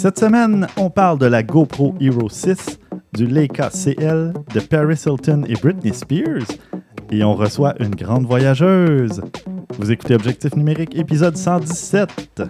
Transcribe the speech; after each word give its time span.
Cette 0.00 0.18
semaine, 0.18 0.66
on 0.78 0.88
parle 0.88 1.18
de 1.18 1.26
la 1.26 1.42
GoPro 1.42 1.94
Hero 2.00 2.30
6, 2.30 2.78
du 3.12 3.26
Leica 3.26 3.68
CL, 3.68 4.32
de 4.54 4.60
Paris 4.60 5.02
Hilton 5.04 5.44
et 5.46 5.52
Britney 5.52 5.92
Spears, 5.92 6.48
et 7.10 7.22
on 7.22 7.34
reçoit 7.34 7.74
une 7.80 7.94
grande 7.94 8.24
voyageuse. 8.24 9.20
Vous 9.78 9.92
écoutez 9.92 10.14
Objectif 10.14 10.56
numérique, 10.56 10.96
épisode 10.96 11.36
117. 11.36 12.40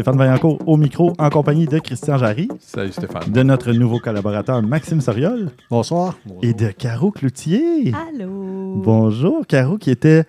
Stéphane 0.00 0.16
Vaillancourt 0.16 0.58
au 0.66 0.78
micro 0.78 1.12
en 1.18 1.28
compagnie 1.28 1.66
de 1.66 1.78
Christian 1.78 2.16
Jarry, 2.16 2.48
Salut 2.58 2.90
Stéphane. 2.90 3.30
de 3.30 3.42
notre 3.42 3.70
nouveau 3.72 3.98
collaborateur 3.98 4.62
Maxime 4.62 5.02
Soriol 5.02 5.50
Bonsoir. 5.70 6.18
et 6.40 6.54
de 6.54 6.68
Caro 6.70 7.10
Cloutier. 7.10 7.92
Allô. 7.92 8.80
Bonjour, 8.82 9.46
Caro 9.46 9.76
qui 9.76 9.90
était 9.90 10.24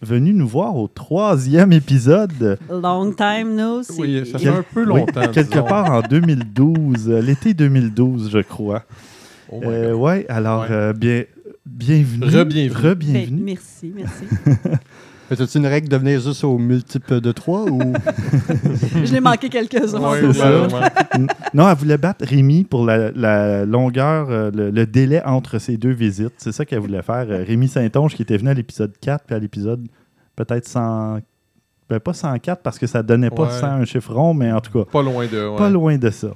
venu 0.00 0.32
nous 0.34 0.48
voir 0.48 0.74
au 0.76 0.88
troisième 0.88 1.72
épisode, 1.72 2.58
Long 2.68 3.12
time 3.12 3.54
no 3.54 3.84
see. 3.84 4.00
Oui, 4.00 4.26
ça 4.26 4.40
fait 4.40 4.48
un 4.48 4.64
peu 4.74 4.80
oui, 4.90 4.98
longtemps. 5.00 5.28
quelque 5.32 5.52
disons. 5.52 5.62
part 5.66 5.92
en 5.92 6.00
2012, 6.00 7.08
euh, 7.08 7.20
l'été 7.22 7.54
2012, 7.54 8.28
je 8.28 8.38
crois. 8.40 8.82
Oh 9.52 9.60
Euh, 9.62 9.92
ouais, 9.94 10.26
alors 10.28 10.62
Ouais. 10.62 10.66
euh, 10.72 10.92
bien, 10.92 11.22
bienvenue. 11.64 12.24
Re-bienvenue. 12.26 12.70
Ben, 12.70 12.90
Re-bienvenue. 12.90 13.42
merci, 13.44 13.92
merci. 13.94 14.24
As-tu 15.40 15.58
une 15.58 15.66
règle 15.66 15.88
de 15.88 15.96
venir 15.96 16.20
juste 16.20 16.44
au 16.44 16.58
multiple 16.58 17.20
de 17.20 17.32
3 17.32 17.70
ou? 17.70 17.80
Je 19.04 19.12
l'ai 19.12 19.20
manqué 19.20 19.48
quelques-uns. 19.48 20.00
Ouais, 20.00 20.20
c'est 20.20 20.26
ouais, 20.26 20.32
ça. 20.34 20.62
ouais. 20.62 21.26
Non, 21.54 21.68
elle 21.68 21.76
voulait 21.76 21.98
battre 21.98 22.24
Rémi 22.26 22.64
pour 22.64 22.84
la, 22.84 23.10
la 23.12 23.64
longueur, 23.64 24.28
euh, 24.30 24.50
le, 24.54 24.70
le 24.70 24.86
délai 24.86 25.22
entre 25.24 25.58
ces 25.58 25.76
deux 25.76 25.92
visites. 25.92 26.34
C'est 26.38 26.52
ça 26.52 26.64
qu'elle 26.64 26.80
voulait 26.80 27.02
faire. 27.02 27.26
Euh, 27.28 27.44
Rémi 27.46 27.68
Saint-Onge 27.68 28.14
qui 28.14 28.22
était 28.22 28.36
venu 28.36 28.50
à 28.50 28.54
l'épisode 28.54 28.92
4 29.00 29.24
puis 29.26 29.34
à 29.34 29.38
l'épisode 29.38 29.86
peut-être 30.36 30.66
100. 30.66 31.18
Ben, 31.90 32.00
pas 32.00 32.12
104 32.14 32.62
parce 32.62 32.78
que 32.78 32.86
ça 32.86 33.02
donnait 33.02 33.30
pas 33.30 33.42
Ouais. 33.44 33.50
100 33.60 33.66
un 33.66 33.84
chiffre 33.84 34.14
rond, 34.14 34.32
mais 34.34 34.50
en 34.52 34.60
tout 34.60 34.72
cas, 34.72 34.90
Pas 34.90 35.02
loin 35.02 35.26
de. 35.26 35.48
ouais. 35.48 35.56
pas 35.58 35.68
loin 35.70 35.98
de 35.98 36.10
ça. 36.10 36.28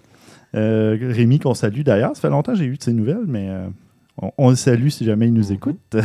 Euh, 0.55 0.97
Rémi, 1.00 1.38
qu'on 1.38 1.55
salue 1.55 1.81
d'ailleurs. 1.83 2.14
Ça 2.14 2.22
fait 2.22 2.31
longtemps 2.31 2.53
que 2.53 2.58
j'ai 2.58 2.64
eu 2.66 2.77
de 2.77 2.83
ses 2.83 2.92
nouvelles, 2.92 3.25
mais 3.27 3.47
euh, 3.48 3.66
on, 4.20 4.31
on 4.38 4.50
le 4.50 4.56
salue 4.56 4.88
si 4.88 5.05
jamais 5.05 5.27
il 5.28 5.34
nous 5.34 5.47
Mhm. 5.48 5.53
écoute. 5.55 5.78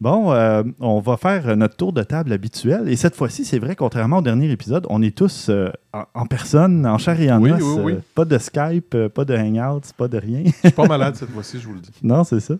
bon, 0.00 0.32
euh, 0.32 0.62
on 0.80 1.00
va 1.00 1.16
faire 1.16 1.56
notre 1.56 1.76
tour 1.76 1.92
de 1.92 2.02
table 2.02 2.32
habituel. 2.32 2.88
Et 2.88 2.96
cette 2.96 3.14
fois-ci, 3.14 3.44
c'est 3.44 3.58
vrai, 3.58 3.76
contrairement 3.76 4.18
au 4.18 4.22
dernier 4.22 4.50
épisode, 4.50 4.86
on 4.90 5.02
est 5.02 5.16
tous 5.16 5.48
euh, 5.48 5.70
en, 5.92 6.04
en 6.14 6.26
personne, 6.26 6.86
en 6.86 6.98
chair 6.98 7.20
et 7.20 7.30
en 7.30 7.40
Oui, 7.40 7.50
os. 7.52 7.62
oui, 7.62 7.82
oui. 7.84 7.92
euh, 7.94 8.00
pas 8.14 8.24
de 8.24 8.38
Skype, 8.38 8.96
pas 9.14 9.24
de 9.24 9.36
Hangouts, 9.36 9.80
pas 9.96 10.08
de 10.08 10.18
rien. 10.18 10.42
Je 10.44 10.68
suis 10.68 10.70
pas 10.70 10.86
malade 10.86 11.16
cette 11.16 11.30
fois-ci, 11.30 11.58
je 11.60 11.66
vous 11.66 11.74
le 11.74 11.80
dis. 11.80 11.90
non, 12.02 12.24
c'est 12.24 12.40
ça. 12.40 12.54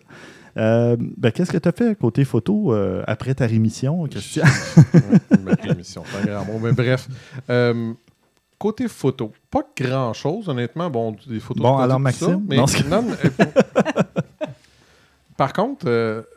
Euh, 0.57 0.97
ben, 1.17 1.31
Qu'est-ce 1.31 1.51
que 1.51 1.57
tu 1.57 1.69
as 1.69 1.71
fait 1.71 1.97
côté 1.97 2.25
photo 2.25 2.73
euh, 2.73 3.03
après 3.07 3.33
ta 3.33 3.45
rémission, 3.47 4.05
Christian? 4.07 4.43
Ouais, 4.93 5.17
une 5.37 5.43
belle 5.45 5.71
émission, 5.71 6.03
c'est 6.11 6.29
un 6.29 6.33
grand 6.33 6.45
mot. 6.45 6.59
Mais 6.61 6.73
bref. 6.73 7.07
euh, 7.49 7.93
Côté 8.59 8.87
photo, 8.87 9.31
pas 9.49 9.63
grand-chose, 9.75 10.47
honnêtement. 10.47 10.87
Bon, 10.89 11.15
des 11.27 11.39
photos 11.39 11.63
Bon, 11.63 11.77
de 11.79 11.83
alors, 11.83 11.99
Maxime? 11.99 12.27
ça, 12.27 12.39
mais 12.47 12.57
Non, 12.57 12.65
non, 13.01 13.07
Par 15.37 15.53
contre, 15.53 15.87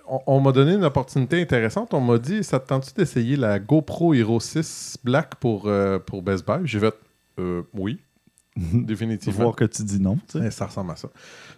on, 0.09 0.21
on 0.27 0.41
m'a 0.41 0.53
donné 0.53 0.75
une 0.75 0.85
opportunité 0.85 1.41
intéressante. 1.41 1.95
On 1.95 2.01
m'a 2.01 2.19
dit 2.19 2.43
ça 2.45 2.61
te 2.61 2.69
tente-tu 2.69 2.93
d'essayer 2.95 3.37
la 3.37 3.59
GoPro 3.59 4.15
Hero 4.15 4.41
6 4.41 4.99
Black 5.05 5.37
pour, 5.37 5.67
euh, 5.67 5.99
pour 5.99 6.23
Best 6.23 6.47
Buy? 6.47 6.61
J'ai 6.65 6.81
fait 6.81 6.95
euh, 7.39 7.63
oui, 7.75 7.99
définitivement. 8.57 9.45
Voir 9.45 9.57
que 9.57 9.65
tu 9.65 9.83
dis 9.83 10.01
non. 10.01 10.17
tu 10.29 10.39
sais. 10.39 10.51
Ça 10.51 10.67
ressemble 10.67 10.93
à 10.93 10.97
ça. 10.97 11.09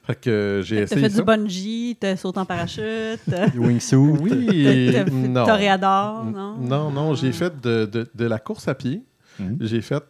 Fait 0.06 0.14
que 0.20 0.30
euh, 0.30 0.62
j'ai 0.62 0.76
T'as 0.76 0.82
essayé 0.82 1.00
fait 1.02 1.10
ça. 1.10 1.18
du 1.18 1.24
bungee, 1.24 1.96
t'as 2.00 2.16
sauté 2.16 2.38
en 2.38 2.44
parachute, 2.46 3.28
du 3.52 3.58
wingsuit? 3.58 3.96
Oui, 3.96 4.90
t'as 4.92 5.04
fait 5.04 5.10
non. 5.10 5.44
toréador, 5.44 6.24
non? 6.24 6.56
Non, 6.58 6.90
non, 6.90 7.14
j'ai 7.14 7.32
fait 7.32 7.60
de, 7.60 7.84
de- 7.86 8.08
de 8.14 8.24
la 8.24 8.38
course 8.38 8.68
à 8.68 8.74
pied. 8.74 9.02
Mhm. 9.40 9.58
J'ai 9.60 9.82
fait. 9.82 10.04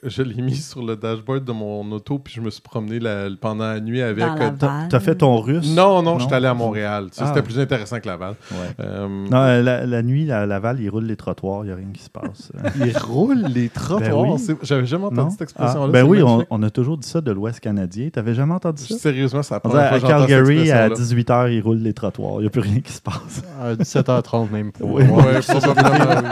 je 0.06 0.22
l'ai 0.22 0.40
mis 0.42 0.56
sur 0.56 0.82
le 0.82 0.96
dashboard 0.96 1.44
de 1.44 1.52
mon 1.52 1.90
auto, 1.92 2.18
puis 2.18 2.32
je 2.34 2.40
me 2.40 2.50
suis 2.50 2.62
promené 2.62 2.98
la- 2.98 3.28
pendant 3.40 3.66
la 3.66 3.80
nuit 3.80 4.00
avec. 4.02 4.24
Euh, 4.24 4.50
T'as 4.88 5.00
fait 5.00 5.14
ton 5.16 5.38
russe? 5.40 5.74
Non, 5.74 6.02
non, 6.02 6.18
je 6.18 6.24
suis 6.24 6.34
allé 6.34 6.46
à 6.46 6.54
Montréal. 6.54 7.08
Ça, 7.12 7.24
Ah. 7.24 7.28
C'était 7.28 7.42
plus 7.42 7.58
intéressant 7.58 8.00
que 8.00 8.06
Laval. 8.06 8.34
Ouais. 8.50 8.56
Euh, 8.80 9.08
Non, 9.30 9.36
euh, 9.38 9.62
la, 9.62 9.84
la 9.86 10.02
nuit, 10.02 10.30
à 10.32 10.46
Laval, 10.46 10.80
ils 10.80 10.88
roulent 10.88 11.04
les 11.04 11.16
trottoirs, 11.16 11.64
il 11.64 11.66
n'y 11.68 11.72
a 11.72 11.76
rien 11.76 11.88
qui 11.92 12.02
se 12.02 12.10
passe. 12.10 12.50
Ils 12.84 12.96
roulent 12.98 13.44
les 13.54 13.68
trottoirs? 13.68 14.24
Ben 14.24 14.36
oui. 14.38 14.56
J'avais 14.62 14.86
jamais 14.86 15.04
entendu 15.04 15.20
non? 15.20 15.30
cette 15.30 15.40
Ah, 15.40 15.44
expression-là. 15.44 15.92
ben 15.92 16.02
oui, 16.04 16.22
on, 16.22 16.62
a 16.62 16.70
toujours 16.70 16.96
dit 16.98 17.08
ça 17.08 17.20
de 17.20 17.30
l'Ouest 17.32 17.60
canadien. 17.60 18.08
T'avais 18.10 18.34
jamais 18.34 18.54
entendu 18.54 18.82
ça? 18.84 18.96
Sérieusement, 18.98 19.42
dit 19.42 19.60
première 19.60 19.92
à 19.92 20.00
Calgary, 20.00 20.70
à 20.70 20.86
expression-là. 20.88 21.44
18h, 21.48 21.52
ils 21.52 21.60
roulent 21.60 21.78
les 21.78 21.92
trottoirs. 21.94 22.34
Il 22.38 22.40
n'y 22.42 22.46
a 22.46 22.50
plus 22.50 22.60
rien 22.62 22.80
qui 22.80 22.92
se 22.92 23.00
passe. 23.02 23.42
À 23.62 23.74
17h30 23.74 24.50
même 24.50 24.72
pour. 24.78 24.92
Oui. 24.92 25.02
Ouais, 25.04 25.40
probablement. 25.40 26.30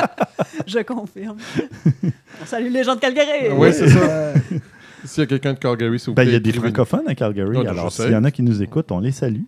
Je 0.78 0.78
confirme. 0.82 1.36
On 2.42 2.46
salue 2.46 2.70
les 2.72 2.84
gens 2.84 2.94
de 2.94 3.00
Calgary. 3.00 3.48
Oui, 3.52 3.72
c'est 3.72 3.88
ça. 3.88 4.34
S'il 5.04 5.22
y 5.22 5.24
a 5.24 5.26
quelqu'un 5.26 5.54
de 5.54 5.58
Calgary, 5.58 5.98
s'il 5.98 6.10
vous 6.10 6.14
Ben, 6.14 6.22
plaît, 6.22 6.32
il 6.32 6.34
y 6.34 6.36
a 6.36 6.40
des 6.40 6.52
francophones 6.52 7.08
à 7.08 7.14
Calgary. 7.14 7.56
Non, 7.56 7.66
alors, 7.66 7.90
s'il 7.92 8.10
y 8.10 8.16
en 8.16 8.24
a 8.24 8.30
qui 8.30 8.42
nous 8.42 8.62
écoutent, 8.62 8.92
on 8.92 9.00
les 9.00 9.12
salue. 9.12 9.42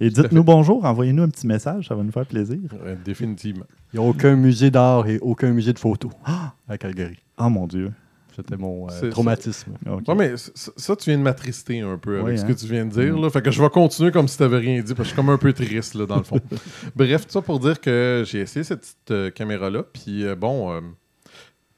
Et 0.00 0.10
dites-nous 0.10 0.42
bonjour, 0.42 0.84
envoyez-nous 0.84 1.22
un 1.22 1.28
petit 1.28 1.46
message, 1.46 1.86
ça 1.88 1.94
va 1.94 2.02
nous 2.02 2.10
faire 2.10 2.26
plaisir. 2.26 2.58
Ouais, 2.84 2.96
définitivement. 3.04 3.66
Il 3.92 4.00
n'y 4.00 4.04
a 4.04 4.08
aucun 4.08 4.34
musée 4.34 4.70
d'art 4.70 5.06
et 5.06 5.18
aucun 5.20 5.50
musée 5.50 5.72
de 5.72 5.78
photo 5.78 6.10
à 6.24 6.78
Calgary. 6.78 7.18
Oh 7.38 7.48
mon 7.50 7.66
Dieu. 7.66 7.92
C'était 8.34 8.56
mon 8.56 8.88
euh, 8.90 9.10
traumatisme. 9.10 9.72
OK. 9.90 10.08
Ouais, 10.08 10.14
mais 10.14 10.32
ça, 10.36 10.96
tu 10.96 11.10
viens 11.10 11.18
de 11.18 11.22
m'attrister 11.22 11.80
un 11.80 11.98
peu 11.98 12.14
avec 12.20 12.26
Oui, 12.26 12.38
ce 12.38 12.44
hein. 12.44 12.48
que 12.48 12.52
tu 12.52 12.66
viens 12.66 12.84
de 12.86 12.90
dire. 12.90 13.18
Là. 13.18 13.30
Fait 13.30 13.42
que 13.42 13.50
je 13.50 13.62
vais 13.62 13.68
continuer 13.70 14.10
comme 14.10 14.28
si 14.28 14.36
tu 14.36 14.42
n'avais 14.42 14.58
rien 14.58 14.80
dit, 14.82 14.94
parce 14.94 14.96
que 14.98 15.04
je 15.04 15.08
suis 15.08 15.16
comme 15.16 15.30
un 15.30 15.38
peu 15.38 15.52
triste, 15.52 15.94
là, 15.94 16.06
dans 16.06 16.16
le 16.16 16.22
fond. 16.24 16.40
Bref, 16.96 17.26
tout 17.26 17.32
ça 17.32 17.42
pour 17.42 17.58
dire 17.60 17.80
que 17.80 18.24
j'ai 18.26 18.40
essayé 18.40 18.64
cette 18.64 18.80
petite 18.80 19.10
euh, 19.10 19.30
caméra-là. 19.30 19.82
Puis 19.92 20.24
euh, 20.24 20.34
bon, 20.34 20.72
euh, 20.72 20.80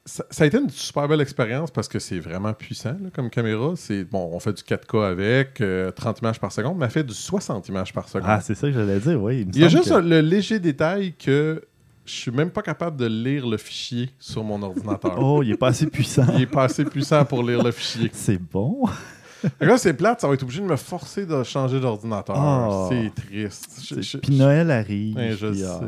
ça, 0.05 0.23
ça 0.29 0.43
a 0.43 0.47
été 0.47 0.57
une 0.59 0.69
super 0.69 1.07
belle 1.07 1.21
expérience 1.21 1.71
parce 1.71 1.87
que 1.87 1.97
c'est 1.99 2.19
vraiment 2.19 2.53
puissant 2.53 2.95
là, 3.01 3.09
comme 3.13 3.29
caméra. 3.29 3.73
C'est 3.75 4.03
bon, 4.03 4.29
on 4.31 4.39
fait 4.39 4.53
du 4.53 4.61
4K 4.61 5.03
avec, 5.03 5.61
euh, 5.61 5.91
30 5.91 6.19
images 6.21 6.39
par 6.39 6.51
seconde, 6.51 6.77
mais 6.77 6.85
elle 6.85 6.91
fait 6.91 7.03
du 7.03 7.13
60 7.13 7.67
images 7.69 7.91
par 7.91 8.07
seconde. 8.07 8.27
Ah, 8.29 8.39
c'est 8.41 8.55
ça 8.55 8.67
que 8.67 8.73
j'allais 8.73 8.99
dire, 8.99 9.21
oui. 9.21 9.47
Il 9.53 9.59
y 9.59 9.63
a 9.63 9.67
juste 9.67 9.89
que- 9.89 9.95
le 9.99 10.21
léger 10.21 10.59
détail 10.59 11.13
que 11.13 11.61
je 12.05 12.11
suis 12.13 12.31
même 12.31 12.51
pas 12.51 12.61
capable 12.61 12.97
de 12.97 13.05
lire 13.07 13.47
le 13.47 13.57
fichier 13.57 14.09
sur 14.19 14.43
mon 14.43 14.61
ordinateur. 14.61 15.15
Oh, 15.21 15.41
il 15.43 15.49
n'est 15.51 15.57
pas 15.57 15.67
assez 15.69 15.87
puissant. 15.87 16.25
Il 16.35 16.41
est 16.43 16.45
pas 16.47 16.63
assez 16.65 16.85
puissant 16.85 17.25
pour 17.25 17.43
lire 17.43 17.63
le 17.63 17.71
fichier. 17.71 18.09
C'est 18.13 18.37
bon. 18.41 18.85
Là, 19.59 19.77
c'est 19.77 19.93
plate, 19.93 20.21
ça 20.21 20.27
va 20.27 20.33
être 20.33 20.41
obligé 20.43 20.61
de 20.61 20.65
me 20.65 20.75
forcer 20.75 21.25
de 21.25 21.43
changer 21.43 21.79
d'ordinateur. 21.79 22.35
Ah. 22.37 22.87
C'est 22.89 23.11
triste. 23.13 23.79
Je- 23.87 24.01
je- 24.01 24.17
Puis 24.17 24.35
Noël 24.35 24.71
arrive. 24.71 25.15
Ouais, 25.15 25.35
je 25.37 25.47
puis, 25.47 25.59
sais. 25.59 25.65
ah, 25.67 25.81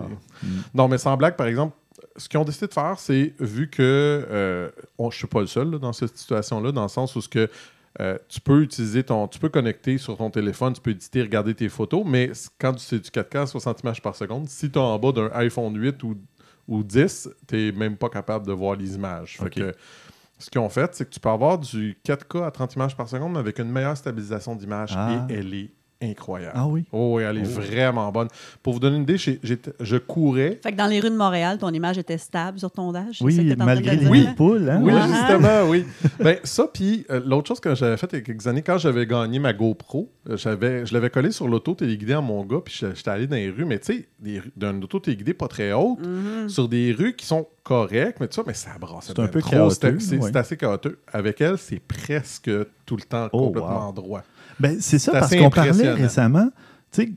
mm. 0.43 0.47
Non, 0.75 0.87
mais 0.87 0.97
sans 0.99 1.17
blague, 1.17 1.35
par 1.35 1.47
exemple, 1.47 1.75
ce 2.17 2.29
qu'ils 2.29 2.39
ont 2.39 2.43
décidé 2.45 2.67
de 2.67 2.73
faire, 2.73 2.95
c'est 2.99 3.33
vu 3.39 3.67
que 3.69 3.81
euh, 4.29 4.69
on- 4.99 5.09
je 5.09 5.17
suis 5.17 5.27
pas 5.27 5.41
le 5.41 5.47
seul 5.47 5.71
là, 5.71 5.77
dans 5.79 5.93
cette 5.93 6.15
situation-là, 6.17 6.71
dans 6.71 6.83
le 6.83 6.87
sens 6.89 7.15
où 7.15 7.21
ce 7.21 7.29
que 7.29 7.49
euh, 7.99 8.17
tu 8.29 8.39
peux 8.41 8.61
utiliser 8.61 9.03
ton, 9.03 9.27
tu 9.27 9.39
peux 9.39 9.49
connecter 9.49 9.97
sur 9.97 10.17
ton 10.17 10.29
téléphone, 10.29 10.73
tu 10.73 10.81
peux 10.81 10.91
éditer, 10.91 11.21
regarder 11.21 11.55
tes 11.55 11.69
photos, 11.69 12.03
mais 12.05 12.31
quand 12.59 12.73
tu 12.73 12.85
fais 12.85 12.99
du 12.99 13.09
4K 13.09 13.47
60 13.47 13.81
images 13.81 14.01
par 14.01 14.15
seconde, 14.15 14.47
si 14.47 14.69
tu 14.69 14.77
es 14.77 14.81
en 14.81 14.97
bas 14.99 15.11
d'un 15.11 15.29
iPhone 15.33 15.75
8 15.75 16.03
ou, 16.03 16.15
ou 16.67 16.83
10, 16.83 17.29
tu 17.47 17.55
n'es 17.55 17.71
même 17.71 17.97
pas 17.97 18.09
capable 18.09 18.45
de 18.45 18.53
voir 18.53 18.75
les 18.75 18.95
images. 18.95 19.37
Fait 19.37 19.45
Ok. 19.45 19.53
que, 19.53 19.73
ce 20.39 20.49
qu'ils 20.51 20.61
ont 20.61 20.69
fait, 20.69 20.93
c'est 20.93 21.05
que 21.05 21.09
tu 21.09 21.19
peux 21.19 21.29
avoir 21.29 21.57
du 21.57 21.97
4K 22.05 22.43
à 22.45 22.51
30 22.51 22.75
images 22.75 22.95
par 22.95 23.09
seconde, 23.09 23.33
mais 23.33 23.39
avec 23.39 23.57
une 23.57 23.71
meilleure 23.71 23.97
stabilisation 23.97 24.55
d'image 24.55 24.93
Ah. 24.95 25.25
et 25.29 25.33
elle 25.33 25.53
est 25.55 25.71
incroyable. 26.01 26.53
Ah 26.55 26.67
oui? 26.67 26.85
Oh 26.91 27.13
oui, 27.17 27.23
elle 27.23 27.37
est 27.39 27.41
Oh. 27.57 27.59
vraiment 27.61 28.11
bonne. 28.11 28.27
Pour 28.61 28.73
vous 28.73 28.79
donner 28.79 28.97
une 28.97 29.03
idée, 29.03 29.17
je 29.17 29.97
courais. 29.97 30.59
Fait 30.61 30.71
que 30.71 30.77
dans 30.77 30.87
les 30.87 30.99
rues 30.99 31.09
de 31.09 31.15
Montréal, 31.15 31.57
ton 31.57 31.69
image 31.71 31.97
était 31.97 32.17
stable 32.17 32.59
sur 32.59 32.71
ton 32.71 32.91
dash. 32.91 33.21
Oui, 33.21 33.55
malgré 33.57 33.95
les? 33.95 34.07
Oui. 34.07 34.27
poules. 34.35 34.69
Hein? 34.69 34.79
Oui, 34.83 34.93
Ouais. 34.93 35.01
justement, 35.07 35.63
oui. 35.69 35.85
Ben, 36.19 36.37
ça, 36.43 36.67
puis 36.71 37.05
euh, 37.09 37.21
l'autre 37.25 37.47
chose 37.47 37.59
que 37.59 37.73
j'avais 37.75 37.97
fait 37.97 38.07
il 38.13 38.15
y 38.15 38.21
a 38.21 38.21
quelques 38.21 38.47
années, 38.47 38.61
quand 38.61 38.77
j'avais 38.77 39.05
gagné 39.05 39.39
ma 39.39 39.53
GoPro, 39.53 40.11
euh, 40.29 40.37
j'avais, 40.37 40.85
je 40.85 40.93
l'avais 40.93 41.09
collé 41.09 41.31
sur 41.31 41.47
l'auto 41.47 41.73
téléguidé 41.73 42.13
à 42.13 42.21
mon 42.21 42.43
gars, 42.45 42.59
puis 42.63 42.75
j'étais 42.79 43.09
allé 43.09 43.27
dans 43.27 43.35
les 43.35 43.49
rues, 43.49 43.65
mais 43.65 43.79
tu 43.79 43.93
sais, 43.93 44.07
des 44.19 44.39
rues- 44.39 44.51
d'une 44.55 44.83
auto 44.83 44.99
téléguidée 44.99 45.33
pas 45.33 45.47
très 45.47 45.73
haute, 45.73 45.99
Mhm. 45.99 46.49
sur 46.49 46.67
des 46.69 46.91
rues 46.91 47.15
qui 47.15 47.25
sont 47.25 47.47
correctes, 47.67 48.19
mais 48.21 48.27
tu 48.29 48.35
vois, 48.35 48.45
mais 48.47 48.53
ça 48.53 48.77
brasse. 48.79 49.07
C'est 49.07 49.19
un 49.19 49.27
peu 49.27 49.41
trop. 49.41 49.69
C'est, 49.69 50.17
ouais. 50.17 50.37
assez 50.37 50.55
chaotique. 50.55 50.93
Avec 51.11 51.41
elle, 51.41 51.57
c'est 51.57 51.79
presque 51.79 52.49
tout 52.85 52.95
le 52.95 53.01
temps 53.01 53.27
Oh, 53.33 53.47
complètement 53.47 53.87
wow. 53.87 53.93
droit. 53.93 54.23
Ben, 54.59 54.77
c'est 54.79 54.99
ça, 54.99 55.11
parce 55.11 55.35
qu'on 55.35 55.49
parlait 55.49 55.91
récemment. 55.91 56.49
Tu 56.89 57.01
sais, 57.01 57.11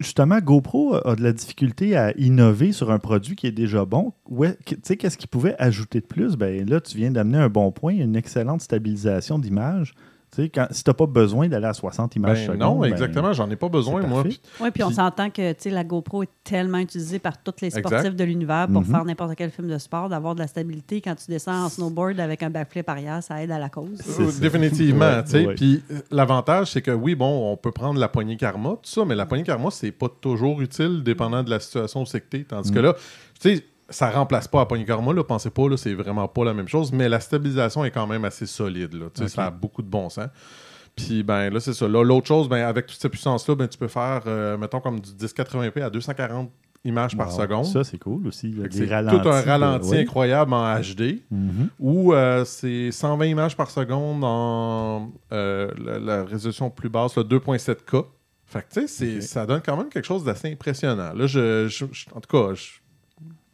justement, 0.00 0.40
GoPro 0.40 0.96
a 1.06 1.14
de 1.14 1.22
la 1.22 1.32
difficulté 1.32 1.96
à 1.96 2.12
innover 2.18 2.72
sur 2.72 2.90
un 2.90 2.98
produit 2.98 3.36
qui 3.36 3.46
est 3.46 3.52
déjà 3.52 3.84
bon. 3.84 4.12
Ouais, 4.28 4.58
sais, 4.82 4.96
qu'est-ce 4.96 5.16
qu'il 5.16 5.28
pouvait 5.28 5.54
ajouter 5.60 6.00
de 6.00 6.06
plus? 6.06 6.34
Ben 6.34 6.68
là, 6.68 6.80
tu 6.80 6.96
viens 6.96 7.12
d'amener 7.12 7.38
un 7.38 7.48
bon 7.48 7.70
point, 7.70 7.94
une 7.94 8.16
excellente 8.16 8.62
stabilisation 8.62 9.38
d'image. 9.38 9.94
Tu 10.34 10.44
sais, 10.44 10.48
quand, 10.48 10.66
si 10.70 10.82
tu 10.82 10.88
n'as 10.88 10.94
pas 10.94 11.04
besoin 11.04 11.46
d'aller 11.46 11.66
à 11.66 11.74
60 11.74 12.16
images 12.16 12.38
Ben 12.38 12.46
secondes, 12.54 12.58
non, 12.60 12.78
ben, 12.80 12.86
exactement. 12.90 13.34
J'en 13.34 13.50
ai 13.50 13.56
pas 13.56 13.68
besoin, 13.68 14.00
moi. 14.06 14.22
Oui, 14.60 14.70
puis 14.72 14.82
on 14.82 14.90
s'entend 14.90 15.28
que 15.28 15.52
tu 15.52 15.58
sais, 15.64 15.70
la 15.70 15.84
GoPro 15.84 16.22
est 16.22 16.30
tellement 16.42 16.78
utilisée 16.78 17.18
par 17.18 17.42
tous 17.42 17.52
les 17.60 17.68
sportifs 17.68 17.98
Exact. 17.98 18.16
de 18.16 18.24
l'univers 18.24 18.66
pour 18.66 18.80
Mhm. 18.80 18.86
faire 18.90 19.04
n'importe 19.04 19.34
quel 19.36 19.50
film 19.50 19.68
de 19.68 19.76
sport, 19.76 20.08
d'avoir 20.08 20.34
de 20.34 20.40
la 20.40 20.46
stabilité 20.46 21.02
quand 21.02 21.14
tu 21.16 21.26
descends 21.30 21.64
en 21.64 21.68
snowboard 21.68 22.18
avec 22.18 22.42
un 22.42 22.48
backflip 22.48 22.88
arrière, 22.88 23.22
ça 23.22 23.42
aide 23.42 23.50
à 23.50 23.58
la 23.58 23.68
cause. 23.68 24.00
Euh. 24.20 24.30
Définitivement. 24.40 25.04
Ouais, 25.04 25.24
tu 25.24 25.30
sais. 25.32 25.44
Puis 25.54 25.82
euh, 25.90 25.98
l'avantage, 26.10 26.68
c'est 26.72 26.80
que 26.82 26.90
oui, 26.92 27.14
bon, 27.14 27.52
on 27.52 27.56
peut 27.58 27.72
prendre 27.72 28.00
la 28.00 28.08
poignée 28.08 28.38
karma, 28.38 28.70
tout 28.70 28.78
ça, 28.90 29.04
mais 29.04 29.14
la 29.14 29.26
poignée 29.26 29.44
karma, 29.44 29.70
c'est 29.70 29.92
pas 29.92 30.08
toujours 30.08 30.62
utile 30.62 31.02
dépendant 31.02 31.42
de 31.42 31.50
la 31.50 31.60
situation 31.60 32.02
où 32.02 32.06
c'est 32.06 32.20
que 32.22 32.28
t'es. 32.30 32.44
Tandis 32.44 32.70
que 32.72 32.78
Mm. 32.78 32.82
là, 32.82 32.94
tu 33.38 33.56
sais, 33.56 33.64
ça 33.92 34.10
remplace 34.10 34.48
pas 34.48 34.66
poignée 34.66 34.84
karma, 34.84 35.12
là, 35.12 35.22
pensez 35.24 35.50
pas, 35.50 35.68
là, 35.68 35.76
c'est 35.76 35.94
vraiment 35.94 36.26
pas 36.28 36.44
la 36.44 36.54
même 36.54 36.68
chose, 36.68 36.92
mais 36.92 37.08
la 37.08 37.20
stabilisation 37.20 37.84
est 37.84 37.90
quand 37.90 38.06
même 38.06 38.24
assez 38.24 38.46
solide. 38.46 38.94
Là. 38.94 39.06
Ça 39.28 39.46
a 39.46 39.50
beaucoup 39.50 39.82
de 39.82 39.88
bon 39.88 40.08
sens. 40.08 40.28
Puis 40.96 41.22
ben 41.22 41.48
là, 41.50 41.58
c'est 41.60 41.72
ça. 41.72 41.88
Là, 41.88 42.04
l'autre 42.04 42.26
chose, 42.26 42.48
ben, 42.50 42.64
avec 42.66 42.86
toute 42.86 43.00
cette 43.00 43.12
puissance-là, 43.12 43.54
ben, 43.54 43.66
tu 43.66 43.78
peux 43.78 43.88
faire, 43.88 44.22
euh, 44.26 44.58
mettons, 44.58 44.80
comme 44.80 45.00
du 45.00 45.10
1080p 45.12 45.82
à 45.82 45.88
240 45.90 46.50
images 46.84 47.16
par 47.16 47.30
seconde. 47.32 47.64
Ça, 47.64 47.82
c'est 47.84 47.96
cool 47.98 48.26
aussi. 48.26 48.54
C'est 48.70 48.86
tout 48.88 48.92
un 48.92 49.40
de- 49.40 49.46
ralenti 49.46 49.96
incroyable 49.96 50.52
en 50.52 50.78
HD 50.80 51.22
Mhm. 51.30 51.68
ou 51.78 52.12
euh, 52.12 52.44
c'est 52.44 52.90
120 52.90 53.24
images 53.26 53.56
par 53.56 53.70
seconde 53.70 54.22
en 54.24 55.10
euh, 55.32 55.70
la, 55.82 55.98
la 55.98 56.24
résolution 56.24 56.68
plus 56.68 56.88
basse, 56.90 57.16
le 57.16 57.22
2.7K. 57.24 58.04
Fait 58.44 58.60
que, 58.68 58.80
tu 58.80 58.88
sais, 58.88 59.20
ça 59.22 59.46
donne 59.46 59.62
quand 59.64 59.76
même 59.78 59.88
quelque 59.88 60.04
chose 60.04 60.24
d'assez 60.24 60.52
impressionnant. 60.52 61.14
Là, 61.14 61.26
je, 61.26 61.68
je- 61.68 61.86
je- 61.90 62.06
en 62.14 62.20
tout 62.20 62.28
cas, 62.36 62.52
je- 62.52 62.81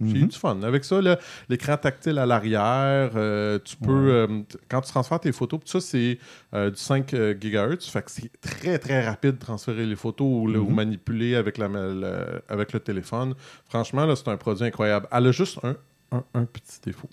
j'ai 0.01 0.19
eu 0.19 0.23
Mhm. 0.23 0.29
du 0.29 0.39
fun. 0.39 0.63
Avec 0.63 0.85
ça, 0.85 1.01
là, 1.03 1.19
l'écran 1.49 1.77
tactile 1.77 2.19
à 2.19 2.27
l'arrière, 2.27 3.11
euh, 3.17 3.59
tu 3.65 3.77
peux, 3.77 3.93
Ouais. 3.93 4.11
euh, 4.13 4.27
t- 4.49 4.59
quand 4.69 4.81
tu 4.81 4.91
transfères 4.91 5.21
tes 5.21 5.33
photos, 5.33 5.61
ça, 5.65 5.81
c'est 5.81 6.19
euh, 6.55 6.71
du 6.71 6.77
5 6.77 7.13
euh, 7.15 7.35
GHz, 7.35 7.89
fait 7.91 8.03
que 8.03 8.11
c'est 8.11 8.41
très, 8.41 8.79
très 8.79 9.05
rapide 9.07 9.33
de 9.33 9.39
transférer 9.41 9.85
les 9.87 9.97
photos 9.97 10.27
ou, 10.27 10.49
Mhm. 10.49 10.75
manipuler 10.75 11.35
avec, 11.35 11.59
la, 11.59 11.69
le, 11.69 12.43
avec 12.49 12.73
le 12.73 12.81
téléphone. 12.81 13.35
Franchement, 13.69 14.07
là, 14.07 14.15
c'est 14.17 14.29
un 14.29 14.37
produit 14.37 14.65
incroyable. 14.65 15.07
Elle 15.11 15.27
a 15.27 15.33
juste 15.33 15.59
un, 15.65 15.77
un, 16.13 16.25
un 16.35 16.45
petit 16.45 16.79
défaut. 16.85 17.09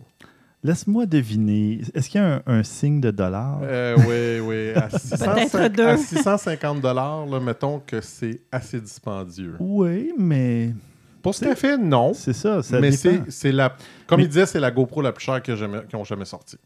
Laisse-moi 0.64 1.06
deviner. 1.06 1.82
Est-ce 1.94 2.10
qu'il 2.10 2.20
y 2.20 2.24
a 2.24 2.36
un, 2.38 2.42
un 2.48 2.64
signe 2.64 3.00
de 3.00 3.12
dollar? 3.12 3.60
Euh, 3.62 3.96
oui, 4.42 4.48
oui. 4.48 4.74
À, 4.76 4.90
650 4.90 5.52
Peut-être 5.52 5.74
deux. 5.76 5.88
à 5.88 5.98
650 5.98 6.82
dollars, 6.82 7.28
mettons 7.42 7.80
que 7.86 8.02
c'est 8.02 8.42
assez 8.52 8.82
dispendieux. 8.82 9.56
Oui, 9.60 10.12
mais 10.18 10.74
Pour 11.26 11.36
ce 11.36 11.56
fait, 11.56 11.78
non. 11.78 12.14
c'est 12.14 12.34
ça. 12.34 12.62
ça 12.64 12.80
mais 12.80 12.92
c'est 12.92 13.22
c'est 13.30 13.52
la. 13.52 13.76
Comme 14.08 14.20
Mais- 14.20 14.26
il 14.26 14.30
disait, 14.30 14.46
c'est 14.46 14.60
la 14.60 14.72
GoPro 14.72 15.02
la 15.02 15.12
plus 15.12 15.24
chère 15.26 15.42
qu'ils 15.42 15.56
ont 15.96 16.04
jamais 16.04 16.26
sortie. 16.26 16.58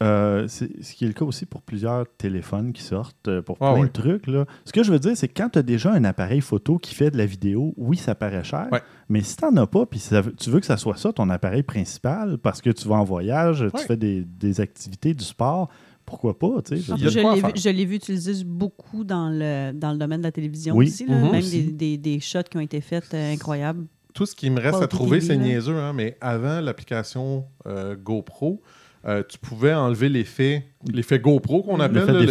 Euh, 0.00 0.46
c'est 0.46 0.68
ce 0.82 0.94
qui 0.94 1.04
est 1.04 1.08
le 1.08 1.12
cas 1.14 1.24
aussi 1.24 1.44
pour 1.44 1.60
plusieurs 1.62 2.04
téléphones 2.18 2.72
qui 2.72 2.82
sortent, 2.82 3.26
euh, 3.26 3.42
pour 3.42 3.56
Ah 3.60 3.74
plein 3.74 3.82
de 3.84 3.88
trucs. 3.90 4.28
Là. 4.28 4.44
Ce 4.64 4.72
que 4.72 4.84
je 4.84 4.92
veux 4.92 5.00
dire, 5.00 5.16
c'est 5.16 5.26
que 5.26 5.40
quand 5.42 5.48
tu 5.50 5.58
as 5.58 5.62
déjà 5.64 5.90
un 5.92 6.04
appareil 6.04 6.40
photo 6.40 6.78
qui 6.78 6.94
fait 6.94 7.10
de 7.10 7.18
la 7.18 7.26
vidéo, 7.26 7.74
oui, 7.76 7.96
ça 7.96 8.14
paraît 8.14 8.44
cher. 8.44 8.68
Ouais. 8.70 8.80
Mais 9.08 9.22
si 9.22 9.36
tu 9.36 9.44
n'en 9.44 9.56
as 9.62 9.66
pas, 9.66 9.86
puis 9.86 10.00
tu 10.38 10.50
veux 10.50 10.60
que 10.60 10.66
ça 10.66 10.76
soit 10.76 10.96
ça 10.96 11.12
ton 11.12 11.28
appareil 11.30 11.64
principal, 11.64 12.38
parce 12.38 12.60
que 12.60 12.70
tu 12.70 12.86
vas 12.86 12.94
en 12.96 13.04
voyage, 13.04 13.62
Ouais. 13.62 13.70
tu 13.76 13.86
fais 13.86 13.96
des, 13.96 14.22
des 14.24 14.60
activités, 14.60 15.14
du 15.14 15.24
sport, 15.24 15.68
pourquoi 16.06 16.38
pas? 16.38 16.62
tu 16.64 16.76
sais, 16.80 16.94
je 16.96 17.18
l'ai 17.18 17.40
vu, 17.42 17.50
je 17.56 17.68
l'ai 17.68 17.84
vu 17.84 17.96
utiliser 17.96 18.44
beaucoup 18.44 19.02
dans 19.04 19.28
le, 19.30 19.72
dans 19.72 19.90
le 19.92 19.98
domaine 19.98 20.20
de 20.20 20.26
la 20.26 20.32
télévision 20.32 20.76
Oui. 20.76 20.86
aussi. 20.86 21.06
là. 21.06 21.16
Mhm. 21.16 21.30
Même 21.32 21.40
Aussi. 21.40 21.64
des, 21.64 21.72
des, 21.72 21.98
des 21.98 22.20
shots 22.20 22.44
qui 22.48 22.56
ont 22.56 22.60
été 22.60 22.80
faits 22.80 23.12
euh, 23.14 23.32
incroyables. 23.34 23.84
Tout 24.18 24.26
ce 24.26 24.34
qui 24.34 24.50
me 24.50 24.60
reste 24.60 24.82
à 24.82 24.88
trouver, 24.88 25.20
c'est 25.20 25.36
là. 25.36 25.44
niaiseux, 25.44 25.76
hein, 25.76 25.92
mais 25.92 26.16
avant 26.20 26.60
l'application 26.60 27.44
euh, 27.68 27.94
GoPro, 27.94 28.60
euh, 29.04 29.22
tu 29.22 29.38
pouvais 29.38 29.72
enlever 29.72 30.08
l'effet 30.08 30.64
l'effet 30.92 31.20
GoPro 31.20 31.62
qu'on 31.62 31.78
appelle. 31.78 32.16
L'effet 32.16 32.26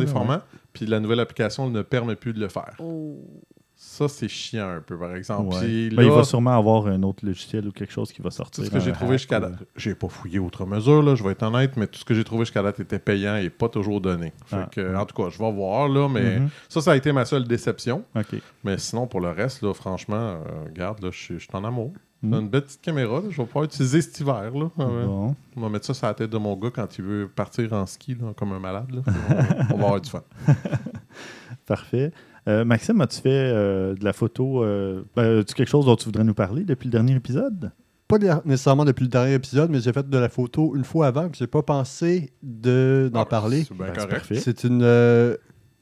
déformant. 0.00 0.40
Puis 0.72 0.84
la 0.84 0.98
nouvelle 0.98 1.20
application 1.20 1.70
ne 1.70 1.82
permet 1.82 2.16
plus 2.16 2.32
de 2.32 2.40
le 2.40 2.48
faire. 2.48 2.74
Oh. 2.80 3.20
Ça, 3.92 4.08
c'est 4.08 4.26
chiant 4.28 4.70
un 4.70 4.80
peu, 4.80 4.98
par 4.98 5.14
exemple. 5.14 5.54
Ouais. 5.54 5.90
Ben, 5.90 6.02
il 6.04 6.10
va 6.10 6.24
sûrement 6.24 6.56
avoir 6.56 6.86
un 6.86 7.02
autre 7.02 7.26
logiciel 7.26 7.68
ou 7.68 7.72
quelque 7.72 7.92
chose 7.92 8.10
qui 8.10 8.22
va 8.22 8.30
Tout 8.30 8.36
sortir. 8.36 8.64
ce 8.64 8.70
que 8.70 8.80
j'ai 8.80 8.92
trouvé 8.92 9.18
jusqu'à 9.18 9.38
date, 9.38 9.52
j'ai 9.76 9.94
pas 9.94 10.08
fouillé 10.08 10.38
outre 10.38 10.64
mesure, 10.64 11.02
là, 11.02 11.14
je 11.14 11.22
vais 11.22 11.32
être 11.32 11.42
honnête, 11.42 11.76
mais 11.76 11.86
tout 11.86 11.98
ce 11.98 12.04
que 12.06 12.14
j'ai 12.14 12.24
trouvé 12.24 12.46
jusqu'à 12.46 12.62
date 12.62 12.80
était 12.80 12.98
payant 12.98 13.36
et 13.36 13.50
pas 13.50 13.68
toujours 13.68 14.00
donné. 14.00 14.32
Fait 14.46 14.56
Ah. 14.56 14.68
que, 14.72 14.96
en 14.96 15.04
tout 15.04 15.14
cas, 15.22 15.28
je 15.28 15.36
vais 15.38 15.52
voir, 15.52 15.88
là, 15.88 16.08
mais 16.08 16.38
Mhm. 16.38 16.48
ça, 16.70 16.80
ça 16.80 16.92
a 16.92 16.96
été 16.96 17.12
ma 17.12 17.26
seule 17.26 17.44
déception. 17.46 18.02
Mais 18.64 18.78
sinon, 18.78 19.06
pour 19.06 19.20
le 19.20 19.28
reste, 19.30 19.60
là, 19.62 19.74
franchement, 19.74 20.16
euh, 20.16 20.38
regarde, 20.70 21.02
là, 21.02 21.10
je 21.12 21.36
suis 21.38 21.48
en 21.52 21.62
amour. 21.62 21.92
Mhm. 22.22 22.34
Une 22.34 22.48
belle 22.48 22.62
petite 22.62 22.80
caméra, 22.80 23.16
là, 23.16 23.26
je 23.28 23.36
vais 23.36 23.46
pouvoir 23.46 23.64
utiliser 23.64 24.00
cet 24.00 24.18
hiver. 24.20 24.52
Là. 24.54 24.70
Euh, 24.78 25.04
Bon. 25.06 25.36
On 25.56 25.60
va 25.60 25.68
mettre 25.68 25.84
ça 25.84 25.92
sur 25.92 26.06
la 26.06 26.14
tête 26.14 26.30
de 26.30 26.38
mon 26.38 26.56
gars 26.56 26.70
quand 26.74 26.96
il 26.96 27.04
veut 27.04 27.28
partir 27.28 27.70
en 27.74 27.84
ski 27.84 28.14
là, 28.14 28.32
comme 28.34 28.52
un 28.52 28.58
malade. 28.58 28.90
là. 28.90 29.02
on, 29.70 29.74
on 29.74 29.76
va 29.76 29.84
avoir 29.84 30.00
du 30.00 30.08
fun. 30.08 30.22
Parfait. 31.66 32.12
Euh, 32.48 32.64
Maxime, 32.64 33.00
as-tu 33.00 33.20
fait 33.20 33.28
euh, 33.30 33.94
de 33.94 34.04
la 34.04 34.12
photo? 34.12 34.64
Euh, 34.64 35.02
ben, 35.14 35.40
as-tu 35.40 35.54
quelque 35.54 35.68
chose 35.68 35.86
dont 35.86 35.96
tu 35.96 36.06
voudrais 36.06 36.24
nous 36.24 36.34
parler 36.34 36.64
depuis 36.64 36.86
le 36.86 36.92
dernier 36.92 37.14
épisode? 37.14 37.70
Pas 38.08 38.18
de- 38.18 38.28
nécessairement 38.44 38.84
depuis 38.84 39.04
le 39.04 39.08
dernier 39.10 39.34
épisode, 39.34 39.70
mais 39.70 39.80
j'ai 39.80 39.92
fait 39.92 40.08
de 40.08 40.18
la 40.18 40.28
photo 40.28 40.74
une 40.76 40.84
fois 40.84 41.06
avant, 41.06 41.28
puis 41.28 41.38
j'ai 41.38 41.46
pas 41.46 41.62
pensé 41.62 42.30
de- 42.42 43.10
d'en 43.12 43.20
Ah, 43.22 43.26
parler. 43.26 43.64
C'est 43.68 43.74
bien 43.76 43.86
Ben, 43.86 44.06
correct. 44.06 44.26
C'est 44.34 44.64
une. 44.64 44.82
euh, 44.82 45.36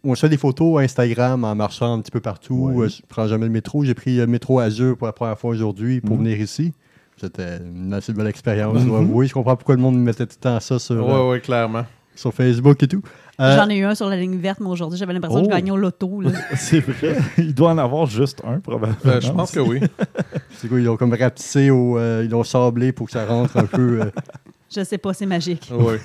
on 0.04 0.14
se 0.14 0.20
fait 0.20 0.28
des 0.28 0.36
photos 0.36 0.80
Instagram 0.82 1.44
en 1.44 1.54
marchant 1.54 1.94
un 1.94 2.00
petit 2.00 2.10
peu 2.10 2.20
partout. 2.20 2.70
Ouais. 2.74 2.86
Euh, 2.86 2.88
je 2.88 3.02
prends 3.08 3.26
jamais 3.26 3.46
le 3.46 3.50
métro. 3.52 3.82
J'ai 3.84 3.94
pris 3.94 4.16
le 4.18 4.26
métro 4.26 4.58
Azur 4.60 4.96
pour 4.96 5.06
la 5.06 5.12
première 5.12 5.38
fois 5.38 5.50
aujourd'hui 5.50 6.00
pour 6.00 6.16
Mhm. 6.16 6.22
venir 6.24 6.40
ici. 6.40 6.72
C'était 7.16 7.58
une 7.58 7.92
assez 7.92 8.12
belle 8.14 8.28
expérience, 8.28 8.78
je 8.80 8.86
dois 8.86 9.00
Mhm. 9.00 9.06
avouer. 9.10 9.26
Je 9.26 9.34
comprends 9.34 9.56
pourquoi 9.56 9.76
le 9.76 9.82
monde 9.82 9.98
mettait 9.98 10.26
tout 10.26 10.36
le 10.38 10.40
temps 10.42 10.60
ça 10.60 10.78
sur, 10.78 10.96
euh, 10.96 11.24
Ouais, 11.26 11.30
ouais, 11.32 11.40
clairement. 11.40 11.84
sur 12.14 12.32
Facebook 12.32 12.82
et 12.82 12.88
tout. 12.88 13.02
Euh, 13.40 13.56
J'en 13.56 13.68
ai 13.70 13.76
eu 13.78 13.84
un 13.84 13.94
sur 13.94 14.08
la 14.08 14.16
ligne 14.16 14.36
verte, 14.36 14.60
mais 14.60 14.68
aujourd'hui, 14.68 14.98
j'avais 14.98 15.12
l'impression 15.14 15.40
que 15.40 15.46
Oh. 15.46 15.50
je 15.50 15.56
gagnais 15.56 15.70
au 15.70 15.76
loto. 15.76 16.20
là. 16.20 16.30
C'est 16.56 16.80
vrai. 16.80 17.16
Il 17.38 17.54
doit 17.54 17.70
en 17.70 17.78
avoir 17.78 18.06
juste 18.06 18.42
un, 18.44 18.60
probablement. 18.60 18.96
Euh, 19.06 19.20
je 19.20 19.30
pense 19.32 19.52
que 19.52 19.60
oui. 19.60 19.80
c'est 20.56 20.68
quoi, 20.68 20.78
ils 20.78 20.88
ont 20.88 20.96
comme 20.96 21.14
rapetissé, 21.14 21.70
au, 21.70 21.96
euh, 21.98 22.22
ils 22.24 22.30
l'ont 22.30 22.44
sablé 22.44 22.92
pour 22.92 23.06
que 23.06 23.12
ça 23.12 23.24
rentre 23.24 23.56
un 23.56 23.64
peu. 23.66 24.02
euh, 24.02 24.10
Je 24.74 24.84
sais 24.84 24.98
pas, 24.98 25.14
c'est 25.14 25.26
magique. 25.26 25.72
Ouais. 25.76 25.98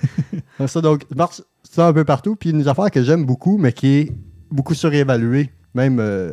Comme 0.58 0.68
ça, 0.68 0.82
donc, 0.82 1.02
ça 1.10 1.16
marche 1.16 1.42
ça 1.64 1.88
un 1.88 1.94
peu 1.94 2.04
partout. 2.06 2.36
Puis 2.36 2.50
une 2.52 2.68
affaire 2.68 2.90
que 2.90 3.04
j'aime 3.04 3.26
beaucoup, 3.26 3.58
mais 3.58 3.74
qui 3.74 3.88
est 3.88 4.12
beaucoup 4.50 4.74
surévaluée, 4.74 5.52
même 5.74 6.00
euh, 6.00 6.32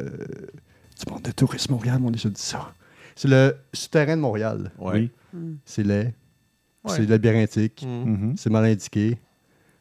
du 1.05 1.13
monde 1.13 1.23
de 1.23 1.31
tourisme 1.33 1.73
Montréal, 1.73 1.99
on 2.03 2.09
a 2.09 2.13
déjà 2.13 2.29
dit 2.29 2.41
ça. 2.41 2.73
C'est 3.17 3.29
le 3.29 3.57
souterrain 3.75 4.17
de 4.17 4.23
Montréal. 4.23 4.71
Ouais. 4.79 4.93
Oui. 4.95 5.11
Hmm. 5.35 5.55
C'est 5.65 5.83
laid, 5.83 6.15
Ouais. 6.85 6.93
c'est 6.97 7.07
labyrinthique, 7.09 7.85
Mm. 7.87 8.11
Mhm. 8.11 8.35
c'est 8.37 8.51
mal 8.51 8.65
indiqué. 8.65 9.19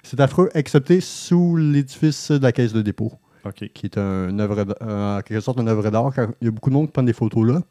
C'est 0.03 0.19
affreux, 0.19 0.49
excepté 0.53 0.99
sous 1.01 1.55
l'édifice 1.55 2.31
de 2.31 2.41
la 2.41 2.51
caisse 2.51 2.73
de 2.73 2.81
dépôt, 2.81 3.11
OK. 3.45 3.69
qui 3.73 3.85
est 3.85 3.97
un 3.97 4.37
œuvre, 4.39 4.65
euh, 4.81 5.17
en 5.19 5.21
quelque 5.21 5.39
sorte 5.41 5.59
une 5.59 5.67
œuvre 5.69 5.89
d'art. 5.89 6.11
Il 6.41 6.45
y 6.45 6.47
a 6.47 6.51
beaucoup 6.51 6.69
de 6.69 6.75
monde 6.75 6.87
qui 6.87 6.91
prend 6.93 7.03
des 7.03 7.13
photos 7.13 7.47
là. 7.47 7.61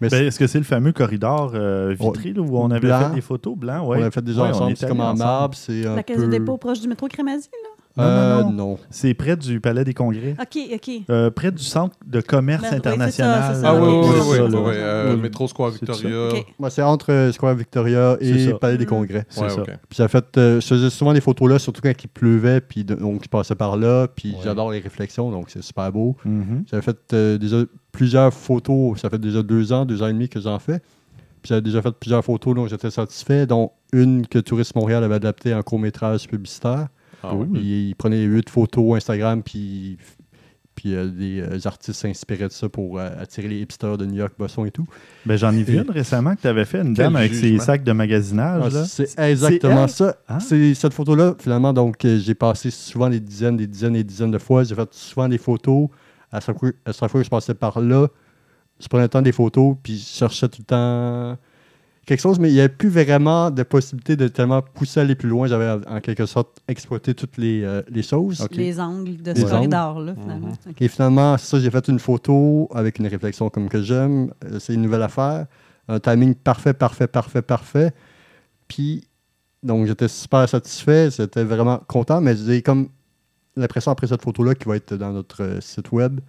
Mais 0.00 0.08
Ben, 0.08 0.26
Est-ce 0.26 0.38
que 0.38 0.46
c'est 0.46 0.58
le 0.58 0.64
fameux 0.64 0.92
corridor 0.92 1.52
euh, 1.54 1.94
vitré 1.98 2.32
là, 2.34 2.42
où 2.42 2.58
on 2.58 2.70
avait 2.70 2.80
Blanc. 2.80 3.08
fait 3.08 3.14
des 3.14 3.20
photos 3.22 3.56
blancs? 3.56 3.82
on 3.84 3.88
Ouais. 3.88 4.02
a 4.02 4.10
fait 4.10 4.22
déjà 4.22 4.42
Ouais, 4.42 4.48
on 4.48 4.52
ensemble, 4.52 4.72
est 4.72 4.76
c'est 4.76 4.88
comme 4.88 5.00
en 5.00 5.14
marbre, 5.14 5.56
La 5.96 6.02
caisse 6.02 6.16
peu... 6.18 6.26
de 6.26 6.30
dépôt 6.30 6.56
proche 6.58 6.80
du 6.80 6.88
métro 6.88 7.08
Crémazie, 7.08 7.48
là? 7.62 7.65
Non, 7.96 8.04
Euh, 8.04 8.42
non, 8.42 8.50
non. 8.52 8.78
C'est 8.90 9.14
près 9.14 9.36
du 9.36 9.58
Palais 9.60 9.82
des 9.84 9.94
Congrès, 9.94 10.34
OK, 10.40 10.58
OK. 10.74 10.90
Euh, 11.08 11.30
près 11.30 11.50
du 11.50 11.62
Centre 11.62 11.96
de 12.06 12.20
commerce 12.20 12.62
Ben, 12.62 12.68
oui, 12.68 12.80
ça, 12.82 12.90
international. 12.90 13.54
c'est 13.54 13.60
ça. 13.62 13.68
Ah 13.70 13.74
oui, 13.74 13.88
oui, 13.88 14.06
oui, 14.06 14.36
ça, 14.36 14.44
oui. 14.44 14.50
oui, 14.54 14.72
euh, 14.74 15.14
Oui. 15.14 15.20
Métro 15.22 15.48
Square 15.48 15.70
Victoria. 15.70 16.28
OK. 16.28 16.46
Moi, 16.58 16.68
c'est 16.70 16.82
entre 16.82 17.10
euh, 17.12 17.32
Square 17.32 17.54
Victoria 17.54 18.16
et 18.20 18.50
ça. 18.50 18.58
Palais 18.58 18.76
des 18.76 18.84
Mm. 18.84 18.88
Congrès. 18.88 19.24
C'est 19.30 19.40
Ouais, 19.40 19.48
ça. 19.48 19.62
Puis 19.62 19.76
j'ai 19.96 20.08
fait, 20.08 20.24
euh, 20.36 20.60
je 20.60 20.66
faisais 20.66 20.90
souvent 20.90 21.12
des 21.14 21.20
photos 21.22 21.48
là, 21.50 21.58
surtout 21.58 21.80
quand 21.82 21.92
il 22.04 22.08
pleuvait, 22.08 22.60
puis 22.60 22.84
de- 22.84 22.94
donc 22.94 23.22
je 23.24 23.28
passais 23.28 23.54
par 23.54 23.76
là, 23.78 24.08
puis 24.08 24.32
Ouais. 24.32 24.38
j'adore 24.44 24.70
les 24.72 24.80
réflexions, 24.80 25.30
donc 25.30 25.46
c'est 25.48 25.62
super 25.62 25.90
beau. 25.90 26.16
Mhm. 26.24 26.64
J'avais 26.70 26.82
fait 26.82 26.98
euh, 27.14 27.38
déjà 27.38 27.56
plusieurs 27.92 28.32
photos, 28.34 29.00
ça 29.00 29.08
fait 29.08 29.18
déjà 29.18 29.42
deux 29.42 29.72
ans, 29.72 29.86
deux 29.86 30.02
ans 30.02 30.08
et 30.08 30.12
demi 30.12 30.28
que 30.28 30.38
j'en 30.40 30.58
fais. 30.58 30.80
Puis 31.42 31.48
j'avais 31.50 31.62
déjà 31.62 31.80
fait 31.80 31.92
plusieurs 31.92 32.24
photos 32.24 32.54
dont 32.54 32.66
j'étais 32.66 32.90
satisfait, 32.90 33.46
dont 33.46 33.70
une 33.92 34.26
que 34.26 34.38
Tourisme 34.40 34.78
Montréal 34.78 35.02
avait 35.04 35.14
adaptée 35.14 35.54
en 35.54 35.62
court-métrage 35.62 36.26
publicitaire. 36.28 36.88
Ah. 37.32 37.44
Il, 37.54 37.88
il 37.88 37.94
prenait 37.96 38.22
huit 38.22 38.48
photos 38.50 38.96
Instagram, 38.96 39.42
puis, 39.42 39.96
puis 40.74 40.94
euh, 40.94 41.06
des 41.08 41.40
euh, 41.40 41.58
artistes 41.66 42.00
s'inspiraient 42.00 42.48
de 42.48 42.52
ça 42.52 42.68
pour 42.68 42.98
euh, 42.98 43.08
attirer 43.20 43.48
les 43.48 43.60
hipsters 43.60 43.96
de 43.98 44.04
New 44.06 44.16
York, 44.16 44.32
Boston 44.38 44.66
et 44.66 44.70
tout. 44.70 44.86
Ben, 45.24 45.36
J'en 45.36 45.52
ai 45.52 45.62
vu 45.62 45.76
Et- 45.76 45.80
une 45.82 45.90
récemment 45.90 46.34
que 46.36 46.42
tu 46.42 46.48
avais 46.48 46.64
fait, 46.64 46.78
une 46.82 46.94
Quel 46.94 47.06
dame 47.06 47.16
avec 47.16 47.34
ses 47.34 47.58
sacs 47.58 47.82
de 47.84 47.92
magasinage. 47.92 48.74
Ah, 48.76 48.84
c'est 48.84 49.18
exactement 49.18 49.88
ça. 49.88 50.16
Ah. 50.28 50.38
C'est 50.40 50.74
cette 50.74 50.92
photo-là, 50.94 51.34
finalement, 51.38 51.72
donc 51.72 52.04
euh, 52.04 52.18
j'ai 52.18 52.34
passé 52.34 52.70
souvent 52.70 53.08
des 53.08 53.20
dizaines, 53.20 53.56
des 53.56 53.66
dizaines 53.66 53.94
et 53.96 54.04
des 54.04 54.04
dizaines 54.04 54.30
de 54.30 54.38
fois. 54.38 54.64
J'ai 54.64 54.74
fait 54.74 54.88
souvent 54.92 55.28
des 55.28 55.38
photos. 55.38 55.88
À 56.32 56.40
chaque 56.40 56.58
fois, 56.58 56.70
à 56.84 56.92
chaque 56.92 57.10
fois 57.10 57.20
que 57.20 57.24
je 57.24 57.30
passais 57.30 57.54
par 57.54 57.80
là, 57.80 58.08
je 58.78 58.88
prenais 58.88 59.04
le 59.04 59.08
temps 59.08 59.22
des 59.22 59.32
photos, 59.32 59.76
puis 59.82 59.96
je 59.96 60.04
cherchais 60.04 60.48
tout 60.48 60.58
le 60.60 60.64
temps 60.66 61.38
quelque 62.06 62.20
chose, 62.20 62.38
mais 62.38 62.48
il 62.50 62.54
n'y 62.54 62.60
avait 62.60 62.68
plus 62.68 62.88
vraiment 62.88 63.50
de 63.50 63.62
possibilité 63.64 64.16
de 64.16 64.28
tellement 64.28 64.62
pousser 64.62 65.00
à 65.00 65.02
aller 65.02 65.16
plus 65.16 65.28
loin. 65.28 65.48
J'avais 65.48 65.84
en 65.88 66.00
quelque 66.00 66.24
sorte 66.24 66.58
exploité 66.68 67.14
toutes 67.14 67.36
les, 67.36 67.62
euh, 67.64 67.82
les 67.88 68.02
choses. 68.02 68.40
Ok. 68.40 68.54
Les 68.54 68.78
angles 68.80 69.16
de 69.20 69.32
Les 69.32 69.40
ce 69.40 69.44
angles. 69.44 69.50
corridor-là, 69.50 70.14
finalement. 70.14 70.46
Mhm. 70.48 70.72
Et 70.80 70.88
finalement, 70.88 71.36
c'est 71.36 71.46
ça, 71.46 71.58
j'ai 71.60 71.70
fait 71.70 71.88
une 71.88 71.98
photo 71.98 72.68
avec 72.72 72.98
une 73.00 73.08
réflexion 73.08 73.50
comme 73.50 73.68
que 73.68 73.82
j'aime. 73.82 74.30
Euh, 74.44 74.58
C'est 74.60 74.72
une 74.74 74.82
nouvelle 74.82 75.02
affaire. 75.02 75.46
Un 75.88 75.98
timing 76.00 76.34
parfait, 76.34 76.72
parfait, 76.74 77.06
parfait, 77.08 77.42
parfait. 77.42 77.92
Puis, 78.68 79.06
donc, 79.62 79.86
j'étais 79.86 80.08
super 80.08 80.48
satisfait. 80.48 81.10
J'étais 81.10 81.44
vraiment 81.44 81.78
content, 81.88 82.20
mais 82.20 82.36
j'ai 82.36 82.62
comme 82.62 82.88
l'impression 83.56 83.90
après 83.90 84.06
cette 84.06 84.22
photo-là 84.22 84.54
qui 84.54 84.68
va 84.68 84.76
être 84.76 84.94
dans 84.94 85.12
notre 85.12 85.42
euh, 85.42 85.60
site 85.60 85.90
web. 85.92 86.20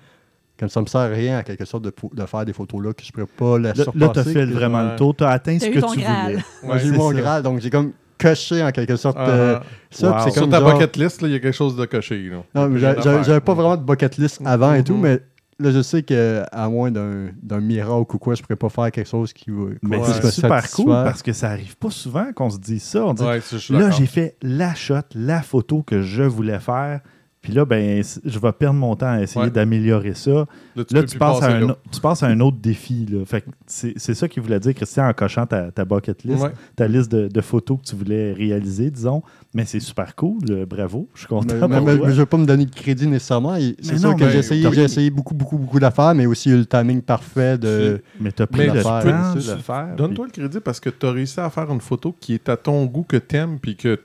Comme 0.59 0.69
ça 0.69 0.81
me 0.81 0.85
sert 0.87 1.01
à 1.01 1.07
rien, 1.07 1.39
en 1.39 1.43
quelque 1.43 1.65
sorte, 1.65 1.83
de, 1.83 1.93
de 2.13 2.25
faire 2.25 2.43
des 2.45 2.53
photos-là 2.53 2.93
que 2.93 3.03
je 3.03 3.11
pourrais 3.11 3.25
pas 3.27 3.59
la 3.59 3.75
surpasser. 3.75 3.99
là 3.99 4.09
tu 4.09 4.19
as 4.19 4.23
fait 4.23 4.45
vraiment 4.45 4.81
le 4.83 4.95
tour. 4.95 5.15
Tu 5.15 5.23
as 5.23 5.29
atteint 5.29 5.59
ce 5.59 5.67
eu 5.67 5.71
que 5.71 5.79
ton 5.79 5.91
tu 5.93 5.99
Graal. 5.99 6.31
voulais. 6.61 6.73
Ouais, 6.73 6.79
j'ai 6.79 6.87
eu 6.87 6.91
mon 6.93 7.11
ça. 7.11 7.17
Graal, 7.19 7.43
donc 7.43 7.59
j'ai 7.61 7.69
comme 7.69 7.91
coché 8.19 8.63
en 8.63 8.71
quelque 8.71 8.95
sorte 8.95 9.17
euh, 9.19 9.59
ça. 9.91 10.07
wow. 10.07 10.13
puis 10.15 10.21
c'est 10.25 10.31
Sur 10.31 10.41
comme 10.41 10.49
ta 10.51 10.59
genre- 10.59 10.73
bucket 10.73 10.97
list, 10.97 11.21
là, 11.21 11.27
il 11.27 11.31
y 11.33 11.35
a 11.35 11.39
quelque 11.39 11.53
chose 11.55 11.75
de 11.75 11.85
coché. 11.85 12.29
Là. 12.29 12.37
Non, 12.69 12.75
j'avais 13.23 13.39
pas 13.41 13.53
vraiment 13.53 13.77
de 13.77 13.83
bucket 13.83 14.17
list 14.17 14.41
avant 14.43 14.73
et 14.73 14.83
tout, 14.83 14.95
Mhm. 14.95 15.01
mais 15.01 15.19
là, 15.59 15.69
je 15.71 15.81
sais 15.83 16.01
qu'à 16.01 16.67
moins 16.69 16.89
d'un 16.89 17.27
d'un 17.43 17.59
miracle 17.61 18.15
ou 18.15 18.17
quoi, 18.17 18.33
je 18.33 18.41
pourrais 18.41 18.55
pas 18.55 18.69
faire 18.69 18.91
quelque 18.91 19.07
chose 19.09 19.33
qui 19.33 19.51
va 19.51 19.65
Mais 19.83 19.99
c'est 20.03 20.31
super 20.31 20.67
cool 20.71 20.87
parce 20.87 21.21
que 21.21 21.33
ça 21.33 21.49
arrive 21.51 21.77
pas 21.77 21.91
souvent 21.91 22.31
qu'on 22.33 22.49
se 22.49 22.57
dise 22.57 22.81
ça. 22.81 23.05
On 23.05 23.13
dit 23.13 23.23
Ouais, 23.23 23.39
là, 23.69 23.91
j'ai 23.91 24.07
fait 24.07 24.35
la 24.41 24.73
shot, 24.73 24.95
la 25.13 25.43
photo 25.43 25.83
que 25.83 26.01
je 26.01 26.23
voulais 26.23 26.59
faire. 26.59 27.01
Puis 27.47 27.55
là, 27.55 27.63
ben, 27.63 28.03
je 28.25 28.39
vais 28.39 28.51
perdre 28.51 28.77
mon 28.77 28.93
temps 28.97 29.07
à 29.07 29.21
essayer 29.21 29.45
Ouais. 29.45 29.49
d'améliorer 29.49 30.13
ça. 30.15 30.45
Là, 30.75 30.83
tu 31.03 31.17
passes, 31.17 31.41
à 31.41 31.45
un, 31.55 31.59
là. 31.61 31.65
o- 31.67 31.89
tu 31.89 32.01
passes 32.01 32.21
à 32.21 32.27
un 32.27 32.41
autre 32.41 32.57
défi. 32.57 33.05
Là. 33.09 33.23
Fait 33.25 33.39
que 33.39 33.45
c'est 33.65 33.93
c'est 33.95 34.15
ça 34.15 34.27
qu'il 34.27 34.43
voulait 34.43 34.59
dire, 34.59 34.73
Christian, 34.75 35.07
en 35.07 35.13
cochant 35.13 35.45
ta, 35.45 35.71
ta 35.71 35.85
bucket 35.85 36.25
list, 36.25 36.41
Ouais. 36.43 36.51
ta 36.75 36.89
liste 36.89 37.09
de, 37.09 37.29
de 37.29 37.39
photos 37.41 37.77
que 37.79 37.85
tu 37.85 37.95
voulais 37.95 38.33
réaliser, 38.33 38.91
disons. 38.91 39.23
Mais 39.53 39.63
c'est 39.63 39.79
super 39.79 40.13
cool. 40.13 40.39
euh, 40.49 40.65
Bravo. 40.65 41.07
Je 41.13 41.19
suis 41.19 41.27
content. 41.29 41.69
Mais, 41.69 41.95
je 42.11 42.19
veux 42.19 42.25
pas 42.25 42.35
me 42.35 42.45
donner 42.45 42.65
de 42.65 42.75
crédit 42.75 43.07
nécessairement. 43.07 43.55
C'est 43.81 43.97
sûr 43.97 44.09
non, 44.09 44.17
que 44.17 44.27
j'ai 44.29 44.39
essayé, 44.39 44.67
essayé 44.83 45.09
beaucoup, 45.09 45.33
beaucoup, 45.33 45.57
beaucoup 45.57 45.79
d'affaires, 45.79 46.13
mais 46.15 46.25
aussi 46.25 46.49
eu 46.49 46.57
le 46.57 46.65
timing 46.65 47.01
parfait 47.01 47.57
de. 47.57 48.01
Mais 48.19 48.33
tu 48.33 48.41
as 48.41 48.47
pris 48.47 48.67
Mais 48.67 48.73
le 48.73 48.79
tu 48.79 48.83
temps 48.83 48.99
de 49.35 49.39
tu- 49.39 49.63
faire. 49.63 49.95
Donne-toi 49.95 50.25
le 50.25 50.31
crédit 50.31 50.59
parce 50.59 50.81
que 50.81 50.89
tu 50.89 51.05
as 51.05 51.11
réussi 51.13 51.39
à 51.39 51.49
faire 51.49 51.71
une 51.71 51.79
photo 51.79 52.13
qui 52.19 52.33
est 52.33 52.49
à 52.49 52.57
ton 52.57 52.83
goût, 52.87 53.03
que 53.03 53.15
t'aimes, 53.15 53.57
puis 53.57 53.77
que, 53.77 53.95
tu 53.95 54.01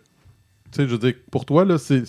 sais, 0.77 0.87
je 0.87 0.93
veux 0.93 0.99
dire, 0.99 1.15
pour 1.33 1.45
toi, 1.45 1.65
là, 1.65 1.77
c'est 1.77 2.05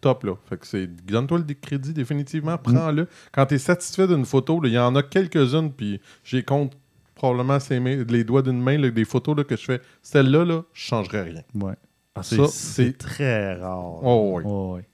top, 0.00 0.24
là. 0.24 0.34
Fait 0.48 0.56
que 0.58 0.66
c'est, 0.66 0.86
donne-toi 0.86 1.38
le 1.46 1.54
crédit, 1.54 1.92
définitivement, 1.92 2.56
prends-le. 2.58 3.08
Quand 3.32 3.46
tu 3.46 3.54
es 3.54 3.58
satisfait 3.58 4.06
d'une 4.06 4.24
photo, 4.24 4.60
il 4.64 4.72
y 4.72 4.78
en 4.78 4.94
a 4.96 5.02
quelques-unes, 5.02 5.72
puis 5.72 6.00
j'ai 6.24 6.42
compte 6.42 6.76
probablement 7.14 7.58
ces 7.60 7.80
mains- 7.80 8.04
les 8.08 8.24
doigts 8.24 8.42
d'une 8.42 8.60
main, 8.60 8.76
là, 8.78 8.90
des 8.90 9.04
photos 9.04 9.36
là, 9.36 9.44
que 9.44 9.56
je 9.56 9.64
fais. 9.64 9.80
Celle-là, 10.02 10.44
là, 10.44 10.62
je 10.72 10.80
changerais 10.82 11.22
rien. 11.22 11.42
Ouais. 11.54 11.74
Ah, 12.14 12.22
C'est 12.22 12.36
ça, 12.36 12.46
c'est 12.48 12.84
c'est... 12.86 12.98
très 12.98 13.54
rare. 13.54 14.02
Oh, 14.02 14.34
oui. 14.36 14.44
Ouais, 14.44 14.74
ouais. 14.76 14.88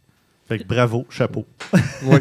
Fait 0.46 0.58
que 0.58 0.64
bravo, 0.64 1.06
chapeau. 1.10 1.46
Oui. 2.04 2.18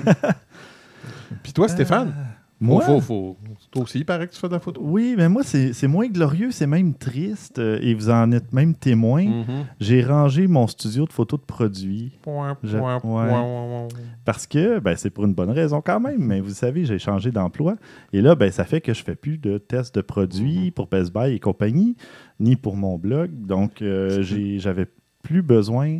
puis 1.43 1.53
toi, 1.53 1.67
Stéphane, 1.67 2.13
Moi, 2.61 3.01
faut, 3.01 3.37
toi 3.71 3.83
aussi, 3.83 3.99
il 3.99 4.05
paraît 4.05 4.27
que 4.27 4.33
tu 4.33 4.39
fais 4.39 4.47
de 4.47 4.53
la 4.53 4.59
photo. 4.59 4.79
oui, 4.83 5.15
mais 5.17 5.27
moi, 5.27 5.41
c'est 5.43 5.87
moins 5.87 6.07
glorieux, 6.07 6.51
c'est 6.51 6.67
même 6.67 6.93
triste, 6.93 7.57
euh, 7.57 7.79
et 7.81 7.95
vous 7.95 8.11
en 8.11 8.31
êtes 8.31 8.53
même 8.53 8.75
témoin. 8.75 9.25
Mhm. 9.25 9.65
J'ai 9.79 10.03
rangé 10.03 10.45
mon 10.47 10.67
studio 10.67 11.05
de 11.05 11.11
photos 11.11 11.39
de 11.39 11.45
produits 11.45 12.19
Point, 12.21 12.55
point, 12.55 12.99
point, 12.99 13.87
parce 14.25 14.45
que 14.45 14.79
ben, 14.79 14.95
c'est 14.95 15.09
pour 15.09 15.25
une 15.25 15.33
bonne 15.33 15.49
raison 15.49 15.81
quand 15.81 15.99
même, 15.99 16.23
mais 16.23 16.39
vous 16.39 16.51
savez, 16.51 16.85
j'ai 16.85 16.99
changé 16.99 17.31
d'emploi. 17.31 17.75
Et 18.13 18.21
là, 18.21 18.35
ben, 18.35 18.51
ça 18.51 18.63
fait 18.63 18.79
que 18.79 18.93
je 18.93 19.03
fais 19.03 19.15
plus 19.15 19.39
de 19.39 19.57
tests 19.57 19.95
de 19.95 20.01
produits 20.01 20.69
pour 20.69 20.87
Best 20.87 21.11
Buy 21.11 21.33
et 21.33 21.39
compagnie, 21.39 21.95
ni 22.39 22.55
pour 22.55 22.77
mon 22.77 22.97
blog. 22.97 23.31
Donc, 23.33 23.81
euh, 23.81 24.21
j'avais 24.21 24.85
plus 25.23 25.41
besoin. 25.41 25.99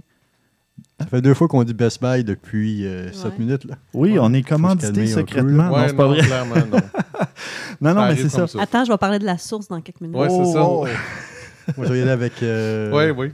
Ça 1.00 1.08
fait 1.08 1.22
deux 1.22 1.34
fois 1.34 1.48
qu'on 1.48 1.64
dit 1.64 1.74
Best 1.74 2.02
Buy 2.02 2.24
depuis 2.24 2.86
7 3.12 3.26
Ouais. 3.26 3.32
minutes. 3.40 3.66
Là. 3.66 3.76
Oui, 3.94 4.12
Ouais. 4.14 4.20
on 4.22 4.34
est 4.34 4.42
commandité 4.44 4.92
peu, 4.94 5.06
secrètement. 5.08 5.64
là. 5.64 5.70
non, 5.70 5.76
Ouais, 5.76 5.88
c'est 5.90 5.96
pas 5.96 6.04
non, 6.04 6.10
vrai. 6.10 6.22
clairement, 6.22 6.56
non. 6.56 6.78
Non, 7.82 7.94
non, 7.96 8.02
mais 8.08 8.16
c'est 8.16 8.30
ça. 8.30 8.46
Attends, 8.60 8.86
je 8.86 8.92
vais 8.92 8.98
parler 8.98 9.18
de 9.20 9.26
la 9.26 9.38
source 9.38 9.68
dans 9.68 9.82
quelques 9.82 10.02
minutes. 10.02 10.16
Ouais, 10.18 10.30
c'est 10.30 10.46
ça. 10.54 10.64
Oh, 10.64 10.86
oh. 10.86 11.72
Moi, 11.78 11.86
je 11.88 11.92
vais 11.94 12.00
y 12.00 12.02
aller 12.04 12.12
avec 12.12 12.34
euh, 12.44 12.92
Oui, 12.92 13.12
oui. 13.18 13.32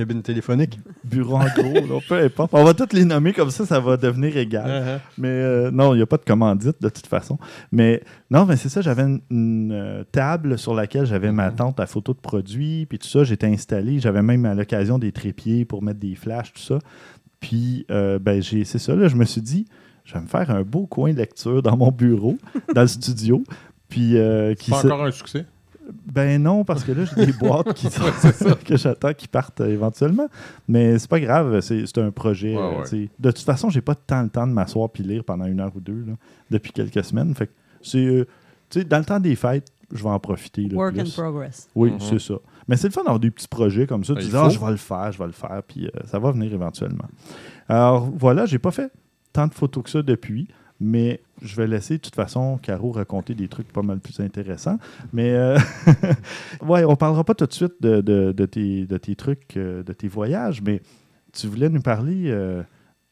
Cabine 0.00 0.22
téléphonique. 0.22 0.78
Bureau 1.04 1.36
en 1.36 1.44
gros, 1.44 1.74
là, 1.74 2.00
peu 2.08 2.14
importe. 2.18 2.50
On 2.54 2.64
va 2.64 2.74
tous 2.74 2.92
les 2.94 3.04
nommer 3.04 3.32
comme 3.32 3.50
ça, 3.50 3.66
ça 3.66 3.80
va 3.80 3.96
devenir 3.96 4.36
égal. 4.36 4.68
Uh-huh. 4.68 5.00
Mais 5.18 5.28
euh, 5.28 5.70
non, 5.70 5.94
il 5.94 5.98
n'y 5.98 6.02
a 6.02 6.06
pas 6.06 6.16
de 6.16 6.24
commandite 6.24 6.80
de 6.80 6.88
toute 6.88 7.06
façon. 7.06 7.38
Mais 7.72 8.02
non, 8.30 8.46
mais 8.46 8.56
c'est 8.56 8.68
ça, 8.68 8.80
j'avais 8.80 9.02
une, 9.02 9.20
une, 9.30 9.72
euh, 9.72 10.04
table 10.10 10.58
sur 10.58 10.74
laquelle 10.74 11.06
j'avais 11.06 11.32
ma 11.32 11.50
Mhm. 11.50 11.56
tente 11.56 11.80
à 11.80 11.86
photos 11.86 12.16
de 12.16 12.20
produits, 12.20 12.86
puis 12.86 12.98
tout 12.98 13.08
ça, 13.08 13.24
j'étais 13.24 13.46
installé. 13.46 13.98
J'avais 14.00 14.22
même 14.22 14.44
à 14.46 14.54
l'occasion 14.54 14.98
des 14.98 15.12
trépieds 15.12 15.64
pour 15.64 15.82
mettre 15.82 16.00
des 16.00 16.14
flashs, 16.14 16.52
tout 16.52 16.62
ça. 16.62 16.78
Puis, 17.40 17.86
euh, 17.90 18.18
ben, 18.18 18.42
j'ai, 18.42 18.64
c'est 18.64 18.78
ça, 18.78 18.94
là, 18.94 19.08
je 19.08 19.16
me 19.16 19.24
suis 19.24 19.40
dit, 19.42 19.66
je 20.04 20.14
vais 20.14 20.20
me 20.20 20.26
faire 20.26 20.50
un 20.50 20.62
beau 20.62 20.86
coin 20.86 21.12
de 21.12 21.18
lecture 21.18 21.62
dans 21.62 21.76
mon 21.76 21.90
bureau, 21.90 22.36
dans 22.74 22.82
le 22.82 22.86
studio. 22.88 23.42
Puis, 23.88 24.16
euh, 24.16 24.54
qui 24.54 24.70
Pas 24.70 24.82
se- 24.82 24.86
encore 24.86 25.04
un 25.04 25.10
succès? 25.10 25.44
Ben 26.06 26.42
non, 26.42 26.64
parce 26.64 26.84
que 26.84 26.92
là, 26.92 27.04
j'ai 27.04 27.26
des 27.26 27.32
boîtes 27.32 27.72
qui 27.74 27.90
sont- 27.90 28.02
que 28.66 28.76
j'attends 28.76 29.12
qui 29.14 29.26
partent 29.28 29.60
euh, 29.60 29.68
éventuellement. 29.68 30.28
Mais 30.68 30.98
c'est 30.98 31.08
pas 31.10 31.20
grave, 31.20 31.60
c'est 31.60 31.86
c'est 31.86 31.98
un 31.98 32.10
projet. 32.10 32.56
Ouais, 32.56 32.62
euh, 32.62 32.82
ouais. 32.92 33.08
De 33.18 33.30
toute 33.30 33.44
façon, 33.44 33.70
j'ai 33.70 33.80
pas 33.80 33.94
tant 33.94 34.22
le 34.22 34.28
temps 34.28 34.46
de 34.46 34.52
m'asseoir 34.52 34.90
puis 34.90 35.02
lire 35.02 35.24
pendant 35.24 35.46
une 35.46 35.60
heure 35.60 35.72
ou 35.74 35.80
deux 35.80 36.04
là, 36.06 36.12
depuis 36.50 36.72
quelques 36.72 37.02
semaines. 37.04 37.34
Fait 37.34 37.46
que 37.48 37.52
c'est 37.82 38.04
euh, 38.04 38.24
tu 38.68 38.78
sais, 38.80 38.84
dans 38.84 38.98
le 38.98 39.04
temps 39.04 39.18
des 39.18 39.34
fêtes, 39.34 39.68
je 39.92 40.02
vais 40.02 40.10
en 40.10 40.20
profiter. 40.20 40.62
là, 40.68 40.76
Work 40.76 40.94
plus. 40.94 41.18
in 41.18 41.22
progress. 41.22 41.68
Oui, 41.74 41.90
Mhm. 41.92 42.00
c'est 42.00 42.20
ça. 42.20 42.34
Mais 42.68 42.76
c'est 42.76 42.86
le 42.86 42.92
fun 42.92 43.00
d'avoir 43.02 43.18
des 43.18 43.30
petits 43.32 43.48
projets 43.48 43.86
comme 43.86 44.04
ça. 44.04 44.14
Ben, 44.14 44.20
Tu 44.20 44.28
dis, 44.28 44.36
ah, 44.36 44.48
je 44.48 44.60
vais 44.60 44.70
le 44.70 44.76
faire, 44.76 45.10
je 45.10 45.18
vais 45.18 45.26
le 45.26 45.32
faire, 45.32 45.60
puis 45.66 45.86
euh, 45.86 45.90
ça 46.04 46.20
va 46.20 46.30
venir 46.30 46.52
éventuellement. 46.52 47.06
Alors 47.68 48.08
voilà, 48.16 48.46
j'ai 48.46 48.58
pas 48.60 48.70
fait 48.70 48.92
tant 49.32 49.46
de 49.48 49.54
photos 49.54 49.82
que 49.84 49.90
ça 49.90 50.02
depuis, 50.02 50.46
mais 50.78 51.20
je 51.42 51.56
vais 51.56 51.66
laisser 51.66 51.96
de 51.96 52.02
toute 52.02 52.14
façon 52.14 52.58
Caro 52.62 52.92
raconter 52.92 53.34
des 53.34 53.48
trucs 53.48 53.72
pas 53.72 53.82
mal 53.82 53.98
plus 53.98 54.20
intéressants. 54.20 54.78
Mais 55.12 55.30
euh, 55.30 55.58
ouais, 56.62 56.84
on 56.84 56.96
parlera 56.96 57.24
pas 57.24 57.34
tout 57.34 57.46
de 57.46 57.52
suite 57.52 57.74
de, 57.80 58.32
tes 58.46 59.16
trucs, 59.16 59.56
euh, 59.56 59.82
de 59.82 59.92
tes 59.92 60.08
voyages, 60.08 60.62
mais 60.62 60.82
tu 61.32 61.46
voulais 61.46 61.68
nous 61.68 61.80
parler 61.80 62.24
euh, 62.26 62.62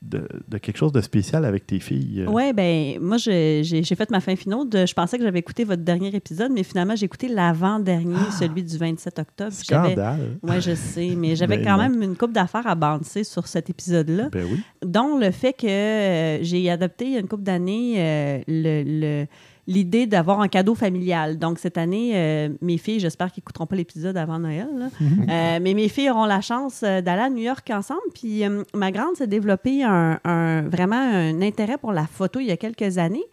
de, 0.00 0.28
de 0.47 0.59
quelque 0.59 0.76
chose 0.76 0.93
de 0.93 1.00
spécial 1.00 1.45
avec 1.45 1.67
tes 1.67 1.81
filles. 1.81 2.21
euh? 2.23 2.31
Oui, 2.31 2.52
ben 2.52 3.00
moi, 3.00 3.17
j'ai 3.17 3.62
fait 3.85 4.11
ma 4.11 4.21
fin 4.21 4.37
finale. 4.37 4.69
Je 4.73 4.95
pensais 4.95 5.19
que 5.19 5.25
j'avais 5.25 5.40
écouté 5.40 5.64
votre 5.64 5.83
dernier 5.83 6.14
épisode, 6.14 6.52
mais 6.52 6.62
finalement, 6.62 6.95
j'ai 6.95 7.07
écouté 7.07 7.26
l'avant-dernier, 7.28 8.14
celui 8.38 8.62
du 8.62 8.76
27 8.78 9.19
octobre. 9.19 9.52
Scandale. 9.52 10.38
Ouais, 10.43 10.61
je 10.61 10.75
sais, 10.75 11.14
mais 11.17 11.35
j'avais 11.35 11.57
Ben 11.59 11.64
quand 11.64 11.76
non. 11.76 11.88
même 11.88 12.02
une 12.02 12.17
coupe 12.17 12.33
d'affaires 12.33 12.67
à 12.69 12.75
bouncer 12.76 13.25
sur 13.25 13.47
cet 13.49 13.71
épisode-là, 13.71 14.28
Ben 14.31 14.47
oui. 14.50 14.61
dont 14.87 15.19
le 15.19 15.31
fait 15.33 15.52
que 15.52 15.67
euh, 15.67 16.43
j'ai 16.43 16.71
adopté 16.71 17.07
il 17.07 17.12
y 17.12 17.17
a 17.17 17.21
une 17.21 17.28
couple 17.28 17.43
d'années 17.43 17.95
euh, 17.99 18.38
le- 18.47 18.83
le- 18.85 19.26
l'idée 19.69 20.07
d'avoir 20.07 20.41
un 20.41 20.49
cadeau 20.49 20.75
familial. 20.75 21.39
Donc, 21.39 21.59
cette 21.61 21.79
année, 21.79 22.13
euh, 22.15 22.49
mes 22.61 22.79
filles, 22.79 22.99
j'espère 22.99 23.31
qu'ils 23.31 23.43
n'écouteront 23.43 23.67
pas 23.67 23.77
l'épisode 23.77 24.17
avant 24.17 24.39
Noël, 24.41 24.67
là. 24.77 24.87
Euh, 25.01 25.59
mais 25.63 25.75
mes 25.75 25.89
filles 25.89 26.11
auront 26.11 26.25
la 26.25 26.41
chance 26.41 26.81
euh, 26.83 27.01
d'aller 27.03 27.23
à 27.23 27.29
New 27.31 27.43
York 27.43 27.71
ensemble. 27.71 28.01
Puis 28.15 28.43
ma 28.75 28.91
grande 28.91 29.15
s'est 29.17 29.27
développée 29.27 29.83
un, 29.85 30.19
un- 30.25 30.63
vraiment 30.63 30.97
un 30.97 31.41
intérêt 31.43 31.77
pour 31.79 31.93
la 31.93 32.07
photo 32.07 32.41
il 32.41 32.47
y 32.47 32.51
a 32.51 32.57
quelques 32.57 32.97
années. 32.99 33.27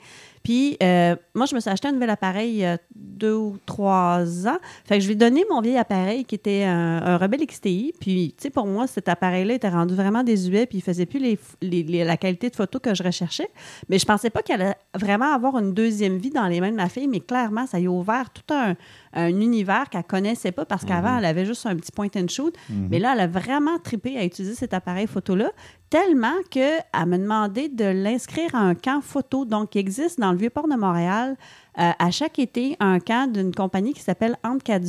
Puis 0.45 0.77
euh, 0.81 1.15
moi, 1.33 1.45
je 1.47 1.55
me 1.55 1.59
suis 1.59 1.69
acheté 1.69 1.87
un 1.87 1.91
nouvel 1.91 2.09
appareil 2.11 2.49
il 2.51 2.55
y 2.57 2.65
a 2.65 2.77
deux 2.95 3.33
ou 3.33 3.57
trois 3.65 4.47
ans. 4.47 4.57
Fait 4.85 4.95
que 4.97 5.01
je 5.01 5.07
lui 5.07 5.13
ai 5.13 5.17
donné 5.17 5.43
mon 5.49 5.59
vieil 5.59 5.75
appareil 5.77 6.23
qui 6.23 6.35
était 6.35 6.63
un, 6.63 7.01
un 7.03 7.17
Rebel 7.17 7.45
XTI. 7.45 7.93
Puis, 7.99 8.35
tu 8.37 8.43
sais, 8.43 8.49
pour 8.51 8.67
moi, 8.67 8.85
cet 8.87 9.09
appareil-là 9.09 9.55
était 9.55 9.69
rendu 9.69 9.95
vraiment 9.95 10.23
désuet. 10.23 10.67
Puis 10.67 10.77
il 10.77 10.81
faisait 10.81 11.05
plus 11.07 11.19
les, 11.19 11.39
les- 11.61 11.83
les- 11.83 12.03
la 12.03 12.15
qualité 12.15 12.49
de 12.51 12.55
photo 12.55 12.79
que 12.79 12.93
je 12.93 13.01
recherchais. 13.03 13.49
Mais 13.89 13.97
je 13.99 14.05
pensais 14.05 14.29
pas 14.29 14.43
qu'elle 14.43 14.61
allait 14.61 14.75
vraiment 14.93 15.33
avoir 15.33 15.57
une 15.57 15.73
deuxième 15.73 16.17
vie 16.19 16.29
dans 16.29 16.47
les 16.47 16.61
mains 16.61 16.71
de 16.71 16.75
ma 16.77 16.89
fille. 16.89 17.07
Mais 17.07 17.19
clairement, 17.21 17.65
ça 17.65 17.79
y 17.79 17.87
a 17.87 17.89
ouvert 17.91 18.29
tout 18.29 18.53
un, 18.53 18.75
un 19.13 19.27
univers 19.29 19.89
qu'elle 19.89 20.03
connaissait 20.03 20.51
pas 20.51 20.65
parce 20.65 20.85
qu'avant, 20.85 21.17
elle 21.17 21.25
avait 21.25 21.45
juste 21.45 21.65
un 21.65 21.75
petit 21.75 21.91
point 21.91 22.07
and 22.15 22.27
shoot. 22.29 22.53
Mais 22.91 22.99
là, 22.99 23.13
elle 23.13 23.21
a 23.21 23.27
vraiment 23.27 23.79
trippé 23.79 24.15
à 24.17 24.23
utiliser 24.23 24.53
cet 24.53 24.75
appareil 24.75 25.07
photo-là, 25.07 25.51
tellement 25.95 26.35
qu'elle 26.49 26.83
m'a 26.93 27.17
demandé 27.17 27.69
de 27.69 27.85
l'inscrire 27.85 28.53
à 28.53 28.57
un 28.57 28.75
camp 28.75 28.99
photo. 28.99 29.45
Donc, 29.45 29.75
il 29.75 29.77
existe 29.77 30.19
dans 30.19 30.33
le 30.33 30.37
Vieux-Port 30.37 30.67
de 30.67 30.75
Montréal, 30.75 31.37
euh, 31.79 31.91
à 31.97 32.11
chaque 32.11 32.37
été, 32.37 32.75
un 32.81 32.99
camp 32.99 33.31
d'une 33.31 33.55
compagnie 33.55 33.93
qui 33.93 34.01
s'appelle 34.01 34.35
Entre 34.43 34.61
quatre. 34.61 34.83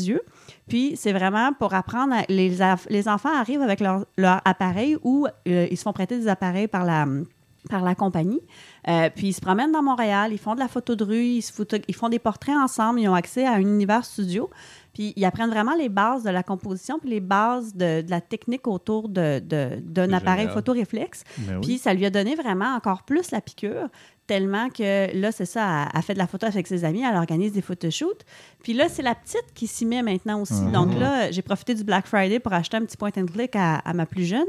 Puis, 0.67 0.97
c'est 0.97 1.13
vraiment 1.13 1.53
pour 1.53 1.75
apprendre. 1.75 2.17
les, 2.29 2.57
les 2.91 3.09
enfants 3.09 3.33
arrivent 3.33 3.63
avec 3.63 3.79
leur, 3.79 4.05
appareil 4.45 4.97
ou 5.05 5.29
euh, 5.47 5.69
ils 5.71 5.77
se 5.77 5.85
font 5.85 5.93
prêter 5.93 6.19
des 6.19 6.27
appareils 6.27 6.67
par 6.67 6.85
la 6.85 7.07
par 7.69 7.83
la 7.83 7.95
compagnie. 7.95 8.41
Euh, 8.89 9.11
puis 9.15 9.29
ils 9.29 9.33
se 9.33 9.41
promènent 9.41 9.73
dans 9.73 9.83
Montréal, 9.83 10.33
ils 10.33 10.39
font 10.39 10.55
de 10.55 10.61
la 10.61 10.69
photo 10.69 10.95
de 10.95 11.05
rue, 11.05 11.43
ils 11.89 11.95
font 11.95 12.09
des 12.09 12.19
portraits 12.19 12.55
ensemble, 12.57 13.01
ils 13.01 13.09
ont 13.09 13.15
accès 13.15 13.45
à 13.45 13.55
un 13.55 13.61
univers 13.61 14.05
studio. 14.05 14.49
Puis 14.97 15.13
ils 15.15 15.27
apprennent 15.27 15.51
vraiment 15.51 15.75
les 15.75 15.91
bases 15.91 16.23
de 16.23 16.31
la 16.31 16.43
composition, 16.43 16.99
puis 16.99 17.11
les 17.11 17.21
bases 17.21 17.75
de, 17.75 18.01
de 18.01 18.11
la 18.11 18.23
technique 18.23 18.67
autour 18.67 19.11
de- 19.11 19.41
de- 19.41 19.79
d'un 19.83 20.07
C'est 20.09 20.15
appareil 20.15 20.41
génial. 20.45 20.55
photo 20.55 20.73
réflexe. 20.73 21.23
Ben 21.39 21.57
oui. 21.57 21.61
Puis 21.61 21.77
ça 21.79 21.93
lui 21.93 22.07
a 22.07 22.11
donné 22.11 22.35
vraiment 22.35 22.75
encore 22.75 23.03
plus 23.03 23.31
la 23.31 23.43
piqûre. 23.43 23.89
Tellement 24.27 24.69
que 24.71 25.15
là, 25.17 25.31
c'est 25.33 25.45
ça, 25.47 25.89
elle, 25.95 26.03
fait 26.03 26.15
de 26.15 26.19
la 26.19 26.27
photo 26.27 26.47
avec 26.47 26.67
ses 26.67 26.85
amis, 26.85 27.03
elle 27.09 27.17
organise 27.17 27.53
des 27.53 27.61
photoshoots. 27.63 28.25
Puis 28.63 28.73
là, 28.73 28.89
c'est 28.89 29.03
la 29.03 29.15
petite 29.15 29.45
qui 29.55 29.67
s'y 29.69 29.87
met 29.87 30.03
maintenant 30.03 30.41
aussi. 30.41 30.55
Mhm. 30.63 30.73
Donc 30.73 30.99
là, 30.99 31.31
j'ai 31.31 31.43
profité 31.43 31.75
du 31.75 31.85
Black 31.85 32.07
Friday 32.07 32.41
pour 32.41 32.53
acheter 32.53 32.77
un 32.77 32.85
petit 32.85 32.97
point 32.97 33.11
and 33.17 33.27
click 33.27 33.55
à, 33.55 33.77
à 33.77 33.93
ma 33.93 34.05
plus 34.07 34.25
jeune. 34.25 34.45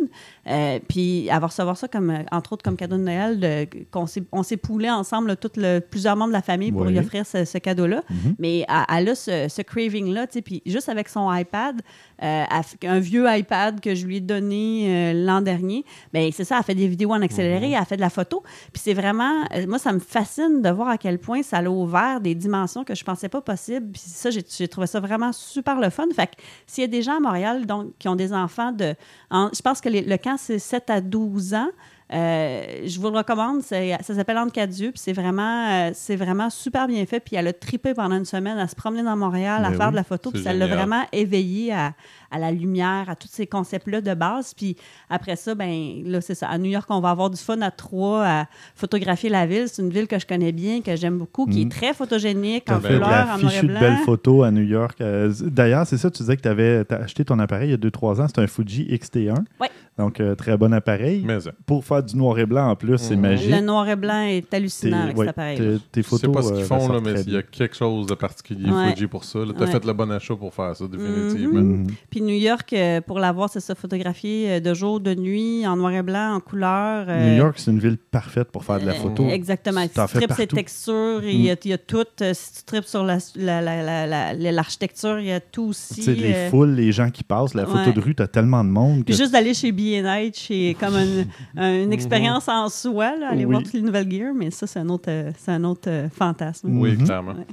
Euh, 0.47 0.79
puis 0.89 1.27
elle 1.27 1.39
va 1.39 1.47
recevoir 1.47 1.77
ça, 1.77 1.87
comme, 1.87 2.09
euh, 2.09 2.23
entre 2.31 2.53
autres, 2.53 2.63
comme 2.63 2.75
cadeau 2.77 2.97
de 2.97 3.03
Noël, 3.03 3.39
de- 3.39 3.67
qu'on 3.91 4.07
s'est- 4.07 4.23
on 4.31 4.41
s'est 4.41 4.57
poulé 4.57 4.89
ensemble, 4.89 5.35
le- 5.55 5.79
plusieurs 5.79 6.15
membres 6.15 6.29
de 6.29 6.33
la 6.33 6.41
famille 6.41 6.71
pour 6.71 6.81
Oui. 6.81 6.93
lui 6.93 6.99
offrir 6.99 7.25
ce, 7.25 7.45
ce 7.45 7.57
cadeau-là. 7.59 8.01
Mhm. 8.09 8.35
Mais 8.39 8.59
elle, 8.67 8.97
elle 8.97 9.09
a 9.09 9.15
ce, 9.15 9.47
ce 9.49 9.61
craving-là, 9.61 10.25
tu 10.27 10.33
sais, 10.33 10.41
puis 10.41 10.63
juste 10.65 10.89
avec 10.89 11.09
son 11.09 11.31
iPad, 11.31 11.81
euh, 12.23 12.43
elle 12.81 12.89
un 12.89 12.99
vieux 12.99 13.25
iPad 13.29 13.79
que 13.79 13.93
je 13.93 14.05
lui 14.07 14.17
ai 14.17 14.21
donné 14.21 15.11
euh, 15.11 15.25
l'an 15.25 15.41
dernier, 15.41 15.85
ben 16.13 16.31
c'est 16.31 16.43
ça, 16.43 16.57
elle 16.57 16.63
fait 16.63 16.73
des 16.75 16.87
vidéos 16.87 17.11
en 17.11 17.21
accéléré, 17.21 17.71
elle 17.71 17.85
fait 17.85 17.95
de 17.97 18.01
la 18.01 18.09
photo. 18.09 18.41
Puis 18.73 18.81
c'est 18.83 18.93
vraiment, 18.95 19.43
moi, 19.67 19.79
ça 19.79 19.91
me 19.93 19.99
fascine 19.99 20.61
de 20.61 20.69
voir 20.69 20.87
à 20.87 20.97
quel 20.97 21.19
point 21.19 21.43
ça 21.43 21.57
a 21.57 21.63
ouvert 21.69 22.21
des 22.21 22.35
dimensions 22.35 22.83
que 22.83 22.95
je 22.95 23.03
pensais 23.03 23.29
pas 23.29 23.41
possibles. 23.41 23.91
Puis 23.91 24.01
ça, 24.05 24.29
j'ai 24.29 24.67
trouvé 24.67 24.87
ça 24.87 24.99
vraiment 24.99 25.31
super 25.33 25.79
le 25.79 25.89
fun. 25.89 26.05
Fait 26.15 26.27
que 26.27 26.41
s'il 26.65 26.83
y 26.83 26.85
a 26.85 26.87
des 26.87 27.01
gens 27.01 27.17
à 27.17 27.19
Montréal 27.19 27.65
donc, 27.65 27.91
qui 27.99 28.07
ont 28.07 28.15
des 28.15 28.33
enfants 28.33 28.71
de... 28.71 28.95
je 29.31 29.61
pense 29.61 29.81
que 29.81 29.89
le 29.89 30.17
camp, 30.17 30.37
c'est 30.37 30.59
7 30.59 30.89
à 30.89 31.01
12 31.01 31.53
ans. 31.53 31.69
Euh, 32.13 32.63
je 32.85 32.99
vous 32.99 33.09
le 33.09 33.17
recommande. 33.17 33.61
Ça 33.61 34.01
s'appelle 34.01 34.37
quatre 34.53 34.79
yeux, 34.79 34.91
puis 34.91 34.99
c'est 35.03 35.13
vraiment, 35.13 35.67
euh, 35.69 35.91
c'est 35.93 36.15
vraiment 36.15 36.49
super 36.49 36.87
bien 36.87 37.05
fait. 37.05 37.19
Puis 37.19 37.35
elle 37.35 37.47
a 37.47 37.53
trippé 37.53 37.93
pendant 37.93 38.15
une 38.17 38.25
semaine 38.25 38.57
à 38.57 38.67
se 38.67 38.75
promener 38.75 39.03
dans 39.03 39.17
Montréal, 39.17 39.65
à 39.65 39.69
Ben 39.71 39.77
faire 39.77 39.85
oui, 39.87 39.91
de 39.91 39.95
la 39.97 40.03
photo. 40.03 40.31
Puis 40.31 40.43
ça 40.43 40.53
l'a 40.53 40.67
vraiment 40.67 41.03
éveillé 41.11 41.73
à, 41.73 41.93
à 42.31 42.39
la 42.39 42.51
lumière, 42.51 43.05
à 43.09 43.15
tous 43.15 43.27
ces 43.29 43.45
concepts-là 43.45 43.99
de 44.01 44.13
base. 44.13 44.53
Puis 44.53 44.77
après 45.09 45.35
ça, 45.35 45.53
ben 45.55 46.01
là, 46.05 46.21
c'est 46.21 46.35
ça. 46.35 46.47
À 46.47 46.57
New 46.57 46.69
York, 46.71 46.85
on 46.89 47.01
va 47.01 47.09
avoir 47.09 47.29
du 47.29 47.37
fun 47.37 47.59
à 47.61 47.71
trois 47.71 48.23
à 48.25 48.45
photographier 48.75 49.29
la 49.29 49.45
ville. 49.45 49.65
C'est 49.67 49.81
une 49.81 49.89
ville 49.91 50.07
que 50.07 50.17
je 50.19 50.25
connais 50.25 50.51
bien, 50.53 50.81
que 50.81 50.95
j'aime 50.95 51.17
beaucoup, 51.17 51.45
qui 51.45 51.65
Mm. 51.65 51.67
est 51.67 51.71
très 51.71 51.93
photogénique, 51.93 52.69
en 52.71 52.79
la 52.79 52.89
en 52.89 52.99
noir 52.99 53.37
et 53.37 53.41
fichue 53.41 53.61
de 53.67 53.71
blanc. 53.71 53.79
belles 53.81 53.97
photos 54.05 54.45
à 54.45 54.51
New 54.51 54.63
York. 54.63 55.01
Euh, 55.01 55.33
D'ailleurs, 55.41 55.85
c'est 55.87 55.97
ça, 55.97 56.09
tu 56.09 56.23
disais 56.23 56.37
que 56.37 56.41
tu 56.41 56.47
avais 56.47 56.85
acheté 56.93 57.25
ton 57.25 57.37
appareil 57.39 57.67
il 57.69 57.71
y 57.71 57.73
a 57.73 57.77
2-3 57.77 58.21
ans. 58.21 58.27
C'est 58.27 58.39
un 58.41 58.47
Fuji 58.47 58.85
XT1. 58.91 59.43
Ouais. 59.59 59.69
Donc, 59.97 60.19
euh, 60.19 60.35
très 60.35 60.55
bon 60.57 60.71
appareil. 60.73 61.23
Mais 61.25 61.47
euh, 61.47 61.51
Pour 61.65 61.83
faire 61.83 62.03
du 62.03 62.15
noir 62.15 62.37
et 62.37 62.45
blanc 62.45 62.69
en 62.69 62.75
plus, 62.75 62.97
c'est 62.97 63.15
Mhm. 63.15 63.21
magique. 63.21 63.49
Le 63.51 63.61
noir 63.61 63.87
et 63.89 63.95
blanc 63.95 64.21
est 64.21 64.47
Tes- 64.49 64.57
hallucinant 64.57 65.01
avec 65.03 65.17
ouais, 65.17 65.25
cet 65.25 65.29
appareil. 65.29 65.57
tes- 65.57 65.79
Tes 65.91 66.01
je 66.03 66.07
photos. 66.07 66.21
sais 66.21 66.27
pas 66.31 66.41
ce 66.43 66.53
qu'ils 66.53 66.61
euh, 66.61 66.65
font, 66.65 66.75
là, 66.75 66.81
ressortent 66.83 67.05
mais 67.05 67.13
très 67.15 67.23
il 67.23 67.33
y 67.33 67.37
a 67.37 67.41
quelque 67.41 67.75
chose 67.75 68.05
de 68.05 68.13
particulier 68.13 68.69
Ouais. 68.71 68.91
Fuji 68.91 69.07
pour 69.07 69.23
ça. 69.23 69.39
Tu 69.45 69.55
as 69.55 69.65
Ouais. 69.65 69.71
fait 69.71 69.85
le 69.85 69.93
bon 69.93 70.11
achat 70.11 70.35
pour 70.35 70.53
faire 70.53 70.75
ça, 70.75 70.85
définitivement. 70.87 71.61
Mhm. 71.61 71.87
Puis 72.11 72.21
New 72.21 72.35
York, 72.35 72.71
euh, 72.73 73.01
pour 73.01 73.19
l'avoir, 73.19 73.49
c'est 73.49 73.59
ça, 73.59 73.73
photographié 73.75 74.51
euh, 74.51 74.59
de 74.59 74.73
jour, 74.73 74.99
de 74.99 75.15
nuit, 75.15 75.65
en 75.65 75.75
noir 75.75 75.93
et 75.93 76.03
blanc, 76.03 76.35
en 76.35 76.39
couleur. 76.39 77.05
euh, 77.09 77.31
New 77.31 77.37
York, 77.37 77.55
c'est 77.57 77.71
une 77.71 77.79
ville 77.79 77.97
parfaite 77.97 78.51
pour 78.51 78.63
faire 78.63 78.79
de 78.79 78.85
la 78.85 78.91
euh, 78.93 78.95
photo. 78.95 79.27
Exactement. 79.29 79.81
Si 79.81 79.89
T'en 79.89 80.05
tu 80.05 80.11
fais 80.13 80.19
tripes 80.19 80.31
ses 80.33 80.37
partout. 80.45 80.55
textures, 80.57 81.23
il 81.23 81.41
y, 81.41 81.49
a- 81.49 81.55
il 81.63 81.69
y 81.71 81.73
a 81.73 81.77
tout. 81.79 82.03
euh, 82.21 82.31
si 82.33 82.53
tu 82.59 82.63
tripes 82.65 82.83
sur 82.85 83.03
l'architecture, 83.03 83.45
la, 83.45 83.61
la, 83.61 83.81
la, 83.83 84.05
la, 84.05 84.33
la- 84.33 84.51
l'architecture, 84.51 85.19
il 85.19 85.25
y 85.27 85.31
a 85.31 85.39
tout 85.39 85.69
aussi. 85.69 85.95
Tu 85.95 86.01
sais, 86.03 86.13
les 86.13 86.33
euh, 86.33 86.49
foules, 86.49 86.71
les 86.75 86.91
gens 86.91 87.09
qui 87.09 87.23
passent, 87.23 87.53
la 87.55 87.65
photo 87.65 87.77
ouais. 87.87 87.93
de 87.93 87.99
rue, 87.99 88.13
t'as 88.15 88.27
tellement 88.27 88.63
de 88.63 88.69
monde. 88.69 88.99
que- 88.99 89.05
Puis 89.05 89.15
juste 89.15 89.31
d'aller 89.31 89.53
chez 89.53 89.71
B&H, 90.01 90.31
c'est 90.47 90.75
comme 90.79 90.95
une, 90.95 91.25
un- 91.55 91.83
une 91.83 91.93
expérience 91.99 92.47
en 92.47 92.69
soi, 92.69 93.15
là, 93.17 93.29
aller 93.31 93.45
Oui. 93.45 93.51
voir 93.51 93.63
toutes 93.63 93.73
les 93.73 93.81
nouvelles 93.81 94.11
gears, 94.11 94.33
mais 94.35 94.51
ça, 94.51 94.67
c'est 94.67 94.79
un 94.79 94.89
autre, 94.89 95.09
euh, 95.09 95.31
c'est 95.37 95.51
un 95.51 95.63
autre 95.63 95.89
euh, 95.89 96.09
fantasme. 96.09 96.69
Mhm. 96.69 96.79
Oui, 96.79 96.97
clairement. 96.97 97.33
Ouais. 97.33 97.45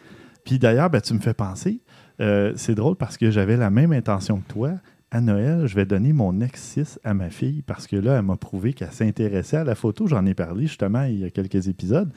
Puis 0.45 0.59
d'ailleurs, 0.59 0.91
ben, 0.91 1.01
tu 1.01 1.15
me 1.15 1.21
fais 1.21 1.35
penser, 1.35 1.81
euh, 2.21 2.53
c'est 2.57 2.75
drôle 2.75 2.97
parce 2.97 3.17
que 3.17 3.31
j'avais 3.31 3.57
la 3.57 3.71
même 3.71 3.93
intention 3.93 4.39
que 4.41 4.53
toi. 4.53 4.73
À 5.11 5.21
Noël, 5.21 5.67
je 5.67 5.77
vais 5.77 5.87
donner 5.87 6.13
mon 6.13 6.33
X6 6.33 6.99
à 7.05 7.15
ma 7.15 7.31
fille 7.31 7.63
parce 7.63 7.87
que 7.87 7.95
là, 7.95 8.17
elle 8.19 8.25
m'a 8.25 8.37
prouvé 8.37 8.73
qu'elle 8.73 8.91
s'intéressait 8.91 9.59
à 9.59 9.65
la 9.65 9.77
photo. 9.77 10.09
J'en 10.09 10.27
ai 10.27 10.35
parlé 10.35 10.67
justement 10.67 11.05
il 11.05 11.21
y 11.21 11.25
a 11.25 11.31
quelques 11.31 11.69
épisodes. 11.69 12.11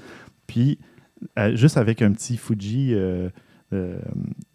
Puis, 0.48 0.80
euh, 1.38 1.56
juste 1.56 1.78
avec 1.78 2.02
un 2.02 2.12
petit 2.12 2.38
Fuji, 2.38 2.94
euh, 2.96 3.30
euh, 3.74 4.00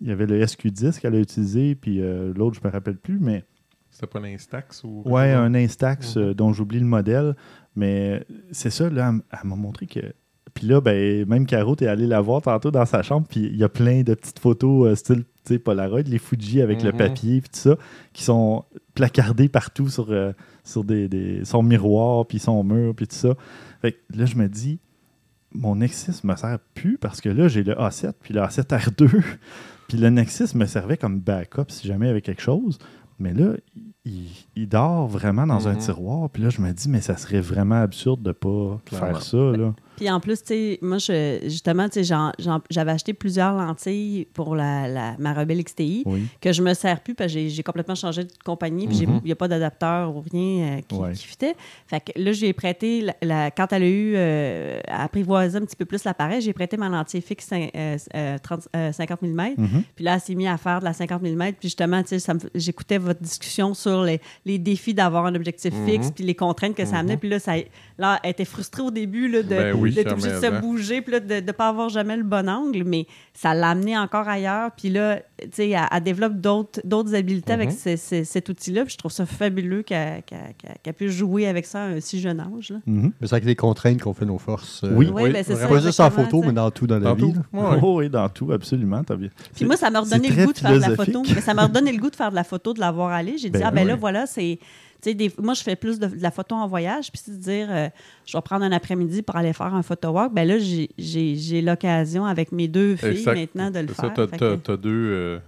il 0.00 0.08
y 0.08 0.10
avait 0.10 0.26
le 0.26 0.40
SQ10 0.44 0.98
qu'elle 0.98 1.14
a 1.14 1.20
utilisé, 1.20 1.76
puis 1.76 2.00
euh, 2.00 2.32
l'autre, 2.34 2.58
je 2.60 2.66
me 2.66 2.72
rappelle 2.72 2.96
plus, 2.96 3.18
mais 3.20 3.44
C'était 4.02 4.18
pas 4.18 4.20
l'Instax 4.20 4.82
ou. 4.82 5.02
Ouais, 5.06 5.30
un 5.32 5.54
Instax 5.54 6.16
Mhm. 6.16 6.22
euh, 6.22 6.34
dont 6.34 6.52
j'oublie 6.52 6.80
le 6.80 6.86
modèle. 6.86 7.36
Mais 7.76 8.26
c'est 8.50 8.70
ça, 8.70 8.90
là, 8.90 9.12
elle, 9.30 9.48
m'a 9.48 9.54
montré 9.56 9.86
que. 9.86 10.00
Puis 10.54 10.66
là, 10.66 10.80
ben, 10.80 11.24
même 11.28 11.46
Caro, 11.46 11.76
t'es 11.76 11.86
allé 11.86 12.06
la 12.08 12.20
voir 12.20 12.42
tantôt 12.42 12.70
dans 12.72 12.84
sa 12.84 13.02
chambre, 13.02 13.26
puis 13.28 13.40
il 13.46 13.56
y 13.56 13.62
a 13.64 13.68
plein 13.68 14.02
de 14.02 14.14
petites 14.14 14.38
photos 14.40 14.88
euh, 14.88 14.94
style 14.96 15.24
tu 15.44 15.54
sais, 15.54 15.58
Polaroid, 15.58 16.02
les 16.02 16.18
Fuji 16.18 16.60
avec 16.62 16.82
le 16.82 16.90
Mhm. 16.92 16.96
papier, 16.98 17.40
puis 17.40 17.50
tout 17.50 17.58
ça, 17.58 17.76
qui 18.12 18.22
sont 18.22 18.64
placardés 18.94 19.48
partout 19.48 19.88
sur, 19.88 20.10
euh, 20.10 20.32
sur 20.62 20.84
des, 20.84 21.08
des- 21.08 21.44
son 21.44 21.62
miroir, 21.62 22.26
puis 22.26 22.38
son 22.38 22.62
mur, 22.64 22.94
puis 22.94 23.06
tout 23.08 23.16
ça. 23.16 23.34
Fait 23.80 23.92
que 23.92 23.98
là, 24.16 24.24
je 24.26 24.36
me 24.36 24.48
dis, 24.48 24.78
mon 25.52 25.76
Nexus 25.76 26.12
me 26.24 26.34
sert 26.36 26.58
plus 26.74 26.98
parce 26.98 27.20
que 27.20 27.28
là, 27.28 27.48
j'ai 27.48 27.62
le 27.64 27.74
A7, 27.74 28.12
puis 28.20 28.34
le 28.34 28.40
A7R2. 28.42 29.08
puis 29.88 29.98
le 29.98 30.10
Nexus 30.10 30.54
me 30.56 30.66
servait 30.66 30.96
comme 30.96 31.18
backup 31.18 31.64
si 31.70 31.86
jamais 31.88 32.06
il 32.06 32.08
y 32.08 32.12
avait 32.12 32.20
quelque 32.22 32.42
chose. 32.42 32.78
Mais 33.22 33.32
là, 33.34 33.52
il, 34.04 34.26
il 34.56 34.68
dort 34.68 35.06
vraiment 35.06 35.46
dans 35.46 35.68
un 35.68 35.74
Mhm. 35.74 35.78
tiroir. 35.78 36.28
Puis 36.28 36.42
là, 36.42 36.50
je 36.50 36.60
me 36.60 36.72
dis, 36.72 36.88
mais 36.88 37.00
ça 37.00 37.16
serait 37.16 37.40
vraiment 37.40 37.80
absurde 37.80 38.20
de 38.22 38.28
ne 38.28 38.32
pas 38.32 38.80
Clairement. 38.84 39.06
faire 39.06 39.22
ça. 39.22 39.36
Là. 39.36 39.74
Puis 40.02 40.10
en 40.10 40.18
plus, 40.18 40.40
tu 40.42 40.46
sais, 40.48 40.78
moi, 40.82 40.98
je, 40.98 41.38
justement, 41.44 41.88
tu 41.88 42.02
sais, 42.04 42.14
j'avais 42.70 42.90
acheté 42.90 43.12
plusieurs 43.14 43.54
lentilles 43.54 44.26
pour 44.34 44.56
la, 44.56 44.88
la- 44.88 45.14
ma 45.20 45.32
Rebelle 45.32 45.62
XTI 45.62 46.02
Oui. 46.06 46.24
que 46.40 46.52
je 46.52 46.60
me 46.60 46.74
sers 46.74 46.98
plus 47.00 47.14
parce 47.14 47.32
que 47.32 47.46
j'ai- 47.48 47.62
complètement 47.62 47.94
changé 47.94 48.24
de 48.24 48.30
compagnie 48.44 48.88
puis 48.88 49.06
Mhm. 49.06 49.20
il 49.22 49.26
n'y 49.26 49.30
a 49.32 49.36
pas 49.36 49.46
d'adapteur 49.46 50.12
ou 50.16 50.20
rien 50.32 50.78
euh, 50.78 50.80
qui, 50.88 50.96
Ouais. 50.96 51.12
qui 51.12 51.24
fitait. 51.24 51.54
Fait 51.86 52.00
que 52.00 52.20
là, 52.20 52.32
j'ai 52.32 52.52
prêté, 52.52 53.00
la, 53.02 53.14
la- 53.22 53.50
quand 53.52 53.72
elle 53.72 53.84
a 53.84 53.88
eu 53.88 54.14
euh, 54.16 54.80
à 54.88 55.04
apprivoiser 55.04 55.58
un 55.58 55.60
petit 55.64 55.76
peu 55.76 55.84
plus 55.84 56.02
l'appareil, 56.02 56.40
j'ai 56.40 56.52
prêté 56.52 56.76
ma 56.76 56.88
lentille 56.88 57.20
fixe 57.22 57.48
cin- 57.48 57.70
euh, 57.76 57.96
euh, 58.16 58.38
30 58.42 58.66
euh, 58.74 58.90
50 58.90 59.22
mm. 59.22 59.54
Puis 59.94 60.04
là, 60.04 60.14
elle 60.14 60.20
s'est 60.20 60.34
mise 60.34 60.48
à 60.48 60.56
faire 60.56 60.80
de 60.80 60.84
la 60.84 60.94
50 60.94 61.22
mm. 61.22 61.38
Puis 61.52 61.68
justement, 61.68 62.02
tu 62.02 62.18
sais, 62.18 62.32
j'écoutais 62.56 62.98
votre 62.98 63.20
discussion 63.22 63.72
sur 63.72 64.02
les, 64.02 64.20
les 64.44 64.58
défis 64.58 64.94
d'avoir 64.94 65.26
un 65.26 65.34
objectif 65.36 65.72
Mhm. 65.72 65.86
fixe, 65.88 66.10
puis 66.10 66.24
les 66.24 66.34
contraintes 66.34 66.74
que 66.74 66.84
ça 66.84 66.96
amenait. 66.96 67.16
Puis 67.16 67.28
là, 67.28 67.38
ça, 67.38 67.52
là, 68.02 68.18
elle 68.22 68.30
était 68.32 68.44
frustrée 68.44 68.82
au 68.82 68.90
début 68.90 69.28
là, 69.28 69.42
de, 69.42 69.48
Ben 69.48 69.74
oui, 69.76 69.92
d'être 69.94 70.12
obligée 70.12 70.28
de 70.28 70.34
jamais, 70.34 70.46
se 70.48 70.52
hein? 70.52 70.60
bouger, 70.60 71.00
puis 71.02 71.12
là, 71.12 71.20
de 71.20 71.34
ne 71.46 71.52
pas 71.52 71.68
avoir 71.68 71.88
jamais 71.88 72.16
le 72.16 72.22
bon 72.24 72.48
angle. 72.48 72.82
Mais 72.84 73.06
ça 73.32 73.54
l'a 73.54 73.70
amené 73.70 73.96
encore 73.96 74.28
ailleurs. 74.28 74.70
Puis 74.76 74.90
là, 74.90 75.20
tu 75.40 75.48
sais, 75.52 75.70
elle, 75.70 75.80
elle 75.90 76.02
développe 76.02 76.34
d'autres, 76.34 76.80
d'autres 76.84 77.14
habiletés 77.14 77.52
avec 77.52 77.70
Mhm. 77.70 77.76
ce- 77.76 77.96
ce- 77.96 78.24
cet 78.24 78.48
outil-là. 78.48 78.84
Puis 78.84 78.92
je 78.94 78.98
trouve 78.98 79.12
ça 79.12 79.24
fabuleux 79.24 79.82
qu'elle, 79.82 80.22
qu'elle- 80.24 80.54
qu'elle- 80.58 80.76
qu'elle 80.82 80.94
puisse 80.94 81.12
jouer 81.12 81.46
avec 81.46 81.64
ça 81.64 81.82
à 81.84 81.86
un 81.86 82.00
si 82.00 82.20
jeune 82.20 82.40
âge. 82.40 82.70
là. 82.70 82.76
Mhm. 82.86 83.12
Mais 83.20 83.26
c'est 83.26 83.34
avec 83.34 83.44
les 83.46 83.56
contraintes 83.56 84.02
qu'on 84.02 84.12
fait 84.14 84.26
nos 84.26 84.38
forces. 84.38 84.82
euh, 84.84 84.92
Oui. 84.94 85.08
Oui, 85.12 85.30
ben, 85.30 85.42
c'est 85.44 85.54
ça. 85.54 85.68
Pas 85.68 85.80
juste 85.80 86.00
en 86.00 86.10
photo, 86.10 86.42
mais 86.44 86.52
dans 86.52 86.70
tout 86.70 86.86
dans 86.86 86.98
la 86.98 87.10
Dans 87.10 87.14
vie. 87.14 87.32
Ouais. 87.52 87.78
Oh, 87.82 87.98
oui, 87.98 88.10
dans 88.10 88.28
tout, 88.28 88.50
absolument. 88.52 89.02
t'as 89.04 89.16
bien. 89.16 89.28
Puis 89.54 89.64
moi, 89.64 89.76
ça 89.76 89.90
m'a 89.90 90.00
redonné 90.00 90.28
le 90.28 90.44
goût 90.46 90.52
de 90.52 90.58
faire 90.58 90.72
de 90.74 90.80
la 90.80 90.96
photo. 90.96 91.22
Mais 91.34 91.40
ça 91.40 91.54
m'a 91.54 91.64
redonné 91.66 91.92
le 91.92 91.98
goût 91.98 92.10
de 92.10 92.16
faire 92.16 92.30
de 92.30 92.34
la 92.36 92.44
photo, 92.44 92.74
de 92.74 92.80
l'avoir 92.80 93.10
allé. 93.10 93.36
J'ai 93.38 93.48
dit, 93.50 93.58
Ben 93.58 93.66
ah 93.66 93.70
ben 93.70 93.82
oui. 93.82 93.88
là, 93.88 93.96
voilà, 93.96 94.26
c'est. 94.26 94.58
Tu 95.02 95.08
sais, 95.10 95.14
des- 95.14 95.32
moi, 95.42 95.54
je 95.54 95.62
fais 95.64 95.74
plus 95.74 95.98
de, 95.98 96.06
de 96.06 96.22
la 96.22 96.30
photo 96.30 96.54
en 96.54 96.68
voyage, 96.68 97.10
puis 97.10 97.20
c'est 97.24 97.32
de 97.32 97.42
dire, 97.42 97.66
euh, 97.70 97.88
je 98.24 98.36
vais 98.36 98.40
prendre 98.42 98.64
un 98.64 98.70
après-midi 98.70 99.22
pour 99.22 99.34
aller 99.34 99.52
faire 99.52 99.74
un 99.74 99.82
photo 99.82 100.10
walk. 100.10 100.32
Ben 100.32 100.46
là, 100.46 100.58
j'ai- 100.60 100.90
j'ai 100.96 101.34
j'ai 101.34 101.60
l'occasion 101.60 102.24
avec 102.24 102.52
mes 102.52 102.68
deux 102.68 102.94
filles 102.94 103.08
Exact. 103.08 103.34
maintenant 103.34 103.70
de 103.72 103.80
le 103.80 103.88
C'est 103.88 103.94
faire. 104.00 104.14
que- 104.14 104.24
t'as- 104.36 104.56
t'as 104.58 104.76
deux, 104.76 104.90
euh, 104.90 105.38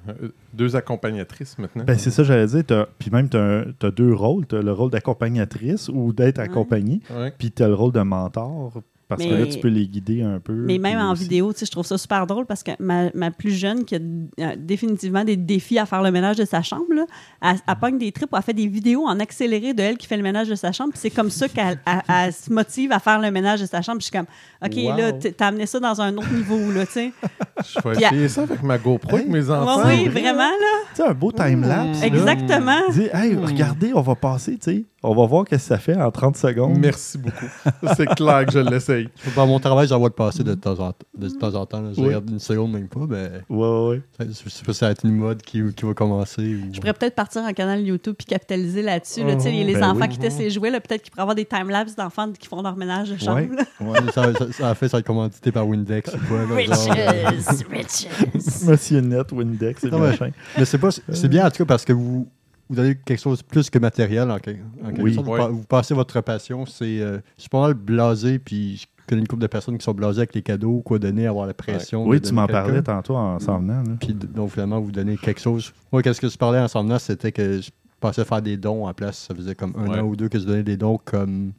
deux 0.53 0.75
accompagnatrices 0.75 1.57
maintenant. 1.59 1.85
Ben, 1.85 1.97
c'est 1.97 2.11
ça, 2.11 2.25
j'allais 2.25 2.47
dire. 2.47 2.65
t'as- 2.67 2.89
Puis 2.99 3.11
même, 3.13 3.29
tu 3.29 3.37
as, 3.37 3.91
deux 3.93 4.13
rôles. 4.13 4.45
Tu 4.49 4.57
as 4.57 4.63
le 4.63 4.73
rôle 4.73 4.91
d'accompagnatrice 4.91 5.89
ou 5.89 6.13
d'être. 6.13 6.41
Ouais. 6.41 7.33
Puis 7.39 7.53
tu 7.53 7.63
as 7.63 7.69
le 7.69 7.75
rôle 7.75 7.93
de 7.93 8.01
mentor. 8.01 8.73
Parce 9.09 9.23
que 9.23 9.29
Mais- 9.29 9.39
là, 9.41 9.47
tu 9.47 9.59
peux 9.59 9.69
les 9.69 9.87
guider 9.87 10.23
un 10.23 10.41
peu. 10.41 10.53
Mais 10.55 10.79
même 10.79 10.99
en 10.99 11.13
aussi- 11.13 11.25
vidéo, 11.25 11.53
tu 11.53 11.59
sais, 11.61 11.67
je 11.67 11.71
trouve 11.71 11.85
ça 11.85 11.99
super 11.99 12.27
drôle 12.27 12.47
parce 12.47 12.63
que 12.63 12.71
ma, 12.79 13.11
ma 13.15 13.31
plus 13.31 13.51
jeune, 13.53 13.85
qui 13.85 13.97
a 13.97 13.99
euh, 13.99 14.57
définitivement 14.59 15.25
des 15.25 15.37
défis 15.37 15.79
à 15.79 15.85
faire 15.87 16.03
le 16.03 16.11
ménage 16.11 16.37
de 16.37 16.45
sa 16.47 16.63
chambre, 16.63 16.87
là, 16.95 17.05
elle, 17.43 17.57
elle 17.69 17.77
pogne 17.77 17.99
des 17.99 18.13
trips, 18.13 18.31
elle 18.35 18.43
fait 18.43 18.55
des 18.55 18.67
vidéos 18.67 19.05
en 19.07 19.21
accéléré 19.21 19.75
de 19.75 19.83
elle 19.83 19.99
qui 19.99 20.07
fait 20.07 20.17
le 20.17 20.23
ménage 20.23 20.49
de 20.49 20.55
sa 20.55 20.73
chambre. 20.73 20.91
Puis 20.93 21.01
c'est 21.03 21.11
comme 21.11 21.31
ça 21.31 21.49
qu'elle 21.49 21.79
elle- 21.87 22.03
elle 22.09 22.33
se 22.33 22.51
motive 22.53 22.93
à 22.93 22.99
faire 22.99 23.21
le 23.21 23.31
ménage 23.31 23.61
de 23.61 23.67
sa 23.67 23.83
chambre. 23.83 23.99
Puis 23.99 24.09
je 24.13 24.17
suis 24.17 24.19
comme, 24.19 24.27
OK, 24.67 24.77
Wow. 24.77 24.97
là, 24.97 25.13
t'as 25.13 25.47
amené 25.49 25.67
ça 25.67 25.79
dans 25.81 26.01
un 26.01 26.17
autre 26.17 26.33
niveau, 26.33 26.73
là, 26.73 26.87
tu 26.87 26.93
sais. 26.93 27.13
Je 27.63 27.89
vais 27.89 27.97
essayer 28.03 28.29
ça 28.29 28.43
avec 28.43 28.63
ma 28.63 28.79
GoPro 28.79 29.17
avec 29.17 29.29
mes 29.29 29.49
enfants. 29.51 29.83
Oui, 29.87 30.09
vrai, 30.09 30.21
vraiment, 30.23 30.39
là. 30.39 30.79
Tu 30.95 31.03
sais, 31.03 31.09
un 31.09 31.15
beau 31.15 31.31
time-lapse. 31.31 32.01
là. 32.01 32.07
Exactement. 32.07 32.81
Dis, 32.91 33.09
hey, 33.13 33.35
regardez, 33.37 33.93
on 33.95 34.01
va 34.01 34.15
passer, 34.15 34.53
tu 34.59 34.59
sais. 34.73 34.85
On 35.07 35.15
va 35.15 35.27
voir 35.27 35.45
qu'est-ce 35.45 35.65
que 35.65 35.69
ça 35.75 35.79
fait 35.79 35.97
en 35.97 36.11
30 36.11 36.37
secondes. 36.39 36.79
Merci 36.79 37.19
beaucoup. 37.19 37.45
c'est 37.95 38.07
clair 38.15 38.47
que 38.47 38.53
je 38.53 38.59
mon 39.37 39.59
travail, 39.61 39.89
j'en 39.89 39.99
vois 39.99 40.09
le 40.09 40.15
passer 40.15 40.43
de 40.45 40.55
temps 40.55 40.79
en, 40.81 40.93
de 41.17 41.29
temps, 41.29 41.55
en 41.55 41.67
temps. 41.67 41.81
là. 41.81 41.91
Je 41.95 42.01
Oui. 42.01 42.07
regarde 42.09 42.29
une 42.31 42.39
seconde, 42.39 42.73
même 42.73 42.89
pas. 42.89 43.01
Mais 43.09 43.31
Ouais, 43.49 43.69
ouais, 43.69 43.89
ouais. 43.89 44.27
je 44.29 44.33
sais 44.51 44.65
pas 44.65 44.73
si 44.73 44.79
ça 44.79 44.87
va 44.87 44.93
être 44.93 45.05
une 45.05 45.17
mode 45.17 45.43
qui, 45.43 45.63
qui 45.75 45.85
va 45.85 45.95
commencer. 45.95 46.43
Ou... 46.57 46.73
Je 46.73 46.81
pourrais 46.81 46.93
peut-être 46.95 47.15
partir 47.15 47.43
un 47.45 47.53
canal 47.53 47.81
YouTube 47.85 48.15
puis 48.17 48.27
capitaliser 48.27 48.83
là-dessus. 48.83 49.25
là, 49.25 49.35
tu 49.37 49.43
sais, 49.43 49.51
Mhm. 49.53 49.67
les 49.67 49.75
Ben 49.75 49.85
enfants 49.91 50.01
oui. 50.03 50.09
qui 50.09 50.19
testent 50.19 50.39
les 50.39 50.51
jouets, 50.51 50.71
là, 50.71 50.81
peut-être 50.81 51.03
qu'ils 51.03 51.11
pourraient 51.11 51.23
avoir 51.23 51.35
des 51.35 51.45
timelapses 51.45 51.97
d'enfants 51.97 52.31
qui 52.33 52.47
font 52.49 52.63
leur 52.63 52.77
ménage 52.77 53.11
de 53.11 53.17
chambre. 53.19 53.41
Ouais. 53.81 53.99
ça, 54.15 54.33
ça, 54.35 54.53
ça 54.53 54.69
a 54.71 54.75
fait, 54.75 54.89
ça 54.89 54.97
va 54.97 55.01
être 55.01 55.07
commandité 55.07 55.53
par 55.53 55.67
Windex 55.67 56.13
ou 56.15 56.19
quoi. 56.29 56.39
là, 56.39 56.47
genre, 56.65 56.95
Riches, 57.71 57.71
riches. 57.71 58.63
Monsieur 58.67 59.01
Net, 59.01 59.33
Windex 59.33 59.85
et 59.85 59.91
Non, 59.91 59.99
mais- 59.99 60.09
machin. 60.11 60.31
Mais 60.59 60.65
c'est 60.65 60.79
pas 60.79 60.91
c'est 60.91 61.29
bien 61.29 61.47
en 61.47 61.51
tout 61.51 61.59
cas 61.59 61.65
parce 61.67 61.85
que 61.85 61.93
vous, 61.93 62.29
vous 62.71 62.79
avez 62.79 62.95
quelque 62.97 63.21
chose 63.21 63.39
de 63.41 63.45
plus 63.45 63.69
que 63.71 63.79
matériel 63.79 64.31
en, 64.31 64.39
quel- 64.39 64.61
en 64.83 64.89
quelque 64.89 65.03
Oui. 65.03 65.15
sorte. 65.15 65.27
Vous, 65.27 65.33
Ouais. 65.33 65.39
pa- 65.39 65.49
vous 65.49 65.65
passez 65.65 65.95
votre 65.95 66.21
passion, 66.21 66.65
c'est 66.67 67.01
euh, 67.01 67.19
je 67.37 67.43
suis 67.43 67.49
pas 67.51 67.61
mal 67.61 67.75
blasé 67.75 68.39
puis 68.39 68.77
je 68.79 68.87
connais 69.07 69.21
une 69.21 69.29
couple 69.29 69.43
de 69.43 69.47
personnes 69.49 69.77
qui 69.77 69.85
sont 69.85 69.93
blasées 69.93 70.21
avec 70.21 70.35
les 70.35 70.41
cadeaux, 70.43 70.81
quoi 70.81 70.99
donner, 70.99 71.27
avoir 71.27 71.47
la 71.47 71.53
pression. 71.55 72.07
Oui, 72.07 72.21
tu 72.21 72.33
m'en 72.33 72.47
parlais 72.47 72.81
tantôt 72.83 73.17
en 73.17 73.39
s'en 73.39 73.59
venant. 73.59 73.83
là. 73.83 73.97
Puis 74.01 74.15
donc, 74.15 74.51
finalement, 74.53 74.81
vous 74.81 74.93
donnez 74.93 75.17
quelque 75.19 75.41
chose. 75.41 75.73
Moi, 75.93 76.03
qu'est-ce 76.03 76.21
que 76.21 76.29
je 76.29 76.39
parlais 76.39 76.59
en 76.59 76.69
s'en 76.69 76.83
venant, 76.85 76.99
c'était 76.99 77.31
que 77.33 77.61
je 77.61 77.71
pensais 78.01 78.25
faire 78.25 78.41
des 78.43 78.57
dons 78.57 78.87
en 78.87 78.95
place. 78.95 79.27
Ça 79.29 79.35
faisait 79.35 79.55
comme 79.55 79.75
un 79.77 79.89
Ouais. 79.91 79.99
an 80.01 80.05
ou 80.05 80.17
deux 80.17 80.29
que 80.31 80.39
je 80.39 80.45
donnais 80.47 80.63
des 80.63 80.77
dons 80.79 80.99
comme 81.05 81.53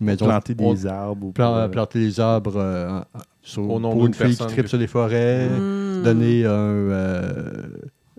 une 0.00 0.06
maison. 0.06 0.24
Planter 0.24 0.54
des 0.54 0.86
arbres. 0.86 1.26
Ou 1.26 1.32
plan- 1.32 1.52
pas, 1.52 1.58
euh, 1.64 1.68
planter 1.68 1.98
des 2.00 2.18
arbres 2.18 2.56
euh, 2.56 3.00
sur- 3.42 3.68
Au 3.70 3.78
nom 3.78 3.92
pour 3.92 4.06
une 4.06 4.14
fille 4.14 4.30
qui 4.34 4.46
tripe 4.46 4.62
que- 4.62 4.66
sur 4.68 4.78
les 4.78 4.86
forêts. 4.86 5.48
Mm. 5.50 6.02
Donner 6.02 6.46
un, 6.46 6.50
euh, 6.50 7.68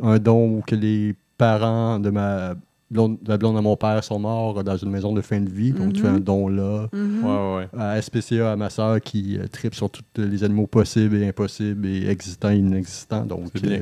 un 0.04 0.20
don 0.20 0.58
où 0.58 0.62
que 0.66 0.76
les 0.76 1.16
parents 1.46 2.00
de 2.00 2.10
ma 2.12 2.54
blonde, 2.92 3.18
de 3.24 3.30
la 3.30 3.38
blonde 3.38 3.56
de 3.56 3.62
mon 3.62 3.76
père 3.78 4.04
sont 4.04 4.20
morts 4.20 4.64
dans 4.64 4.78
une 4.78 4.92
maison 4.92 5.12
de 5.14 5.22
fin 5.22 5.40
de 5.42 5.50
vie. 5.50 5.72
Donc, 5.72 5.94
tu 5.94 6.02
fais 6.02 6.10
Mhm. 6.10 6.16
un 6.18 6.20
don 6.20 6.48
là. 6.50 6.88
Mhm. 6.94 7.24
Ouais, 7.24 7.32
ouais, 7.32 7.56
ouais. 7.74 7.80
À 7.82 8.00
SPCA, 8.02 8.52
à 8.52 8.56
ma 8.58 8.70
soeur 8.70 9.00
qui 9.02 9.38
euh, 9.40 9.48
tripe 9.48 9.74
sur 9.74 9.90
tous 9.90 10.04
les 10.18 10.44
animaux 10.44 10.68
possibles 10.68 11.16
et 11.16 11.28
impossibles 11.28 11.88
et 11.88 12.08
existants 12.10 12.52
et 12.52 12.58
inexistants. 12.58 13.26
Donc, 13.26 13.50
euh, 13.64 13.80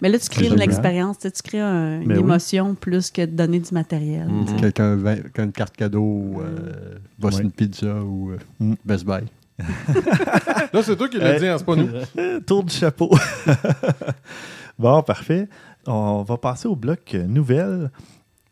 Mais 0.00 0.08
là, 0.08 0.18
tu 0.18 0.28
crées 0.30 0.48
une 0.48 0.60
expérience, 0.60 1.18
tu 1.18 1.30
crées 1.44 1.60
un- 1.60 2.00
une 2.00 2.08
Ben 2.08 2.14
oui. 2.16 2.20
émotion 2.24 2.74
plus 2.74 3.10
que 3.10 3.22
de 3.22 3.30
donner 3.36 3.60
du 3.60 3.72
matériel. 3.72 4.28
Sais. 4.48 4.56
quelqu'un 4.56 4.98
qui 5.34 5.40
a 5.40 5.44
une 5.44 5.52
carte 5.52 5.76
cadeau, 5.76 6.40
euh, 6.40 6.96
Boston 7.18 7.46
Ouais. 7.46 7.52
Pizza 7.56 7.94
ou 8.02 8.30
euh, 8.32 8.38
Mm. 8.58 8.74
Best 8.84 9.04
Buy. 9.06 9.20
Là, 10.72 10.82
c'est 10.82 10.96
toi 10.96 11.08
qui 11.08 11.18
l'as 11.18 11.38
dit, 11.38 11.46
hein, 11.46 11.56
c'est 11.58 11.64
pas 11.64 11.76
nous. 11.76 11.88
Euh, 12.18 12.40
Tour 12.46 12.64
du 12.64 12.74
chapeau. 12.74 13.10
bon, 14.78 15.02
parfait. 15.02 15.48
On 15.86 16.22
va 16.22 16.36
passer 16.36 16.68
au 16.68 16.76
bloc 16.76 17.14
euh, 17.14 17.26
nouvelles. 17.26 17.90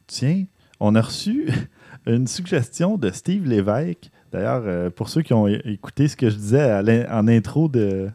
Tiens, 0.06 0.44
on 0.80 0.94
a 0.94 1.00
reçu 1.00 1.48
une 2.06 2.26
suggestion 2.26 2.96
de 2.96 3.10
Steve 3.10 3.46
Lévesque. 3.46 4.10
D'ailleurs, 4.32 4.62
euh, 4.66 4.90
pour 4.90 5.08
ceux 5.08 5.22
qui 5.22 5.32
ont 5.32 5.46
écouté 5.46 6.08
ce 6.08 6.16
que 6.16 6.28
je 6.30 6.36
disais 6.36 7.06
en 7.10 7.28
intro 7.28 7.68
de- 7.68 8.08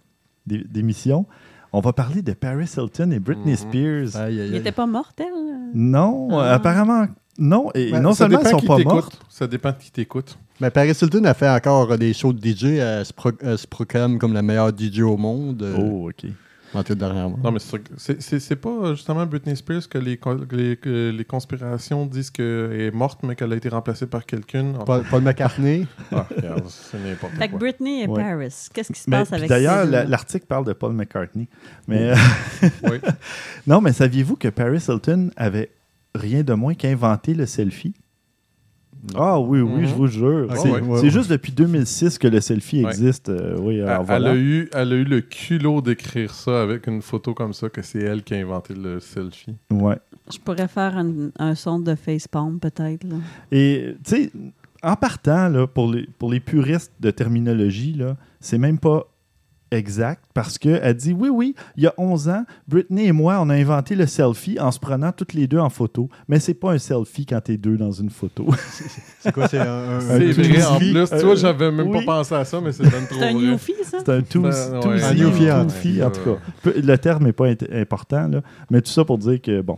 d'é- 0.45 0.63
d'émission, 0.69 1.25
on 1.71 1.79
va 1.81 1.93
parler 1.93 2.21
de 2.21 2.33
Paris 2.33 2.69
Hilton 2.77 3.11
et 3.11 3.19
Britney 3.19 3.51
Mhm. 3.51 3.57
Spears. 3.57 4.21
Aïe, 4.21 4.41
aïe, 4.41 4.47
Il 4.47 4.51
n'était 4.53 4.71
pas 4.71 4.85
mortel? 4.87 5.27
Non, 5.73 6.29
Ah. 6.31 6.35
euh, 6.51 6.55
apparemment, 6.55 7.05
non. 7.37 7.69
Et 7.75 7.91
Ben, 7.91 8.01
non 8.01 8.13
seulement 8.13 8.39
elles 8.41 8.47
sont 8.49 8.59
pas 8.61 8.77
mortes. 8.79 9.21
Ça 9.29 9.47
dépend 9.47 9.71
de 9.71 9.77
qui 9.77 9.91
t'écoute. 9.91 10.37
Mais 10.59 10.69
Paris 10.71 10.91
Hilton 11.01 11.23
a 11.25 11.33
fait 11.33 11.47
encore 11.49 11.91
euh, 11.91 11.97
des 11.97 12.13
shows 12.13 12.33
de 12.33 12.39
DJ. 12.41 12.63
Elle 12.79 13.05
se, 13.05 13.13
pro- 13.13 13.31
elle 13.41 13.57
se 13.57 13.67
proclame 13.67 14.17
comme 14.17 14.33
la 14.33 14.41
meilleure 14.41 14.71
DJ 14.75 15.01
au 15.01 15.15
monde. 15.15 15.61
euh, 15.63 15.77
Oh, 15.79 16.09
OK. 16.09 16.25
Dernièrement. 16.73 17.37
Non, 17.43 17.51
mais 17.51 17.59
c'est- 17.59 17.81
c'est 17.97 18.21
c'est- 18.21 18.39
c'est 18.39 18.55
pas 18.55 18.69
euh, 18.69 18.95
justement 18.95 19.25
Britney 19.25 19.55
Spears 19.55 19.89
que 19.89 19.97
les, 19.97 20.19
les, 20.51 21.11
les 21.11 21.25
conspirations 21.25 22.05
disent 22.05 22.29
qu'elle 22.29 22.71
est 22.79 22.91
morte, 22.91 23.21
mais 23.23 23.35
qu'elle 23.35 23.51
a 23.53 23.55
été 23.55 23.69
remplacée 23.69 24.05
par 24.05 24.25
quelqu'un. 24.25 24.73
Paul, 24.85 25.03
Paul 25.09 25.21
McCartney. 25.23 25.87
Ah, 26.11 26.27
c'est 26.67 27.03
n'importe 27.03 27.33
quoi. 27.37 27.47
Britney 27.59 28.03
et 28.03 28.07
Ouais. 28.07 28.21
Paris, 28.23 28.53
qu'est-ce 28.73 28.93
qui 28.93 28.99
se 28.99 29.09
Mais, 29.09 29.17
passe 29.17 29.33
avec 29.33 29.49
D'ailleurs, 29.49 29.85
l'article 29.85 30.45
parle 30.45 30.65
de 30.65 30.73
Paul 30.73 30.93
McCartney. 30.93 31.47
Mais 31.87 32.13
Oui. 32.83 32.99
non, 33.65 33.81
mais 33.81 33.91
saviez-vous 33.93 34.35
que 34.35 34.47
Paris 34.49 34.83
Hilton 34.87 35.31
avait 35.37 35.71
rien 36.15 36.43
de 36.43 36.53
moins 36.53 36.75
qu'inventé 36.75 37.33
le 37.33 37.45
selfie? 37.45 37.93
Ah 39.15 39.39
oui, 39.39 39.61
oui, 39.61 39.81
Mhm. 39.81 39.85
je 39.87 39.93
vous 39.95 40.07
jure. 40.07 40.47
C'est 40.55 40.69
ouais, 40.71 40.81
c'est 40.97 41.03
ouais. 41.03 41.09
juste 41.09 41.29
depuis 41.31 41.51
2006 41.51 42.17
que 42.17 42.27
le 42.27 42.41
selfie 42.41 42.83
Ouais. 42.83 42.89
existe. 42.91 43.29
euh, 43.29 43.55
oui, 43.59 43.77
Elle, 43.77 43.83
alors 43.87 43.99
elle 44.01 44.05
voilà. 44.07 44.31
a 44.31 44.35
eu, 44.35 44.69
elle 44.73 44.91
a 44.93 44.95
eu 44.95 45.03
le 45.03 45.21
culot 45.21 45.81
d'écrire 45.81 46.33
ça 46.33 46.61
avec 46.61 46.87
une 46.87 47.01
photo 47.01 47.33
comme 47.33 47.53
ça, 47.53 47.69
que 47.69 47.81
c'est 47.81 47.99
elle 47.99 48.23
qui 48.23 48.33
a 48.33 48.37
inventé 48.37 48.73
le 48.73 48.99
selfie. 48.99 49.55
Ouais. 49.71 49.97
Je 50.31 50.37
pourrais 50.39 50.67
faire 50.67 50.97
un, 50.97 51.29
un 51.39 51.55
son 51.55 51.79
de 51.79 51.95
facepalm, 51.95 52.59
peut-être. 52.59 53.05
Et 53.51 53.95
tu 54.03 54.09
sais, 54.15 54.31
en 54.83 54.95
partant, 54.95 55.49
là, 55.49 55.65
pour, 55.67 55.91
les, 55.91 56.07
pour 56.17 56.31
les 56.31 56.39
puristes 56.39 56.93
de 56.99 57.09
terminologie, 57.11 57.93
là, 57.93 58.15
c'est 58.39 58.57
même 58.57 58.77
pas 58.79 59.07
exact 59.71 60.23
parce 60.33 60.57
qu'elle 60.57 60.93
dit 60.95 61.13
oui, 61.13 61.29
oui, 61.29 61.55
il 61.77 61.83
y 61.83 61.87
a 61.87 61.93
11 61.97 62.29
ans, 62.29 62.45
Britney 62.67 63.05
et 63.07 63.11
moi, 63.11 63.37
on 63.41 63.49
a 63.49 63.55
inventé 63.55 63.95
le 63.95 64.05
selfie 64.07 64.59
en 64.59 64.71
se 64.71 64.79
prenant 64.79 65.11
toutes 65.11 65.33
les 65.33 65.47
deux 65.47 65.59
en 65.59 65.69
photo. 65.69 66.09
Mais 66.27 66.39
c'est 66.39 66.53
pas 66.53 66.71
un 66.71 66.77
selfie 66.77 67.25
quand 67.25 67.41
t'es 67.41 67.57
deux 67.57 67.77
dans 67.77 67.91
une 67.91 68.09
photo. 68.09 68.47
C'est 69.19 69.31
quoi? 69.33 69.47
C'est 69.47 69.57
un, 69.59 69.97
un- 69.97 69.99
C'est 69.99 70.31
vrai, 70.31 70.63
en 70.65 70.77
plus. 70.77 71.09
Tu 71.09 71.25
vois, 71.25 71.35
j'avais 71.35 71.71
même 71.71 71.89
oui. 71.89 72.05
pas 72.05 72.17
pensé 72.17 72.35
à 72.35 72.45
ça, 72.45 72.61
mais 72.61 72.71
c'est 72.71 72.83
bien 72.83 73.03
trop 73.09 73.19
C'est 73.19 73.25
un 73.25 73.33
newfie, 73.33 73.73
ça? 73.83 73.97
c'est 73.99 74.09
un 74.09 74.21
two, 74.21 74.41
Ben, 74.41 74.49
ouais. 74.51 75.03
Un 75.03 75.13
newfie, 75.13 75.51
en- 75.51 75.65
two-fee, 75.65 76.03
en 76.03 76.09
tout 76.11 76.21
cas. 76.21 76.37
Peu- 76.63 76.73
Le 76.81 76.97
terme 76.97 77.25
n'est 77.25 77.33
pas 77.33 77.47
important, 77.73 78.27
là, 78.29 78.41
mais 78.69 78.81
tout 78.81 78.91
ça 78.91 79.03
pour 79.03 79.17
dire 79.17 79.41
que, 79.41 79.61
bon. 79.61 79.77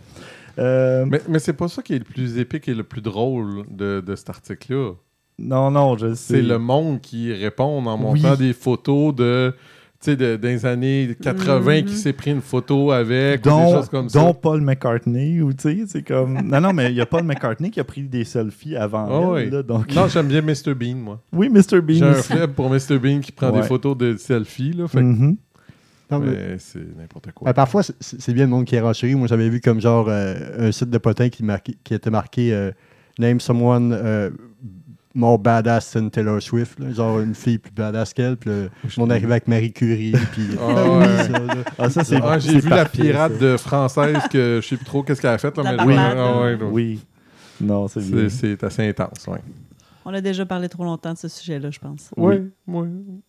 Euh, 0.59 1.05
Mais, 1.07 1.21
mais 1.27 1.39
c'est 1.39 1.53
pas 1.53 1.67
ça 1.67 1.81
qui 1.81 1.93
est 1.93 1.99
le 1.99 2.03
plus 2.03 2.37
épique 2.37 2.67
et 2.67 2.73
le 2.73 2.83
plus 2.83 3.01
drôle 3.01 3.63
de, 3.69 4.01
de 4.05 4.15
cet 4.15 4.29
article-là. 4.29 4.91
non, 5.39 5.71
non, 5.71 5.97
je 5.97 6.13
sais. 6.13 6.35
C'est 6.35 6.41
le 6.41 6.59
monde 6.59 7.01
qui 7.01 7.33
répond 7.33 7.77
en 7.83 7.97
montant 7.97 8.31
Oui. 8.33 8.37
des 8.37 8.53
photos 8.53 9.15
de, 9.15 9.55
sais, 10.01 10.15
de, 10.15 10.35
des 10.35 10.65
années 10.65 11.15
80 11.21 11.81
Mhm. 11.81 11.85
qui 11.85 11.95
s'est 11.95 12.13
pris 12.13 12.31
une 12.31 12.41
photo 12.41 12.91
avec, 12.91 13.45
ou 13.45 13.49
des 13.49 13.71
choses 13.71 13.89
comme 13.89 14.07
dont 14.07 14.27
ça. 14.27 14.33
Paul 14.33 14.61
McCartney, 14.61 15.41
ou 15.41 15.53
tu 15.53 15.61
sais, 15.63 15.83
c'est 15.87 16.01
comme... 16.03 16.41
Non, 16.41 16.59
non, 16.61 16.73
mais 16.73 16.89
il 16.91 16.95
y 16.95 17.01
a 17.01 17.05
Paul 17.05 17.23
McCartney 17.23 17.69
qui 17.71 17.79
a 17.79 17.83
pris 17.83 18.01
des 18.03 18.23
selfies 18.23 18.75
avant 18.75 19.07
Ah 19.09 19.37
elle, 19.39 19.45
oui. 19.45 19.49
là, 19.51 19.63
donc... 19.63 19.93
Non, 19.95 20.07
j'aime 20.07 20.27
bien 20.27 20.41
Mr. 20.41 20.73
Bean, 20.73 20.95
moi. 20.95 21.21
Oui, 21.33 21.49
Mr. 21.49 21.81
Bean 21.81 21.93
J'ai 21.95 22.03
un 22.05 22.13
flip 22.13 22.55
pour 22.55 22.69
Mr. 22.69 22.97
Bean 22.99 23.19
qui 23.19 23.31
prend 23.31 23.51
Ouais. 23.51 23.61
des 23.61 23.67
photos 23.67 23.97
de 23.97 24.15
selfies, 24.17 24.73
là. 24.73 24.87
Fait 24.87 25.01
Mhm. 25.01 25.37
Non, 26.09 26.19
mais- 26.19 26.25
mais 26.31 26.55
c'est 26.57 26.79
n'importe 26.97 27.31
quoi. 27.33 27.45
Ben, 27.45 27.53
parfois, 27.53 27.83
c'est- 27.83 28.33
bien 28.33 28.43
le 28.43 28.49
monde 28.49 28.65
qui 28.65 28.75
est 28.75 28.81
renchéri. 28.81 29.15
Moi, 29.15 29.27
j'avais 29.27 29.47
vu 29.47 29.61
comme 29.61 29.79
genre 29.79 30.07
euh, 30.09 30.67
un 30.67 30.71
site 30.73 30.89
de 30.89 30.97
potin 30.97 31.29
qui, 31.29 31.41
marquait- 31.43 31.77
qui 31.85 31.93
était 31.93 32.09
marqué 32.09 32.53
euh, 32.53 32.71
Name 33.17 33.39
someone 33.39 33.93
euh, 33.93 34.29
more 35.13 35.37
badass 35.39 35.91
than 35.93 36.09
Taylor 36.09 36.41
Swift. 36.41 36.79
là. 36.79 36.91
Genre 36.91 37.19
une 37.19 37.35
fille 37.35 37.57
plus 37.57 37.71
badass 37.71 38.13
qu'elle. 38.13 38.37
Puis 38.37 38.49
monde 38.97 39.11
arrivait 39.11 39.31
avec 39.33 39.47
Marie 39.47 39.73
Curie. 39.73 40.13
Puis 40.31 40.43
Ah 40.59 40.83
oui, 40.85 40.97
ouais. 40.99 41.17
ça. 41.27 41.39
Ah, 41.77 41.89
ça, 41.89 42.03
c'est 42.03 42.19
Ah, 42.23 42.39
J'ai 42.39 42.51
c'est 42.53 42.59
vu 42.59 42.69
la 42.69 42.85
pirate 42.85 43.33
ça. 43.33 43.39
de 43.39 43.57
française 43.57 44.17
que 44.31 44.59
je 44.61 44.67
sais 44.67 44.75
plus 44.77 44.85
trop 44.85 45.03
qu'est-ce 45.03 45.21
qu'elle 45.21 45.31
a 45.31 45.37
fait. 45.37 45.55
Là, 45.57 45.63
mais 45.85 45.95
Ah, 45.97 46.39
ouais, 46.41 46.57
là. 46.57 46.65
Oui. 46.65 46.99
Non, 47.59 47.87
c'est 47.87 47.99
bien. 48.01 48.29
C'est- 48.29 48.57
C'est 48.57 48.63
assez 48.63 48.87
intense, 48.87 49.27
ouais. 49.27 49.39
On 50.03 50.11
a 50.15 50.19
déjà 50.19 50.47
parlé 50.47 50.67
trop 50.67 50.83
longtemps 50.83 51.13
de 51.13 51.17
ce 51.19 51.27
sujet-là, 51.27 51.69
je 51.69 51.77
pense. 51.77 52.09
Oui, 52.17 52.37
oui. 52.67 52.87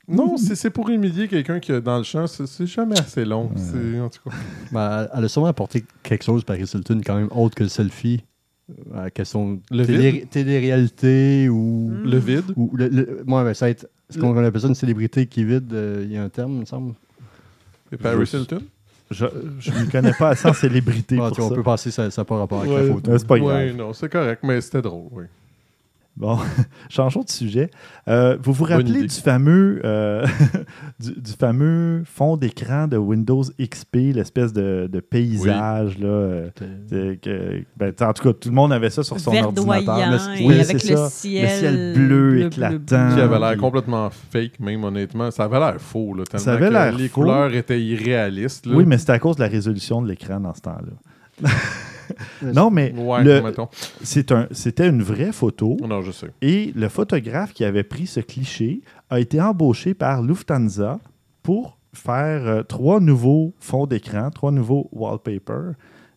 Non, 0.08 0.38
c'est 0.38 0.70
pour 0.70 0.88
humilier 0.88 1.28
quelqu'un 1.28 1.60
qui 1.60 1.70
est 1.70 1.82
dans 1.82 1.98
le 1.98 2.02
champ, 2.02 2.26
c'est 2.26 2.66
jamais 2.66 2.98
assez 2.98 3.26
long. 3.26 3.50
Ouais. 3.54 4.00
En 4.00 4.08
tout 4.08 4.20
cas. 4.30 4.34
Ben, 4.72 5.06
elle 5.14 5.24
a 5.26 5.28
sûrement 5.28 5.48
apporté 5.48 5.84
quelque 6.02 6.24
chose, 6.24 6.44
Paris 6.44 6.64
Hilton, 6.72 7.02
quand 7.04 7.16
même 7.16 7.28
autre 7.30 7.54
que 7.56 7.64
le 7.64 7.68
selfie. 7.68 8.24
Euh, 8.94 9.08
question 9.10 9.60
Le 9.70 9.84
télé- 9.84 10.26
télé-réalité 10.30 11.48
ou. 11.48 11.90
Mm. 11.92 12.10
Le 12.10 12.18
vide? 12.18 12.44
ou 12.56 12.70
le, 12.74 12.88
le- 12.88 13.22
moi, 13.26 13.44
ben, 13.44 13.54
ça 13.54 13.66
va 13.66 13.70
être. 13.70 13.88
Ce 14.10 14.18
qu'on 14.18 14.36
appelle 14.36 14.60
ça 14.60 14.68
une 14.68 14.74
célébrité 14.74 15.26
qui 15.26 15.44
vide, 15.44 15.72
euh, 15.72 16.02
il 16.04 16.12
y 16.12 16.16
a 16.16 16.22
un 16.22 16.28
terme, 16.28 16.52
il 16.52 16.60
me 16.60 16.64
semble. 16.64 16.94
Et 17.90 17.96
Paris 17.96 18.24
Je- 18.26 18.36
Hilton? 18.36 18.62
Je 19.10 19.24
ne 19.26 19.90
connais 19.90 20.12
pas 20.18 20.30
assez 20.30 20.48
en 20.48 20.54
célébrité 20.54 21.16
Ah, 21.18 21.28
pour 21.28 21.32
tu 21.32 21.40
vois, 21.40 21.46
on 21.46 21.50
ça. 21.50 21.54
peut 21.56 21.62
passer, 21.62 21.90
ça 21.90 22.08
n'a 22.16 22.24
pas 22.24 22.38
rapport 22.38 22.60
avec 22.60 22.72
Ouais, 22.72 22.86
la 22.88 22.92
photo. 22.94 23.18
c'est 23.18 23.26
pas 23.26 23.38
grave. 23.38 23.62
Oui, 23.66 23.74
non, 23.74 23.92
c'est 23.92 24.10
correct, 24.10 24.40
mais 24.42 24.60
c'était 24.62 24.80
drôle, 24.80 25.08
oui. 25.12 25.24
Bon, 26.14 26.38
changeons 26.90 27.22
de 27.22 27.30
sujet. 27.30 27.70
Euh, 28.06 28.36
vous 28.42 28.52
vous 28.52 28.64
rappelez 28.64 29.04
du 29.06 29.14
fameux, 29.14 29.80
euh, 29.84 30.26
du, 31.00 31.12
du 31.18 31.32
fameux 31.32 32.02
fond 32.04 32.36
d'écran 32.36 32.86
de 32.86 32.98
Windows 32.98 33.42
XP, 33.58 33.96
l'espèce 34.14 34.52
de, 34.52 34.90
de 34.92 35.00
paysage 35.00 35.98
là, 35.98 36.06
euh, 36.08 36.50
que- 36.90 37.64
ben, 37.78 37.92
en 38.00 38.12
tout 38.12 38.22
cas, 38.24 38.32
tout 38.34 38.50
le 38.50 38.54
monde 38.54 38.74
avait 38.74 38.90
ça 38.90 39.02
sur 39.02 39.18
son 39.18 39.30
Verdoyant 39.30 39.88
ordinateur. 39.88 40.28
Oui, 40.44 40.54
avec 40.60 40.66
c'est 40.80 40.90
le 40.90 40.96
ça. 40.96 41.08
ciel, 41.08 41.42
Le 41.44 41.48
ciel 41.48 41.92
bleu 41.94 42.40
éclatant. 42.46 43.14
Qui 43.14 43.20
avait 43.20 43.38
l'air 43.38 43.56
complètement 43.56 44.10
fake, 44.10 44.60
même 44.60 44.84
honnêtement. 44.84 45.30
Ça 45.30 45.44
avait 45.44 45.58
l'air 45.60 45.80
faux, 45.80 46.12
là, 46.14 46.24
tellement 46.24 46.44
Ça 46.44 46.52
avait 46.52 46.70
l'air 46.70 46.94
les 46.94 47.08
faux. 47.08 47.22
couleurs 47.22 47.54
étaient 47.54 47.82
irréalistes. 47.82 48.66
là. 48.66 48.74
Oui, 48.76 48.84
mais 48.86 48.98
c'était 48.98 49.12
à 49.12 49.18
cause 49.18 49.36
de 49.36 49.42
la 49.42 49.48
résolution 49.48 50.02
de 50.02 50.08
l'écran 50.08 50.38
dans 50.40 50.52
ce 50.54 50.60
temps-là. 50.60 51.48
non, 52.42 52.70
mais 52.70 52.92
Ouais, 52.96 53.22
un- 54.32 54.46
c'était 54.52 54.88
une 54.88 55.02
vraie 55.02 55.32
photo. 55.32 55.76
Non, 55.86 56.02
je 56.02 56.10
sais. 56.12 56.28
Et 56.42 56.72
le 56.74 56.88
photographe 56.88 57.52
qui 57.52 57.64
avait 57.64 57.82
pris 57.84 58.06
ce 58.06 58.20
cliché 58.20 58.80
a 59.10 59.20
été 59.20 59.40
embauché 59.40 59.94
par 59.94 60.22
Lufthansa 60.22 60.98
pour 61.42 61.78
faire 61.92 62.46
euh, 62.46 62.62
trois 62.62 63.00
nouveaux 63.00 63.54
fonds 63.60 63.86
d'écran, 63.86 64.30
trois 64.30 64.50
nouveaux 64.52 64.88
wallpapers 64.92 65.74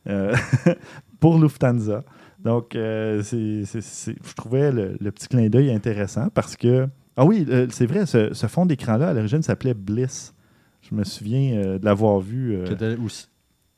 euh, 0.07 0.33
pour 1.19 1.39
Lufthansa. 1.39 2.03
Donc, 2.43 2.75
euh, 2.75 3.23
je 3.23 4.33
trouvais 4.35 4.71
le, 4.71 4.97
le 4.99 5.11
petit 5.11 5.27
clin 5.27 5.49
d'œil 5.49 5.71
intéressant 5.71 6.27
parce 6.33 6.55
que. 6.55 6.87
Ah 7.17 7.23
oui, 7.25 7.45
euh, 7.49 7.65
c'est 7.71 7.85
vrai, 7.85 8.05
ce, 8.05 8.33
ce 8.33 8.45
fond 8.47 8.65
d'écran-là, 8.65 9.07
à 9.09 9.13
l'origine, 9.13 9.41
s'appelait 9.41 9.73
Bliss. 9.73 10.33
Je 10.81 10.93
me 10.93 11.03
souviens 11.05 11.55
euh, 11.57 11.79
de 11.79 11.85
l'avoir 11.85 12.19
vu. 12.19 12.53
euh, 12.55 12.65
C'était 12.67 12.95
aussi, 12.97 13.27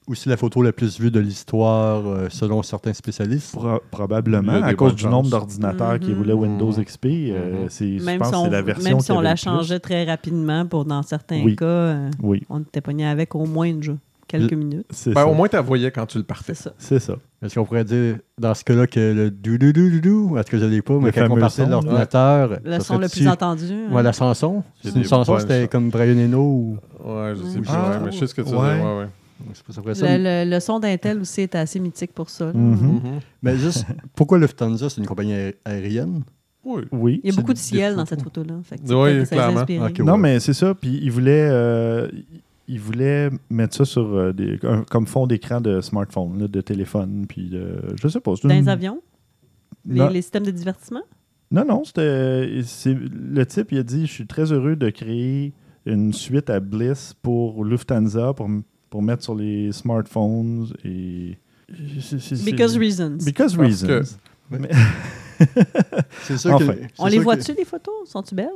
aussi 0.07 0.29
la 0.29 0.37
photo 0.37 0.61
la 0.61 0.71
plus 0.71 0.99
vue 0.99 1.11
de 1.11 1.19
l'histoire, 1.19 2.07
euh, 2.07 2.27
selon 2.29 2.63
certains 2.63 2.93
spécialistes. 2.93 3.53
Pro- 3.53 3.81
probablement, 3.91 4.63
à 4.63 4.73
cause 4.73 4.95
du 4.95 5.05
nombre 5.07 5.29
d'ordinateurs 5.29 5.99
qui 5.99 6.11
Mhm. 6.11 6.17
roulaient 6.17 6.33
Windows. 6.33 6.71
XP. 6.71 7.05
euh, 7.31 7.63
Mhm. 7.63 7.69
je 7.99 8.05
Même 8.05 8.19
pense 8.19 8.33
si 8.35 8.43
c'est 8.43 8.49
la 8.49 8.61
version 8.61 8.89
même 8.89 8.99
si 9.01 9.11
on 9.11 9.19
la 9.19 9.31
le 9.31 9.35
plus. 9.35 9.43
changeait 9.43 9.79
très 9.79 10.05
rapidement 10.05 10.65
pour 10.65 10.85
dans 10.85 11.03
certains 11.03 11.41
Oui. 11.43 11.55
cas, 11.55 11.65
euh, 11.65 12.09
Oui. 12.21 12.43
on 12.49 12.61
était 12.61 12.81
pogné 12.81 13.05
avec 13.05 13.35
au 13.35 13.45
moins 13.45 13.65
une 13.67 13.83
jeu. 13.83 13.97
quelques 14.29 14.51
minutes. 14.51 14.85
Ben, 15.15 15.23
au 15.23 15.33
moins, 15.33 15.47
tu 15.47 15.55
la 15.55 15.61
voyais 15.61 15.89
quand 15.89 16.05
tu 16.05 16.17
le 16.17 16.25
partais. 16.25 16.53
C'est 16.53 16.63
ça. 16.63 16.73
C'est 16.77 16.99
ça. 16.99 17.15
Est-ce 17.41 17.55
qu'on 17.55 17.63
pourrait 17.63 17.85
dire 17.85 18.17
dans 18.37 18.53
ce 18.53 18.61
cas-là 18.65 18.85
que 18.85 18.99
le 18.99 19.31
dou 19.31 19.57
dou 19.57 19.71
dou 19.71 20.01
dou 20.01 20.37
est-ce 20.37 20.51
que 20.51 20.57
je 20.57 20.65
l'ai 20.65 20.81
pas, 20.81 20.95
mais 20.99 21.05
Le 21.05 21.11
quand 21.13 21.33
on 21.33 21.39
partait 21.39 21.65
de 21.65 21.71
l'ordinateur, 21.71 22.57
Le 22.61 22.71
ça 22.73 22.79
son 22.81 22.97
le 22.97 23.07
plus 23.07 23.25
entendu. 23.25 23.71
hein. 23.71 23.87
Ouais, 23.89 24.03
la 24.03 24.11
chanson. 24.11 24.63
C'est 24.83 24.93
une 24.93 25.05
chanson, 25.05 25.39
c'était 25.39 25.69
comme 25.69 25.89
Brian 25.89 26.17
Eno 26.17 26.41
ou. 26.41 26.77
Ouais, 27.05 27.35
je 27.37 27.43
sais 27.47 27.59
plus. 27.59 27.69
Ah, 27.71 27.89
ouais, 27.91 27.97
mais 28.03 28.11
je 28.11 28.17
sais 28.17 28.27
ce 28.27 28.35
que 28.35 28.41
tu 28.41 28.49
veux 28.49 28.57
ouais. 28.57 28.75
dire. 28.75 29.07
Le, 30.17 30.45
le- 30.45 30.49
le 30.49 30.59
son 30.59 30.79
d'Intel 30.79 31.19
aussi 31.19 31.41
est 31.41 31.55
assez 31.55 31.79
mythique 31.79 32.13
pour 32.13 32.29
ça. 32.29 32.45
là. 32.47 32.53
Mhm. 32.53 32.93
Mhm. 32.95 33.19
Mais 33.41 33.57
juste, 33.57 33.85
pourquoi 34.15 34.37
Lufthansa, 34.39 34.89
c'est 34.89 35.01
une 35.01 35.07
compagnie 35.07 35.33
aé- 35.33 35.55
aérienne? 35.65 36.23
Oui. 36.65 36.83
Oui. 36.91 37.21
Il 37.23 37.29
y 37.29 37.33
a 37.33 37.35
beaucoup 37.39 37.53
de 37.53 37.57
ciel 37.57 37.95
dans 37.95 38.05
cette 38.05 38.21
photo-là. 38.23 38.55
Oui, 38.81 39.25
clairement. 39.25 39.65
Non, 40.03 40.13
ouais. 40.13 40.17
mais 40.19 40.39
c'est 40.39 40.53
ça. 40.53 40.73
Puis 40.75 40.99
il 41.01 41.11
voulait, 41.11 41.47
euh, 41.49 42.09
il 42.67 42.79
voulait 42.79 43.29
mettre 43.49 43.75
ça 43.77 43.85
sur 43.85 44.01
euh, 44.15 44.33
des, 44.33 44.59
un- 44.63 44.83
comme 44.83 45.07
fond 45.07 45.27
d'écran 45.27 45.61
de 45.61 45.79
smartphone, 45.79 46.39
là, 46.41 46.47
de 46.49 46.59
téléphone. 46.61 47.25
Puis 47.29 47.49
de, 47.49 47.77
je 48.01 48.07
sais 48.09 48.19
pas. 48.19 48.31
Dans 48.31 48.49
une- 48.49 48.49
les 48.49 48.67
avions, 48.67 49.01
les, 49.87 50.09
les 50.09 50.21
systèmes 50.21 50.45
de 50.45 50.51
divertissement? 50.51 51.03
Non, 51.51 51.63
non, 51.63 51.83
c'était. 51.85 52.61
c'est- 52.65 52.93
Le 52.99 53.45
type, 53.45 53.71
il 53.71 53.77
a 53.77 53.83
dit 53.83 54.05
Je 54.05 54.11
suis 54.11 54.27
très 54.27 54.51
heureux 54.51 54.75
de 54.75 54.89
créer 54.89 55.53
une 55.85 56.11
suite 56.11 56.49
à 56.49 56.59
Bliss 56.59 57.13
pour 57.21 57.63
Lufthansa 57.63 58.33
pour, 58.33 58.49
pour 58.89 59.01
mettre 59.01 59.23
sur 59.23 59.35
les 59.35 59.71
smartphones 59.71 60.67
et. 60.85 61.37
c'est- 61.99 62.43
Because 62.45 62.77
reasons. 62.77 63.17
Because 63.25 63.55
Parce 63.55 63.81
que- 63.83 63.91
reasons. 63.99 64.17
Mais- 64.49 64.69
C'est 66.23 66.37
sûr 66.37 66.53
Enfin. 66.53 66.73
que. 66.73 66.79
On 66.99 67.07
les 67.07 67.19
voit-tu, 67.19 67.53
que- 67.53 67.57
les 67.59 67.65
photos? 67.65 67.93
Sont-tu 68.05 68.33
belles? 68.35 68.47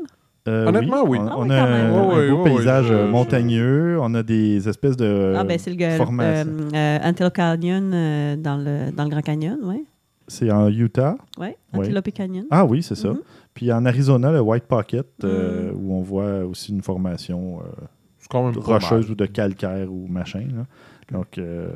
Euh, 0.47 0.65
Honnêtement, 0.67 1.03
oui. 1.05 1.19
On, 1.19 1.27
Ah 1.27 1.37
oui, 1.39 1.51
a 1.51 1.63
un, 1.65 2.29
beau 2.31 2.43
paysage 2.43 2.87
euh, 2.89 3.07
montagneux. 3.07 3.99
On 4.01 4.13
a 4.15 4.23
des 4.23 4.67
espèces 4.67 4.97
de 4.97 5.35
ah, 5.37 5.43
ben 5.43 5.59
c'est 5.59 5.69
le 5.69 5.75
gars. 5.75 5.97
formations. 5.97 6.49
Euh, 6.49 6.69
euh, 6.73 6.99
Antelope 7.03 7.33
Canyon 7.35 7.91
euh, 7.93 8.35
dans, 8.37 8.57
le, 8.57 8.91
dans 8.91 9.03
le 9.03 9.09
Grand 9.11 9.21
Canyon, 9.21 9.59
oui. 9.63 9.85
C'est 10.27 10.49
en 10.49 10.67
Utah. 10.69 11.15
Oui, 11.37 11.47
Ouais. 11.47 11.55
Antelope 11.73 12.09
Canyon. 12.11 12.45
Ah 12.49 12.65
oui, 12.65 12.81
c'est 12.81 12.95
ça. 12.95 13.09
Mhm. 13.09 13.19
Puis 13.53 13.71
en 13.71 13.85
Arizona, 13.85 14.31
le 14.31 14.39
White 14.41 14.63
Pocket, 14.63 15.05
euh, 15.23 15.71
Mm. 15.71 15.75
où 15.75 15.93
on 15.93 16.01
voit 16.01 16.45
aussi 16.45 16.71
une 16.71 16.81
formation 16.81 17.59
euh, 17.59 17.85
quand 18.31 18.45
même 18.51 18.57
rocheuse 18.57 19.11
ou 19.11 19.15
de 19.15 19.25
calcaire 19.25 19.91
ou 19.91 20.07
machin. 20.07 20.45
là. 20.55 20.65
Donc, 21.11 21.37
euh, 21.37 21.69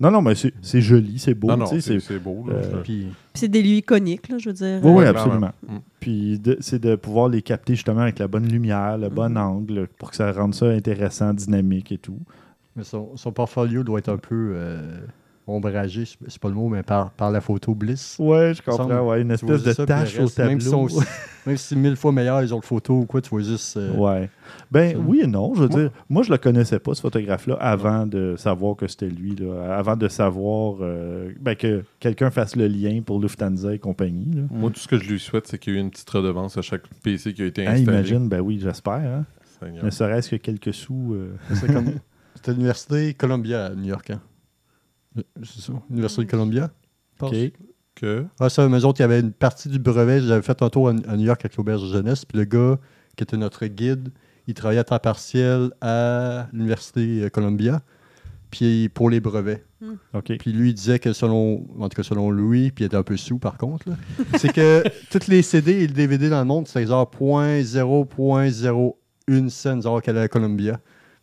non, 0.00 0.10
non, 0.10 0.22
mais 0.22 0.34
c'est 0.34 0.52
c'est 0.62 0.80
joli, 0.80 1.18
c'est 1.18 1.34
beau. 1.34 1.48
C'est 1.80 2.18
beau. 2.18 2.46
euh, 2.50 2.80
Puis, 2.82 3.02
Puis 3.04 3.12
c'est 3.34 3.48
des 3.48 3.62
lieux 3.62 3.76
iconiques, 3.76 4.28
là, 4.28 4.38
je 4.38 4.48
veux 4.48 4.54
dire. 4.54 4.80
Oui, 4.82 4.92
oui, 4.96 5.04
absolument. 5.04 5.52
Mm. 5.68 5.76
Puis 6.00 6.40
c'est 6.60 6.78
de 6.80 6.96
pouvoir 6.96 7.28
les 7.28 7.42
capter 7.42 7.74
justement 7.74 8.00
avec 8.00 8.18
la 8.18 8.26
bonne 8.26 8.48
lumière, 8.48 8.96
le 8.98 9.08
bon 9.10 9.28
Mhm. 9.30 9.36
angle, 9.36 9.88
pour 9.98 10.10
que 10.10 10.16
ça 10.16 10.32
rende 10.32 10.54
ça 10.54 10.66
intéressant, 10.66 11.32
dynamique 11.34 11.92
et 11.92 11.98
tout. 11.98 12.18
mais 12.76 12.84
son, 12.84 13.16
son 13.16 13.32
portfolio 13.32 13.82
doit 13.84 13.98
être 13.98 14.08
un 14.08 14.16
peu 14.16 14.52
euh, 14.54 15.00
ombragé, 15.46 16.04
c'est 16.04 16.16
c'est 16.28 16.40
pas 16.40 16.48
le 16.48 16.54
mot, 16.54 16.68
mais 16.68 16.82
par, 16.82 17.10
par 17.10 17.30
la 17.30 17.40
photo 17.40 17.74
Bliss. 17.74 18.16
Ouais, 18.18 18.52
je 18.54 18.62
comprends. 18.62 19.08
Ouais, 19.08 19.22
une 19.22 19.30
espèce 19.32 19.62
de 19.62 19.70
le 19.70 19.86
tache 19.86 20.18
au 20.18 20.22
reste, 20.22 20.38
Même 20.38 20.60
si, 20.60 20.70
tableau. 20.70 20.88
sont- 20.88 21.00
même 21.46 21.56
si 21.56 21.66
c'est 21.68 21.76
mille 21.76 21.96
fois 21.96 22.12
meilleur 22.12 22.40
les 22.40 22.52
autres 22.52 22.66
photos 22.66 23.02
ou 23.02 23.06
quoi, 23.06 23.20
tu 23.20 23.30
vois 23.30 23.40
juste. 23.42 23.76
euh, 23.76 23.92
Ouais. 23.96 24.30
Ben 24.70 24.92
Ça. 24.92 24.98
oui 24.98 25.20
et 25.24 25.26
non. 25.26 25.52
Je 25.54 25.62
veux 25.62 25.68
dire, 25.68 25.90
moi, 26.08 26.22
je 26.22 26.30
le 26.30 26.38
connaissais 26.38 26.78
pas, 26.78 26.94
ce 26.94 27.00
photographe-là, 27.00 27.54
avant 27.60 28.06
de 28.06 28.34
savoir 28.36 28.76
que 28.76 28.86
c'était 28.86 29.08
lui. 29.08 29.34
Là, 29.36 29.76
avant 29.76 29.96
de 29.96 30.06
savoir 30.08 30.76
euh, 30.82 31.32
ben, 31.40 31.56
que 31.56 31.84
quelqu'un 31.98 32.30
fasse 32.30 32.54
le 32.56 32.66
lien 32.68 33.00
pour 33.04 33.18
Lufthansa 33.20 33.74
et 33.74 33.78
compagnie. 33.78 34.32
Là. 34.34 34.42
Moi, 34.50 34.70
tout 34.70 34.78
ce 34.80 34.86
que 34.88 34.98
je 34.98 35.08
lui 35.10 35.18
souhaite, 35.18 35.46
c'est 35.48 35.58
qu'il 35.58 35.74
y 35.74 35.76
ait 35.76 35.80
une 35.80 35.90
petite 35.90 36.10
redevance 36.10 36.56
à 36.58 36.62
chaque 36.62 36.82
PC 37.02 37.34
qui 37.34 37.42
a 37.42 37.46
été 37.46 37.66
Hein, 37.66 37.72
installé. 37.72 37.82
imagine, 37.98 38.28
ben 38.28 38.40
oui, 38.40 38.60
j'espère. 38.62 38.92
Hein? 38.94 39.24
Seigneur. 39.58 39.84
Ne 39.84 39.90
serait-ce 39.90 40.30
que 40.30 40.36
quelques 40.36 40.72
sous. 40.74 41.14
euh, 41.14 41.32
C'est 41.54 41.72
comme. 41.72 41.86
C'était 42.36 42.52
l'université 42.52 43.12
Columbia 43.14 43.66
à 43.66 43.70
New 43.74 43.88
York. 43.88 44.08
Hein? 44.10 44.20
C'est 45.14 45.60
ça, 45.60 45.72
l'université 45.88 46.24
de 46.24 46.30
Columbia. 46.30 46.70
OK. 47.20 47.34
Que... 47.94 48.24
Ah, 48.38 48.48
ça, 48.48 48.68
mais 48.68 48.84
autres, 48.84 49.00
il 49.00 49.02
y 49.02 49.04
avait 49.04 49.20
une 49.20 49.32
partie 49.32 49.68
du 49.68 49.78
brevet. 49.78 50.20
J'avais 50.20 50.42
fait 50.42 50.62
un 50.62 50.70
tour 50.70 50.88
à, 50.88 50.92
à 50.92 51.16
New 51.16 51.26
York 51.26 51.40
avec 51.44 51.56
l'auberge 51.56 51.82
de 51.82 51.88
jeunesse. 51.88 52.24
Puis 52.24 52.38
le 52.38 52.44
gars, 52.44 52.78
qui 53.16 53.24
était 53.24 53.36
notre 53.36 53.66
guide, 53.66 54.10
il 54.46 54.54
travaillait 54.54 54.80
à 54.80 54.84
temps 54.84 54.98
partiel 54.98 55.70
à 55.80 56.48
l'université 56.52 57.24
euh, 57.24 57.28
Columbia. 57.28 57.82
Puis 58.50 58.88
pour 58.88 59.10
les 59.10 59.20
brevets. 59.20 59.64
OK. 60.12 60.36
Puis 60.38 60.52
lui, 60.52 60.70
il 60.70 60.74
disait 60.74 60.98
que 60.98 61.12
selon, 61.12 61.66
en 61.78 61.88
tout 61.88 61.96
cas 61.96 62.02
selon 62.02 62.30
lui, 62.30 62.70
puis 62.70 62.84
il 62.84 62.86
était 62.86 62.96
un 62.96 63.02
peu 63.02 63.16
sous 63.16 63.38
par 63.38 63.56
contre, 63.56 63.86
c'est 64.38 64.52
que 64.52 64.82
tous 65.10 65.28
les 65.28 65.42
CD 65.42 65.72
et 65.72 65.86
le 65.86 65.94
DVD 65.94 66.28
dans 66.28 66.40
le 66.40 66.46
monde, 66.46 66.66
c'est 66.66 66.86
genre 66.86 67.10
0.0.01 67.10 69.48
cents, 69.48 69.80
genre 69.80 70.02
qu'elle 70.02 70.16
est 70.16 70.22
à 70.22 70.28
Columbia. 70.28 70.80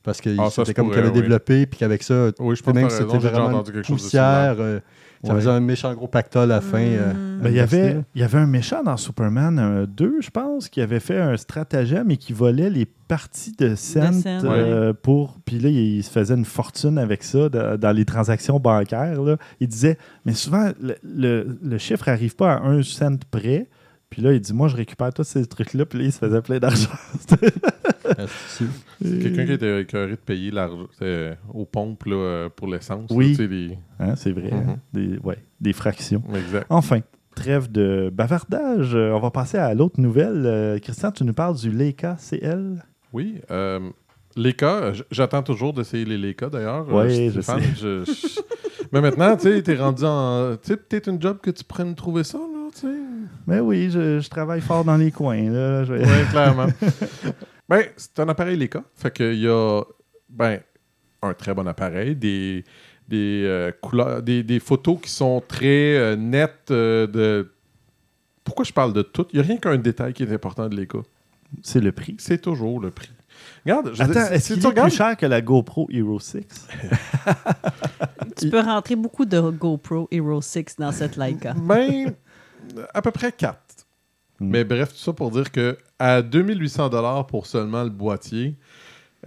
Parce 0.07 0.21
que 0.21 0.29
Ah, 0.39 0.49
c'était 0.49 0.73
comme 0.73 0.89
qu'il 0.89 0.99
avait 0.99 1.09
oui. 1.09 1.13
développé, 1.21 1.65
puis 1.65 1.79
qu'avec 1.79 2.01
ça, 2.01 2.29
Oui, 2.39 2.55
je 2.55 2.71
même 2.71 2.89
c'était 2.89 3.17
vraiment 3.17 3.47
entendu 3.47 3.73
quelque 3.73 3.85
chose 3.87 4.01
de 4.01 4.07
similaire. 4.09 4.55
poussière. 4.55 4.65
euh, 4.65 4.79
ça 5.25 5.33
Ouais. 5.33 5.39
faisait 5.41 5.49
un 5.49 5.59
méchant 5.59 5.93
gros 5.95 6.07
pactole 6.07 6.43
à 6.51 6.55
la 6.55 6.61
fin. 6.61 6.77
euh, 6.79 7.13
Mm. 7.13 7.41
Ben, 7.41 7.49
il, 7.49 7.55
y 7.55 7.59
avait, 7.59 7.97
il 8.15 8.21
y 8.21 8.23
avait 8.23 8.37
un 8.37 8.45
méchant 8.47 8.83
dans 8.83 8.95
Superman 8.95 9.59
euh, 9.59 9.85
2, 9.85 10.21
je 10.21 10.29
pense, 10.29 10.69
qui 10.69 10.79
avait 10.79 11.01
fait 11.01 11.19
un 11.19 11.35
stratagème 11.35 12.09
et 12.09 12.15
qui 12.15 12.31
volait 12.31 12.69
les 12.69 12.85
parties 12.85 13.51
de 13.59 13.75
cent 13.75 14.13
cents, 14.13 14.39
euh, 14.45 14.93
pour. 14.93 15.39
Puis 15.43 15.59
là, 15.59 15.67
il, 15.69 15.97
il 15.97 16.03
se 16.03 16.09
faisait 16.11 16.35
une 16.35 16.45
fortune 16.45 16.97
avec 16.97 17.23
ça 17.23 17.49
dans, 17.49 17.77
dans 17.77 17.91
les 17.91 18.05
transactions 18.05 18.59
bancaires. 18.61 19.21
là. 19.21 19.35
Il 19.59 19.67
disait, 19.67 19.97
mais 20.23 20.33
souvent, 20.33 20.69
le, 20.81 20.95
le- 21.03 21.57
le 21.61 21.77
chiffre 21.79 22.09
n'arrive 22.09 22.35
pas 22.37 22.53
à 22.53 22.61
un 22.63 22.81
cent 22.81 23.17
près. 23.29 23.67
Puis 24.09 24.21
là, 24.21 24.31
il 24.33 24.39
dit, 24.39 24.53
moi, 24.53 24.67
je 24.67 24.75
récupère 24.75 25.13
tous 25.13 25.23
ces 25.25 25.45
trucs-là. 25.45 25.85
Puis 25.85 25.99
là, 25.99 26.05
il 26.05 26.11
se 26.11 26.19
faisait 26.19 26.41
plein 26.41 26.59
d'argent. 26.59 26.89
c'est- 28.47 29.19
quelqu'un 29.19 29.45
qui 29.45 29.51
était 29.53 29.81
écœuré 29.81 30.11
de 30.11 30.15
payer 30.15 30.51
l'argent 30.51 30.87
euh, 31.01 31.35
aux 31.53 31.65
pompes 31.65 32.05
là, 32.05 32.15
euh, 32.15 32.49
pour 32.49 32.67
l'essence. 32.67 33.09
Oui. 33.11 33.31
là, 33.31 33.35
tu 33.35 33.43
sais, 33.43 33.47
les- 33.47 33.77
Hein, 33.99 34.15
c'est 34.15 34.31
vrai. 34.31 34.51
Hein? 34.53 34.77
Des, 34.93 35.17
ouais, 35.19 35.37
des 35.59 35.73
fractions. 35.73 36.23
Exact. 36.35 36.65
Enfin, 36.69 36.99
trêve 37.35 37.71
de 37.71 38.09
bavardage. 38.13 38.95
Euh, 38.95 39.11
on 39.11 39.19
va 39.19 39.31
passer 39.31 39.57
à 39.57 39.73
l'autre 39.73 39.99
nouvelle. 39.99 40.43
Euh, 40.45 40.79
Christian, 40.79 41.11
tu 41.11 41.23
nous 41.23 41.33
parles 41.33 41.55
du 41.57 41.69
Leica 41.71 42.15
CL. 42.17 42.83
Oui. 43.13 43.35
Euh, 43.51 43.79
j'attends 45.11 45.43
toujours 45.43 45.73
d'essayer 45.73 46.05
les 46.05 46.17
Leica 46.17 46.49
d'ailleurs. 46.49 46.85
Euh, 46.95 47.29
je 47.33 47.41
sais. 47.41 47.53
je- 47.75 48.05
je- 48.05 48.39
Mais 48.93 49.01
maintenant, 49.01 49.35
tu 49.35 49.43
sais, 49.43 49.61
t'es 49.63 49.75
rendu 49.75 50.03
en. 50.05 50.55
Tu 50.61 50.69
sais, 50.69 50.77
peut-être 50.77 51.09
une 51.09 51.21
job 51.21 51.39
que 51.41 51.49
tu 51.51 51.63
pourrais 51.63 51.85
me 51.85 51.93
trouver 51.95 52.23
ça, 52.23 52.37
là, 52.37 52.56
tu 52.79 52.87
sais. 52.87 52.97
Mais 53.45 53.59
oui, 53.59 53.89
je, 53.89 54.19
je 54.19 54.29
travaille 54.29 54.61
fort 54.61 54.83
dans 54.83 54.97
les 54.97 55.11
coins. 55.11 55.49
Là. 55.49 55.83
Je 55.83 55.93
Oui, 55.93 56.29
clairement. 56.31 56.67
ben, 57.69 57.83
c'est 57.95 58.19
un 58.19 58.29
appareil 58.29 58.57
Leica. 58.57 58.83
Fait 58.95 59.11
qu'il 59.11 59.39
y 59.39 59.47
a 59.47 59.81
ben, 60.29 60.59
un 61.21 61.33
très 61.33 61.53
bon 61.53 61.65
appareil, 61.67 62.15
des, 62.15 62.63
des, 63.07 63.43
euh, 63.45 63.71
couleurs, 63.81 64.21
des, 64.21 64.43
des 64.43 64.59
photos 64.59 64.99
qui 65.01 65.09
sont 65.09 65.41
très 65.47 65.95
euh, 65.97 66.15
nettes. 66.15 66.71
euh, 66.71 67.07
de... 67.07 67.51
Pourquoi 68.43 68.63
je 68.65 68.73
parle 68.73 68.93
de 68.93 69.01
tout? 69.01 69.25
Il 69.33 69.39
n'y 69.39 69.45
a 69.45 69.47
rien 69.47 69.57
qu'un 69.57 69.77
détail 69.77 70.13
qui 70.13 70.23
est 70.23 70.31
important 70.31 70.69
de 70.69 70.75
Leica. 70.75 70.99
C'est 71.61 71.81
le 71.81 71.91
prix. 71.91 72.15
C'est 72.19 72.41
toujours 72.41 72.79
le 72.79 72.91
prix. 72.91 73.09
Regarde, 73.65 73.91
je 73.93 74.01
Attends, 74.01 74.31
est-ce 74.31 74.53
qu'il 74.53 74.63
est 74.63 74.67
regardes, 74.67 74.89
plus 74.89 74.97
cher 74.97 75.17
que 75.17 75.25
la 75.25 75.41
GoPro 75.41 75.87
Hero 75.91 76.19
6? 76.19 76.41
Tu 78.37 78.49
peux 78.49 78.59
rentrer 78.59 78.95
beaucoup 78.95 79.25
de 79.25 79.39
GoPro 79.49 80.07
Hero 80.11 80.41
6 80.41 80.75
dans 80.77 80.91
cette 80.91 81.17
Leica. 81.17 81.53
ben, 81.53 82.13
à 82.93 83.01
peu 83.01 83.11
près 83.11 83.31
4. 83.31 83.57
Hmm. 84.39 84.49
Mais 84.49 84.63
bref, 84.63 84.89
tout 84.93 84.99
ça 84.99 85.13
pour 85.13 85.31
dire 85.31 85.51
que 85.51 85.77
à 85.99 86.21
2800 86.21 86.89
dollars 86.89 87.25
pour 87.27 87.47
seulement 87.47 87.83
le 87.83 87.89
boîtier, 87.89 88.55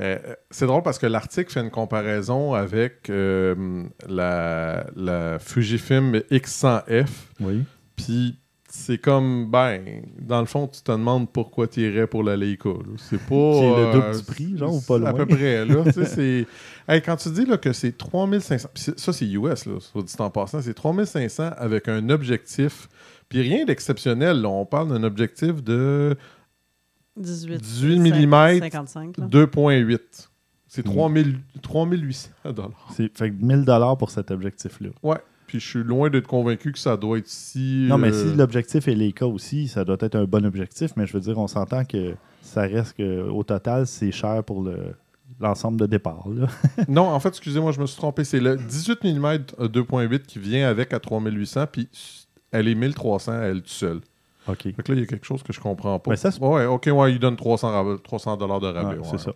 euh, 0.01 0.19
c'est 0.51 0.67
drôle 0.67 0.83
parce 0.83 0.99
que 0.99 1.07
l'article 1.07 1.51
fait 1.53 1.61
une 1.61 1.71
comparaison 1.71 2.55
avec 2.55 3.11
euh, 3.11 3.85
la, 4.09 4.87
la 4.95 5.39
Fujifilm 5.41 6.17
X100F. 6.31 7.09
Oui. 7.41 7.65
Puis 7.97 8.39
c'est 8.73 8.99
comme, 8.99 9.51
ben, 9.51 10.03
dans 10.21 10.39
le 10.39 10.47
fond, 10.47 10.69
tu 10.69 10.81
te 10.81 10.93
demandes 10.93 11.29
pourquoi 11.29 11.67
tu 11.67 11.81
irais 11.81 12.07
pour 12.07 12.23
la 12.23 12.37
Leica. 12.37 12.71
C'est 12.99 13.19
pas. 13.19 13.25
Qui 13.53 13.65
est 13.65 13.77
le 13.77 13.87
euh, 13.89 13.93
double 13.93 14.17
du 14.17 14.23
prix, 14.25 14.57
genre, 14.57 14.73
ou 14.77 14.81
pas 14.81 14.99
c'est 15.01 15.07
À 15.07 15.11
loin? 15.11 15.13
peu 15.15 15.27
près, 15.27 15.65
là. 15.67 15.83
tu 15.85 15.93
sais, 15.93 16.05
c'est. 16.05 16.47
Hey, 16.89 17.03
quand 17.03 17.17
tu 17.17 17.31
dis 17.31 17.47
là, 17.47 17.57
que 17.57 17.73
c'est 17.73 17.97
3500. 17.97 18.69
puis 18.75 18.83
c'est- 18.83 18.99
ça, 18.99 19.13
c'est 19.13 19.27
US, 19.27 19.67
là, 19.67 19.79
soit 19.81 20.03
dit 20.03 20.15
en 20.19 20.31
passant. 20.31 20.61
C'est 20.63 20.75
3500 20.75 21.51
avec 21.57 21.89
un 21.89 22.09
objectif. 22.11 22.89
Puis 23.31 23.41
rien 23.41 23.65
d'exceptionnel. 23.65 24.43
là. 24.43 24.49
On 24.51 24.67
parle 24.67 24.89
d'un 24.91 25.03
objectif 25.05 25.63
de 25.65 26.15
18, 27.17 27.59
18 27.61 27.99
millimètres, 27.99 28.65
55. 28.65 29.17
là. 29.19 29.27
2,8. 29.27 30.29
C'est 30.69 30.87
Mm. 30.87 30.91
3000 30.93 31.39
3800 31.63 32.31
dollars. 32.53 32.89
C'est 32.95 33.17
fait 33.17 33.31
que 33.31 33.43
1000 33.45 33.65
dollars 33.65 33.97
pour 33.97 34.11
cet 34.11 34.31
objectif-là. 34.31 34.91
Ouais. 35.03 35.17
Puis 35.47 35.59
je 35.59 35.67
suis 35.69 35.83
loin 35.83 36.11
d'être 36.11 36.29
convaincu 36.29 36.71
que 36.71 36.79
ça 36.79 36.97
doit 36.97 37.19
être 37.19 37.27
si. 37.27 37.87
Non, 37.89 37.99
mais 37.99 38.13
euh, 38.13 38.31
si 38.31 38.37
l'objectif 38.37 38.87
est 38.87 38.95
Leica 38.95 39.27
aussi, 39.27 39.67
ça 39.67 39.85
doit 39.85 39.97
être 40.01 40.15
un 40.15 40.25
bon 40.25 40.47
objectif, 40.47 40.93
mais 40.97 41.07
je 41.09 41.13
veux 41.13 41.21
dire, 41.21 41.39
on 41.39 41.49
s'entend 41.49 41.85
que 41.85 42.15
ça 42.41 42.63
reste 42.63 42.97
que 42.97 43.29
au 43.29 43.43
total, 43.43 43.87
c'est 43.89 44.13
cher 44.13 44.45
pour 44.45 44.63
le 44.63 44.95
l'ensemble 45.41 45.81
de 45.81 45.87
départ. 45.87 46.29
Là. 46.29 46.47
Non, 46.89 47.03
en 47.09 47.19
fait, 47.19 47.31
excusez-moi, 47.31 47.73
je 47.73 47.81
me 47.81 47.87
suis 47.87 47.97
trompé. 47.97 48.23
C'est 48.25 48.41
le 48.41 48.57
18 48.57 49.03
mm 49.05 49.37
2.8 49.67 50.23
qui 50.23 50.39
vient 50.39 50.69
avec 50.69 50.93
à 50.93 51.01
3800, 51.01 51.65
puis 51.73 51.89
elle 52.53 52.69
est 52.69 52.75
1300 52.75 53.33
elle 53.43 53.57
toute 53.63 53.69
seule. 53.69 54.01
OK. 54.49 54.63
Fait 54.63 54.73
que 54.73 54.93
là, 54.93 54.99
il 54.99 55.01
y 55.01 55.05
a 55.05 55.07
quelque 55.07 55.27
chose 55.27 55.43
que 55.43 55.53
je 55.53 55.61
comprends 55.61 55.99
pas. 55.99 56.11
Ben, 56.11 56.17
ça, 56.17 56.31
c'est- 56.31 56.41
ouais, 56.43 56.67
ok, 56.67 56.89
ouais, 56.93 57.13
il 57.13 57.19
donne 57.19 57.37
300 57.37 57.71
rab- 57.71 58.03
300 58.03 58.37
dollars 58.37 58.61
de 58.61 58.67
rabais. 58.69 58.99
Ouais, 58.99 59.05
c'est 59.11 59.19
ça. 59.19 59.33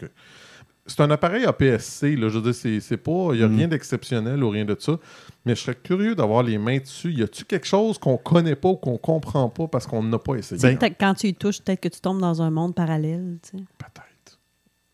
c'est 0.86 1.00
un 1.00 1.10
appareil 1.10 1.44
APS-C. 1.46 2.14
Là, 2.16 2.28
je 2.28 2.36
veux 2.38 2.42
dire, 2.42 2.54
c'est, 2.54 2.78
c'est 2.80 2.96
pas, 2.98 3.28
il 3.32 3.38
n'y 3.38 3.42
a 3.42 3.48
Mm. 3.48 3.56
rien 3.56 3.68
d'exceptionnel 3.68 4.42
ou 4.44 4.50
rien 4.50 4.64
de 4.66 4.76
ça. 4.78 4.98
Mais 5.46 5.54
je 5.54 5.60
serais 5.60 5.76
curieux 5.76 6.14
d'avoir 6.14 6.42
les 6.42 6.58
mains 6.58 6.78
dessus. 6.78 7.10
Y 7.12 7.22
a-tu 7.22 7.44
quelque 7.46 7.66
chose 7.66 7.96
qu'on 7.98 8.16
connaît 8.18 8.54
pas 8.56 8.68
ou 8.70 8.76
qu'on 8.76 8.98
comprend 8.98 9.48
pas 9.48 9.66
parce 9.66 9.86
qu'on 9.86 10.02
n'a 10.02 10.18
pas 10.18 10.34
essayé? 10.34 10.76
Peut-être 10.76 10.96
quand 10.98 11.14
tu 11.14 11.28
y 11.28 11.34
touches, 11.34 11.62
peut-être 11.62 11.80
que 11.80 11.88
tu 11.88 12.00
tombes 12.00 12.20
dans 12.20 12.42
un 12.42 12.50
monde 12.50 12.74
parallèle. 12.74 13.38
tu 13.42 13.56
sais. 13.58 13.64
Peut-être. 13.78 14.40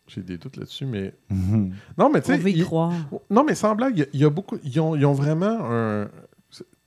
J'ai 0.07 0.21
des 0.21 0.37
doutes 0.37 0.57
là-dessus, 0.57 0.85
mais. 0.85 1.13
Mhm. 1.29 1.73
Non, 1.97 2.09
mais 2.09 2.21
tu 2.21 2.27
sais. 2.37 2.65
Non, 3.29 3.43
mais 3.45 3.55
sans 3.55 3.75
blague, 3.75 3.93
il 3.95 3.99
y 3.99 4.03
a- 4.03 4.07
il 4.13 4.19
y, 4.19 4.25
a 4.25 4.29
beaucoup. 4.29 4.57
Ils 4.63 4.79
ont, 4.79 4.95
ils 4.95 5.05
ont 5.05 5.13
vraiment 5.13 5.57
un. 5.71 6.09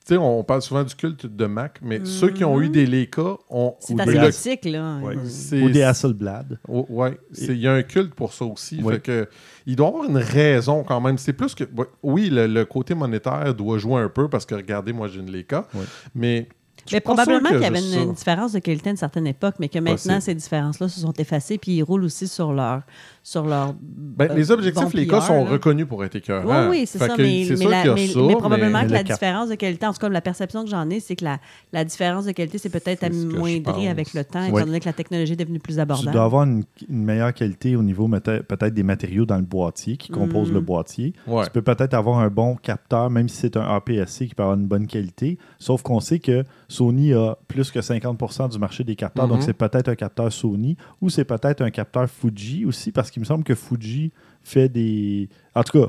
Tu 0.06 0.12
sais, 0.12 0.16
on 0.18 0.44
parle 0.44 0.60
souvent 0.60 0.84
du 0.84 0.94
culte 0.94 1.24
de 1.24 1.46
Mac, 1.46 1.78
mais 1.82 2.04
ceux 2.04 2.28
qui 2.30 2.44
ont 2.44 2.60
eu 2.60 2.68
des 2.68 2.84
Leica 2.84 3.36
ont. 3.48 3.74
C'est 3.80 3.94
classique, 4.20 4.64
là. 4.66 4.98
Ouais. 5.02 5.16
Ou 5.62 5.70
des 5.70 5.82
Hasselblad. 5.82 6.58
Oh, 6.68 6.84
ouais, 6.90 7.18
c'est- 7.32 7.46
il 7.54 7.60
y 7.60 7.66
a 7.66 7.72
un 7.72 7.82
culte 7.82 8.14
pour 8.14 8.34
ça 8.34 8.44
aussi. 8.44 8.80
Oui. 8.82 8.92
Fait 8.94 9.00
que, 9.00 9.28
il 9.64 9.76
doit 9.76 9.86
y 9.86 9.88
avoir 9.90 10.04
une 10.10 10.18
raison 10.18 10.84
quand 10.84 11.00
même. 11.00 11.16
C'est 11.16 11.32
plus 11.32 11.54
que. 11.54 11.64
Oui, 12.02 12.28
le, 12.28 12.46
le 12.46 12.64
côté 12.66 12.94
monétaire 12.94 13.54
doit 13.54 13.78
jouer 13.78 14.02
un 14.02 14.10
peu 14.10 14.28
parce 14.28 14.44
que 14.44 14.54
regardez, 14.54 14.92
moi 14.92 15.08
j'ai 15.08 15.20
une 15.20 15.30
Leica. 15.32 15.66
Oui. 15.74 15.84
Mais. 16.14 16.48
Je 16.86 16.94
Mais 16.96 17.00
probablement 17.00 17.48
qu'il 17.50 17.60
y 17.60 17.64
avait 17.64 17.80
une, 17.80 18.12
différence 18.12 18.52
de 18.52 18.58
qualité 18.58 18.88
à 18.88 18.92
une 18.92 18.96
certaine 18.96 19.26
époque, 19.26 19.54
mais 19.58 19.68
que 19.68 19.78
maintenant, 19.78 19.94
Possible. 19.94 20.20
ces 20.22 20.34
différences-là 20.34 20.88
se 20.88 21.00
sont 21.00 21.12
effacées, 21.14 21.58
puis 21.58 21.72
ils 21.72 21.82
roulent 21.82 22.04
aussi 22.04 22.28
sur 22.28 22.52
leur. 22.52 22.82
Sur 23.26 23.46
leur 23.46 23.74
Ben, 23.80 24.30
euh, 24.30 24.34
les 24.34 24.50
objectifs 24.50 24.84
bon 24.84 24.90
Leica 24.98 25.16
PR, 25.16 25.22
sont 25.26 25.44
là. 25.46 25.50
reconnus 25.52 25.86
pour 25.88 26.04
être 26.04 26.14
écœurants. 26.16 26.68
Oui, 26.68 26.80
oui, 26.80 26.86
c'est 26.86 26.98
ça. 26.98 27.14
Mais, 27.16 27.44
la- 27.46 27.96
ça, 27.96 28.20
probablement 28.38 28.80
mais 28.82 28.86
que 28.86 28.92
la 28.92 28.98
cap- 29.02 29.12
différence 29.18 29.48
de 29.48 29.54
qualité, 29.54 29.86
en 29.86 29.94
tout 29.94 29.98
cas, 29.98 30.10
la 30.10 30.20
perception 30.20 30.62
que 30.62 30.68
j'en 30.68 30.90
ai, 30.90 31.00
c'est 31.00 31.16
que 31.16 31.24
la, 31.24 31.38
la 31.72 31.86
différence 31.86 32.26
de 32.26 32.32
qualité 32.32 32.58
s'est 32.58 32.68
peut-être 32.68 33.02
amoindrie 33.02 33.88
avec 33.88 34.12
le 34.12 34.24
temps, 34.24 34.44
étant 34.44 34.66
donné 34.66 34.78
que 34.78 34.84
la 34.84 34.92
technologie 34.92 35.32
est 35.32 35.36
devenue 35.36 35.58
plus 35.58 35.76
Tu 35.76 35.80
abordable. 35.80 36.12
dois 36.12 36.24
avoir 36.24 36.42
une, 36.44 36.64
une 36.88 37.02
meilleure 37.04 37.32
qualité 37.32 37.76
au 37.76 37.82
niveau 37.82 38.08
peut- 38.08 38.42
peut-être 38.42 38.74
des 38.74 38.82
matériaux 38.82 39.24
dans 39.24 39.36
le 39.38 39.42
boîtier 39.42 39.96
qui 39.96 40.12
composent 40.12 40.50
Mm. 40.50 40.54
le 40.54 40.60
boîtier. 40.60 41.12
Ouais. 41.26 41.44
Tu 41.44 41.50
peux 41.50 41.62
peut-être 41.62 41.94
avoir 41.94 42.18
un 42.18 42.28
bon 42.28 42.56
capteur, 42.56 43.08
même 43.08 43.30
si 43.30 43.38
c'est 43.38 43.56
un 43.56 43.62
APS-C 43.74 44.28
qui 44.28 44.34
peut 44.34 44.42
avoir 44.42 44.58
une 44.58 44.66
bonne 44.66 44.86
qualité. 44.86 45.38
Sauf 45.58 45.80
qu'on 45.82 46.00
sait 46.00 46.18
que 46.18 46.44
Sony 46.74 47.12
a 47.14 47.36
plus 47.48 47.70
que 47.70 47.80
50% 47.80 48.48
du 48.50 48.58
marché 48.58 48.84
des 48.84 48.96
capteurs. 48.96 49.28
Donc, 49.28 49.38
Mhm. 49.38 49.42
c'est 49.44 49.52
peut-être 49.54 49.88
un 49.88 49.94
capteur 49.94 50.32
Sony 50.32 50.76
ou 51.00 51.08
c'est 51.08 51.24
peut-être 51.24 51.62
un 51.62 51.70
capteur 51.70 52.08
Fuji 52.10 52.64
aussi, 52.64 52.92
parce 52.92 53.10
qu'il 53.10 53.20
me 53.20 53.24
semble 53.26 53.44
que 53.44 53.54
Fuji 53.54 54.12
fait 54.42 54.68
des. 54.68 55.28
En 55.54 55.62
tout 55.62 55.78
cas, 55.80 55.88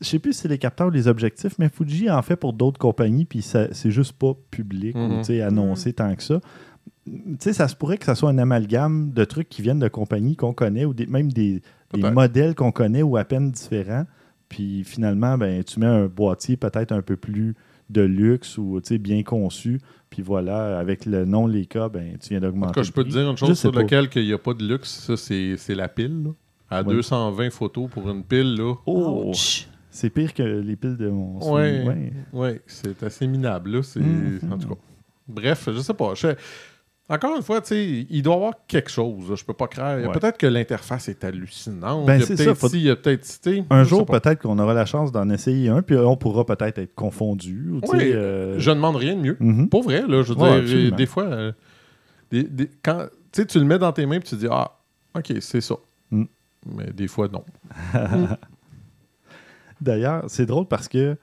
je 0.00 0.06
sais 0.08 0.18
plus 0.18 0.32
si 0.32 0.40
c'est 0.40 0.48
les 0.48 0.58
capteurs 0.58 0.86
ou 0.88 0.90
les 0.90 1.08
objectifs, 1.08 1.58
mais 1.58 1.68
Fuji 1.68 2.10
en 2.10 2.22
fait 2.22 2.36
pour 2.36 2.52
d'autres 2.54 2.78
compagnies, 2.78 3.24
puis 3.26 3.42
ça- 3.42 3.68
c'est 3.72 3.90
juste 3.90 4.12
pas 4.14 4.32
public 4.50 4.94
ou 4.96 4.98
Mhm. 5.00 5.18
tu 5.18 5.24
sais, 5.24 5.42
annoncé 5.42 5.92
tant 5.92 6.14
que 6.14 6.22
ça. 6.22 6.40
Tu 7.06 7.12
sais, 7.38 7.52
ça 7.52 7.68
se 7.68 7.76
pourrait 7.76 7.98
que 7.98 8.06
ça 8.06 8.14
soit 8.14 8.30
un 8.30 8.38
amalgame 8.38 9.10
de 9.12 9.24
trucs 9.24 9.48
qui 9.50 9.60
viennent 9.60 9.78
de 9.78 9.88
compagnies 9.88 10.36
qu'on 10.36 10.54
connaît 10.54 10.86
ou 10.86 10.94
des- 10.94 11.06
même 11.06 11.30
des, 11.30 11.60
des 11.92 12.10
modèles 12.10 12.54
qu'on 12.54 12.72
connaît 12.72 13.02
ou 13.02 13.16
à 13.18 13.24
peine 13.24 13.50
différents. 13.50 14.06
Puis 14.48 14.84
finalement, 14.84 15.36
ben, 15.36 15.62
tu 15.64 15.80
mets 15.80 15.86
un 15.86 16.06
boîtier 16.06 16.56
peut-être 16.56 16.92
un 16.92 17.02
peu 17.02 17.16
plus 17.16 17.54
de 17.90 18.02
luxe 18.02 18.58
ou 18.58 18.80
tu 18.80 18.88
sais, 18.88 18.98
bien 18.98 19.22
conçu. 19.22 19.80
Puis 20.10 20.22
voilà, 20.22 20.78
avec 20.78 21.06
le 21.06 21.24
nom 21.24 21.46
Leica, 21.46 21.88
ben, 21.88 22.16
tu 22.20 22.28
viens 22.30 22.38
En 22.38 22.42
d'augmenter. 22.42 22.72
tout 22.72 22.80
cas, 22.80 22.82
je 22.84 22.92
peux 22.92 23.04
te 23.04 23.08
dire 23.10 23.28
une 23.30 23.36
chose 23.36 23.58
sur 23.58 23.72
pas. 23.72 23.80
laquelle 23.80 24.08
il 24.14 24.26
n'y 24.26 24.32
a 24.32 24.38
pas 24.38 24.54
de 24.54 24.64
luxe, 24.66 24.88
ça, 24.90 25.16
c'est 25.16 25.56
c'est 25.56 25.74
la 25.74 25.88
pile. 25.88 26.22
là. 26.24 26.30
À 26.70 26.82
Ouais. 26.82 26.94
220 26.94 27.50
photos 27.50 27.90
pour 27.90 28.08
une 28.10 28.22
pile, 28.24 28.54
là. 28.56 28.74
Oh, 28.86 29.24
Ouch. 29.30 29.68
c'est 29.90 30.10
pire 30.10 30.32
que 30.32 30.42
les 30.42 30.76
piles 30.76 30.96
de 30.96 31.08
mon 31.08 31.40
Sony. 31.40 31.52
Ouais. 31.54 31.84
Ouais. 31.86 32.12
Oui, 32.32 32.48
c'est 32.66 33.02
assez 33.02 33.26
minable, 33.26 33.70
là. 33.72 33.80
Mhm. 33.96 34.40
En 34.52 34.58
tout 34.58 34.68
cas. 34.68 34.74
Bref, 35.28 35.68
je 35.74 35.80
sais 35.80 35.94
pas. 35.94 36.14
je- 36.14 36.28
Encore 37.06 37.36
une 37.36 37.42
fois, 37.42 37.60
il 37.70 38.22
doit 38.22 38.32
y 38.32 38.36
avoir 38.36 38.54
quelque 38.66 38.90
chose. 38.90 39.34
Je 39.36 39.44
peux 39.44 39.52
pas 39.52 39.66
croire. 39.68 39.98
Ouais. 39.98 40.10
Peut-être 40.12 40.38
que 40.38 40.46
l'interface 40.46 41.08
est 41.10 41.22
hallucinante. 41.22 42.06
Ben, 42.06 42.14
il 42.14 42.20
y 42.20 42.22
a 42.22 42.26
c'est 42.26 42.34
peut-être 42.36 42.48
ça, 42.48 42.54
faut- 42.54 42.68
ci, 42.70 42.76
il 42.78 42.84
y 42.84 42.90
a 42.90 42.96
peut-être 42.96 43.24
cité. 43.26 43.62
Un 43.68 43.84
jour, 43.84 44.06
peut-être 44.06 44.40
qu'on 44.40 44.58
aura 44.58 44.72
la 44.72 44.86
chance 44.86 45.12
d'en 45.12 45.28
essayer 45.28 45.68
un, 45.68 45.82
puis 45.82 45.96
on 45.96 46.16
pourra 46.16 46.46
peut-être 46.46 46.78
être 46.78 46.94
confondu. 46.94 47.68
ou, 47.72 47.80
Oui, 47.92 47.98
euh, 48.12 48.58
Je 48.58 48.70
ne 48.70 48.76
demande 48.76 48.96
rien 48.96 49.16
de 49.16 49.20
mieux. 49.20 49.36
mhm. 49.38 49.68
Pour 49.68 49.82
vrai, 49.82 50.06
là, 50.08 50.22
je 50.22 50.32
veux 50.32 50.40
Ouais, 50.40 50.62
dire, 50.62 50.96
des 50.96 51.04
fois, 51.06 51.24
euh, 51.24 51.52
des- 52.30 52.44
des- 52.44 52.70
quand, 52.82 53.06
tu 53.32 53.58
le 53.58 53.64
mets 53.66 53.78
dans 53.78 53.92
tes 53.92 54.06
mains 54.06 54.16
et 54.16 54.20
tu 54.20 54.30
te 54.30 54.36
dis, 54.36 54.46
ah, 54.50 54.70
OK, 55.14 55.30
c'est 55.40 55.60
ça. 55.60 55.74
Mm. 56.10 56.24
Mais 56.74 56.86
des 56.94 57.06
fois, 57.08 57.28
non. 57.28 57.44
D'ailleurs, 59.80 60.24
c'est 60.28 60.46
drôle 60.46 60.66
parce 60.66 60.88
que 60.88 61.16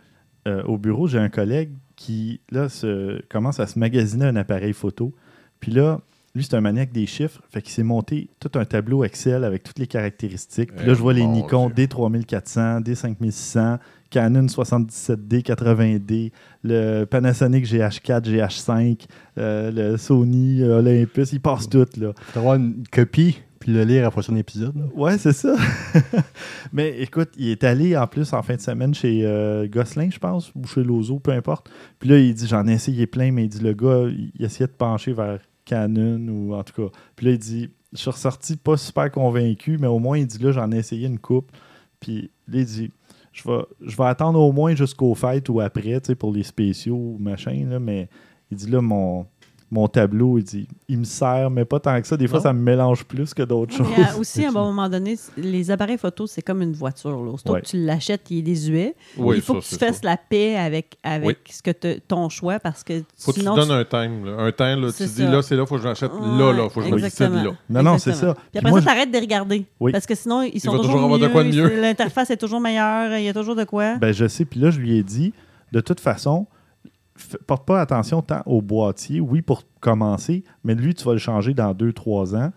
euh, 0.47 0.63
au 0.63 0.77
bureau, 0.77 1.07
j'ai 1.07 1.17
un 1.19 1.29
collègue 1.29 1.71
qui 1.95 2.41
là 2.51 2.69
se, 2.69 3.21
commence 3.29 3.59
à 3.59 3.67
se 3.67 3.77
magasiner 3.79 4.25
un 4.25 4.35
appareil 4.35 4.73
photo. 4.73 5.13
Puis 5.61 5.71
là, 5.71 6.01
lui, 6.35 6.43
c'est 6.43 6.55
un 6.55 6.61
maniaque 6.61 6.91
des 6.91 7.05
chiffres. 7.05 7.41
Fait 7.49 7.61
qu'il 7.61 7.71
s'est 7.71 7.83
monté 7.83 8.29
tout 8.39 8.51
un 8.55 8.65
tableau 8.65 9.03
Excel 9.05 9.43
avec 9.45 9.63
toutes 9.63 9.79
les 9.79 9.87
caractéristiques. 9.87 10.73
Puis 10.75 10.85
là, 10.85 10.91
Eh, 10.91 10.95
je 10.95 11.01
vois 11.01 11.13
les 11.13 11.23
mon 11.23 11.31
Nikon 11.33 11.69
Dieu. 11.69 11.85
D3400, 11.85 12.83
D5600, 12.83 13.77
Canon 14.09 14.45
77D, 14.47 15.41
80D, 15.43 16.31
le 16.63 17.05
Panasonic 17.05 17.65
GH4, 17.65 18.23
GH5, 18.29 19.05
euh, 19.37 19.71
le 19.71 19.97
Sony 19.97 20.61
euh, 20.61 20.79
Olympus. 20.79 21.31
Il 21.33 21.39
passe 21.41 21.69
tout, 21.69 21.85
là. 21.97 22.11
Faut 22.33 22.39
avoir 22.39 22.55
une 22.55 22.83
copie 22.91 23.37
puis 23.59 23.71
le 23.73 23.83
lire 23.83 23.99
à 23.99 24.03
la 24.05 24.11
prochaine 24.11 24.37
épisode. 24.37 24.75
là. 24.75 24.85
Ouais, 24.95 25.17
c'est 25.19 25.33
ça. 25.33 25.53
Mais 26.73 26.99
écoute, 26.99 27.29
il 27.37 27.49
est 27.49 27.63
allé 27.63 27.95
en 27.95 28.07
plus 28.07 28.33
en 28.33 28.41
fin 28.41 28.55
de 28.55 28.61
semaine 28.61 28.93
chez 28.93 29.21
euh, 29.23 29.67
Gosselin, 29.67 30.09
je 30.09 30.17
pense, 30.17 30.51
ou 30.55 30.65
chez 30.65 30.83
Lozo, 30.83 31.19
peu 31.19 31.31
importe. 31.31 31.69
Puis 31.99 32.09
là, 32.09 32.17
il 32.17 32.33
dit 32.33 32.47
J'en 32.47 32.67
ai 32.67 32.73
essayé 32.73 33.05
plein, 33.05 33.31
mais 33.31 33.43
il 33.45 33.49
dit 33.49 33.59
Le 33.59 33.73
gars, 33.73 34.07
il 34.09 34.43
essayait 34.43 34.65
de 34.67 34.71
pencher 34.71 35.13
vers 35.13 35.37
Canon, 35.71 36.27
ou 36.27 36.53
en 36.53 36.63
tout 36.63 36.73
cas. 36.73 36.97
Puis 37.15 37.25
là, 37.25 37.31
il 37.33 37.39
dit 37.39 37.69
Je 37.93 37.97
suis 37.97 38.09
ressorti 38.09 38.57
pas 38.57 38.77
super 38.77 39.09
convaincu, 39.11 39.77
mais 39.79 39.87
au 39.87 39.99
moins, 39.99 40.17
il 40.17 40.27
dit 40.27 40.37
Là, 40.39 40.51
j'en 40.51 40.71
ai 40.71 40.77
essayé 40.77 41.07
une 41.07 41.19
coupe. 41.19 41.51
Puis 41.99 42.29
là, 42.47 42.59
il 42.59 42.65
dit 42.65 42.91
je 43.31 43.43
vais, 43.49 43.63
je 43.79 43.95
vais 43.95 44.05
attendre 44.05 44.39
au 44.39 44.51
moins 44.51 44.75
jusqu'aux 44.75 45.15
fêtes 45.15 45.47
ou 45.47 45.61
après, 45.61 46.01
tu 46.01 46.07
sais, 46.07 46.15
pour 46.15 46.33
les 46.33 46.43
spéciaux 46.43 46.95
ou 46.95 47.17
machin, 47.17 47.65
là, 47.69 47.79
mais 47.79 48.09
il 48.51 48.57
dit 48.57 48.69
là, 48.69 48.81
mon, 48.81 49.25
mon 49.73 49.87
tableau, 49.87 50.37
il 50.37 50.43
dit, 50.43 50.67
il 50.89 50.97
me 50.99 51.03
sert, 51.05 51.49
mais 51.49 51.63
pas 51.63 51.79
tant 51.79 51.99
que 52.01 52.05
ça. 52.05 52.17
Des 52.17 52.27
fois, 52.27 52.39
Non. 52.39 52.43
ça 52.43 52.51
me 52.53 52.59
mélange 52.61 53.05
plus 53.05 53.33
que 53.33 53.41
d'autres 53.41 53.73
choses. 53.73 53.87
Mais, 53.97 54.03
euh, 54.03 54.19
aussi, 54.19 54.43
à 54.43 54.49
un 54.49 54.51
bon 54.51 54.65
moment 54.65 54.89
donné, 54.89 55.17
les 55.37 55.71
appareils 55.71 55.97
photo, 55.97 56.27
c'est 56.27 56.41
comme 56.41 56.61
une 56.61 56.73
voiture. 56.73 57.23
Là. 57.23 57.31
Ouais. 57.49 57.61
que 57.61 57.67
tu 57.67 57.77
l'achètes, 57.77 58.29
il 58.29 58.39
est 58.39 58.41
désuet. 58.41 58.95
Oui, 59.17 59.37
il 59.37 59.41
faut 59.41 59.53
ça, 59.55 59.59
que 59.61 59.65
tu 59.79 59.85
fasses 59.85 60.01
ça. 60.01 60.09
la 60.09 60.17
paix 60.17 60.57
avec, 60.57 60.97
avec 61.03 61.25
Oui. 61.25 61.35
ce 61.49 61.61
que 61.63 61.71
te- 61.71 61.99
ton 61.99 62.27
choix 62.27 62.59
parce 62.59 62.83
que 62.83 63.01
Faut 63.17 63.31
que 63.31 63.35
tu 63.37 63.39
sinon. 63.41 63.55
te 63.55 63.61
donnes 63.61 63.71
un 63.71 63.85
time. 63.85 64.25
là. 64.25 64.33
Un 64.43 64.51
time, 64.51 64.81
là, 64.85 64.91
tu 64.91 65.05
dis 65.05 65.23
là, 65.23 65.41
c'est 65.41 65.55
là, 65.55 65.65
faut 65.65 65.75
que 65.75 65.81
je 65.83 65.87
l'achète. 65.87 66.11
là, 66.11 66.51
là, 66.51 66.69
faut 66.69 66.81
que 66.81 66.87
je 66.87 66.91
me 66.93 66.99
décide 66.99 67.29
là. 67.31 67.51
Non, 67.69 67.83
non, 67.83 67.97
c'est 67.97 68.13
ça. 68.13 68.33
Puis 68.33 68.43
Puis 68.51 68.59
après 68.59 68.71
moi, 68.71 68.79
ça, 68.81 68.87
t'arrêtes 68.87 69.09
de 69.09 69.13
les 69.15 69.21
regarder. 69.21 69.65
Oui. 69.79 69.93
Parce 69.93 70.05
que 70.05 70.15
sinon, 70.15 70.41
ils 70.41 70.59
sont 70.59 70.71
va 70.71 70.77
toujours, 70.79 70.91
toujours 70.95 71.03
avoir 71.05 71.19
de 71.19 71.25
mieux, 71.27 71.31
quoi 71.31 71.43
de 71.45 71.49
mieux. 71.49 71.81
L'interface 71.81 72.29
est 72.29 72.37
toujours 72.37 72.59
meilleure. 72.59 73.17
Il 73.17 73.23
y 73.23 73.29
a 73.29 73.33
toujours 73.33 73.55
de 73.55 73.63
quoi. 73.63 73.95
Ben, 73.95 74.11
je 74.13 74.27
sais. 74.27 74.43
Puis 74.43 74.59
là, 74.59 74.69
je 74.69 74.79
lui 74.79 74.97
ai 74.97 75.03
dit, 75.03 75.33
de 75.71 75.79
toute 75.79 76.01
façon, 76.01 76.45
porte 77.47 77.65
pas 77.65 77.81
attention 77.81 78.21
tant 78.21 78.41
au 78.45 78.61
boîtier, 78.61 79.19
oui, 79.19 79.41
pour 79.41 79.63
commencer, 79.79 80.43
mais 80.63 80.75
lui, 80.75 80.93
tu 80.93 81.05
vas 81.05 81.13
le 81.13 81.19
changer 81.19 81.53
dans 81.53 81.73
2-3 81.73 82.35
ans. 82.35 82.51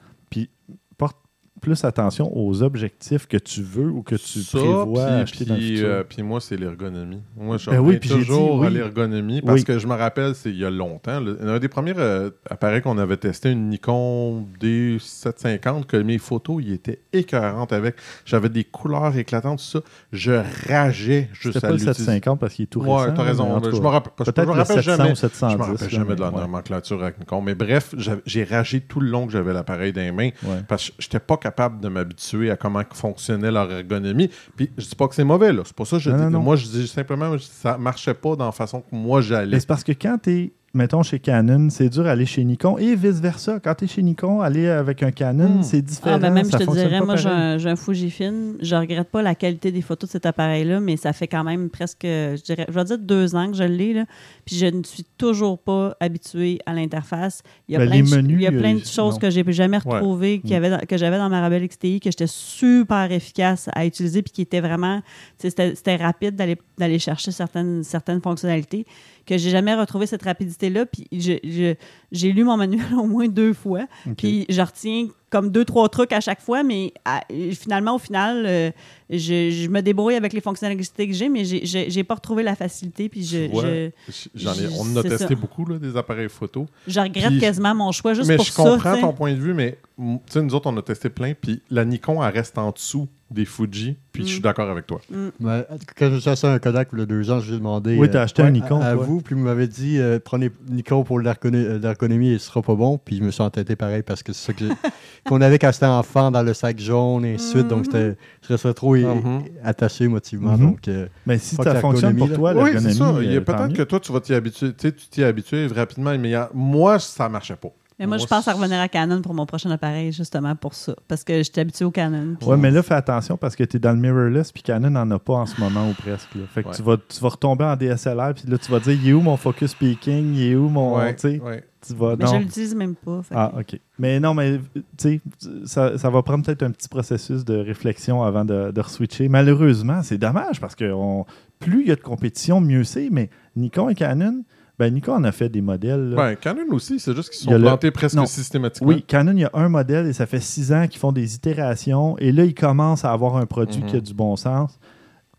Plus 1.65 1.83
attention 1.85 2.31
aux 2.37 2.63
objectifs 2.63 3.27
que 3.27 3.39
tu 3.39 3.63
veux 3.63 3.89
ou 3.89 4.03
que 4.03 4.17
tu 4.17 4.41
Ça, 4.43 4.59
prévois 4.59 5.07
puis- 5.07 5.15
acheter 5.15 5.45
dans 5.47 5.55
le 5.55 5.61
puis, 5.61 5.69
futur? 5.71 5.89
euh, 5.89 6.05
puis 6.07 6.23
moi, 6.23 6.41
c'est 6.41 6.57
l'ergonomie. 6.59 7.23
Moi, 7.39 7.57
je 7.57 7.71
Ben 7.71 7.79
oui, 7.81 7.99
dit 7.99 8.09
toujours 8.09 8.63
à 8.65 8.69
l'ergonomie 8.69 9.41
parce 9.41 9.61
Oui. 9.61 9.65
que 9.65 9.79
je 9.79 9.87
me 9.87 9.95
rappelle, 9.95 10.35
c'est 10.35 10.51
il 10.51 10.59
y 10.59 10.65
a 10.67 10.71
longtemps. 10.71 11.21
là, 11.21 11.33
un 11.43 11.59
des 11.59 11.69
premiers 11.69 11.95
euh, 11.97 12.29
appareils 12.51 12.83
qu'on 12.83 12.99
avait 12.99 13.17
testé, 13.17 13.51
une 13.51 13.71
Nikon 13.71 14.45
D750, 14.61 15.87
que 15.87 15.97
mes 15.97 16.19
photos, 16.19 16.63
il 16.65 16.73
était 16.75 17.01
écœurantes 17.13 17.73
avec. 17.73 17.97
J'avais 18.27 18.49
des 18.51 18.65
couleurs 18.65 19.17
éclatantes, 19.17 19.59
tout 19.59 19.65
ça. 19.65 19.81
Je 20.13 20.33
rageais 20.69 21.31
juste 21.33 21.57
à 21.57 21.61
pas 21.63 21.69
le 21.69 21.75
l'utiliser. 21.75 21.95
750 21.95 22.41
parce 22.41 22.55
qu'il 22.55 22.65
est 22.65 22.67
tout 22.67 22.81
récent. 22.81 23.05
Ouais, 23.07 23.15
t'as 23.15 23.23
raison. 23.23 23.61
Je 23.63 23.81
me 23.81 23.87
rappelle, 23.87 24.13
je 24.21 24.41
me 24.41 24.47
le 24.47 24.51
rappelle 24.53 24.77
700 24.83 24.97
jamais. 24.97 25.13
ou 25.13 25.15
710. 25.15 25.53
Je 25.53 25.57
me 25.57 25.63
rappelle 25.63 25.91
jamais 25.91 26.05
mais 26.11 26.15
de 26.17 26.21
la 26.21 26.31
ouais. 26.31 26.41
nomenclature 26.41 27.03
avec 27.03 27.19
Nikon. 27.21 27.41
Mais 27.43 27.55
bref, 27.55 27.95
j'ai 28.27 28.45
ragé 28.45 28.81
tout 28.81 29.01
le 29.01 29.09
long 29.09 29.27
que 29.27 29.33
j'avais 29.33 29.53
l'appareil 29.55 29.93
dans 29.95 30.01
les 30.03 30.13
mains 30.13 30.31
Ouais. 30.45 30.61
parce 30.69 30.91
que 30.91 30.95
j'étais 30.99 31.21
pas 31.21 31.37
capable 31.37 31.54
de 31.81 31.89
m'habituer 31.89 32.51
à 32.51 32.57
comment 32.57 32.83
fonctionnait 32.93 33.51
leur 33.51 33.71
ergonomie. 33.71 34.31
Puis 34.57 34.71
je 34.77 34.87
dis 34.89 34.95
pas 34.95 35.09
que 35.09 35.15
c'est 35.15 35.25
mauvais, 35.25 35.53
là. 35.53 35.63
C'est 35.65 35.77
pas 35.77 35.85
ça 35.85 35.97
que 35.97 36.03
je 36.03 36.11
Non, 36.11 36.17
dis. 36.17 36.23
non, 36.25 36.31
non. 36.31 36.41
Moi, 36.41 36.57
je 36.57 36.67
dis 36.67 36.87
simplement 36.89 37.31
que 37.33 37.39
ça 37.39 37.79
marchait 37.79 38.15
pas 38.15 38.37
dans 38.37 38.47
la 38.47 38.53
façon 38.53 38.81
que 38.81 38.87
moi 38.95 39.21
j'allais. 39.21 39.61
C'est 39.61 39.67
parce 39.67 39.85
que 39.85 39.93
quand 39.93 40.19
tu 40.23 40.31
es, 40.33 40.53
mettons, 40.75 41.03
chez 41.03 41.19
Canon, 41.21 41.71
c'est 41.71 41.89
dur 41.89 42.05
d'aller 42.05 42.27
chez 42.27 42.45
Nikon 42.45 42.77
et 42.79 42.95
vice-versa. 42.97 43.61
Quand 43.61 43.75
tu 43.77 43.85
es 43.85 43.89
chez 43.89 44.03
Nikon, 44.03 44.41
aller 44.41 44.69
avec 44.69 45.03
un 45.03 45.11
Canon, 45.13 45.59
Hmm. 45.59 45.63
c'est 45.63 45.81
différent. 45.83 46.17
Ah, 46.17 46.19
ben 46.19 46.31
même, 46.33 46.45
je 46.51 46.57
te 46.57 46.71
dirais, 46.71 47.01
moi, 47.01 47.17
j'ai 47.17 47.29
un, 47.29 47.59
j'ai 47.59 47.71
un 47.71 47.77
Fujifilm. 47.77 48.57
Je 48.61 48.75
regrette 48.75 49.09
pas 49.09 49.23
la 49.23 49.35
qualité 49.35 49.71
des 49.73 49.83
photos 49.83 50.09
de 50.09 50.13
cet 50.13 50.27
appareil-là, 50.27 50.81
mais 50.81 50.97
ça 50.97 51.13
fait 51.13 51.29
quand 51.29 51.45
même 51.45 51.71
presque, 51.71 52.01
je 52.03 52.43
dirais, 52.43 52.67
je 52.69 52.75
vais 52.75 52.85
dire 52.85 52.99
deux 52.99 53.35
ans 53.35 53.51
que 53.51 53.57
je 53.57 53.65
l'ai, 53.65 53.93
là. 53.95 54.05
Puis 54.45 54.57
je 54.57 54.67
ne 54.67 54.83
suis 54.83 55.05
toujours 55.17 55.59
pas 55.59 55.97
habituée 56.01 56.59
à 56.67 56.75
l'interface. 56.75 57.43
Il 57.69 57.73
y 57.73 57.77
a 57.77 57.79
Ben, 57.79 57.89
plein, 57.89 58.03
de, 58.03 58.17
menus, 58.17 58.37
il 58.39 58.43
y 58.43 58.47
a 58.47 58.51
plein 58.53 58.77
euh, 58.77 58.81
de 58.81 58.85
choses 58.85 59.15
non. 59.15 59.21
que 59.21 59.31
j'ai 59.31 59.45
jamais 59.53 59.79
Ouais. 59.87 59.95
retrouvées, 59.95 60.41
qu'il 60.41 60.51
y 60.51 60.55
Mm. 60.55 60.57
avait 60.57 60.71
dans- 60.71 60.79
que 60.87 60.97
j'avais 60.97 61.19
dans 61.19 61.29
ma 61.29 61.45
Rebel 61.45 61.67
XTI, 61.69 62.01
que 62.01 62.11
j'étais 62.11 62.27
super 62.27 63.11
efficace 63.13 63.69
à 63.73 63.87
utiliser, 63.87 64.23
puis 64.23 64.33
qui 64.33 64.43
était 64.43 64.61
vraiment, 64.61 65.01
tu 65.01 65.05
sais, 65.39 65.51
c'était 65.51 65.75
c'était 65.75 65.97
rapide 65.97 66.35
d'aller 66.37 66.57
d'aller 66.79 66.99
chercher 66.99 67.31
certaines, 67.31 67.85
certaines 67.85 68.21
fonctionnalités 68.21 68.85
que 69.27 69.39
j'ai 69.39 69.51
jamais 69.51 69.75
retrouvé 69.75 70.07
cette 70.07 70.23
rapidité-là. 70.69 70.87
Puis 70.87 71.09
je, 71.13 71.33
je, 71.45 71.75
j'ai 72.15 72.33
lu 72.33 72.45
mon 72.45 72.57
manuel 72.57 72.87
au 72.99 73.05
moins 73.07 73.29
deux 73.29 73.53
fois. 73.53 73.87
Puis 74.17 74.47
je 74.49 74.61
retiens 74.63 75.09
comme 75.31 75.51
deux, 75.51 75.65
trois 75.65 75.89
trucs 75.89 76.13
à 76.13 76.21
chaque 76.21 76.41
fois, 76.41 76.63
mais 76.63 76.93
à- 77.05 77.21
finalement, 77.53 77.97
au 77.97 77.99
final, 77.99 78.45
euh, 78.47 78.71
je, 79.11 79.51
je 79.51 79.69
me 79.69 79.81
débrouille 79.83 80.15
avec 80.15 80.33
les 80.33 80.41
fonctionnalités 80.41 81.09
que 81.09 81.13
j'ai, 81.13 81.29
mais 81.29 81.45
j'ai- 81.45 81.67
j'ai 81.67 81.91
j'ai 81.91 82.05
pas 82.05 82.15
retrouvé 82.15 82.45
la 82.45 82.55
facilité. 82.55 83.09
Puis 83.09 83.25
je, 83.25 83.47
Tu 83.47 83.51
vois, 83.51 83.65
je, 83.65 83.69
ai, 83.69 84.69
on 84.79 84.83
en 84.93 84.97
a 84.97 85.03
testé 85.03 85.27
ça. 85.29 85.35
beaucoup, 85.35 85.65
là, 85.67 85.79
des 85.79 85.97
appareils 85.97 86.29
photo. 86.29 86.67
je 86.87 87.01
regrette 87.01 87.31
Puis- 87.31 87.41
quasiment 87.41 87.75
mon 87.75 87.91
choix 87.91 88.15
juste 88.15 88.29
mais 88.29 88.37
pour 88.37 88.45
je 88.45 88.53
ça. 88.53 88.63
comprends 88.63 88.91
tu 88.93 88.97
sais. 88.97 89.01
ton 89.03 89.13
point 89.13 89.33
de 89.33 89.39
vue, 89.41 89.55
mais 89.55 89.77
mm, 89.99 90.17
tu 90.27 90.33
sais, 90.33 90.43
nous 90.43 90.55
autres, 90.55 90.71
on 90.71 90.77
a 90.77 90.83
testé 90.83 91.09
plein, 91.11 91.33
puis 91.35 91.61
la 91.69 91.85
Nikon, 91.85 92.23
elle 92.25 92.33
reste 92.33 92.57
en 92.57 92.71
dessous 92.71 93.09
des 93.31 93.45
Fuji, 93.47 93.97
puis 94.13 94.23
je 94.23 94.29
suis 94.29 94.39
Mm. 94.39 94.43
d'accord 94.43 94.71
avec 94.71 94.87
toi. 94.87 95.01
Ouais, 95.41 95.67
quand 95.99 96.11
j'ai 96.17 96.31
acheté 96.31 96.47
un 96.47 96.59
Kodak 96.61 96.91
il 96.93 97.01
y 97.01 97.03
a 97.03 97.07
deux 97.07 97.29
ans, 97.33 97.41
je 97.41 97.49
lui 97.49 97.55
ai 97.57 97.59
demandé 97.59 97.97
Oui, 97.99 98.07
euh, 98.07 98.11
t'as 98.13 98.23
acheté 98.23 98.43
un 98.43 98.47
ouais, 98.47 98.53
Nikon, 98.53 98.81
à, 98.81 98.95
vous, 98.95 99.21
puis 99.21 99.35
vous 99.35 99.41
m'avez 99.41 99.67
dit 99.67 99.99
euh, 99.99 100.21
prenez 100.25 100.51
Nikon 100.69 101.03
pour 101.03 101.19
l'ergono- 101.19 101.57
euh, 101.59 101.79
l'ergonomie 102.07 102.31
et 102.33 102.39
ce 102.39 102.47
sera 102.47 102.63
pas 102.63 102.75
bon. 102.75 102.99
Puis 103.05 103.17
je 103.19 103.23
me 103.23 103.31
suis 103.31 103.43
entêté 103.43 103.77
pareil 103.77 104.03
parce 104.03 104.23
que 104.23 104.33
c'est 104.33 104.47
ça 104.47 104.53
que 104.53 104.65
qu'on 105.27 105.41
avait 105.41 105.59
quand 105.59 105.73
j'étais 105.73 105.87
enfant 105.87 106.31
dans 106.31 106.43
le 106.43 106.55
sac 106.55 106.79
jaune 106.79 107.25
et 107.25 107.35
ainsi 107.35 107.47
de 107.55 107.59
suite. 107.59 107.69
Donc 107.69 107.85
c'était- 107.87 108.17
je 108.43 108.49
restais 108.53 108.75
trop 108.75 108.95
Mhm. 108.97 109.43
attaché 109.63 110.05
émotivement. 110.05 110.53
Mhm. 110.53 110.61
Donc 110.61 110.89
euh, 110.89 111.07
Mais 111.27 111.39
si 111.39 111.57
ça 111.57 111.75
fonctionne 111.77 112.17
pour 112.17 112.33
toi, 112.33 112.53
Oui, 112.55 112.71
c'est 112.79 112.93
ça. 112.93 113.09
Euh, 113.09 113.41
peut-être 113.41 113.73
que 113.73 113.83
toi, 113.83 114.01
tu 114.01 114.13
vas 114.13 114.21
t'y 114.21 114.35
habituer. 114.35 114.73
Tu 114.75 114.93
t'y 114.93 115.25
habitues 115.25 115.67
rapidement, 115.75 116.17
mais 116.19 116.35
moi, 116.53 116.99
ça 116.99 117.29
marchait 117.29 117.57
pas. 117.57 117.69
Mais 117.97 118.09
moi, 118.09 118.17
je 118.19 118.27
pense 118.27 118.49
à 118.49 118.53
revenir 118.55 118.81
à 118.81 118.89
Canon 118.89 119.23
pour 119.23 119.35
mon 119.35 119.47
prochain 119.47 119.71
appareil, 119.71 120.11
justement 120.11 120.57
pour 120.57 120.75
ça. 120.75 120.97
Parce 121.07 121.23
que 121.23 121.45
j'étais 121.45 121.61
habituée 121.61 121.85
au 121.85 121.93
Canon. 121.93 122.37
Ouais, 122.45 122.57
mais 122.57 122.73
là, 122.73 122.83
fais 122.83 122.95
attention 122.95 123.37
parce 123.37 123.55
que 123.55 123.63
tu 123.63 123.77
es 123.77 123.81
dans 123.81 123.93
le 123.93 123.99
mirrorless 123.99 124.51
puis 124.51 124.65
Canon 124.65 124.91
n'en 124.91 125.09
a 125.13 125.19
pas 125.21 125.35
en 125.35 125.47
ce 125.47 125.61
moment 125.61 125.89
ou 125.89 125.93
presque. 125.93 126.35
là. 126.35 126.41
Fait 126.53 126.65
que 126.65 126.71
Ouais. 126.71 126.75
tu, 126.75 126.83
vas, 126.83 126.97
tu 126.97 127.21
vas 127.21 127.29
retomber 127.29 127.65
en 127.65 127.77
DSLR 127.77 128.35
puis 128.35 128.51
là, 128.51 128.59
tu 128.59 128.69
vas 128.73 128.81
dire, 128.81 128.95
il 129.01 129.09
est 129.09 129.13
où 129.13 129.21
mon 129.21 129.37
focus 129.37 129.71
speaking, 129.71 130.35
il 130.35 130.43
est 130.51 130.55
où 130.57 130.69
mon. 130.69 130.97
Ouais, 130.97 131.15
ouais. 131.25 131.65
Tu 131.87 131.95
vas. 131.95 132.17
Mais 132.17 132.25
non. 132.25 132.33
je 132.33 132.37
l'utilise 132.39 132.75
même 132.75 132.95
pas. 132.95 133.23
fait 133.23 133.35
Ah, 133.37 133.53
OK. 133.59 133.79
Mais 133.99 134.21
non, 134.21 134.35
mais 134.35 134.61
tu 134.75 134.83
sais, 134.97 135.21
ça, 135.67 135.99
ça 135.99 136.11
va 136.11 136.23
prendre 136.23 136.45
peut-être 136.45 136.63
un 136.63 136.71
petit 136.71 136.89
processus 136.89 137.45
de 137.45 137.57
réflexion 137.57 138.23
avant 138.23 138.45
de, 138.45 138.71
de 138.71 138.81
re-switcher. 138.81 139.29
Malheureusement, 139.29 140.03
c'est 140.03 140.19
dommage 140.19 140.61
parce 140.61 140.75
que 140.75 140.93
on- 140.93 141.25
plus 141.61 141.83
il 141.83 141.89
y 141.89 141.93
a 141.93 141.97
de 141.97 142.01
compétition, 142.03 142.61
mieux 142.61 142.85
c'est. 142.85 143.09
Mais 143.11 143.31
Nikon 143.57 143.89
et 143.89 143.95
Canon, 143.95 144.43
ben 144.79 144.93
Nikon 144.93 145.15
en 145.15 145.25
a 145.25 145.33
fait 145.33 145.49
des 145.49 145.61
modèles. 145.61 146.11
là. 146.11 146.17
Ben, 146.17 146.37
Canon 146.37 146.63
aussi, 146.73 146.99
c'est 146.99 147.15
juste 147.15 147.31
qu'ils 147.31 147.43
sont 147.45 147.53
le- 147.53 147.61
plantés 147.61 147.91
presque 147.91 148.17
Non. 148.17 148.27
systématiquement. 148.27 148.89
Oui, 148.89 149.03
Canon, 149.07 149.33
il 149.33 149.41
y 149.41 149.45
a 149.45 149.51
un 149.55 149.69
modèle 149.69 150.07
et 150.07 150.13
ça 150.13 150.27
fait 150.27 150.41
six 150.41 150.73
ans 150.73 150.87
qu'ils 150.89 150.99
font 151.01 151.13
des 151.13 151.35
itérations. 151.37 152.19
Et 152.19 152.33
là, 152.33 152.45
ils 152.45 152.55
commencent 152.55 153.05
à 153.05 153.13
avoir 153.13 153.37
un 153.37 153.47
produit 153.47 153.83
Mhm. 153.83 153.89
qui 153.89 153.97
a 153.97 154.01
du 154.01 154.13
bon 154.15 154.35
sens. 154.37 154.79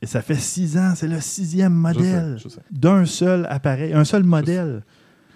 Et 0.02 0.08
ça 0.08 0.22
fait 0.22 0.36
six 0.36 0.78
ans, 0.78 0.94
c'est 0.96 1.08
le 1.08 1.20
sixième 1.20 1.74
modèle 1.74 2.38
d'un 2.72 3.06
seul 3.06 3.48
appareil, 3.50 3.94
un 3.94 4.04
seul 4.04 4.24
modèle. 4.24 4.84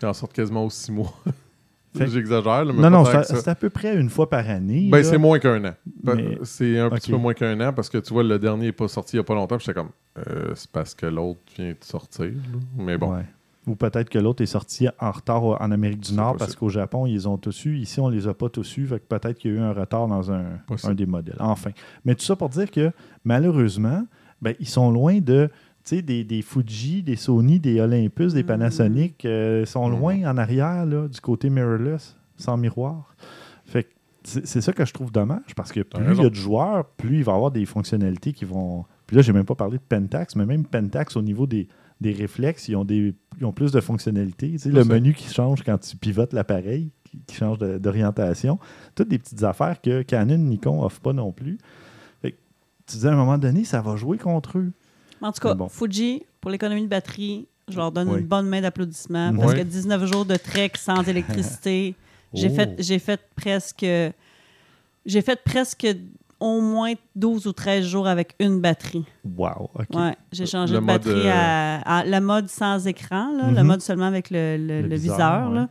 Ils 0.01 0.05
en 0.05 0.13
sortent 0.13 0.33
quasiment 0.33 0.65
aux 0.65 0.69
six 0.69 0.91
mois. 0.91 1.13
J'exagère, 1.95 2.65
Non, 2.65 2.89
non, 2.89 3.03
c'est 3.23 3.47
à 3.47 3.55
peu 3.55 3.69
près 3.71 3.99
une 3.99 4.09
fois 4.09 4.29
par 4.29 4.47
année. 4.47 4.89
Ben, 4.91 5.03
c'est 5.03 5.17
moins 5.17 5.39
qu'un 5.39 5.63
an. 5.65 5.73
Mais- 6.03 6.37
C'est 6.43 6.77
un 6.79 6.89
petit 6.89 7.11
peu 7.11 7.17
moins 7.17 7.33
qu'un 7.33 7.59
an 7.67 7.73
parce 7.73 7.89
que 7.89 7.97
tu 7.97 8.13
vois, 8.13 8.23
le 8.23 8.37
dernier 8.37 8.67
n'est 8.67 8.71
pas 8.71 8.87
sorti 8.87 9.15
il 9.15 9.19
n'y 9.19 9.21
a 9.21 9.23
pas 9.23 9.33
longtemps. 9.33 9.57
J'étais 9.57 9.73
comme, 9.73 9.89
euh, 10.19 10.51
c'est 10.55 10.69
parce 10.71 10.93
que 10.93 11.07
l'autre 11.07 11.39
vient 11.57 11.69
de 11.71 11.75
sortir. 11.81 12.31
Mais 12.77 12.97
bon, 12.97 13.13
Ouais. 13.15 13.25
Ou 13.67 13.75
peut-être 13.75 14.09
que 14.09 14.17
l'autre 14.17 14.41
est 14.41 14.47
sorti 14.47 14.87
en 14.99 15.11
retard 15.11 15.43
en 15.43 15.71
Amérique 15.71 15.99
du 15.99 16.13
Nord 16.13 16.33
possible. 16.33 16.39
parce 16.39 16.55
qu'au 16.55 16.69
Japon, 16.69 17.05
ils 17.05 17.27
ont 17.27 17.37
tous 17.37 17.65
eu. 17.65 17.75
Ici, 17.77 17.99
on 17.99 18.07
les 18.09 18.27
a 18.27 18.33
pas 18.33 18.49
tous 18.49 18.77
eu. 18.77 18.85
Peut-être 18.87 19.33
qu'il 19.37 19.51
y 19.51 19.53
a 19.55 19.57
eu 19.57 19.61
un 19.61 19.73
retard 19.73 20.07
dans 20.07 20.31
un, 20.31 20.43
un 20.83 20.93
des 20.93 21.05
modèles. 21.05 21.35
Enfin. 21.39 21.71
Mais 22.05 22.15
tout 22.15 22.23
ça 22.23 22.35
pour 22.35 22.49
dire 22.49 22.71
que 22.71 22.91
malheureusement, 23.25 24.05
ben, 24.41 24.53
ils 24.59 24.67
sont 24.67 24.91
loin 24.91 25.19
de. 25.19 25.49
Sais, 25.89 26.01
Des, 26.01 26.23
des 26.23 26.41
Fuji, 26.41 27.03
des 27.03 27.15
Sony, 27.15 27.59
des 27.59 27.79
Olympus, 27.81 28.33
des 28.33 28.41
Mhm. 28.43 28.47
Panasonic 28.47 29.25
euh, 29.25 29.65
sont 29.65 29.87
Mhm. 29.89 29.99
loin 29.99 30.23
en 30.31 30.37
arrière 30.37 30.85
là, 30.85 31.07
du 31.07 31.19
côté 31.21 31.49
mirrorless, 31.49 32.15
sans 32.37 32.57
miroir. 32.57 33.15
Fait 33.65 33.83
que 33.83 33.89
c'est 34.23 34.61
ça 34.61 34.73
que 34.73 34.85
je 34.85 34.93
trouve 34.93 35.11
dommage 35.11 35.55
parce 35.55 35.71
que 35.71 35.79
plus 35.81 36.03
il 36.17 36.21
y 36.23 36.25
a 36.25 36.29
de 36.29 36.35
joueurs, 36.35 36.85
plus 36.85 37.17
il 37.19 37.23
va 37.23 37.31
y 37.31 37.35
avoir 37.35 37.51
des 37.51 37.65
fonctionnalités 37.65 38.33
qui 38.33 38.45
vont. 38.45 38.85
Puis 39.07 39.15
là, 39.15 39.21
j'ai 39.21 39.33
même 39.33 39.45
pas 39.45 39.55
parlé 39.55 39.77
de 39.77 39.83
Pentax, 39.87 40.35
mais 40.35 40.45
même 40.45 40.65
Pentax 40.65 41.15
au 41.15 41.21
niveau 41.21 41.47
des, 41.47 41.67
des 42.01 42.11
réflexes, 42.11 42.67
ils 42.67 42.75
ont, 42.75 42.85
des, 42.85 43.15
ils 43.39 43.45
ont 43.45 43.51
plus 43.53 43.71
de 43.71 43.79
fonctionnalités. 43.81 44.51
Tu 44.51 44.57
sais, 44.59 44.69
C'est 44.69 44.75
le 44.75 44.83
ça. 44.83 44.93
menu 44.93 45.13
qui 45.13 45.33
change 45.33 45.63
quand 45.63 45.77
tu 45.79 45.95
pivotes 45.97 46.33
l'appareil, 46.33 46.91
qui, 47.05 47.19
qui 47.25 47.35
change 47.35 47.57
d'orientation. 47.57 48.59
Toutes 48.93 49.07
des 49.07 49.17
petites 49.17 49.43
affaires 49.43 49.81
que 49.81 50.01
Canon, 50.03 50.37
Nikon 50.37 50.83
offrent 50.83 51.01
pas 51.01 51.13
non 51.13 51.31
plus. 51.31 51.57
Fait 52.21 52.31
que 52.33 52.37
tu 52.85 52.97
dis 52.97 53.07
à 53.07 53.11
un 53.13 53.15
moment 53.15 53.37
donné, 53.37 53.63
ça 53.63 53.81
va 53.81 53.95
jouer 53.95 54.17
contre 54.17 54.59
eux. 54.59 54.71
En 55.21 55.31
tout 55.31 55.41
cas, 55.41 55.53
bon. 55.53 55.67
Fuji, 55.69 56.23
pour 56.41 56.51
l'économie 56.51 56.83
de 56.83 56.87
batterie, 56.87 57.47
je 57.69 57.77
leur 57.77 57.91
donne 57.91 58.09
Oui. 58.09 58.19
une 58.19 58.25
bonne 58.27 58.47
main 58.47 58.61
d'applaudissement 58.61 59.31
Mhm. 59.31 59.39
parce 59.39 59.53
Oui. 59.53 59.59
que 59.59 59.63
19 59.63 60.05
jours 60.05 60.25
de 60.25 60.35
trek 60.35 60.71
sans 60.77 61.03
électricité, 61.07 61.95
j'ai 62.33 62.49
Oh. 62.51 62.55
fait, 62.55 62.75
j'ai 62.79 62.99
fait 62.99 63.19
presque, 63.35 63.85
j'ai 65.05 65.21
fait 65.21 65.39
presque 65.43 65.87
au 66.39 66.61
moins 66.61 66.93
12 67.15 67.47
ou 67.47 67.51
13 67.51 67.85
jours 67.85 68.07
avec 68.07 68.33
une 68.39 68.61
batterie. 68.61 69.03
Wow, 69.37 69.69
OK. 69.75 69.87
Ouais, 69.93 70.15
j'ai 70.31 70.45
changé 70.45 70.73
Le 70.73 70.79
de 70.79 70.85
mode, 70.85 71.03
batterie 71.03 71.27
euh, 71.27 71.31
à, 71.83 71.97
à- 71.99 72.05
le 72.05 72.19
mode 72.21 72.47
sans 72.47 72.87
écran, 72.87 73.33
là, 73.37 73.51
le 73.51 73.59
Mhm. 73.61 73.63
mode 73.67 73.81
seulement 73.81 74.05
avec 74.05 74.29
le, 74.29 74.55
le- 74.57 74.81
Le 74.81 74.87
le 74.87 74.95
viseur, 74.95 75.15
viseur. 75.17 75.49
ouais. 75.49 75.55
là. 75.55 75.69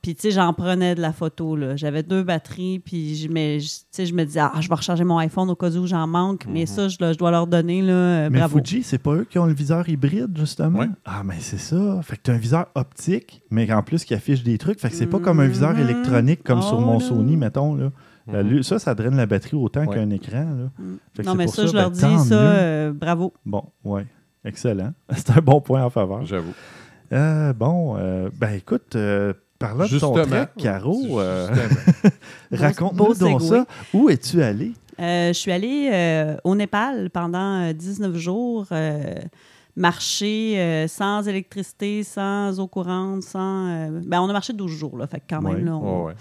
Puis, 0.00 0.14
tu 0.14 0.22
sais, 0.22 0.30
j'en 0.30 0.52
prenais 0.52 0.94
de 0.94 1.00
la 1.00 1.12
photo. 1.12 1.56
là. 1.56 1.74
J'avais 1.76 2.02
deux 2.02 2.22
batteries, 2.22 2.78
puis 2.78 3.16
je, 3.16 3.28
mais, 3.28 3.58
je- 3.60 3.66
tu 3.66 3.82
sais, 3.90 4.06
je 4.06 4.14
me 4.14 4.24
disais, 4.24 4.40
ah, 4.40 4.52
je 4.60 4.68
vais 4.68 4.74
recharger 4.74 5.02
mon 5.04 5.18
iPhone 5.18 5.50
au 5.50 5.56
cas 5.56 5.70
où 5.70 5.86
j'en 5.86 6.06
manque. 6.06 6.46
Mais 6.48 6.60
Mhm. 6.60 6.66
ça, 6.66 6.88
je, 6.88 7.16
dois 7.18 7.30
leur 7.30 7.46
donner, 7.46 7.82
là, 7.82 7.92
euh, 7.92 8.28
Mais 8.30 8.38
bravo. 8.38 8.58
Fuji, 8.58 8.82
c'est 8.82 8.98
pas 8.98 9.14
eux 9.14 9.26
qui 9.28 9.38
ont 9.38 9.46
le 9.46 9.52
viseur 9.54 9.88
hybride, 9.88 10.36
justement? 10.38 10.78
Ouais. 10.78 10.88
Ah, 11.04 11.22
mais 11.24 11.36
c'est 11.40 11.58
ça. 11.58 12.00
Fait 12.02 12.16
que 12.16 12.22
tu 12.22 12.30
as 12.30 12.34
un 12.34 12.38
viseur 12.38 12.66
optique, 12.74 13.42
mais 13.50 13.70
en 13.72 13.82
plus 13.82 14.04
qui 14.04 14.14
affiche 14.14 14.42
des 14.44 14.56
trucs. 14.58 14.80
Fait 14.80 14.88
que 14.90 14.94
c'est 14.94 15.06
pas 15.06 15.18
comme 15.18 15.40
un 15.40 15.48
viseur 15.48 15.74
Mhm. 15.74 15.80
électronique 15.80 16.42
comme 16.44 16.62
sur 16.62 16.78
Oh, 16.78 16.82
mon 16.82 16.98
là. 16.98 17.04
Sony, 17.04 17.36
mettons. 17.36 17.74
Là. 17.74 17.90
Mhm. 18.28 18.62
Ça, 18.62 18.78
ça 18.78 18.94
draine 18.94 19.16
la 19.16 19.26
batterie 19.26 19.56
autant 19.56 19.84
Ouais. 19.86 19.94
qu'un 19.96 20.10
écran. 20.10 20.40
Là. 20.44 20.70
Mm. 20.78 20.96
Fait 21.16 21.22
que 21.22 21.26
Non, 21.28 21.34
mais 21.34 21.46
pour 21.46 21.54
ça, 21.54 21.66
je 21.66 21.72
ben, 21.72 21.78
leur 21.80 21.90
dis, 21.90 22.00
ça, 22.00 22.34
euh, 22.34 22.92
bravo. 22.92 23.32
Bon, 23.46 23.64
ouais. 23.84 24.06
Excellent. 24.44 24.92
C'est 25.16 25.30
un 25.30 25.40
bon 25.40 25.60
point 25.60 25.82
en 25.82 25.90
faveur. 25.90 26.24
j'avoue. 26.26 26.52
Euh, 27.10 27.52
bon, 27.54 27.96
euh, 27.98 28.28
ben 28.38 28.52
écoute, 28.52 28.94
parlant 29.58 29.84
de 29.84 29.98
ton 29.98 30.14
Justement. 30.14 30.24
trek, 30.26 30.48
Caro, 30.58 31.20
euh, 31.20 31.48
Justement. 31.48 32.10
raconte-nous 32.52 33.14
donc 33.14 33.42
ça. 33.42 33.66
Où 33.92 34.08
es-tu 34.08 34.42
allé? 34.42 34.72
Euh, 35.00 35.28
je 35.28 35.32
suis 35.38 35.52
allée 35.52 35.90
euh, 35.92 36.36
au 36.44 36.54
Népal 36.54 37.10
pendant 37.10 37.68
euh, 37.68 37.72
19 37.72 38.16
jours, 38.16 38.66
euh, 38.72 39.14
marcher 39.76 40.58
euh, 40.58 40.88
sans 40.88 41.26
électricité, 41.28 42.02
sans 42.02 42.58
eau 42.58 42.66
courante, 42.66 43.22
sans... 43.22 43.68
euh, 43.68 44.00
ben, 44.04 44.20
on 44.20 44.28
a 44.28 44.32
marché 44.32 44.52
12 44.52 44.70
jours, 44.70 44.96
là, 44.98 45.06
fait 45.06 45.18
que 45.20 45.24
quand 45.30 45.40
même, 45.42 45.54
Ouais. 45.54 45.60
là, 45.62 45.76
on- 45.76 46.00
Ouais, 46.00 46.06
ouais. 46.08 46.14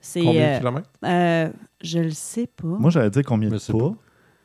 c'est... 0.00 0.22
Combien 0.22 0.42
euh, 0.42 0.54
de 0.54 0.58
kilomètres? 0.58 0.90
euh, 1.04 1.48
je 1.82 1.98
le 1.98 2.10
sais 2.10 2.46
pas. 2.46 2.68
Moi, 2.68 2.90
j'allais 2.90 3.10
dire 3.10 3.22
combien 3.26 3.48
de 3.48 3.54
Mais 3.54 3.72
pas. 3.78 3.78
pas- 3.88 3.94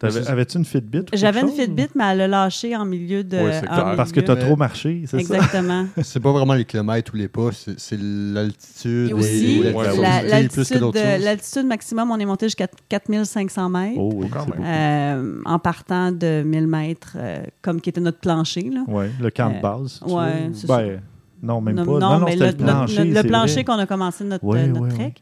Avais-tu 0.01 0.57
une 0.57 0.65
Fitbit? 0.65 1.05
J'avais 1.13 1.41
une? 1.41 1.49
Fitbit, 1.49 1.87
mais 1.95 2.03
elle 2.11 2.21
a 2.21 2.27
lâché 2.27 2.75
en 2.75 2.85
milieu 2.85 3.23
de... 3.23 3.37
En 3.37 3.61
clair. 3.61 3.93
Parce 3.95 4.11
que 4.11 4.19
tu 4.19 4.29
as 4.29 4.35
trop 4.35 4.55
marché, 4.55 5.03
c'est 5.05 5.11
ça? 5.11 5.17
Exactement. 5.37 5.85
c'est 6.03 6.19
pas 6.19 6.31
vraiment 6.31 6.53
les 6.53 6.65
kilomètres 6.65 7.11
ou 7.13 7.17
les 7.17 7.27
pas, 7.29 7.49
c'est 7.53 7.97
l'altitude 7.99 9.09
Et 9.09 9.13
aussi, 9.13 9.61
et 9.63 9.71
Ouais, 9.73 9.85
la, 10.01 10.21
la- 10.23 11.19
l'altitude 11.19 11.65
maximum, 11.65 12.11
on 12.11 12.17
est 12.19 12.25
monté 12.25 12.45
jusqu'à 12.47 12.67
4500 12.89 13.69
mètres. 13.69 13.97
Oh 13.97 14.11
oui, 14.15 14.27
Quand 14.29 14.45
même. 14.47 14.61
euh, 14.63 15.41
en 15.45 15.59
partant 15.59 16.11
de 16.11 16.43
1000 16.45 16.67
mètres, 16.67 17.13
euh, 17.17 17.43
comme 17.61 17.79
qui 17.81 17.89
était 17.89 18.01
notre 18.01 18.19
plancher. 18.19 18.69
Là. 18.69 18.83
Ouais, 18.87 19.09
le 19.19 19.29
camp 19.31 19.49
de 19.49 19.55
Euh, 19.55 19.61
base. 19.61 20.01
veux. 20.05 20.53
c'est 20.53 20.67
Ben, 20.67 21.01
non, 21.41 21.61
même 21.61 21.75
non, 21.75 21.85
pas. 21.85 21.99
non, 22.19 22.25
mais 22.25 22.35
le, 22.35 22.47
le 22.47 22.51
plancher. 22.53 23.03
le- 23.03 23.09
le 23.11 23.15
c'est 23.15 23.27
plancher 23.27 23.53
vrai. 23.53 23.63
qu'on 23.63 23.73
a 23.79 23.85
commencé 23.85 24.23
notre, 24.23 24.43
Ouais, 24.43 24.67
notre 24.67 24.81
ouais, 24.81 24.89
trek. 24.89 25.13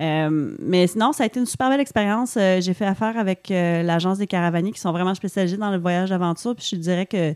Euh, 0.00 0.54
mais 0.60 0.86
sinon, 0.86 1.12
ça 1.12 1.24
a 1.24 1.26
été 1.26 1.40
une 1.40 1.46
super 1.46 1.68
belle 1.70 1.80
expérience. 1.80 2.36
Euh, 2.36 2.60
J'ai 2.60 2.74
fait 2.74 2.84
affaire 2.84 3.18
avec 3.18 3.50
euh, 3.50 3.82
l'agence 3.82 4.18
des 4.18 4.26
caravaniers 4.26 4.70
qui 4.70 4.80
sont 4.80 4.92
vraiment 4.92 5.14
spécialisés 5.14 5.56
dans 5.56 5.70
le 5.70 5.78
voyage 5.78 6.10
d'aventure. 6.10 6.54
Puis 6.54 6.68
je 6.72 6.76
dirais 6.76 7.06
que, 7.06 7.34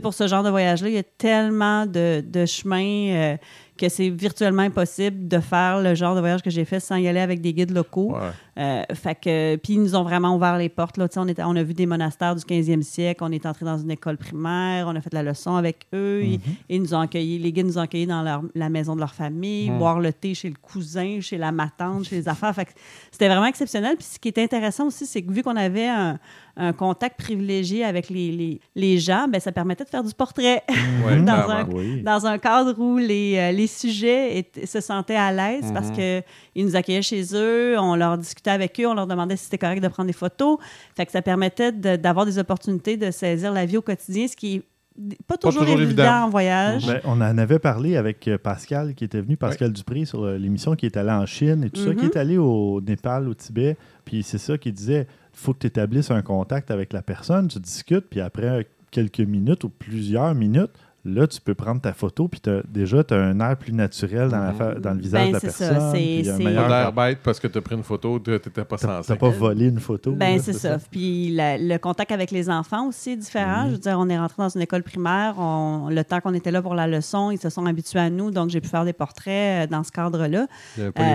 pour 0.00 0.12
ce 0.12 0.26
genre 0.26 0.42
de 0.42 0.50
voyage-là, 0.50 0.88
il 0.88 0.94
y 0.94 0.98
a 0.98 1.02
tellement 1.02 1.86
de, 1.86 2.22
de 2.26 2.44
chemins 2.44 3.36
que 3.82 3.88
c'est 3.88 4.08
virtuellement 4.10 4.62
impossible 4.62 5.26
de 5.28 5.38
faire 5.40 5.80
le 5.80 5.94
genre 5.94 6.14
de 6.14 6.20
voyage 6.20 6.40
que 6.42 6.50
j'ai 6.50 6.64
fait 6.64 6.78
sans 6.80 6.96
y 6.96 7.08
aller 7.08 7.18
avec 7.20 7.40
des 7.40 7.52
guides 7.52 7.72
locaux. 7.72 8.12
Ouais. 8.14 8.30
Euh, 8.58 8.82
fait 8.94 9.14
que, 9.16 9.56
puis 9.56 9.72
ils 9.74 9.80
nous 9.82 9.96
ont 9.96 10.02
vraiment 10.04 10.36
ouvert 10.36 10.56
les 10.56 10.68
portes. 10.68 10.98
Là. 10.98 11.08
On, 11.16 11.26
était, 11.26 11.42
on 11.42 11.56
a 11.56 11.62
vu 11.62 11.74
des 11.74 11.86
monastères 11.86 12.36
du 12.36 12.42
15e 12.44 12.82
siècle, 12.82 13.24
on 13.24 13.32
est 13.32 13.44
entré 13.46 13.64
dans 13.64 13.78
une 13.78 13.90
école 13.90 14.16
primaire, 14.18 14.86
on 14.88 14.94
a 14.94 15.00
fait 15.00 15.12
la 15.12 15.22
leçon 15.22 15.56
avec 15.56 15.86
eux. 15.94 16.22
Ils, 16.22 16.40
ils 16.68 16.80
nous 16.80 16.94
ont 16.94 17.00
accueillis, 17.00 17.38
les 17.38 17.52
guides 17.52 17.66
nous 17.66 17.78
ont 17.78 17.82
accueillis 17.82 18.06
dans 18.06 18.22
leur- 18.22 18.42
la 18.54 18.68
maison 18.68 18.94
de 18.94 19.00
leur 19.00 19.14
famille, 19.14 19.70
Mhm. 19.70 19.78
boire 19.78 19.98
le 20.00 20.12
thé 20.12 20.34
chez 20.34 20.48
le 20.48 20.56
cousin, 20.60 21.18
chez 21.20 21.38
la 21.38 21.50
matante, 21.50 22.04
chez 22.04 22.16
les 22.16 22.28
affaires. 22.28 22.54
Fait 22.54 22.68
c'était 23.10 23.26
vraiment 23.28 23.46
exceptionnel. 23.46 23.96
Puis 23.96 24.06
ce 24.12 24.18
qui 24.18 24.28
est 24.28 24.38
intéressant 24.38 24.86
aussi, 24.86 25.06
c'est 25.06 25.22
que 25.22 25.32
vu 25.32 25.42
qu'on 25.42 25.56
avait 25.56 25.88
un, 25.88 26.18
un 26.56 26.72
contact 26.72 27.18
privilégié 27.18 27.82
avec 27.84 28.10
les, 28.10 28.30
les, 28.32 28.60
les 28.74 28.98
gens, 28.98 29.26
ben, 29.28 29.40
ça 29.40 29.52
permettait 29.52 29.84
de 29.84 29.88
faire 29.88 30.04
du 30.04 30.12
portrait 30.12 30.62
Ouais, 31.06 31.20
Dans 31.22 31.48
un- 31.50 31.66
Oui. 31.70 32.02
dans 32.02 32.26
un 32.26 32.36
cadre 32.38 32.78
où 32.78 32.98
les, 32.98 33.36
euh, 33.38 33.52
les 33.52 33.66
sujets 33.66 34.36
étaient- 34.38 34.66
se 34.66 34.80
sentaient 34.80 35.16
à 35.16 35.32
l'aise 35.32 35.70
parce 35.72 35.88
Mhm. 35.88 35.96
que 35.96 36.22
ils 36.54 36.64
nous 36.66 36.76
accueillaient 36.76 37.00
chez 37.02 37.22
eux, 37.34 37.78
on 37.78 37.96
leur 37.96 38.18
discutait 38.18 38.50
avec 38.50 38.78
eux, 38.80 38.86
on 38.86 38.94
leur 38.94 39.06
demandait 39.06 39.36
si 39.36 39.44
c'était 39.44 39.58
correct 39.58 39.80
de 39.82 39.88
prendre 39.88 40.06
des 40.08 40.12
photos. 40.12 40.58
Fait 40.96 41.06
que 41.06 41.12
ça 41.12 41.22
permettait 41.22 41.72
de- 41.72 41.96
d'avoir 41.96 42.26
des 42.26 42.38
opportunités 42.38 42.96
de 42.96 43.10
saisir 43.10 43.52
la 43.52 43.64
vie 43.64 43.78
au 43.78 43.82
quotidien, 43.82 44.26
ce 44.28 44.36
qui 44.36 44.56
est 44.56 44.62
pas 45.26 45.38
toujours, 45.38 45.62
toujours 45.62 45.80
évident, 45.80 46.02
évident. 46.02 46.24
en 46.26 46.28
voyage. 46.28 46.86
Ben, 46.86 47.00
on 47.04 47.12
en 47.22 47.38
avait 47.38 47.58
parlé 47.58 47.96
avec 47.96 48.28
euh, 48.28 48.36
Pascal 48.36 48.94
qui 48.94 49.04
était 49.04 49.22
venu, 49.22 49.38
Pascal 49.38 49.72
Dupré, 49.72 50.04
sur 50.04 50.22
euh, 50.24 50.36
l'émission, 50.36 50.74
qui 50.76 50.84
est 50.84 50.98
allé 50.98 51.10
en 51.10 51.24
Chine 51.24 51.64
et 51.64 51.70
tout 51.70 51.80
ça, 51.80 51.88
Mhm. 51.90 51.96
qui 51.96 52.04
est 52.04 52.16
allé 52.18 52.36
au 52.36 52.78
Népal, 52.86 53.26
au 53.26 53.32
Tibet. 53.32 53.78
Puis 54.04 54.22
c'est 54.22 54.36
ça 54.36 54.58
qu'il 54.58 54.74
disait 54.74 55.06
faut 55.32 55.52
que 55.54 55.60
tu 55.60 55.66
établisses 55.66 56.10
un 56.10 56.22
contact 56.22 56.70
avec 56.70 56.92
la 56.92 57.02
personne, 57.02 57.48
tu 57.48 57.58
discutes, 57.58 58.06
puis 58.10 58.20
après 58.20 58.66
quelques 58.90 59.20
minutes 59.20 59.64
ou 59.64 59.68
plusieurs 59.70 60.34
minutes, 60.34 60.70
là, 61.04 61.26
tu 61.26 61.40
peux 61.40 61.54
prendre 61.56 61.80
ta 61.80 61.92
photo, 61.92 62.28
puis 62.28 62.40
déjà, 62.68 63.02
tu 63.02 63.12
as 63.14 63.16
un 63.16 63.40
air 63.40 63.56
plus 63.56 63.72
naturel 63.72 64.28
dans, 64.28 64.38
la 64.38 64.52
fa- 64.52 64.74
dans 64.76 64.92
le 64.92 65.00
visage 65.00 65.22
Ben, 65.22 65.28
de 65.30 65.32
la 65.32 65.40
c'est 65.40 65.50
ça, 65.50 65.68
personne. 65.70 65.90
c'est- 65.92 66.30
un 66.30 66.38
meilleur- 66.38 66.68
d'air 66.68 66.92
bête 66.92 67.18
parce 67.24 67.40
que 67.40 67.48
tu 67.48 67.58
as 67.58 67.60
pris 67.60 67.74
une 67.74 67.82
photo, 67.82 68.20
tu 68.20 68.30
n'étais 68.30 68.64
pas 68.64 68.76
censé. 68.78 69.08
t'as 69.08 69.16
pas 69.16 69.30
volé 69.30 69.66
une 69.68 69.80
photo. 69.80 70.12
Ben, 70.12 70.38
c'est 70.38 70.52
ça. 70.52 70.78
Puis 70.92 71.32
la- 71.34 71.58
le 71.58 71.76
contact 71.78 72.12
avec 72.12 72.30
les 72.30 72.48
enfants 72.48 72.86
aussi 72.86 73.10
est 73.12 73.16
différent. 73.16 73.62
Mhm. 73.64 73.68
Je 73.68 73.72
veux 73.72 73.78
dire, 73.80 73.96
on 73.98 74.08
est 74.08 74.18
rentré 74.18 74.36
dans 74.38 74.48
une 74.50 74.60
école 74.60 74.82
primaire. 74.84 75.34
on- 75.38 75.88
le 75.90 76.04
temps 76.04 76.20
qu'on 76.20 76.34
était 76.34 76.52
là 76.52 76.62
pour 76.62 76.74
la 76.76 76.86
leçon, 76.86 77.32
ils 77.32 77.38
se 77.40 77.48
sont 77.50 77.66
habitués 77.66 77.98
à 77.98 78.08
nous. 78.10 78.30
Donc, 78.30 78.50
j'ai 78.50 78.60
pu 78.60 78.68
faire 78.68 78.84
des 78.84 78.92
portraits 78.92 79.64
euh, 79.64 79.66
dans 79.66 79.82
ce 79.82 79.90
cadre-là. 79.90 80.46
Il 80.76 80.80
y 80.80 80.82
avait 80.84 80.92
pas 80.92 81.02
Euh, 81.02 81.14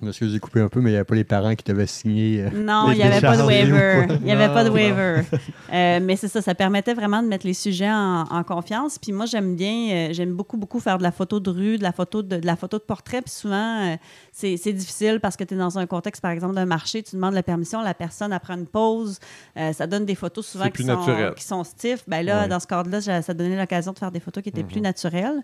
Je 0.00 0.04
m'excuse, 0.04 0.32
j'ai 0.32 0.40
coupé 0.40 0.60
un 0.60 0.68
peu, 0.68 0.80
mais 0.80 0.90
il 0.90 0.92
n'y 0.92 0.96
avait 0.96 1.04
pas 1.04 1.14
les 1.14 1.24
parents 1.24 1.54
qui 1.54 1.64
devaient 1.64 1.86
signer. 1.86 2.42
euh, 2.44 2.50
Non, 2.62 2.90
il 2.90 2.96
n'y 2.96 3.02
avait 3.02 3.20
pas 3.20 3.36
de 3.36 3.42
waiver. 3.42 4.06
Il 4.20 4.24
n'y 4.24 4.32
avait 4.32 4.48
pas 4.52 4.64
de 4.64 4.70
waiver. 4.70 5.22
Euh, 5.72 6.00
mais 6.02 6.16
c'est 6.16 6.28
ça, 6.28 6.42
ça 6.42 6.54
permettait 6.54 6.94
vraiment 6.94 7.22
de 7.22 7.28
mettre 7.28 7.46
les 7.46 7.54
sujets 7.54 7.90
en, 7.90 8.22
en 8.30 8.42
confiance. 8.44 8.98
Puis 8.98 9.12
moi, 9.12 9.26
j'aime 9.26 9.54
bien, 9.56 9.90
euh, 9.90 10.12
j'aime 10.12 10.32
beaucoup, 10.34 10.56
beaucoup 10.56 10.80
faire 10.80 10.98
de 10.98 11.02
la 11.02 11.12
photo 11.12 11.40
de 11.40 11.50
rue, 11.50 11.78
de 11.78 11.82
la 11.82 11.92
photo 11.92 12.22
de, 12.22 12.36
de 12.38 12.46
la 12.46 12.56
photo 12.56 12.78
de 12.78 12.82
portrait. 12.84 13.22
Puis 13.22 13.32
souvent, 13.32 13.92
euh, 13.92 13.96
c'est 14.32 14.72
difficile 14.72 15.20
parce 15.20 15.36
que 15.36 15.44
tu 15.44 15.54
es 15.54 15.56
dans 15.56 15.78
un 15.78 15.86
contexte, 15.86 16.20
par 16.22 16.30
exemple, 16.32 16.54
d'un 16.54 16.66
marché, 16.66 17.02
tu 17.02 17.16
demandes 17.16 17.34
la 17.34 17.42
permission, 17.42 17.80
la 17.82 17.94
personne 17.94 18.32
elle 18.32 18.40
prend 18.40 18.54
une 18.54 18.66
pause. 18.66 19.18
Euh, 19.56 19.72
ça 19.72 19.86
donne 19.86 20.04
des 20.06 20.14
photos 20.14 20.46
souvent 20.46 20.68
qui 20.70 20.84
sont, 20.84 21.06
qui 21.36 21.44
sont 21.44 21.64
stiff. 21.64 22.02
Ben 22.08 22.24
là, 22.24 22.42
Ouais. 22.42 22.48
dans 22.48 22.60
ce 22.60 22.66
cadre-là, 22.66 23.00
ça 23.00 23.22
ça 23.22 23.34
donnait 23.34 23.56
l'occasion 23.58 23.92
de 23.92 23.98
faire 23.98 24.10
des 24.10 24.20
photos 24.20 24.42
qui 24.42 24.48
étaient 24.48 24.62
Mhm. 24.62 24.68
plus 24.68 24.80
naturelles. 24.80 25.42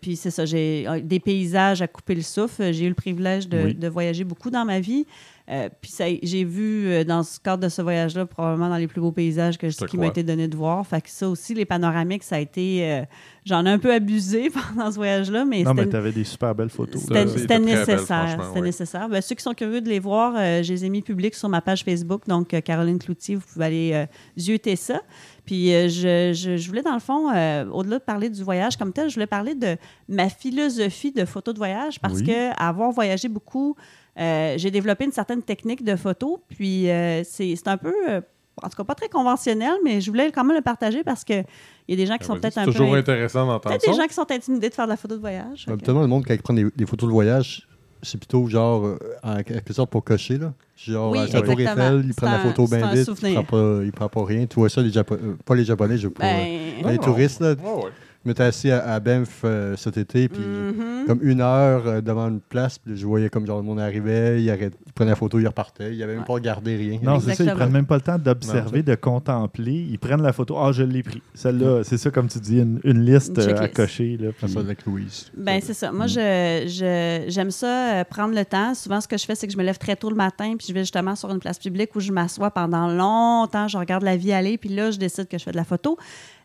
Puis 0.00 0.16
c'est 0.16 0.30
ça, 0.30 0.44
j'ai 0.44 0.84
euh, 0.88 1.00
des 1.00 1.20
paysages 1.20 1.82
à 1.82 1.86
couper 1.88 2.14
le 2.14 2.22
souffle. 2.22 2.72
J'ai 2.72 2.86
eu 2.86 2.88
le 2.88 2.94
privilège 2.94 3.48
de, 3.48 3.62
Oui. 3.64 3.74
de 3.74 3.88
voyager 3.88 4.24
beaucoup 4.24 4.50
dans 4.50 4.64
ma 4.64 4.80
vie. 4.80 5.06
Euh, 5.48 5.68
puis 5.80 5.92
j'ai 6.22 6.44
vu 6.44 6.86
euh, 6.86 7.02
dans 7.02 7.24
ce 7.24 7.40
cadre 7.40 7.64
de 7.64 7.68
ce 7.68 7.82
voyage-là 7.82 8.24
probablement 8.24 8.68
dans 8.68 8.76
les 8.76 8.86
plus 8.86 9.00
beaux 9.00 9.10
paysages 9.10 9.58
que, 9.58 9.68
Je 9.68 9.76
qui 9.78 9.96
m'ont 9.96 10.02
crois. 10.02 10.06
été 10.12 10.22
donné 10.22 10.46
de 10.46 10.56
voir. 10.56 10.86
Fait 10.86 11.00
que 11.00 11.10
ça 11.10 11.28
aussi, 11.28 11.54
les 11.54 11.64
panoramiques, 11.64 12.22
ça 12.22 12.36
a 12.36 12.38
été... 12.38 12.84
euh, 12.88 13.02
J'en 13.46 13.64
ai 13.66 13.70
un 13.70 13.78
peu 13.78 13.92
abusé 13.92 14.48
pendant 14.74 14.90
ce 14.92 14.96
voyage-là, 14.96 15.44
mais 15.44 15.62
Non, 15.64 15.74
mais 15.74 15.88
tu 15.88 15.96
avais 15.96 16.12
des 16.12 16.22
super 16.24 16.54
belles 16.54 16.68
photos. 16.70 17.02
c'était 17.02 17.58
nécessaire. 17.58 18.38
C'était 18.46 18.60
oui. 18.60 18.62
nécessaire. 18.62 19.08
Ben, 19.08 19.20
ceux 19.20 19.34
qui 19.34 19.42
sont 19.42 19.54
curieux 19.54 19.80
de 19.80 19.88
les 19.88 19.98
voir, 19.98 20.34
euh, 20.36 20.62
je 20.62 20.72
les 20.72 20.84
ai 20.84 20.88
mis 20.88 21.02
publics 21.02 21.34
sur 21.34 21.48
ma 21.48 21.60
page 21.60 21.82
Facebook. 21.82 22.28
Donc, 22.28 22.54
euh, 22.54 22.60
Caroline 22.60 22.98
Cloutier, 23.00 23.34
vous 23.34 23.42
pouvez 23.52 23.64
aller 23.64 23.90
euh, 23.94 24.06
zioter 24.38 24.76
ça. 24.76 25.00
Puis, 25.44 25.74
euh, 25.74 25.88
je, 25.88 26.32
je- 26.32 26.56
je 26.56 26.68
voulais, 26.68 26.82
dans 26.82 26.94
le 26.94 27.00
fond, 27.00 27.30
euh, 27.34 27.64
au-delà 27.70 27.98
de 27.98 28.04
parler 28.04 28.28
du 28.30 28.42
voyage 28.42 28.76
comme 28.76 28.92
tel, 28.92 29.08
je 29.08 29.14
voulais 29.14 29.26
parler 29.26 29.54
de 29.54 29.76
ma 30.08 30.28
philosophie 30.28 31.12
de 31.12 31.24
photo 31.24 31.52
de 31.52 31.58
voyage 31.58 32.00
parce 32.00 32.20
Oui. 32.20 32.26
que 32.26 32.62
avoir 32.62 32.90
voyagé 32.92 33.28
beaucoup, 33.28 33.76
euh, 34.18 34.54
j'ai 34.58 34.70
développé 34.70 35.04
une 35.04 35.12
certaine 35.12 35.42
technique 35.42 35.84
de 35.84 35.96
photo. 35.96 36.42
Puis, 36.48 36.90
euh, 36.90 37.22
c'est 37.24 37.54
c'est 37.56 37.68
un 37.68 37.76
peu, 37.76 37.94
euh, 38.08 38.20
en 38.62 38.68
tout 38.68 38.76
cas, 38.76 38.84
pas 38.84 38.94
très 38.94 39.08
conventionnel, 39.08 39.72
mais 39.84 40.00
je 40.00 40.10
voulais 40.10 40.30
quand 40.30 40.44
même 40.44 40.56
le 40.56 40.62
partager 40.62 41.02
parce 41.02 41.24
qu'il 41.24 41.44
y 41.88 41.92
a 41.94 41.96
des 41.96 42.06
gens 42.06 42.18
qui 42.18 42.24
sont 42.26 42.34
Vas-y, 42.34 42.40
peut-être 42.42 42.54
C'est 42.54 42.60
un 42.60 42.64
peu. 42.66 42.72
toujours 42.72 42.94
in- 42.94 42.98
intéressant 42.98 43.46
d'entendre 43.46 43.74
Peut-être 43.76 43.90
des 43.90 43.96
gens 43.96 44.06
qui 44.06 44.14
sont 44.14 44.30
intimidés 44.30 44.68
de 44.68 44.74
faire 44.74 44.84
de 44.86 44.90
la 44.90 44.96
photo 44.98 45.14
de 45.16 45.20
voyage. 45.20 45.60
Fait 45.60 45.66
que- 45.66 45.72
Habituellement, 45.72 46.02
le 46.02 46.08
monde, 46.08 46.24
quand 46.26 46.34
ils 46.34 46.42
prennent 46.42 46.56
des, 46.56 46.70
des 46.76 46.86
photos 46.86 47.08
de 47.08 47.12
voyage, 47.12 47.66
c'est 48.02 48.18
plutôt 48.18 48.46
genre, 48.46 48.84
euh, 48.86 48.98
en 49.22 49.42
quelque 49.42 49.72
sorte, 49.72 49.90
pour 49.90 50.04
cocher. 50.04 50.38
Là. 50.38 50.52
Genre, 50.76 51.12
Oui, 51.12 51.18
à 51.18 51.26
la 51.26 51.42
Tour. 51.42 51.60
Eiffel, 51.60 52.02
ils 52.06 52.14
prennent 52.14 52.30
la 52.32 52.38
photo 52.38 52.66
bien 52.66 52.92
vite, 52.94 53.06
ils 53.06 53.10
ne 53.10 53.34
prennent, 53.34 53.46
pas- 53.46 53.84
ils 53.84 53.92
prennent 53.92 54.08
pas 54.08 54.24
rien. 54.24 54.46
Tu 54.46 54.54
vois 54.56 54.68
ça, 54.70 54.80
les 54.82 54.90
Japo- 54.90 55.14
euh, 55.14 55.36
pas 55.44 55.54
les 55.54 55.64
Japonais, 55.64 55.98
je 55.98 56.08
veux 56.08 56.12
pas. 56.12 56.24
euh, 56.24 56.44
Ben, 56.82 56.90
les 56.90 56.96
Non, 56.96 57.02
touristes, 57.02 57.40
là, 57.40 57.50
Ouais, 57.52 57.84
ouais. 57.84 57.90
Je 58.24 58.28
m'étais 58.28 58.42
assis 58.42 58.70
à, 58.70 58.86
à 58.86 59.00
Banff 59.00 59.40
euh, 59.44 59.76
cet 59.76 59.96
été, 59.96 60.28
puis 60.28 60.42
mhm. 60.42 61.06
comme 61.06 61.20
une 61.22 61.40
heure 61.40 61.86
euh, 61.86 62.00
devant 62.02 62.28
une 62.28 62.40
place, 62.40 62.78
puis 62.78 62.96
je 62.96 63.06
voyais 63.06 63.30
comme 63.30 63.46
genre 63.46 63.58
le 63.58 63.64
monde 63.64 63.80
arrivait, 63.80 64.42
il, 64.42 64.50
arrêt- 64.50 64.70
il 64.86 64.92
prenait 64.92 65.10
la 65.10 65.16
photo, 65.16 65.38
il 65.38 65.46
repartait, 65.46 65.94
il 65.94 66.02
avait 66.02 66.12
même 66.12 66.20
Ouais. 66.20 66.26
pas 66.26 66.32
regardé 66.34 66.76
rien. 66.76 66.98
Non, 67.02 67.18
c'est 67.20 67.34
ça, 67.34 67.44
ils 67.44 67.50
prennent 67.52 67.72
même 67.72 67.86
pas 67.86 67.94
le 67.96 68.02
temps 68.02 68.18
d'observer, 68.18 68.82
de 68.82 68.94
contempler. 68.94 69.86
Ils 69.90 69.98
prennent 69.98 70.20
la 70.22 70.32
photo. 70.34 70.56
Ah, 70.58 70.70
je 70.72 70.82
l'ai 70.82 71.02
pris. 71.02 71.22
Celle-là, 71.34 71.82
c'est 71.82 71.96
ça, 71.96 72.10
comme 72.10 72.28
tu 72.28 72.38
dis, 72.40 72.58
une, 72.58 72.78
une 72.84 73.04
liste 73.04 73.36
Une 73.36 73.40
euh, 73.42 73.46
à 73.46 73.48
checklist. 73.62 73.74
cocher. 73.76 74.16
Là, 74.18 74.30
puis- 74.36 74.48
ça 74.50 74.60
avec 74.60 74.84
Louise. 74.84 75.30
Ben, 75.36 75.60
c'est 75.62 75.72
ça. 75.74 75.90
Moi, 75.90 76.06
je, 76.06 76.64
je- 76.66 77.24
j'aime 77.30 77.50
ça, 77.50 78.00
euh, 78.00 78.04
prendre 78.04 78.34
le 78.34 78.44
temps. 78.44 78.74
Souvent, 78.74 79.00
ce 79.00 79.08
que 79.08 79.16
je 79.16 79.24
fais, 79.24 79.34
c'est 79.34 79.46
que 79.46 79.52
je 79.52 79.58
me 79.58 79.62
lève 79.64 79.78
très 79.78 79.96
tôt 79.96 80.10
le 80.10 80.16
matin, 80.16 80.54
puis 80.58 80.66
je 80.68 80.74
vais 80.74 80.80
justement 80.80 81.16
sur 81.16 81.30
une 81.30 81.38
place 81.40 81.58
publique 81.58 81.94
où 81.96 82.00
je 82.00 82.12
m'assois 82.12 82.50
pendant 82.50 82.86
longtemps, 82.88 83.66
je 83.68 83.78
regarde 83.78 84.02
la 84.02 84.16
vie 84.16 84.32
aller, 84.32 84.58
puis 84.58 84.68
là, 84.68 84.90
je 84.90 84.98
décide 84.98 85.26
que 85.28 85.38
je 85.38 85.44
fais 85.44 85.52
de 85.52 85.56
la 85.56 85.64
photo. 85.64 85.96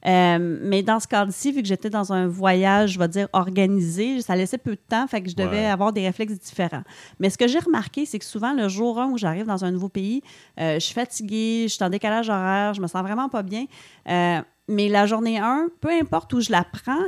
Euh, 0.05 0.59
mais 0.61 0.83
dans 0.83 0.99
ce 0.99 1.07
cadre-ci, 1.07 1.51
vu 1.51 1.61
que 1.61 1.67
j'étais 1.67 1.89
dans 1.89 2.13
un 2.13 2.27
voyage, 2.27 2.91
je 2.91 2.99
vais 2.99 3.07
dire, 3.07 3.27
organisé, 3.33 4.21
ça 4.21 4.35
laissait 4.35 4.57
peu 4.57 4.71
de 4.71 4.81
temps, 4.89 5.07
fait 5.07 5.21
que 5.21 5.29
je 5.29 5.35
devais 5.35 5.57
Ouais. 5.61 5.65
avoir 5.65 5.93
des 5.93 6.05
réflexes 6.05 6.39
différents. 6.39 6.83
Mais 7.19 7.29
ce 7.29 7.37
que 7.37 7.47
j'ai 7.47 7.59
remarqué, 7.59 8.05
c'est 8.05 8.19
que 8.19 8.25
souvent, 8.25 8.53
le 8.53 8.67
jour 8.69 8.99
1 8.99 9.07
où 9.11 9.17
j'arrive 9.17 9.45
dans 9.45 9.65
un 9.65 9.71
nouveau 9.71 9.89
pays, 9.89 10.21
euh, 10.59 10.75
je 10.75 10.79
suis 10.79 10.93
fatiguée, 10.93 11.65
je 11.67 11.73
suis 11.73 11.83
en 11.83 11.89
décalage 11.89 12.29
horaire, 12.29 12.73
je 12.73 12.81
me 12.81 12.87
sens 12.87 13.01
vraiment 13.01 13.29
pas 13.29 13.41
bien. 13.43 13.65
Euh, 14.09 14.41
mais 14.67 14.89
la 14.89 15.05
journée 15.05 15.37
1, 15.37 15.67
peu 15.79 15.89
importe 15.91 16.33
où 16.33 16.41
je 16.41 16.51
la 16.51 16.63
prends, 16.63 17.03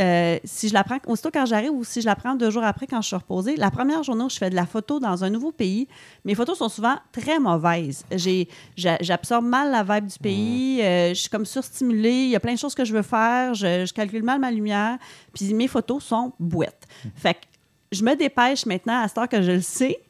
euh, 0.00 0.38
si 0.44 0.68
je 0.68 0.74
la 0.74 0.82
prends 0.82 0.98
aussitôt 1.06 1.30
quand 1.32 1.44
j'arrive 1.44 1.72
ou 1.72 1.84
si 1.84 2.00
je 2.00 2.06
la 2.06 2.16
prends 2.16 2.34
deux 2.34 2.50
jours 2.50 2.64
après 2.64 2.86
quand 2.86 3.02
je 3.02 3.08
suis 3.08 3.16
reposée, 3.16 3.56
la 3.56 3.70
première 3.70 4.02
journée 4.02 4.24
où 4.24 4.30
je 4.30 4.38
fais 4.38 4.48
de 4.48 4.54
la 4.54 4.64
photo 4.64 4.98
dans 4.98 5.22
un 5.22 5.28
nouveau 5.28 5.52
pays, 5.52 5.88
mes 6.24 6.34
photos 6.34 6.58
sont 6.58 6.70
souvent 6.70 6.96
très 7.12 7.38
mauvaises. 7.38 8.04
J'absorbe 8.76 9.44
mal 9.44 9.70
la 9.70 9.82
vibe 9.82 10.06
du 10.06 10.18
pays, 10.18 10.82
euh, 10.82 11.10
je 11.10 11.14
suis 11.14 11.28
comme 11.28 11.44
surstimulée, 11.46 12.24
il 12.24 12.30
y 12.30 12.36
a 12.36 12.40
plein 12.40 12.54
de 12.54 12.58
choses 12.58 12.74
que 12.74 12.84
je 12.84 12.94
veux 12.94 13.02
faire, 13.02 13.52
je, 13.54 13.84
je 13.84 13.92
calcule 13.92 14.22
mal 14.22 14.40
ma 14.40 14.50
lumière, 14.50 14.96
puis 15.34 15.52
mes 15.52 15.68
photos 15.68 16.02
sont 16.02 16.32
bouettes. 16.40 16.86
Fait 17.14 17.34
que 17.34 17.40
je 17.92 18.02
me 18.02 18.16
dépêche 18.16 18.64
maintenant 18.64 19.02
à 19.02 19.08
cette 19.08 19.18
heure 19.18 19.28
que 19.28 19.42
je 19.42 19.52
le 19.52 19.60
sais. 19.60 20.00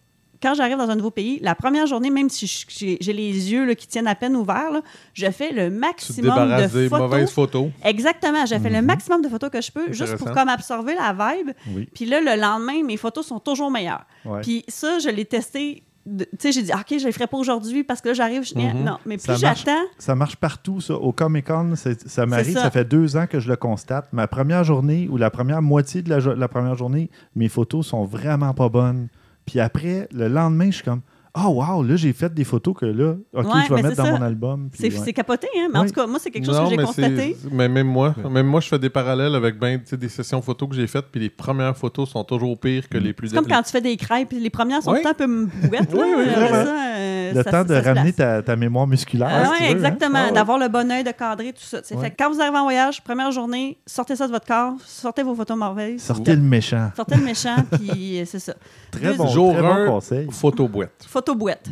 Quand 0.42 0.54
j'arrive 0.54 0.76
dans 0.76 0.90
un 0.90 0.96
nouveau 0.96 1.10
pays, 1.10 1.38
la 1.40 1.54
première 1.54 1.86
journée, 1.86 2.10
même 2.10 2.28
si 2.28 2.46
je- 2.46 2.96
j'ai 3.00 3.12
les 3.12 3.52
yeux 3.52 3.64
là, 3.64 3.74
qui 3.74 3.86
tiennent 3.86 4.06
à 4.08 4.14
peine 4.14 4.34
ouverts, 4.34 4.72
là, 4.72 4.82
je 5.14 5.30
fais 5.30 5.52
le 5.52 5.66
Tu 5.66 5.70
te 5.70 5.78
maximum 5.78 6.48
de 6.56 6.62
des 6.78 6.88
photos. 6.88 6.98
mauvaises 7.10 7.30
photos. 7.30 7.68
Exactement. 7.84 8.44
J'ai 8.46 8.58
fait 8.58 8.70
le 8.70 8.82
maximum 8.82 9.22
de 9.22 9.28
photos 9.28 9.50
que 9.50 9.60
je 9.60 9.70
peux, 9.70 9.92
juste 9.92 10.16
pour 10.16 10.32
comme 10.32 10.48
absorber 10.48 10.94
la 10.94 11.12
vibe. 11.12 11.50
Oui. 11.74 11.88
Puis 11.94 12.04
là, 12.06 12.20
le 12.20 12.40
lendemain, 12.40 12.82
mes 12.84 12.96
photos 12.96 13.26
sont 13.26 13.38
toujours 13.40 13.70
meilleures. 13.70 14.04
Ouais. 14.24 14.40
Puis 14.40 14.64
ça, 14.68 14.98
je 14.98 15.08
l'ai 15.08 15.24
testé. 15.24 15.82
Tu 16.04 16.26
sais, 16.40 16.50
j'ai 16.50 16.62
dit, 16.62 16.72
OK, 16.72 16.98
je 16.98 17.06
le 17.06 17.12
ferai 17.12 17.28
pas 17.28 17.36
aujourd'hui 17.36 17.84
parce 17.84 18.00
que 18.00 18.08
là, 18.08 18.14
j'arrive. 18.14 18.42
je- 18.42 18.56
Mhm. 18.58 18.82
Non, 18.84 18.98
mais 19.06 19.18
plus 19.18 19.38
j'attends. 19.38 19.84
Ça 19.98 20.16
marche 20.16 20.34
partout, 20.34 20.80
ça. 20.80 20.94
Au 20.94 21.12
Comic 21.12 21.46
Con, 21.46 21.74
ça 21.76 22.26
m'arrive. 22.26 22.54
ça. 22.54 22.62
Ça. 22.62 22.70
fait 22.72 22.84
deux 22.84 23.16
ans 23.16 23.26
que 23.28 23.38
je 23.38 23.48
le 23.48 23.54
constate. 23.54 24.08
Ma 24.12 24.26
première 24.26 24.64
journée 24.64 25.06
ou 25.08 25.16
la 25.16 25.30
première 25.30 25.62
moitié 25.62 26.02
de 26.02 26.10
la, 26.10 26.18
la 26.34 26.48
première 26.48 26.74
journée, 26.74 27.08
mes 27.36 27.48
photos 27.48 27.86
sont 27.86 28.02
vraiment 28.04 28.52
pas 28.52 28.68
bonnes. 28.68 29.06
Puis 29.46 29.60
après, 29.60 30.08
le 30.12 30.28
lendemain, 30.28 30.66
je 30.66 30.76
suis 30.76 30.84
comme 30.84 31.02
Ah, 31.34 31.48
wow, 31.48 31.82
là, 31.82 31.96
j'ai 31.96 32.12
fait 32.12 32.32
des 32.34 32.44
photos 32.44 32.74
que 32.78 32.84
là, 32.84 33.14
OK, 33.32 33.46
Ouais, 33.46 33.62
je 33.66 33.72
vais 33.74 33.82
mettre 33.82 33.88
c'est 33.96 34.02
dans 34.02 34.04
ça. 34.04 34.12
mon 34.18 34.20
album. 34.22 34.68
C'est 34.74 34.94
ouais. 34.98 35.12
capoté, 35.14 35.46
hein? 35.58 35.68
Mais 35.72 35.78
en 35.78 35.82
Oui. 35.82 35.88
tout 35.88 35.94
cas, 35.94 36.06
moi, 36.06 36.18
c'est 36.20 36.30
quelque 36.30 36.44
chose 36.44 36.56
Non, 36.58 36.64
que 36.64 36.70
j'ai 36.70 36.76
constaté. 36.76 37.36
Mais 37.50 37.70
même 37.70 37.86
moi, 37.86 38.14
même 38.30 38.46
moi, 38.46 38.60
je 38.60 38.68
fais 38.68 38.78
des 38.78 38.90
parallèles 38.90 39.34
avec 39.34 39.58
ben, 39.58 39.80
des 39.90 40.08
sessions 40.10 40.42
photos 40.42 40.68
que 40.68 40.74
j'ai 40.74 40.86
faites, 40.86 41.06
puis 41.10 41.20
les 41.22 41.30
premières 41.30 41.74
photos 41.74 42.10
sont 42.10 42.22
toujours 42.24 42.58
pires 42.58 42.86
que 42.86 42.98
les 42.98 43.14
plus 43.14 43.28
C'est 43.28 43.36
comme 43.36 43.46
quand 43.46 43.62
tu 43.62 43.70
fais 43.70 43.80
des 43.80 43.96
crêpes, 43.96 44.28
puis 44.28 44.40
les 44.40 44.50
premières 44.50 44.82
sont 44.82 44.92
Oui. 44.92 45.00
tout 45.02 45.08
un 45.08 45.14
peu 45.14 45.26
bouettes. 45.26 45.88
Oui, 45.94 46.00
oui, 46.18 46.26
là, 46.26 46.32
vraiment. 46.32 46.64
ça, 46.66 46.96
euh, 46.98 47.32
Le 47.32 47.42
ça- 47.42 47.50
temps 47.50 47.64
de 47.64 47.74
ramener 47.76 48.12
ta, 48.12 48.42
ta 48.42 48.54
mémoire 48.54 48.86
musculaire. 48.86 49.30
Ah 49.32 49.44
si 49.56 49.62
veux, 49.62 49.68
hein? 49.68 49.72
exactement. 49.72 50.18
Ah 50.18 50.26
ouais. 50.26 50.32
D'avoir 50.32 50.58
le 50.58 50.68
bon 50.68 50.90
œil, 50.92 51.02
de 51.02 51.12
cadrer, 51.12 51.54
tout 51.54 51.62
ça. 51.62 51.80
Fait 51.82 52.10
que 52.10 52.16
quand 52.18 52.30
vous 52.30 52.42
arrivez 52.42 52.58
en 52.58 52.64
voyage, 52.64 53.02
première 53.02 53.30
journée, 53.32 53.78
sortez 53.86 54.16
ça 54.16 54.26
de 54.26 54.32
votre 54.32 54.46
corps, 54.46 54.74
sortez 54.84 55.22
vos 55.22 55.34
photos 55.34 55.56
mauvaises. 55.56 56.02
Sortez 56.02 56.36
le 56.36 56.42
méchant. 56.42 56.90
Sortez 56.94 57.14
le 57.16 57.24
méchant, 57.24 57.56
puis 57.72 58.20
euh, 58.20 58.24
c'est 58.26 58.38
ça. 58.38 58.52
Très 58.90 59.14
bon, 59.14 59.28
Jour 59.28 59.54
très 59.54 59.62
bon 59.62 59.68
un, 59.72 59.86
conseil. 59.86 60.28
Photo 60.30 60.68
boîte. 60.68 61.06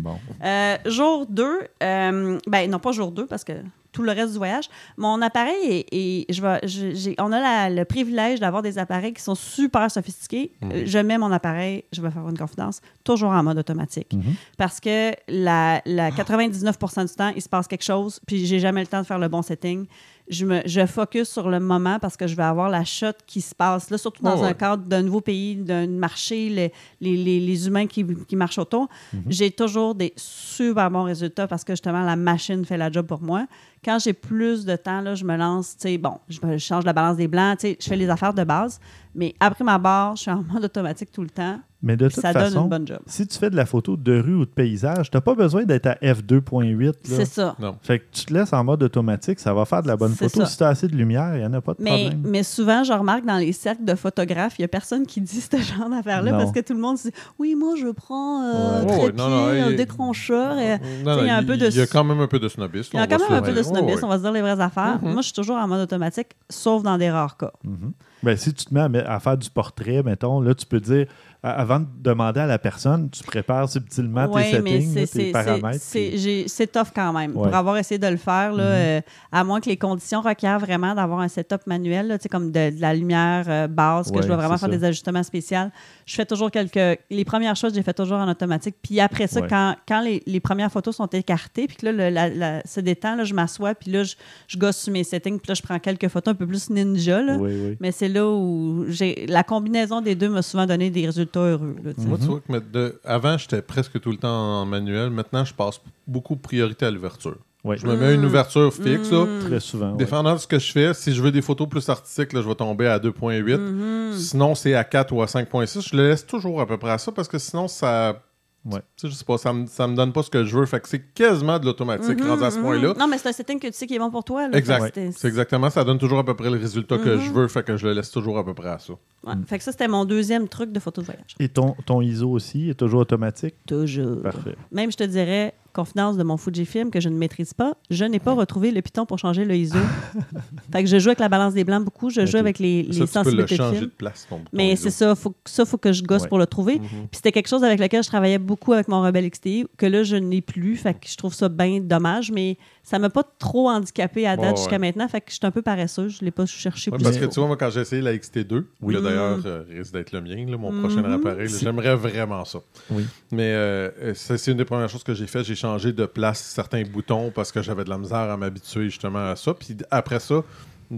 Bon. 0.00 0.18
Euh, 0.44 0.76
jour 0.86 1.26
2, 1.28 1.60
ben 1.80 2.70
non 2.70 2.78
pas 2.78 2.92
jour 2.92 3.10
2 3.12 3.26
parce 3.26 3.44
que 3.44 3.52
tout 3.92 4.02
le 4.04 4.12
reste 4.12 4.30
du 4.32 4.38
voyage, 4.38 4.68
mon 4.96 5.20
appareil 5.20 5.56
est, 5.68 5.86
est- 5.90 6.32
je 6.32 6.40
vais, 6.40 6.60
je- 6.62 7.12
on 7.18 7.32
a 7.32 7.40
la- 7.40 7.70
le 7.70 7.84
privilège 7.84 8.38
d'avoir 8.38 8.62
des 8.62 8.78
appareils 8.78 9.12
qui 9.12 9.20
sont 9.22 9.34
super 9.34 9.90
sophistiqués. 9.90 10.52
Euh, 10.62 10.82
Je 10.86 10.98
mets 11.00 11.18
mon 11.18 11.32
appareil, 11.32 11.82
je 11.92 12.00
vais 12.00 12.10
faire 12.10 12.28
une 12.28 12.38
confidence, 12.38 12.80
toujours 13.02 13.30
en 13.32 13.42
mode 13.42 13.58
automatique. 13.58 14.12
Mhm. 14.14 14.34
Parce 14.56 14.78
que 14.78 15.10
la, 15.28 15.82
la 15.86 16.10
99% 16.12 17.04
du 17.04 17.14
temps, 17.14 17.32
il 17.34 17.42
se 17.42 17.48
passe 17.48 17.66
quelque 17.66 17.82
chose, 17.84 18.20
puis 18.26 18.46
j'ai 18.46 18.60
jamais 18.60 18.80
le 18.82 18.86
temps 18.86 19.00
de 19.00 19.06
faire 19.06 19.18
le 19.18 19.26
bon 19.28 19.42
setting. 19.42 19.86
Je, 20.30 20.46
me, 20.46 20.60
je 20.64 20.86
focus 20.86 21.28
sur 21.28 21.50
le 21.50 21.58
moment 21.60 21.98
parce 21.98 22.16
que 22.16 22.26
je 22.28 22.36
vais 22.36 22.44
avoir 22.44 22.68
la 22.70 22.84
shot 22.84 23.12
qui 23.26 23.40
se 23.40 23.52
passe, 23.54 23.90
là, 23.90 23.98
surtout 23.98 24.22
dans 24.22 24.36
Ouais, 24.36 24.44
un 24.44 24.48
ouais. 24.48 24.54
cadre 24.54 24.84
d'un 24.84 25.02
nouveau 25.02 25.20
pays, 25.20 25.56
d'un 25.56 25.88
marché, 25.88 26.48
les, 26.48 26.72
les, 27.00 27.16
les- 27.16 27.40
les 27.40 27.66
humains 27.66 27.86
qui, 27.88 28.04
qui 28.28 28.36
marchent 28.36 28.58
autour. 28.58 28.88
Mhm. 29.12 29.22
J'ai 29.28 29.50
toujours 29.50 29.94
des 29.94 30.12
super 30.16 30.90
bons 30.90 31.02
résultats 31.02 31.48
parce 31.48 31.64
que 31.64 31.72
justement, 31.72 32.02
la 32.04 32.16
machine 32.16 32.64
fait 32.64 32.76
la 32.78 32.90
job 32.92 33.06
pour 33.06 33.20
moi. 33.22 33.46
Quand 33.84 33.98
j'ai 33.98 34.12
plus 34.12 34.64
de 34.66 34.76
temps, 34.76 35.00
là, 35.00 35.14
je 35.14 35.24
me 35.24 35.36
lance, 35.36 35.76
tu 35.76 35.88
sais, 35.88 35.96
bon, 35.98 36.18
je, 36.28 36.38
change 36.58 36.84
la 36.84 36.92
balance 36.92 37.16
des 37.16 37.28
blancs, 37.28 37.58
tu 37.58 37.68
sais, 37.68 37.78
je 37.80 37.88
fais 37.88 37.96
les 37.96 38.10
affaires 38.10 38.34
de 38.34 38.44
base, 38.44 38.78
Mais 39.14 39.34
après 39.40 39.64
ma 39.64 39.78
barre, 39.78 40.14
je 40.16 40.22
suis 40.22 40.30
en 40.30 40.42
mode 40.42 40.64
automatique 40.64 41.10
tout 41.12 41.22
le 41.22 41.30
temps. 41.30 41.58
Mais 41.82 41.96
de 41.96 42.08
toute 42.08 42.20
ça 42.20 42.34
donne 42.34 42.42
façon, 42.44 42.64
une 42.64 42.68
bonne 42.68 42.86
job. 42.86 42.98
si 43.06 43.26
tu 43.26 43.38
fais 43.38 43.48
de 43.48 43.56
la 43.56 43.64
photo 43.64 43.96
de 43.96 44.20
rue 44.20 44.34
ou 44.34 44.44
de 44.44 44.50
paysage, 44.50 45.10
tu 45.10 45.16
n'as 45.16 45.22
pas 45.22 45.34
besoin 45.34 45.64
d'être 45.64 45.86
à 45.86 45.94
f2.8. 45.94 46.84
là. 46.84 46.92
C'est 47.04 47.24
ça. 47.24 47.56
Non. 47.58 47.74
Fait 47.80 47.98
que 48.00 48.04
tu 48.12 48.26
te 48.26 48.34
laisses 48.34 48.52
en 48.52 48.62
mode 48.62 48.82
automatique, 48.82 49.40
ça 49.40 49.54
va 49.54 49.64
faire 49.64 49.82
de 49.82 49.88
la 49.88 49.96
bonne 49.96 50.12
photo. 50.14 50.40
ça. 50.40 50.46
Si 50.46 50.58
tu 50.58 50.62
as 50.62 50.68
assez 50.68 50.88
de 50.88 50.94
lumière, 50.94 51.34
il 51.36 51.40
n'y 51.40 51.46
en 51.46 51.52
a 51.54 51.62
pas 51.62 51.72
de 51.72 51.82
Mais, 51.82 52.10
problème. 52.10 52.22
mais 52.26 52.42
souvent, 52.42 52.84
je 52.84 52.92
remarque 52.92 53.24
dans 53.24 53.38
les 53.38 53.52
cercles 53.52 53.84
de 53.86 53.94
photographes, 53.94 54.58
il 54.58 54.60
n'y 54.60 54.66
a 54.66 54.68
personne 54.68 55.06
qui 55.06 55.22
dit 55.22 55.40
ce 55.40 55.56
genre 55.56 55.88
d'affaire-là 55.88 56.32
parce 56.32 56.52
que 56.52 56.60
tout 56.60 56.74
le 56.74 56.80
monde 56.80 56.98
se 56.98 57.08
dit 57.08 57.14
Oui, 57.38 57.54
moi, 57.54 57.74
je 57.80 57.88
prends 57.88 58.42
euh, 58.44 58.82
Ouais. 58.84 58.90
Ouais, 58.90 58.98
trépied, 58.98 59.16
non, 59.18 59.28
non, 59.30 59.46
un 59.48 59.72
décrocheur. 59.72 60.56
il 60.58 61.26
y 61.26 61.30
a 61.30 61.36
un 61.36 61.42
peu 61.42 61.56
de- 61.56 61.66
il 61.66 61.76
y 61.76 61.80
a 61.80 61.86
quand 61.86 62.04
même 62.04 62.20
un 62.20 62.28
peu 62.28 62.38
de 62.38 62.48
snobisme. 62.48 62.90
Il 62.92 63.00
y 63.00 63.02
a 63.02 63.06
quand 63.06 63.18
même 63.18 63.38
un 63.38 63.42
peu 63.42 63.52
de 63.54 63.62
on 63.78 64.08
va 64.08 64.16
se 64.16 64.22
dire 64.22 64.32
les 64.32 64.42
vraies 64.42 64.60
affaires. 64.60 64.98
Mhm. 65.02 65.12
Moi, 65.12 65.22
je 65.22 65.26
suis 65.26 65.32
toujours 65.34 65.56
en 65.56 65.68
mode 65.68 65.80
automatique, 65.80 66.28
sauf 66.48 66.82
dans 66.82 66.98
des 66.98 67.10
rares 67.10 67.36
cas. 67.36 67.52
Mhm. 67.64 67.92
Ben, 68.22 68.36
si 68.36 68.52
tu 68.52 68.66
te 68.66 68.74
mets 68.74 69.00
à, 69.00 69.14
à 69.14 69.20
faire 69.20 69.38
du 69.38 69.48
portrait, 69.48 70.02
mettons, 70.02 70.40
là, 70.40 70.54
tu 70.54 70.66
peux 70.66 70.80
dire, 70.80 71.06
avant 71.42 71.80
de 71.80 71.86
demander 72.00 72.40
à 72.40 72.46
la 72.46 72.58
personne, 72.58 73.08
tu 73.10 73.22
prépares 73.22 73.68
subtilement 73.68 74.26
Oui, 74.30 74.42
tes 74.50 74.60
mais 74.60 74.80
settings, 74.80 74.94
là, 74.94 75.06
c'est- 75.06 75.18
tes 75.18 75.32
paramètres. 75.32 75.78
c'est- 75.80 76.10
puis- 76.10 76.66
tough 76.68 76.88
quand 76.94 77.12
même. 77.12 77.30
Ouais. 77.36 77.48
Pour 77.48 77.54
avoir 77.54 77.76
essayé 77.78 77.98
de 77.98 78.06
le 78.06 78.16
faire, 78.18 78.52
là, 78.52 78.64
Mhm. 78.64 78.70
euh, 78.74 79.00
à 79.32 79.42
moins 79.44 79.60
que 79.60 79.68
les 79.70 79.76
conditions 79.78 80.20
requièrent 80.20 80.58
vraiment 80.58 80.94
d'avoir 80.94 81.20
un 81.20 81.28
setup 81.28 81.66
manuel, 81.66 82.08
là, 82.08 82.18
comme 82.30 82.50
de, 82.52 82.70
de 82.76 82.80
la 82.80 82.92
lumière 82.94 83.44
euh, 83.48 83.66
basse, 83.68 84.10
que 84.10 84.16
Ouais, 84.16 84.22
je 84.22 84.26
dois 84.26 84.36
vraiment 84.36 84.58
faire 84.58 84.68
ça. 84.70 84.76
des 84.76 84.84
ajustements 84.84 85.22
spéciaux. 85.22 85.70
Je 86.06 86.14
fais 86.14 86.26
toujours 86.26 86.50
quelques. 86.50 87.00
Les 87.10 87.24
premières 87.24 87.56
choses, 87.56 87.72
j'ai 87.74 87.82
fait 87.82 87.94
toujours 87.94 88.18
en 88.18 88.28
automatique. 88.28 88.76
Puis 88.82 89.00
après 89.00 89.26
ça, 89.26 89.40
Ouais. 89.40 89.46
quand, 89.48 89.76
quand 89.88 90.00
les, 90.02 90.22
les 90.26 90.40
premières 90.40 90.70
photos 90.70 90.96
sont 90.96 91.06
écartées, 91.06 91.66
puis 91.66 91.76
que 91.78 91.86
là, 91.86 91.92
le, 91.92 92.10
la, 92.10 92.28
la- 92.28 92.62
se 92.66 92.80
détend, 92.80 93.16
là, 93.16 93.24
je 93.24 93.32
m'assois, 93.34 93.74
puis 93.74 93.90
là, 93.90 94.02
je, 94.04 94.14
je 94.46 94.58
gosse 94.58 94.76
sur 94.76 94.92
mes 94.92 95.04
settings, 95.04 95.38
puis 95.38 95.48
là, 95.48 95.54
je 95.54 95.62
prends 95.62 95.78
quelques 95.78 96.08
photos 96.08 96.32
un 96.32 96.34
peu 96.34 96.46
plus 96.46 96.68
ninja. 96.70 97.22
Là. 97.22 97.36
Oui, 97.38 97.50
oui. 97.64 97.76
Mais 97.80 97.92
c'est 97.92 98.08
là 98.08 98.26
où 98.28 98.84
j'ai 98.88 99.24
la 99.28 99.42
combinaison 99.42 100.00
des 100.00 100.14
deux 100.14 100.28
m'a 100.28 100.42
souvent 100.42 100.66
donné 100.66 100.90
des 100.90 101.06
résultats 101.06 101.29
heureux. 101.38 101.76
là, 101.84 101.92
tu. 101.94 102.00
Moi, 102.02 102.18
Mhm. 102.18 102.24
tu 102.24 102.30
vois 102.30 102.40
que 102.60 102.64
de- 102.72 103.00
avant, 103.04 103.38
j'étais 103.38 103.62
presque 103.62 104.00
tout 104.00 104.10
le 104.10 104.16
temps 104.16 104.60
en 104.62 104.66
manuel. 104.66 105.10
Maintenant, 105.10 105.44
je 105.44 105.54
passe 105.54 105.80
beaucoup 106.06 106.36
priorité 106.36 106.86
à 106.86 106.90
l'ouverture. 106.90 107.36
Ouais. 107.62 107.76
Je 107.76 107.86
me 107.86 107.94
mets 107.94 108.14
une 108.14 108.24
ouverture 108.24 108.72
fixe. 108.72 109.10
là. 109.12 109.26
Mm. 109.26 109.38
Très 109.46 109.60
souvent. 109.60 109.90
ouais. 109.92 109.98
Dépendant 109.98 110.32
de 110.32 110.38
ce 110.38 110.46
que 110.46 110.58
je 110.58 110.72
fais, 110.72 110.94
si 110.94 111.12
je 111.12 111.22
veux 111.22 111.30
des 111.30 111.42
photos 111.42 111.68
plus 111.68 111.86
artistiques, 111.90 112.32
là, 112.32 112.40
je 112.40 112.48
vais 112.48 112.54
tomber 112.54 112.86
à 112.86 112.98
2.8. 112.98 113.58
Mhm. 113.60 114.12
Sinon, 114.16 114.54
c'est 114.54 114.74
à 114.74 114.82
4 114.84 115.12
ou 115.12 115.20
à 115.22 115.26
5.6. 115.26 115.82
Je 115.90 115.94
le 115.96 116.08
laisse 116.08 116.26
toujours 116.26 116.60
à 116.62 116.66
peu 116.66 116.78
près 116.78 116.90
à 116.92 116.98
ça 116.98 117.12
parce 117.12 117.28
que 117.28 117.38
sinon, 117.38 117.68
ça. 117.68 118.22
Ouais. 118.64 118.80
Tu 118.96 119.06
sais, 119.06 119.08
je 119.08 119.14
sais 119.14 119.24
pas, 119.24 119.38
ça 119.38 119.52
me, 119.52 119.66
ça 119.66 119.86
me 119.86 119.96
donne 119.96 120.12
pas 120.12 120.22
ce 120.22 120.28
que 120.28 120.44
je 120.44 120.58
veux. 120.58 120.66
Fait 120.66 120.80
que 120.80 120.88
c'est 120.88 121.12
quasiment 121.14 121.58
de 121.58 121.64
l'automatique 121.64 122.22
rendu 122.22 122.44
à 122.44 122.50
ce 122.50 122.58
mhm. 122.58 122.62
point-là. 122.62 122.94
Non, 122.98 123.08
mais 123.08 123.16
c'est 123.16 123.28
un 123.30 123.32
setting 123.32 123.58
que 123.58 123.68
tu 123.68 123.72
sais 123.72 123.86
qui 123.86 123.94
est 123.94 123.98
bon 123.98 124.10
pour 124.10 124.22
toi. 124.22 124.48
Là. 124.48 124.58
Exact. 124.58 124.98
C'est 125.12 125.28
exactement, 125.28 125.70
ça 125.70 125.82
donne 125.82 125.98
toujours 125.98 126.18
à 126.18 126.24
peu 126.24 126.34
près 126.34 126.50
le 126.50 126.58
résultat 126.58 126.98
que 126.98 127.18
je 127.18 127.30
veux, 127.30 127.48
fait 127.48 127.62
que 127.62 127.76
je 127.76 127.86
le 127.86 127.94
laisse 127.94 128.10
toujours 128.10 128.38
à 128.38 128.44
peu 128.44 128.54
près 128.54 128.68
à 128.68 128.78
ça. 128.78 128.92
Ouais. 129.24 129.34
Fait 129.46 129.58
que 129.58 129.64
ça, 129.64 129.72
c'était 129.72 129.88
mon 129.88 130.04
deuxième 130.04 130.48
truc 130.48 130.72
de 130.72 130.80
photo 130.80 131.00
de 131.00 131.06
voyage. 131.06 131.34
Et 131.38 131.48
ton, 131.48 131.74
ton 131.86 132.00
ISO 132.02 132.30
aussi 132.30 132.70
est 132.70 132.74
toujours 132.74 133.00
automatique? 133.00 133.54
Toujours. 133.66 134.22
Parfait. 134.22 134.56
Même, 134.72 134.90
je 134.92 134.96
te 134.96 135.04
dirais, 135.04 135.54
confidence 135.72 136.16
de 136.16 136.22
mon 136.22 136.36
Fujifilm 136.36 136.90
que 136.90 137.00
je 137.00 137.08
ne 137.08 137.16
maîtrise 137.16 137.54
pas, 137.54 137.74
je 137.90 138.04
n'ai 138.04 138.18
pas 138.18 138.32
retrouvé 138.32 138.70
le 138.70 138.82
piton 138.82 139.06
pour 139.06 139.18
changer 139.18 139.44
le 139.44 139.54
ISO. 139.56 139.78
fait 140.72 140.82
que 140.84 140.88
je 140.88 140.98
joue 140.98 141.08
avec 141.08 141.18
la 141.20 141.28
balance 141.28 141.54
des 141.54 141.64
blancs 141.64 141.84
beaucoup, 141.84 142.10
je 142.10 142.26
joue 142.26 142.36
avec 142.38 142.58
les, 142.58 142.82
les 142.84 142.92
ça, 143.06 143.22
tu 143.22 143.30
peux 143.30 143.36
le 143.36 143.46
sensibilités 143.46 143.54
de 143.56 143.62
changer 143.62 143.76
film. 143.78 143.90
de 143.90 143.94
place, 143.94 144.26
ton, 144.28 144.40
Mais 144.52 144.76
c'est 144.76 144.90
ça, 144.90 145.14
faut, 145.14 145.34
ça, 145.44 145.64
faut 145.64 145.78
que 145.78 145.92
je 145.92 146.02
gosse 146.02 146.22
Ouais. 146.22 146.28
pour 146.28 146.38
le 146.38 146.46
trouver. 146.46 146.78
Mhm. 146.78 146.88
Puis 146.88 147.08
c'était 147.14 147.32
quelque 147.32 147.48
chose 147.48 147.64
avec 147.64 147.80
lequel 147.80 148.02
je 148.02 148.08
travaillais 148.08 148.38
beaucoup 148.38 148.72
avec 148.72 148.88
mon 148.88 149.00
Rebel 149.02 149.28
XTI, 149.30 149.66
que 149.76 149.86
là, 149.86 150.02
je 150.02 150.16
n'ai 150.16 150.40
plus. 150.40 150.76
Fait 150.76 150.94
que 150.94 151.08
je 151.08 151.16
trouve 151.16 151.32
ça 151.34 151.48
bien 151.48 151.80
dommage, 151.80 152.30
mais 152.30 152.58
ça 152.82 152.98
m'a 152.98 153.10
pas 153.10 153.22
trop 153.38 153.68
handicapé 153.70 154.26
à 154.26 154.36
date 154.36 154.50
Ouais, 154.52 154.56
jusqu'à 154.56 154.78
maintenant. 154.78 155.06
Fait 155.08 155.20
que 155.20 155.30
je 155.30 155.36
suis 155.36 155.46
un 155.46 155.50
peu 155.50 155.62
paresseuse. 155.62 156.18
Je 156.20 156.24
l'ai 156.24 156.30
pas 156.30 156.46
cherché 156.46 156.90
Ouais, 156.90 156.96
plus. 156.98 157.04
parce 157.04 157.16
que 157.16 157.24
tu 157.26 157.34
vois, 157.38 157.46
moi, 157.46 157.56
quand 157.56 157.70
j'ai 157.70 157.80
essayé 157.80 158.02
la 158.02 158.12
XT2, 158.14 158.64
Oui. 158.82 158.94
là, 158.94 159.00
d'ailleurs, 159.00 159.38
Mhm. 159.38 159.42
euh, 159.46 159.62
risque 159.70 159.92
d'être 159.92 160.12
le 160.12 160.20
mien, 160.20 160.44
là, 160.50 160.56
mon 160.56 160.72
prochain 160.80 161.02
Mhm. 161.02 161.12
appareil, 161.12 161.48
j'aimerais 161.48 161.94
vraiment 161.96 162.44
ça. 162.44 162.58
Oui. 162.90 163.04
Mais 163.32 163.52
euh, 163.54 163.90
euh, 164.02 164.12
c'est 164.14 164.36
c'est 164.36 164.50
une 164.52 164.56
des 164.58 164.64
premières 164.64 164.88
choses 164.88 165.04
que 165.04 165.14
j'ai 165.14 165.26
fait. 165.26 165.44
J'ai 165.44 165.54
changé 165.60 165.92
de 165.92 166.06
place 166.06 166.40
certains 166.40 166.82
boutons 166.82 167.30
parce 167.34 167.52
que 167.52 167.62
j'avais 167.62 167.84
de 167.84 167.90
la 167.90 167.98
misère 167.98 168.18
à 168.18 168.36
m'habituer 168.36 168.84
justement 168.84 169.30
à 169.30 169.36
ça. 169.36 169.54
Puis 169.54 169.76
après 169.90 170.20
ça, 170.20 170.42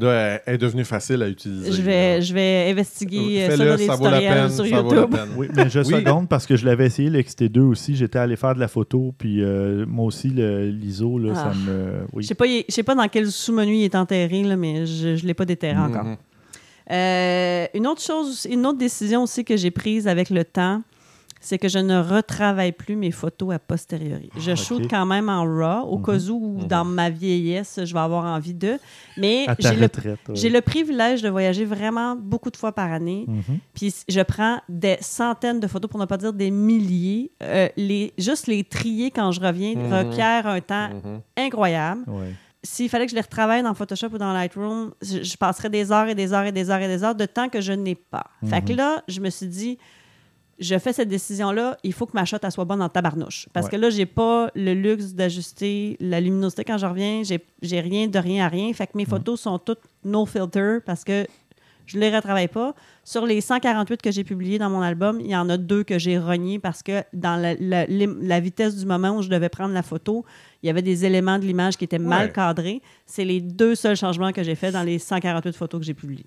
elle 0.00 0.40
est 0.46 0.58
devenue 0.58 0.84
facile 0.84 1.22
à 1.22 1.28
utiliser. 1.28 1.70
Je 1.72 1.82
vais, 1.82 2.14
là. 2.14 2.20
je 2.20 2.32
vais 2.32 2.68
investiguer 2.70 3.42
euh, 3.42 3.50
ça 3.50 3.56
Fais-le, 3.56 3.70
dans 3.70 3.76
les 3.76 3.86
ça 3.86 3.94
vaut 3.96 4.04
la 4.08 4.18
peine. 4.20 4.50
sur 4.50 4.66
Ça 4.66 4.80
vaut 4.80 4.90
la 4.94 4.96
YouTube. 5.00 5.14
peine. 5.16 5.28
Oui, 5.36 5.48
mais 5.54 5.68
je 5.68 5.78
Oui. 5.80 5.84
seconde 5.84 6.28
parce 6.28 6.46
que 6.46 6.56
je 6.56 6.64
l'avais 6.64 6.86
essayé, 6.86 7.10
le 7.10 7.20
XT2 7.20 7.60
aussi. 7.60 7.94
J'étais 7.94 8.18
allé 8.18 8.36
faire 8.36 8.54
de 8.54 8.60
la 8.60 8.68
photo, 8.68 9.12
puis 9.18 9.42
euh, 9.42 9.84
moi 9.86 10.06
aussi, 10.06 10.28
le- 10.30 10.70
l'ISO, 10.70 11.18
là, 11.18 11.32
Ah. 11.36 11.52
ça 11.52 11.52
me. 11.70 12.06
Oui. 12.14 12.22
Je 12.22 12.28
sais 12.28 12.34
pas, 12.34 12.46
sais 12.68 12.82
pas 12.82 12.94
dans 12.94 13.06
quel 13.08 13.30
sous-menu 13.30 13.74
il 13.74 13.84
est 13.84 13.94
enterré, 13.94 14.42
là, 14.44 14.56
mais 14.56 14.86
je 14.86 15.08
ne 15.08 15.26
l'ai 15.26 15.34
pas 15.34 15.44
déterré 15.44 15.76
encore. 15.78 16.04
Mhm. 16.04 16.16
Euh, 16.90 17.66
une 17.74 17.86
autre 17.86 18.02
chose, 18.02 18.46
une 18.50 18.66
autre 18.66 18.78
décision 18.78 19.22
aussi 19.22 19.44
que 19.44 19.56
j'ai 19.56 19.70
prise 19.70 20.08
avec 20.08 20.30
le 20.30 20.44
temps, 20.44 20.82
c'est 21.42 21.58
que 21.58 21.68
je 21.68 21.78
ne 21.80 21.98
retravaille 21.98 22.72
plus 22.72 22.94
mes 22.96 23.10
photos 23.10 23.52
a 23.54 23.58
posteriori. 23.58 24.30
Je 24.38 24.52
ok. 24.52 24.56
shoot 24.56 24.82
quand 24.88 25.04
même 25.04 25.28
en 25.28 25.42
RAW, 25.44 25.88
au 25.92 25.98
Mhm. 25.98 26.04
cas 26.04 26.18
où, 26.30 26.58
Mhm. 26.60 26.66
dans 26.68 26.84
ma 26.84 27.10
vieillesse, 27.10 27.80
je 27.84 27.92
vais 27.92 28.00
avoir 28.00 28.24
envie 28.24 28.54
de. 28.54 28.78
Mais 29.16 29.46
j'ai 29.58 29.74
le, 29.74 30.54
ouais. 30.54 30.60
privilège 30.62 31.20
de 31.20 31.28
voyager 31.28 31.64
vraiment 31.64 32.14
beaucoup 32.16 32.50
de 32.50 32.56
fois 32.56 32.72
par 32.72 32.92
année. 32.92 33.24
Mhm. 33.26 33.58
Puis 33.74 33.92
je 34.08 34.20
prends 34.20 34.58
des 34.68 34.96
centaines 35.00 35.58
de 35.60 35.66
photos, 35.66 35.90
pour 35.90 35.98
ne 36.00 36.06
pas 36.06 36.16
dire 36.16 36.32
des 36.32 36.50
milliers. 36.50 37.32
Euh, 37.42 37.68
les, 37.76 38.12
juste 38.16 38.46
les 38.46 38.62
trier 38.64 39.10
quand 39.10 39.32
je 39.32 39.40
reviens 39.40 39.74
requiert 39.90 40.46
un 40.46 40.60
temps 40.60 40.90
incroyable. 41.36 42.02
Ouais. 42.06 42.34
S'il 42.64 42.88
fallait 42.88 43.06
que 43.06 43.10
je 43.10 43.16
les 43.16 43.22
retravaille 43.22 43.62
dans 43.64 43.74
Photoshop 43.74 44.06
ou 44.12 44.18
dans 44.18 44.32
Lightroom, 44.32 44.92
je, 45.02 45.36
passerais 45.36 45.68
des 45.68 45.90
heures 45.90 46.06
et 46.06 46.14
des 46.14 46.32
heures 46.32 46.44
et 46.44 46.52
des 46.52 46.70
heures 46.70 46.80
et 46.80 46.86
des 46.86 47.02
heures 47.02 47.16
de 47.16 47.26
temps 47.26 47.48
que 47.48 47.60
je 47.60 47.72
n'ai 47.72 47.96
pas. 47.96 48.26
Fait 48.46 48.62
que 48.62 48.72
là, 48.72 49.02
je 49.08 49.20
me 49.20 49.30
suis 49.30 49.48
dit, 49.48 49.78
je 50.62 50.78
fais 50.78 50.92
cette 50.92 51.08
décision-là, 51.08 51.76
il 51.82 51.92
faut 51.92 52.06
que 52.06 52.12
ma 52.14 52.24
shot 52.24 52.38
elle 52.42 52.50
soit 52.52 52.64
bonne 52.64 52.80
en 52.80 52.88
tabarnouche. 52.88 53.48
Parce 53.52 53.66
Ouais. 53.66 53.72
que 53.72 53.76
là, 53.76 53.90
j'ai 53.90 54.06
pas 54.06 54.50
le 54.54 54.72
luxe 54.72 55.12
d'ajuster 55.12 55.96
la 56.00 56.20
luminosité 56.20 56.64
quand 56.64 56.78
je 56.78 56.86
reviens. 56.86 57.22
J'ai 57.62 57.80
rien 57.80 58.06
de 58.06 58.18
rien 58.18 58.46
à 58.46 58.48
rien. 58.48 58.72
Fait 58.72 58.86
que 58.86 58.96
mes 58.96 59.04
photos 59.04 59.40
sont 59.40 59.58
toutes 59.58 59.80
no 60.04 60.24
filter 60.24 60.78
parce 60.86 61.04
que 61.04 61.26
je 61.84 61.98
les 61.98 62.14
retravaille 62.14 62.48
pas. 62.48 62.74
Sur 63.04 63.26
les 63.26 63.40
148 63.40 64.00
que 64.00 64.12
j'ai 64.12 64.22
publiés 64.22 64.58
dans 64.58 64.70
mon 64.70 64.80
album, 64.82 65.20
il 65.20 65.26
y 65.30 65.36
en 65.36 65.48
a 65.50 65.56
deux 65.56 65.82
que 65.82 65.98
j'ai 65.98 66.16
reniés 66.16 66.60
parce 66.60 66.82
que 66.82 67.02
dans 67.12 67.34
la, 67.36 67.54
la- 67.54 67.86
lim- 67.86 68.18
la 68.22 68.38
vitesse 68.38 68.76
du 68.76 68.86
moment 68.86 69.16
où 69.16 69.22
je 69.22 69.28
devais 69.28 69.48
prendre 69.48 69.74
la 69.74 69.82
photo, 69.82 70.24
il 70.62 70.68
y 70.68 70.70
avait 70.70 70.82
des 70.82 71.04
éléments 71.04 71.38
de 71.40 71.44
l'image 71.44 71.76
qui 71.76 71.84
étaient 71.84 71.98
mal 71.98 72.26
Ouais. 72.26 72.32
cadrés. 72.32 72.80
C'est 73.04 73.24
les 73.24 73.40
deux 73.40 73.74
seuls 73.74 73.96
changements 73.96 74.30
que 74.32 74.44
j'ai 74.44 74.54
faits 74.54 74.72
dans 74.72 74.84
les 74.84 75.00
148 75.00 75.56
photos 75.56 75.80
que 75.80 75.86
j'ai 75.86 75.94
publiées. 75.94 76.24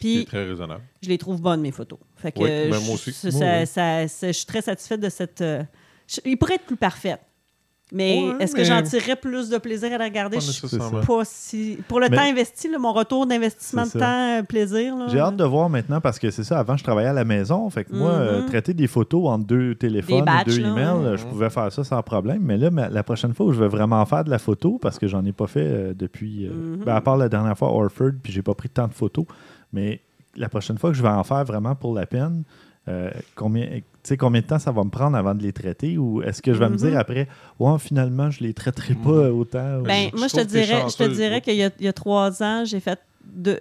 Puis, 0.00 0.24
très 0.26 0.44
raisonnable. 0.44 0.82
je 1.02 1.08
les 1.08 1.18
trouve 1.18 1.40
bonnes, 1.40 1.60
mes 1.60 1.72
photos. 1.72 1.98
Fait 2.16 2.32
que, 2.32 2.40
Oui, 2.40 2.48
euh, 2.50 2.70
ben, 2.70 2.78
je- 2.80 2.84
moi 2.86 2.94
aussi. 2.94 3.12
ça- 3.12 3.30
Moi, 3.30 3.38
ça- 3.40 3.58
oui. 3.60 3.66
ça- 3.66 4.08
ça- 4.08 4.26
je 4.28 4.32
suis 4.32 4.46
très 4.46 4.62
satisfaite 4.62 5.00
de 5.00 5.08
cette. 5.08 5.40
euh, 5.40 5.62
je- 6.08 6.20
il 6.24 6.36
pourrait 6.36 6.54
être 6.56 6.66
plus 6.66 6.76
parfaite. 6.76 7.20
Mais 7.92 8.20
Ouais, 8.20 8.42
est-ce 8.42 8.52
que 8.52 8.58
mais- 8.62 8.64
j'en 8.64 8.82
tirerais 8.82 9.14
plus 9.14 9.48
de 9.48 9.58
plaisir 9.58 9.92
à 9.92 9.98
la 9.98 10.06
regarder? 10.06 10.38
Pas 10.38 10.42
Je 10.42 11.06
pas 11.06 11.22
si. 11.24 11.78
Pour 11.86 12.00
le 12.00 12.08
Mais- 12.08 12.16
temps 12.16 12.22
investi, 12.24 12.68
là, 12.68 12.80
mon 12.80 12.92
retour 12.92 13.28
d'investissement 13.28 13.84
de 13.84 13.90
temps, 13.90 14.38
euh, 14.40 14.42
plaisir. 14.42 14.92
J'ai 15.08 15.20
hâte 15.20 15.36
de 15.36 15.44
voir 15.44 15.70
maintenant 15.70 16.00
parce 16.00 16.18
que 16.18 16.32
c'est 16.32 16.42
ça. 16.42 16.58
Avant, 16.58 16.76
je 16.76 16.82
travaillais 16.82 17.10
à 17.10 17.12
la 17.12 17.24
maison. 17.24 17.70
Fait 17.70 17.84
que 17.84 17.94
moi, 17.94 18.10
euh, 18.10 18.42
traiter 18.48 18.74
des 18.74 18.88
photos 18.88 19.28
entre 19.28 19.46
deux 19.46 19.76
téléphones, 19.76 20.24
batchs, 20.24 20.46
deux 20.56 20.62
là, 20.62 20.68
emails, 20.70 21.16
je 21.16 21.24
pouvais 21.26 21.48
faire 21.48 21.70
ça 21.70 21.84
sans 21.84 22.02
problème. 22.02 22.42
Mais 22.42 22.56
là, 22.56 22.70
la 22.90 23.02
prochaine 23.04 23.32
fois 23.34 23.46
où 23.46 23.52
je 23.52 23.60
vais 23.60 23.68
vraiment 23.68 24.04
faire 24.04 24.24
de 24.24 24.30
la 24.30 24.40
photo, 24.40 24.80
parce 24.82 24.98
que 24.98 25.06
j'en 25.06 25.24
ai 25.24 25.32
pas 25.32 25.46
fait 25.46 25.60
euh, 25.60 25.94
depuis. 25.94 26.46
euh, 26.48 26.50
Mhm. 26.50 26.76
ben, 26.84 26.96
à 26.96 27.00
part 27.00 27.16
la 27.16 27.28
dernière 27.28 27.56
fois, 27.56 27.72
Orford, 27.72 28.14
puis 28.20 28.32
j'ai 28.32 28.42
pas 28.42 28.54
pris 28.54 28.68
tant 28.68 28.88
de 28.88 28.94
photos. 28.94 29.26
Mais 29.72 30.00
la 30.36 30.48
prochaine 30.48 30.78
fois 30.78 30.90
que 30.90 30.96
je 30.96 31.02
vais 31.02 31.08
en 31.08 31.24
faire 31.24 31.44
vraiment 31.44 31.74
pour 31.74 31.94
la 31.94 32.06
peine, 32.06 32.44
euh, 32.88 33.10
combien, 33.34 33.66
tu 33.66 33.82
sais, 34.04 34.16
combien 34.16 34.40
de 34.40 34.46
temps 34.46 34.58
ça 34.58 34.70
va 34.70 34.84
me 34.84 34.90
prendre 34.90 35.16
avant 35.16 35.34
de 35.34 35.42
les 35.42 35.52
traiter? 35.52 35.98
Ou 35.98 36.22
est-ce 36.22 36.40
que 36.42 36.52
je 36.54 36.58
vais 36.58 36.66
me 36.68 36.74
Mhm. 36.74 36.76
dire 36.90 36.98
après, 36.98 37.26
ouais, 37.58 37.78
finalement, 37.78 38.30
je 38.30 38.42
les 38.44 38.54
traiterai 38.54 38.94
pas 38.94 39.08
Mhm. 39.30 39.38
autant? 39.40 39.78
ou- 39.80 39.82
Ben, 39.82 40.08
Je 40.12 40.16
moi, 40.18 40.28
je 40.28 40.36
te 40.36 40.44
dirais, 40.44 40.84
je 40.88 40.96
te 40.96 41.08
dirais 41.14 41.40
qu'il 41.40 41.54
y, 41.54 41.84
y 41.84 41.88
a 41.88 41.92
trois 41.92 42.42
ans, 42.42 42.64
j'ai 42.64 42.80
fait. 42.80 43.00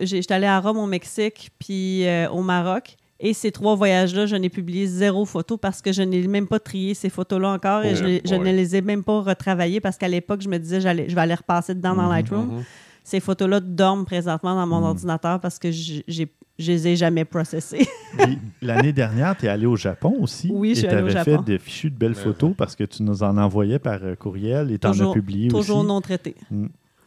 J'étais 0.01 0.33
allée 0.33 0.45
à 0.47 0.59
Rome, 0.59 0.77
au 0.77 0.85
Mexique, 0.85 1.49
puis 1.59 2.05
euh, 2.07 2.29
au 2.29 2.41
Maroc. 2.43 2.95
Et 3.19 3.33
ces 3.33 3.51
trois 3.51 3.75
voyages-là, 3.75 4.25
je 4.25 4.35
n'ai 4.35 4.49
publié 4.49 4.85
zéro 4.87 5.25
photo 5.25 5.57
parce 5.57 5.81
que 5.81 5.91
je 5.93 6.01
n'ai 6.03 6.27
même 6.27 6.47
pas 6.47 6.59
trié 6.59 6.93
ces 6.93 7.09
photos-là 7.09 7.49
encore 7.49 7.81
et 7.83 7.95
je, 7.95 8.03
ne 8.35 8.51
les 8.51 8.75
ai 8.75 8.81
même 8.81 9.03
pas 9.05 9.21
retravaillées 9.21 9.79
parce 9.79 9.97
qu'à 9.97 10.09
l'époque, 10.09 10.41
je 10.41 10.49
me 10.49 10.57
disais, 10.59 10.81
j'allais, 10.81 11.07
je 11.09 11.15
vais 11.15 11.21
aller 11.21 11.33
repasser 11.33 11.73
dedans 11.73 11.95
dans 11.95 12.03
Mhm, 12.03 12.09
Lightroom. 12.09 12.45
Mhm. 12.57 12.63
Ces 13.07 13.19
photos-là 13.19 13.59
dorment 13.61 14.03
présentement 14.03 14.55
dans 14.55 14.65
mon 14.65 14.79
Mhm. 14.79 14.85
ordinateur 14.85 15.39
parce 15.39 15.59
que 15.59 15.69
j'ai, 15.71 16.03
je 16.07 16.25
les 16.71 16.87
ai 16.87 16.95
jamais 16.95 17.23
processées. 17.23 17.87
Puis, 18.17 18.39
L'année 18.63 18.91
dernière, 18.93 19.37
tu 19.37 19.45
es 19.45 19.47
allé 19.49 19.67
au 19.67 19.75
Japon 19.75 20.15
aussi. 20.19 20.49
Oui, 20.51 20.69
je 20.71 20.79
suis 20.79 20.85
et 20.87 20.89
allée 20.89 21.03
au 21.03 21.07
t'avais 21.13 21.23
fait 21.23 21.31
Japon. 21.33 21.43
des 21.43 21.59
fichus 21.59 21.91
de 21.91 21.95
belles 21.97 22.15
photos 22.15 22.53
parce 22.57 22.75
que 22.75 22.83
tu 22.83 23.03
nous 23.03 23.21
en 23.21 23.37
envoyais 23.37 23.77
par 23.77 23.99
euh, 24.03 24.15
courriel 24.15 24.71
et 24.71 24.79
tu 24.79 24.87
en 24.87 24.89
as 24.89 24.93
Toujours- 24.93 25.13
publié 25.13 25.47
Toujours 25.49 25.77
aussi. 25.77 25.87
non 25.87 26.01
traité. 26.01 26.35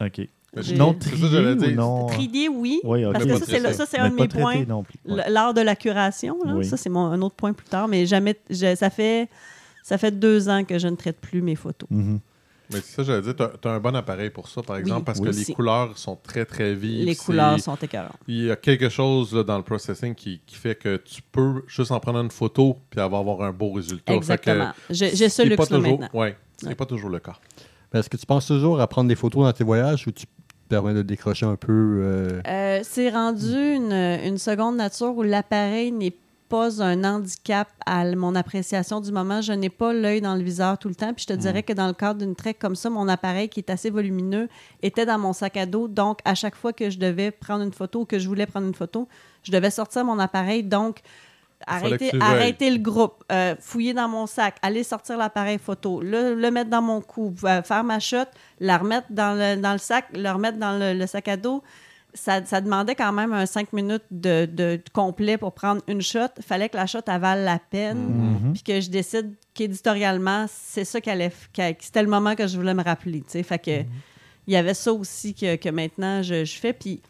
OK. 0.01 0.21
J'ai- 0.61 0.77
Non 0.77 0.95
trié 0.95 1.75
non? 1.75 2.07
Trier, 2.07 2.49
oui. 2.49 2.81
Oui, 2.85 3.05
ok. 3.05 3.13
Parce 3.13 3.25
que 3.27 3.37
ça, 3.37 3.45
c'est, 3.47 3.97
ça, 3.97 4.03
un 4.03 4.09
de 4.11 4.15
mes 4.15 4.29
points. 4.29 4.55
Ouais. 5.05 5.29
L'art 5.29 5.53
de 5.53 5.61
la 5.61 5.77
curation, 5.77 6.39
là, 6.45 6.55
Oui. 6.57 6.65
ça, 6.65 6.77
c'est 6.79 6.89
mon, 6.89 7.07
un 7.07 7.21
autre 7.21 7.35
point 7.35 7.53
plus 7.53 7.67
tard. 7.67 7.87
Mais 7.89 8.07
jamais, 8.07 8.35
je- 8.49 8.75
ça, 8.75 8.89
fait, 8.89 9.29
ça 9.83 9.99
fait 9.99 10.17
deux 10.19 10.49
ans 10.49 10.65
que 10.65 10.79
je 10.79 10.89
ne 10.89 10.97
traite 10.97 11.19
plus 11.21 11.43
mes 11.43 11.55
photos. 11.57 11.89
Mhm. 11.91 12.21
Mais 12.71 12.81
c'est 12.83 12.97
ça, 12.97 13.03
j'allais 13.03 13.23
dire, 13.23 13.35
tu 13.37 13.69
as, 13.69 13.71
un 13.71 13.81
bon 13.81 13.95
appareil 13.97 14.31
pour 14.31 14.49
ça, 14.49 14.63
par 14.63 14.77
exemple, 14.77 15.05
parce 15.05 15.21
que 15.21 15.29
Oui. 15.29 15.45
les 15.47 15.55
couleurs 15.55 15.97
sont 15.97 16.17
très, 16.17 16.45
très 16.45 16.75
vives. 16.75 17.07
Les 17.07 17.17
couleurs 17.17 17.59
sont 17.61 17.77
écœurantes. 17.77 18.13
Il 18.27 18.45
y 18.45 18.51
a 18.51 18.57
quelque 18.57 18.89
chose 18.89 19.35
là, 19.35 19.43
dans 19.43 19.57
le 19.57 19.65
processing 19.65 20.15
qui, 20.15 20.41
qui 20.47 20.57
fait 20.57 20.75
que 20.75 20.97
tu 20.99 21.23
peux 21.23 21.63
juste 21.67 21.91
en 21.91 22.01
prendre 22.01 22.19
une 22.21 22.31
photo 22.31 22.77
puis 22.91 23.01
avoir, 23.01 23.21
avoir 23.23 23.43
un 23.43 23.53
beau 23.53 23.73
résultat. 23.73 24.13
Exactement. 24.15 24.73
J'ai 24.91 25.29
ce 25.29 25.43
pas 25.43 25.49
luxe-là 25.49 25.79
maintenant. 25.79 26.09
Ouais, 26.13 26.37
c'est 26.59 26.69
Ouais. 26.69 26.75
pas 26.75 26.87
toujours 26.87 27.11
le 27.11 27.21
cas. 27.21 27.37
Est-ce 27.95 28.11
que 28.11 28.17
tu 28.19 28.27
penses 28.27 28.47
toujours 28.47 28.81
à 28.81 28.87
prendre 28.87 29.09
des 29.09 29.17
photos 29.17 29.45
dans 29.45 29.53
tes 29.53 29.65
voyages 29.65 30.07
ou 30.07 30.11
tu 30.11 30.27
te 30.27 30.31
permets 30.69 30.93
de 30.93 31.01
décrocher 31.03 31.47
un 31.47 31.57
peu 31.57 31.73
euh, 32.03 32.41
Euh, 32.47 32.81
c'est 32.83 33.09
rendu 33.09 33.55
une, 33.75 33.93
une 33.93 34.37
seconde 34.37 34.77
nature 34.77 35.17
où 35.17 35.23
l'appareil 35.23 35.91
n'est 35.93 36.15
pas 36.49 36.83
un 36.83 37.05
handicap 37.05 37.69
à 37.87 38.05
mon 38.15 38.35
appréciation 38.35 39.01
du 39.01 39.13
moment. 39.13 39.41
Je 39.41 39.53
n'ai 39.53 39.69
pas 39.69 39.93
l'œil 39.93 40.21
dans 40.21 40.35
le 40.35 40.43
viseur 40.43 40.79
tout 40.79 40.89
le 40.89 40.95
temps. 40.95 41.13
Puis 41.13 41.27
je 41.29 41.35
te 41.35 41.39
dirais 41.39 41.63
que 41.63 41.73
dans 41.73 41.87
le 41.87 41.93
cadre 41.93 42.21
d'une 42.21 42.35
trek 42.35 42.55
comme 42.55 42.77
ça, 42.77 42.91
mon 42.91 43.09
appareil 43.09 43.49
qui 43.49 43.61
est 43.61 43.71
assez 43.71 43.91
volumineux 43.91 44.49
était 44.83 45.07
dans 45.07 45.19
mon 45.19 45.33
sac 45.33 45.57
à 45.57 45.67
dos. 45.67 45.89
Donc, 45.89 46.21
à 46.25 46.35
chaque 46.35 46.55
fois 46.55 46.73
que 46.73 46.91
je 46.91 46.99
devais 46.99 47.31
prendre 47.31 47.65
une 47.65 47.73
photo 47.73 48.01
ou 48.01 48.05
que 48.05 48.19
je 48.19 48.29
voulais 48.29 48.47
prendre 48.47 48.67
une 48.67 48.75
photo, 48.75 49.09
je 49.43 49.53
devais 49.53 49.71
sortir 49.71 50.05
mon 50.05 50.19
appareil. 50.19 50.63
Donc, 50.63 51.01
arrêter, 51.67 52.11
le 52.13 52.19
veuilles. 52.19 52.31
arrêter 52.31 52.71
le 52.71 52.79
groupe, 52.79 53.25
euh, 53.33 53.55
fouiller 53.61 53.95
dans 53.95 54.09
mon 54.09 54.27
sac, 54.27 54.57
aller 54.63 54.83
sortir 54.85 55.17
l'appareil 55.17 55.59
photo, 55.59 56.01
le, 56.01 56.35
le 56.35 56.51
mettre 56.51 56.71
dans 56.71 56.83
mon 56.83 57.01
cou, 57.01 57.35
euh, 57.45 57.63
faire 57.63 57.85
ma 57.85 58.01
shot, 58.01 58.25
la 58.61 58.79
remettre 58.79 59.07
dans 59.11 59.37
le, 59.37 59.61
dans 59.61 59.73
le 59.73 59.79
sac, 59.79 60.07
le 60.15 60.31
remettre 60.31 60.59
dans 60.59 60.79
le, 60.79 60.99
le 60.99 61.07
sac 61.07 61.29
à 61.29 61.37
dos. 61.37 61.63
Ça, 62.15 62.45
ça 62.45 62.61
demandait 62.61 62.95
quand 62.95 63.13
même 63.13 63.33
un 63.33 63.45
5 63.47 63.73
minutes 63.73 64.03
de, 64.11 64.47
de- 64.47 64.77
de 64.77 64.83
complet 64.93 65.37
pour 65.37 65.53
prendre 65.53 65.83
une 65.89 66.01
shot. 66.01 66.21
Il 66.39 66.43
fallait 66.43 66.69
que 66.69 66.77
la 66.77 66.87
shot 66.87 67.01
avale 67.07 67.45
la 67.45 67.59
peine, 67.59 67.99
Mhm. 67.99 68.53
puis 68.55 68.63
que 68.63 68.81
je 68.81 68.89
décide 68.89 69.35
qu'éditorialement, 69.55 70.47
c'est 70.49 70.85
ça 70.85 71.01
qu'elle 71.01 71.21
allait- 71.21 71.31
que 71.55 71.63
c'était 71.85 72.03
le 72.03 72.09
moment 72.09 72.35
que 72.35 72.47
je 72.47 72.57
voulais 72.57 72.75
me 72.75 72.83
rappeler. 72.83 73.21
tu 73.21 73.31
sais. 73.31 73.43
Fait 73.43 73.59
que 73.59 73.83
il 74.47 74.55
y 74.55 74.57
avait 74.57 74.75
ça 74.75 74.93
aussi 74.93 75.35
que, 75.35 75.57
que 75.57 75.69
maintenant 75.69 76.23
je, 76.23 76.45
je 76.47 76.59
fais. 76.59 76.73
Puis 76.73 77.03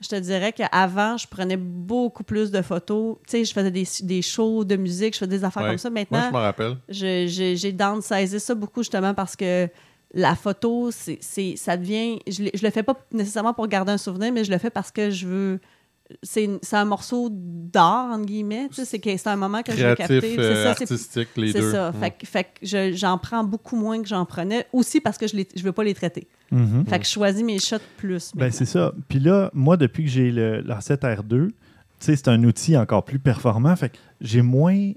je 0.00 0.08
te 0.08 0.16
dirais 0.16 0.52
qu'avant, 0.52 1.16
je 1.16 1.28
prenais 1.28 1.56
beaucoup 1.56 2.24
plus 2.24 2.50
de 2.50 2.60
photos. 2.62 3.16
Tu 3.26 3.30
sais, 3.30 3.44
je 3.44 3.52
faisais 3.52 3.70
des, 3.70 3.86
des 4.02 4.22
shows 4.22 4.64
de 4.64 4.74
musique, 4.76 5.14
je 5.14 5.20
faisais 5.20 5.30
des 5.30 5.44
affaires 5.44 5.62
Ouais. 5.62 5.68
comme 5.70 5.78
ça. 5.78 5.90
Moi, 5.90 6.00
Maintenant, 6.10 6.26
je 6.28 6.32
me 6.34 6.38
rappelle. 6.40 6.76
j'ai 6.88 7.72
downsizé 7.72 8.38
ça 8.40 8.54
beaucoup 8.54 8.80
justement 8.82 9.14
parce 9.14 9.36
que 9.36 9.68
la 10.14 10.34
photo, 10.34 10.90
c'est 10.90 11.18
c'est- 11.20 11.56
ça 11.56 11.76
devient. 11.76 12.18
Je, 12.26 12.44
je 12.54 12.62
le 12.64 12.70
fais 12.70 12.82
pas 12.82 12.96
nécessairement 13.12 13.54
pour 13.54 13.66
garder 13.68 13.92
un 13.92 13.98
souvenir, 13.98 14.32
mais 14.32 14.44
je 14.44 14.50
le 14.50 14.58
fais 14.58 14.70
parce 14.70 14.90
que 14.90 15.10
je 15.10 15.26
veux. 15.26 15.60
C'est 16.24 16.50
c'est 16.62 16.74
un 16.74 16.84
morceau 16.84 17.28
d'art, 17.30 18.06
entre 18.10 18.26
guillemets. 18.26 18.68
C'est 18.72 18.98
que 18.98 19.16
c'est 19.16 19.28
un 19.28 19.36
moment 19.36 19.62
que 19.62 19.70
je 19.70 19.86
veux 19.86 19.94
Créatif, 19.94 20.20
capter. 20.20 20.38
euh, 20.40 20.42
C'est 20.48 20.54
ça, 20.54 20.74
c'est- 20.74 20.82
artistique, 20.82 21.28
les 21.36 21.52
c'est 21.52 21.60
deux. 21.60 21.70
ça. 21.70 21.92
Mm. 21.92 21.94
Fait, 22.00 22.10
que- 22.10 22.26
fait 22.26 22.44
que 22.44 22.50
je- 22.62 22.92
j'en 22.96 23.16
prends 23.16 23.44
beaucoup 23.44 23.76
moins 23.76 24.02
que 24.02 24.08
j'en 24.08 24.24
prenais. 24.24 24.66
Aussi 24.72 25.00
parce 25.00 25.16
que 25.18 25.28
je 25.28 25.36
ne 25.36 25.44
veux 25.62 25.70
pas 25.70 25.84
les 25.84 25.94
traiter. 25.94 26.26
Mhm. 26.50 26.84
Fait 26.88 26.98
que 26.98 27.04
je 27.06 27.10
choisis 27.12 27.44
mes 27.44 27.60
shots 27.60 27.76
plus. 27.96 28.32
Ben, 28.34 28.50
c'est 28.50 28.64
ça. 28.64 28.92
Puis 29.08 29.20
là, 29.20 29.50
moi, 29.54 29.76
depuis 29.76 30.02
que 30.02 30.10
j'ai 30.10 30.32
le, 30.32 30.62
la 30.62 30.80
7R2, 30.80 31.46
tu 31.46 31.54
sais, 32.00 32.16
c'est 32.16 32.26
un 32.26 32.42
outil 32.42 32.76
encore 32.76 33.04
plus 33.04 33.20
performant. 33.20 33.76
Fait 33.76 33.90
que 33.90 33.96
j'ai 34.20 34.42
moins 34.42 34.90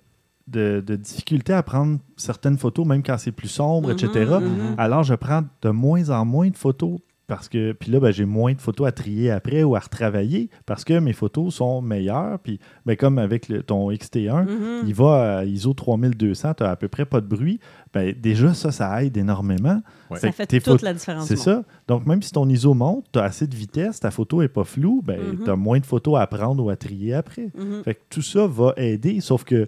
de, 0.47 0.83
de 0.85 0.95
difficulté 0.95 1.53
à 1.53 1.63
prendre 1.63 1.99
certaines 2.17 2.57
photos, 2.57 2.85
même 2.85 3.01
quand 3.03 3.17
c'est 3.17 3.31
plus 3.31 3.47
sombre, 3.47 3.91
etc. 3.91 4.09
mhm. 4.41 4.75
Alors, 4.77 5.03
je 5.03 5.13
prends 5.15 5.43
de 5.61 5.69
moins 5.69 6.09
en 6.09 6.25
moins 6.25 6.49
de 6.49 6.57
photos 6.57 6.99
parce 7.25 7.47
que, 7.47 7.71
puis 7.71 7.89
là, 7.89 8.01
ben, 8.01 8.11
j'ai 8.11 8.25
moins 8.25 8.51
de 8.53 8.59
photos 8.59 8.85
à 8.85 8.91
trier 8.91 9.31
après 9.31 9.63
ou 9.63 9.77
à 9.77 9.79
retravailler 9.79 10.49
parce 10.65 10.83
que 10.83 10.99
mes 10.99 11.13
photos 11.13 11.55
sont 11.55 11.81
meilleures. 11.81 12.37
Puis, 12.39 12.59
ben, 12.85 12.97
comme 12.97 13.17
avec 13.17 13.47
le- 13.47 13.63
ton 13.63 13.89
XT1, 13.91 14.43
Mhm. 14.43 14.83
il 14.85 14.93
va 14.93 15.37
à 15.39 15.45
ISO 15.45 15.73
3200, 15.73 16.53
tu 16.55 16.63
à 16.63 16.75
peu 16.75 16.89
près 16.89 17.05
pas 17.05 17.21
de 17.21 17.25
bruit. 17.25 17.61
Ben, 17.93 18.13
déjà, 18.13 18.53
ça, 18.53 18.71
ça 18.73 19.01
aide 19.03 19.15
énormément. 19.15 19.81
Ouais. 20.11 20.19
Ça 20.19 20.33
fait 20.33 20.45
toute 20.59 20.81
la 20.81 20.93
différence. 20.93 21.25
c'est 21.25 21.37
ça. 21.37 21.63
Donc, 21.87 22.05
même 22.05 22.21
si 22.21 22.31
ton 22.33 22.47
ISO 22.49 22.73
monte, 22.73 23.05
tu 23.13 23.19
as 23.19 23.23
assez 23.23 23.47
de 23.47 23.55
vitesse, 23.55 24.01
ta 24.01 24.11
photo 24.11 24.41
n'est 24.41 24.49
pas 24.49 24.65
floue, 24.65 25.01
ben, 25.01 25.17
Mhm. 25.19 25.43
tu 25.45 25.49
as 25.49 25.55
moins 25.55 25.79
de 25.79 25.85
photos 25.85 26.19
à 26.19 26.27
prendre 26.27 26.61
ou 26.63 26.69
à 26.69 26.75
trier 26.75 27.13
après. 27.13 27.47
Fait 27.85 27.95
que 27.95 28.01
tout 28.09 28.21
ça 28.21 28.45
va 28.47 28.73
aider, 28.75 29.21
sauf 29.21 29.45
que 29.45 29.65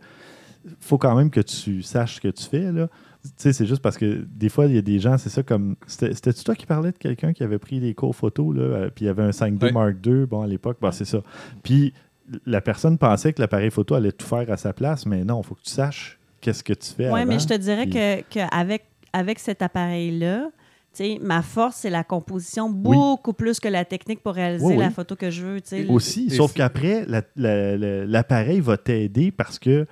faut 0.79 0.97
quand 0.97 1.15
même 1.15 1.29
que 1.29 1.41
tu 1.41 1.81
saches 1.81 2.15
ce 2.15 2.21
que 2.21 2.27
tu 2.29 2.43
fais. 2.43 2.71
Là. 2.71 2.87
Tu 3.23 3.29
sais, 3.37 3.53
c'est 3.53 3.65
juste 3.65 3.81
parce 3.81 3.97
que 3.97 4.25
des 4.35 4.49
fois, 4.49 4.65
il 4.67 4.75
y 4.75 4.77
a 4.77 4.81
des 4.81 4.99
gens, 4.99 5.17
c'est 5.17 5.29
ça 5.29 5.41
comme. 5.43 5.75
C'était- 5.87 6.13
C'était-tu 6.13 6.43
toi 6.43 6.55
qui 6.55 6.65
parlais 6.65 6.91
de 6.91 6.97
quelqu'un 6.97 7.33
qui 7.33 7.43
avait 7.43 7.57
pris 7.59 7.79
des 7.79 7.93
cours 7.93 8.15
photos, 8.15 8.55
là, 8.55 8.61
euh, 8.61 8.89
puis 8.93 9.05
il 9.05 9.07
y 9.07 9.11
avait 9.11 9.23
un 9.23 9.31
5D 9.31 9.65
Ouais. 9.67 9.71
Mark 9.71 9.95
II, 10.05 10.25
bon, 10.25 10.41
à 10.41 10.47
l'époque, 10.47 10.77
bon, 10.81 10.91
c'est 10.91 11.05
ça. 11.05 11.19
Puis 11.63 11.93
la 12.45 12.61
personne 12.61 12.97
pensait 12.97 13.33
que 13.33 13.41
l'appareil 13.41 13.71
photo 13.71 13.95
allait 13.95 14.11
tout 14.11 14.25
faire 14.25 14.49
à 14.51 14.57
sa 14.57 14.73
place, 14.73 15.05
mais 15.05 15.23
non, 15.23 15.41
il 15.41 15.45
faut 15.47 15.55
que 15.55 15.61
tu 15.63 15.71
saches 15.71 16.19
qu'est-ce 16.41 16.63
que 16.63 16.73
tu 16.73 16.91
fais. 16.91 17.11
Oui, 17.11 17.25
mais 17.25 17.39
je 17.39 17.47
te 17.47 17.53
dirais 17.55 17.85
puis- 17.85 17.93
que, 17.93 18.21
que 18.21 18.55
avec, 18.55 18.85
avec 19.13 19.39
cet 19.39 19.61
appareil-là, 19.61 20.49
tu 20.95 21.03
sais, 21.03 21.19
ma 21.21 21.41
force, 21.41 21.77
c'est 21.77 21.89
la 21.89 22.03
composition 22.03 22.69
beaucoup 22.69 23.33
plus 23.33 23.59
que 23.59 23.67
la 23.67 23.83
technique 23.85 24.21
pour 24.23 24.33
réaliser 24.33 24.65
Oui, 24.65 24.73
oui. 24.75 24.79
la 24.79 24.91
photo 24.91 25.15
que 25.15 25.29
je 25.29 25.43
veux. 25.45 25.61
tu 25.61 25.69
sais. 25.69 25.87
Aussi, 25.87 26.27
Et 26.27 26.29
sauf 26.29 26.53
qu'après, 26.53 27.05
la- 27.07 27.21
la- 27.35 27.75
la- 27.75 28.05
l'appareil 28.05 28.59
va 28.61 28.77
t'aider 28.77 29.31
parce 29.31 29.59
que 29.59 29.85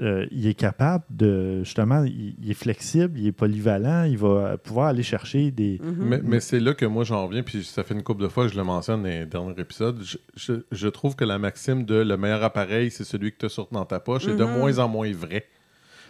euh, 0.00 0.26
il 0.32 0.46
est 0.46 0.54
capable 0.54 1.04
de 1.10 1.62
justement, 1.62 2.02
il, 2.04 2.34
il 2.42 2.50
est 2.50 2.54
flexible, 2.54 3.18
il 3.18 3.28
est 3.28 3.32
polyvalent, 3.32 4.04
il 4.04 4.18
va 4.18 4.56
pouvoir 4.58 4.88
aller 4.88 5.02
chercher 5.04 5.50
des. 5.52 5.80
Mhm. 5.82 5.94
Mais, 6.00 6.20
mais 6.24 6.40
c'est 6.40 6.58
là 6.60 6.74
que 6.74 6.84
moi 6.84 7.04
j'en 7.04 7.26
reviens, 7.26 7.42
puis 7.44 7.62
ça 7.62 7.84
fait 7.84 7.94
une 7.94 8.02
couple 8.02 8.22
de 8.22 8.28
fois 8.28 8.46
que 8.46 8.52
je 8.52 8.56
le 8.56 8.64
mentionne 8.64 9.02
dans 9.02 9.08
les 9.08 9.24
derniers 9.26 9.54
épisodes. 9.60 10.00
Je, 10.02 10.16
je- 10.34 10.62
je 10.72 10.88
trouve 10.88 11.14
que 11.14 11.24
la 11.24 11.38
maxime 11.38 11.84
de 11.84 11.94
le 11.94 12.16
meilleur 12.16 12.42
appareil, 12.42 12.90
c'est 12.90 13.04
celui 13.04 13.30
que 13.32 13.38
tu 13.38 13.46
as 13.46 13.50
sur 13.50 13.68
dans 13.70 13.84
ta 13.84 14.00
poche, 14.00 14.26
est 14.26 14.34
de 14.36 14.44
Mhm. 14.44 14.58
moins 14.58 14.78
en 14.78 14.88
moins 14.88 15.12
vrai. 15.12 15.46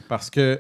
Parce 0.09 0.31
que 0.31 0.59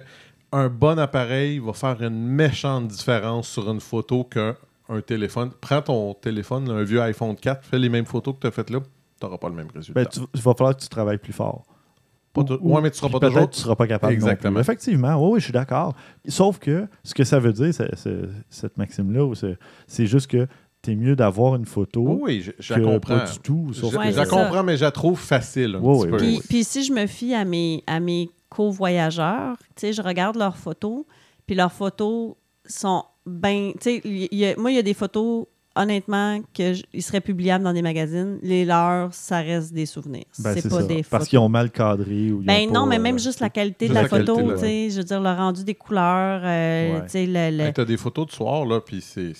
un 0.52 0.68
bon 0.68 0.98
appareil 0.98 1.58
va 1.58 1.72
faire 1.72 2.00
une 2.02 2.26
méchante 2.26 2.88
différence 2.88 3.48
sur 3.48 3.70
une 3.70 3.80
photo 3.80 4.24
qu'un 4.24 4.56
un 4.90 5.00
téléphone. 5.00 5.50
Prends 5.62 5.80
ton 5.80 6.12
téléphone, 6.12 6.68
un 6.70 6.82
vieux 6.84 7.00
iPhone 7.00 7.34
4, 7.36 7.64
fais 7.64 7.78
les 7.78 7.88
mêmes 7.88 8.04
photos 8.04 8.34
que 8.34 8.40
tu 8.40 8.46
as 8.46 8.50
faites 8.50 8.68
là, 8.68 8.80
tu 8.80 9.24
n'auras 9.26 9.38
pas 9.38 9.48
le 9.48 9.54
même 9.54 9.68
résultat. 9.74 9.98
Ben, 10.02 10.06
tu- 10.06 10.20
il 10.34 10.42
va 10.42 10.52
falloir 10.54 10.76
que 10.76 10.82
tu 10.82 10.88
travailles 10.90 11.16
plus 11.18 11.32
fort. 11.32 11.64
Pas 12.34 12.42
ou- 12.42 12.74
ouais, 12.74 12.82
mais 12.82 12.90
tu 12.90 12.98
seras 12.98 13.08
pas 13.08 13.20
toujours. 13.20 13.48
tu 13.48 13.60
seras 13.60 13.76
pas 13.76 13.86
capable. 13.86 14.12
non 14.12 14.18
plus. 14.18 14.24
Exactement. 14.26 14.60
Effectivement, 14.60 15.14
oui, 15.24 15.30
oui, 15.34 15.40
je 15.40 15.44
suis 15.44 15.52
d'accord. 15.52 15.94
Sauf 16.28 16.58
que 16.58 16.86
ce 17.02 17.14
que 17.14 17.24
ça 17.24 17.38
veut 17.38 17.52
dire, 17.52 17.72
c'est- 17.72 17.94
c'est- 17.94 18.28
cette 18.50 18.76
maxime-là, 18.76 19.32
c'est 19.34 19.56
c'est 19.86 20.06
juste 20.06 20.26
que 20.26 20.46
c'est 20.84 20.94
mieux 20.96 21.16
d'avoir 21.16 21.54
une 21.56 21.64
photo 21.64 22.02
Oui, 22.02 22.18
oui, 22.22 22.40
je, 22.42 22.50
je 22.58 22.74
que 22.74 22.80
comprends. 22.80 23.18
pas 23.20 23.24
du 23.24 23.38
tout. 23.38 23.68
Je, 23.72 23.80
sauf 23.80 23.92
je 23.94 24.16
la 24.16 24.26
comprends, 24.26 24.62
mais 24.62 24.76
je 24.76 24.84
la 24.84 24.90
trouve 24.90 25.18
facile. 25.18 25.78
Oui, 25.80 26.08
oui. 26.10 26.18
Puis, 26.18 26.40
puis 26.46 26.64
si 26.64 26.84
je 26.84 26.92
me 26.92 27.06
fie 27.06 27.32
à 27.32 27.46
mes, 27.46 27.82
à 27.86 28.00
mes 28.00 28.28
co-voyageurs, 28.50 29.56
tu 29.76 29.80
sais, 29.86 29.92
je 29.92 30.02
regarde 30.02 30.36
leurs 30.36 30.56
photos, 30.56 31.04
puis 31.46 31.54
leurs 31.56 31.72
photos 31.72 32.34
sont 32.66 33.04
bien... 33.26 33.72
Moi, 34.58 34.70
il 34.72 34.74
y 34.74 34.78
a 34.78 34.82
des 34.82 34.94
photos, 34.94 35.46
honnêtement, 35.76 36.40
qu'ils 36.52 36.84
seraient 37.02 37.20
publiables 37.20 37.64
dans 37.64 37.72
des 37.72 37.82
magazines. 37.82 38.38
Les 38.42 38.64
leurs, 38.64 39.12
ça 39.12 39.38
reste 39.40 39.72
des 39.72 39.86
souvenirs. 39.86 40.24
Ben, 40.38 40.54
c'est 40.54 40.68
pas 40.68 40.80
ça. 40.80 40.86
des 40.86 40.94
Parce 40.96 41.08
photos. 41.08 41.28
qu'ils 41.28 41.38
ont 41.40 41.48
mal 41.48 41.70
cadré. 41.70 42.30
Ou 42.32 42.40
ils 42.42 42.46
Ben 42.46 42.68
ont 42.68 42.72
non, 42.72 42.80
pas, 42.82 42.86
mais 42.90 42.98
euh, 42.98 43.02
même 43.02 43.18
juste 43.18 43.40
la 43.40 43.50
qualité 43.50 43.86
juste 43.86 43.90
de 43.90 43.94
la, 43.94 44.02
la 44.02 44.08
qualité, 44.08 44.32
photo, 44.32 44.56
sais, 44.58 44.90
je 44.90 44.96
veux 44.98 45.04
dire, 45.04 45.20
le 45.20 45.30
rendu 45.32 45.64
des 45.64 45.74
couleurs, 45.74 46.40
euh, 46.44 46.94
Ouais. 46.94 47.02
tu 47.04 47.08
sais, 47.10 47.26
le... 47.26 47.56
le- 47.56 47.64
Hey, 47.64 47.72
T'as 47.72 47.84
des 47.84 47.96
photos 47.96 48.26
de 48.26 48.32
soir, 48.32 48.64
là, 48.66 48.80
puis 48.80 49.00
c'est 49.00 49.32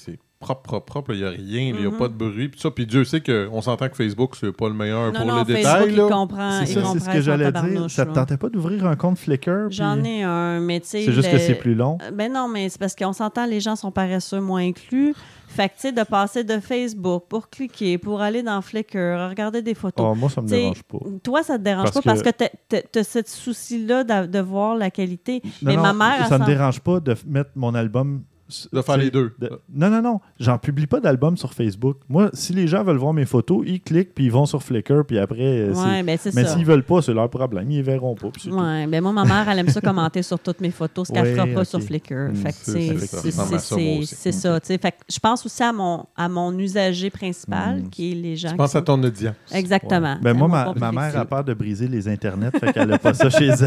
propre, 0.45 0.63
propre, 0.63 0.87
propre. 0.87 1.13
Il 1.15 1.21
n'y 1.21 1.25
a 1.27 1.31
rien, 1.31 1.61
il 1.61 1.77
n'y 1.77 1.87
a 1.87 1.91
Mhm. 1.91 1.97
pas 1.99 2.09
de 2.09 2.15
bruit. 2.15 2.49
Puis 2.49 2.61
ça, 2.61 2.71
puis 2.71 2.87
Dieu 2.87 3.05
sait 3.05 3.21
qu'on 3.21 3.61
s'entend 3.63 3.89
que 3.89 3.97
Facebook, 3.97 4.37
c'est 4.39 4.53
pas 4.53 4.69
le 4.69 4.75
meilleur 4.75 5.13
non, 5.13 5.19
pour 5.21 5.27
non, 5.27 5.45
les 5.45 5.55
Facebook, 5.55 5.57
détails. 5.57 5.91
il 5.91 5.97
là. 5.97 6.09
comprend, 6.09 6.51
C'est 6.65 6.73
il 6.73 6.75
ça, 6.83 6.91
c'est 6.93 7.01
ce 7.01 7.09
que 7.11 7.21
j'allais 7.21 7.53
dire. 7.53 7.91
Ça 7.91 8.05
te 8.05 8.11
là. 8.11 8.15
tentait 8.15 8.37
pas 8.37 8.49
d'ouvrir 8.49 8.87
un 8.87 8.97
compte 8.97 9.19
Flickr? 9.19 9.67
puis- 9.69 9.77
J'en 9.77 10.03
ai 10.05 10.23
un, 10.23 10.61
mais 10.61 10.81
tu 10.81 10.87
sais... 10.89 11.03
C'est 11.05 11.13
juste 11.13 11.31
le- 11.33 11.39
que 11.39 11.43
c'est 11.43 11.55
plus 11.55 11.75
long. 11.75 11.99
Euh, 12.03 12.11
Ben 12.11 12.33
non, 12.33 12.49
mais 12.49 12.69
c'est 12.69 12.79
parce 12.79 12.95
qu'on 12.95 13.13
s'entend, 13.13 13.47
les 13.47 13.61
gens 13.61 13.77
sont 13.77 13.91
paresseux, 13.91 14.41
moi 14.41 14.61
inclus. 14.61 15.15
Fait 15.49 15.69
que, 15.69 15.75
tu 15.75 15.81
sais, 15.83 15.93
de 15.93 16.03
passer 16.03 16.43
de 16.43 16.59
Facebook 16.59 17.27
pour 17.29 17.49
cliquer, 17.49 17.97
pour 17.97 18.21
aller 18.21 18.43
dans 18.43 18.61
Flickr, 18.61 19.29
regarder 19.31 19.63
des 19.63 19.75
photos. 19.75 20.05
Oh, 20.11 20.15
moi, 20.17 20.29
ça 20.29 20.41
me 20.43 20.49
T'sais, 20.49 20.57
dérange 20.63 20.83
pas. 20.83 20.99
Toi, 21.23 21.43
ça 21.45 21.59
te 21.59 21.63
dérange 21.63 21.85
Parce 21.93 21.95
pas 21.95 22.03
parce 22.03 22.23
que- 22.23 22.31
que 22.31 22.83
tu 22.93 22.99
as 22.99 23.05
ce 23.05 23.21
souci-là 23.25 24.03
de, 24.03 24.27
de 24.27 24.39
voir 24.41 24.75
la 24.77 24.91
qualité. 24.91 25.41
Non, 25.45 25.51
mais 25.63 25.77
non, 25.77 25.83
ma 25.83 25.93
mère, 25.93 26.27
ça 26.27 26.39
me 26.39 26.45
s'en- 26.45 26.51
dérange 26.51 26.81
pas 26.81 26.99
de 26.99 27.15
mettre 27.29 27.51
mon 27.55 27.73
album. 27.75 28.25
De 28.73 28.83
faire 28.83 28.97
les 28.97 29.11
deux. 29.11 29.33
de- 29.39 29.51
Non, 29.75 29.91
non, 29.91 30.03
non. 30.03 30.21
J'en 30.41 30.59
publie 30.59 30.87
pas 30.87 31.01
d'album 31.01 31.37
sur 31.37 31.53
Facebook. 31.55 31.99
Moi, 32.09 32.31
si 32.33 32.53
les 32.53 32.67
gens 32.67 32.83
veulent 32.85 32.97
voir 32.97 33.13
mes 33.13 33.27
photos, 33.27 33.63
ils 33.67 33.81
cliquent 33.81 34.15
puis 34.15 34.25
ils 34.27 34.33
vont 34.33 34.47
sur 34.47 34.63
Flickr 34.63 35.05
puis 35.07 35.19
après. 35.19 35.41
euh, 35.41 35.75
c'est- 35.75 35.81
Ouais, 35.81 36.03
ben 36.03 36.19
c'est 36.21 36.35
Mais 36.35 36.45
s'ils 36.47 36.65
veulent 36.65 36.83
pas, 36.85 37.03
c'est 37.03 37.15
leur 37.15 37.29
problème. 37.31 37.71
Ils 37.71 37.83
verront 37.83 38.15
pas. 38.15 38.29
Ouais, 38.51 38.87
ben 38.87 39.01
moi, 39.03 39.13
ma 39.13 39.25
mère, 39.25 39.49
elle 39.49 39.59
aime 39.61 39.69
ça 39.69 39.81
commenter 39.81 40.23
sur 40.23 40.39
toutes 40.39 40.61
mes 40.61 40.71
photos, 40.71 41.09
ce 41.09 41.13
qu'elle 41.13 41.25
Ouais, 41.25 41.35
fera 41.35 41.47
pas 41.47 41.65
sur 41.65 41.81
Flickr. 41.83 42.31
Mm, 42.33 42.35
c'est- 42.63 44.33
ça. 44.33 44.61
que 44.61 44.89
je 45.09 45.19
pense 45.19 45.45
aussi 45.47 45.63
à 45.63 45.73
mon, 45.73 46.05
à 46.17 46.29
mon 46.29 46.57
usager 46.59 47.11
principal, 47.11 47.81
Mm. 47.83 47.89
qui 47.91 48.13
est 48.13 48.15
les 48.15 48.37
gens. 48.37 48.49
Je 48.49 48.53
qui 48.55 48.59
pense 48.59 48.75
à 48.77 48.83
ton 48.83 49.03
audience. 49.03 49.35
Exactement. 49.53 50.17
Ben 50.23 50.35
moi, 50.35 50.49
ma, 50.49 50.73
ma 50.75 50.93
mère 50.93 51.17
a 51.19 51.25
peur 51.25 51.45
de 51.45 51.55
briser 51.55 51.89
les 51.89 52.09
internets, 52.09 52.51
fait 52.59 52.73
qu'elle 52.73 52.93
a 52.93 52.99
pas 52.99 53.15
ça 53.15 53.31
chez 53.31 53.49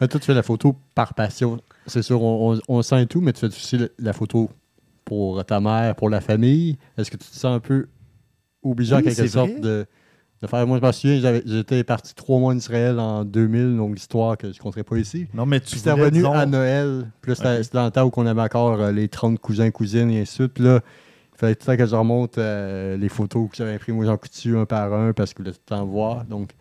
elle. 0.00 0.08
Toi, 0.08 0.20
tu 0.20 0.26
fais 0.26 0.34
la 0.34 0.42
photo 0.42 0.76
par 0.94 1.14
passion. 1.14 1.58
C'est 1.86 2.02
sûr, 2.02 2.22
on, 2.22 2.82
sent 2.82 3.06
tout, 3.06 3.20
mais 3.20 3.32
tu 3.32 3.40
fais 3.40 3.46
aussi 3.46 3.78
la, 3.98 4.12
photo 4.12 4.50
pour 5.04 5.44
ta 5.44 5.60
mère, 5.60 5.94
pour 5.96 6.10
la 6.10 6.20
famille. 6.20 6.78
Est-ce 6.96 7.10
que 7.10 7.16
tu 7.16 7.28
te 7.28 7.34
sens 7.34 7.56
un 7.56 7.60
peu 7.60 7.88
obligé 8.62 8.94
en 8.94 9.02
quelque 9.02 9.26
sorte 9.26 9.60
de, 9.60 9.86
de 10.40 10.46
faire? 10.46 10.66
Moi, 10.66 10.78
je 10.80 10.86
me 10.86 10.92
souviens, 10.92 11.40
j'étais 11.44 11.82
parti 11.82 12.14
trois 12.14 12.38
mois 12.38 12.52
en 12.52 12.56
Israël 12.56 12.98
en 12.98 13.24
2000, 13.24 13.76
donc 13.76 13.94
l'histoire 13.94 14.36
que 14.38 14.52
je 14.52 14.58
ne 14.58 14.62
compterai 14.62 14.84
pas 14.84 14.96
ici. 14.98 15.26
Non, 15.34 15.44
mais 15.44 15.60
tu 15.60 15.72
Puis 15.72 15.80
voulais, 15.80 15.92
revenu 15.92 16.18
disons- 16.18 16.32
à 16.32 16.46
Noël. 16.46 17.10
Puis 17.20 17.32
là, 17.32 17.34
c'était 17.60 17.76
dans 17.76 17.84
le 17.86 17.90
temps 17.90 18.04
où 18.04 18.12
on 18.16 18.26
avait 18.26 18.42
encore 18.42 18.80
euh, 18.80 18.92
les 18.92 19.08
30 19.08 19.38
cousins, 19.38 19.70
cousines 19.70 20.10
et 20.10 20.20
ainsi 20.20 20.38
de 20.38 20.44
suite. 20.44 20.58
Là, 20.60 20.80
il 21.34 21.38
fallait 21.38 21.54
tout 21.56 21.68
le 21.68 21.76
temps 21.76 21.84
que 21.84 21.90
je 21.90 21.96
remonte 21.96 22.38
euh, 22.38 22.96
les 22.96 23.08
photos 23.08 23.50
que 23.50 23.56
j'avais 23.56 23.78
prises 23.78 23.94
moi 23.94 24.04
Jean 24.04 24.16
Coutu 24.16 24.56
un 24.56 24.66
par 24.66 24.92
un 24.92 25.12
parce 25.12 25.34
que 25.34 25.42
je 25.42 25.42
voulais 25.42 25.54
tout 25.54 25.62
le 25.68 25.76
temps 25.76 25.84
voir. 25.84 26.24
Donc, 26.26 26.52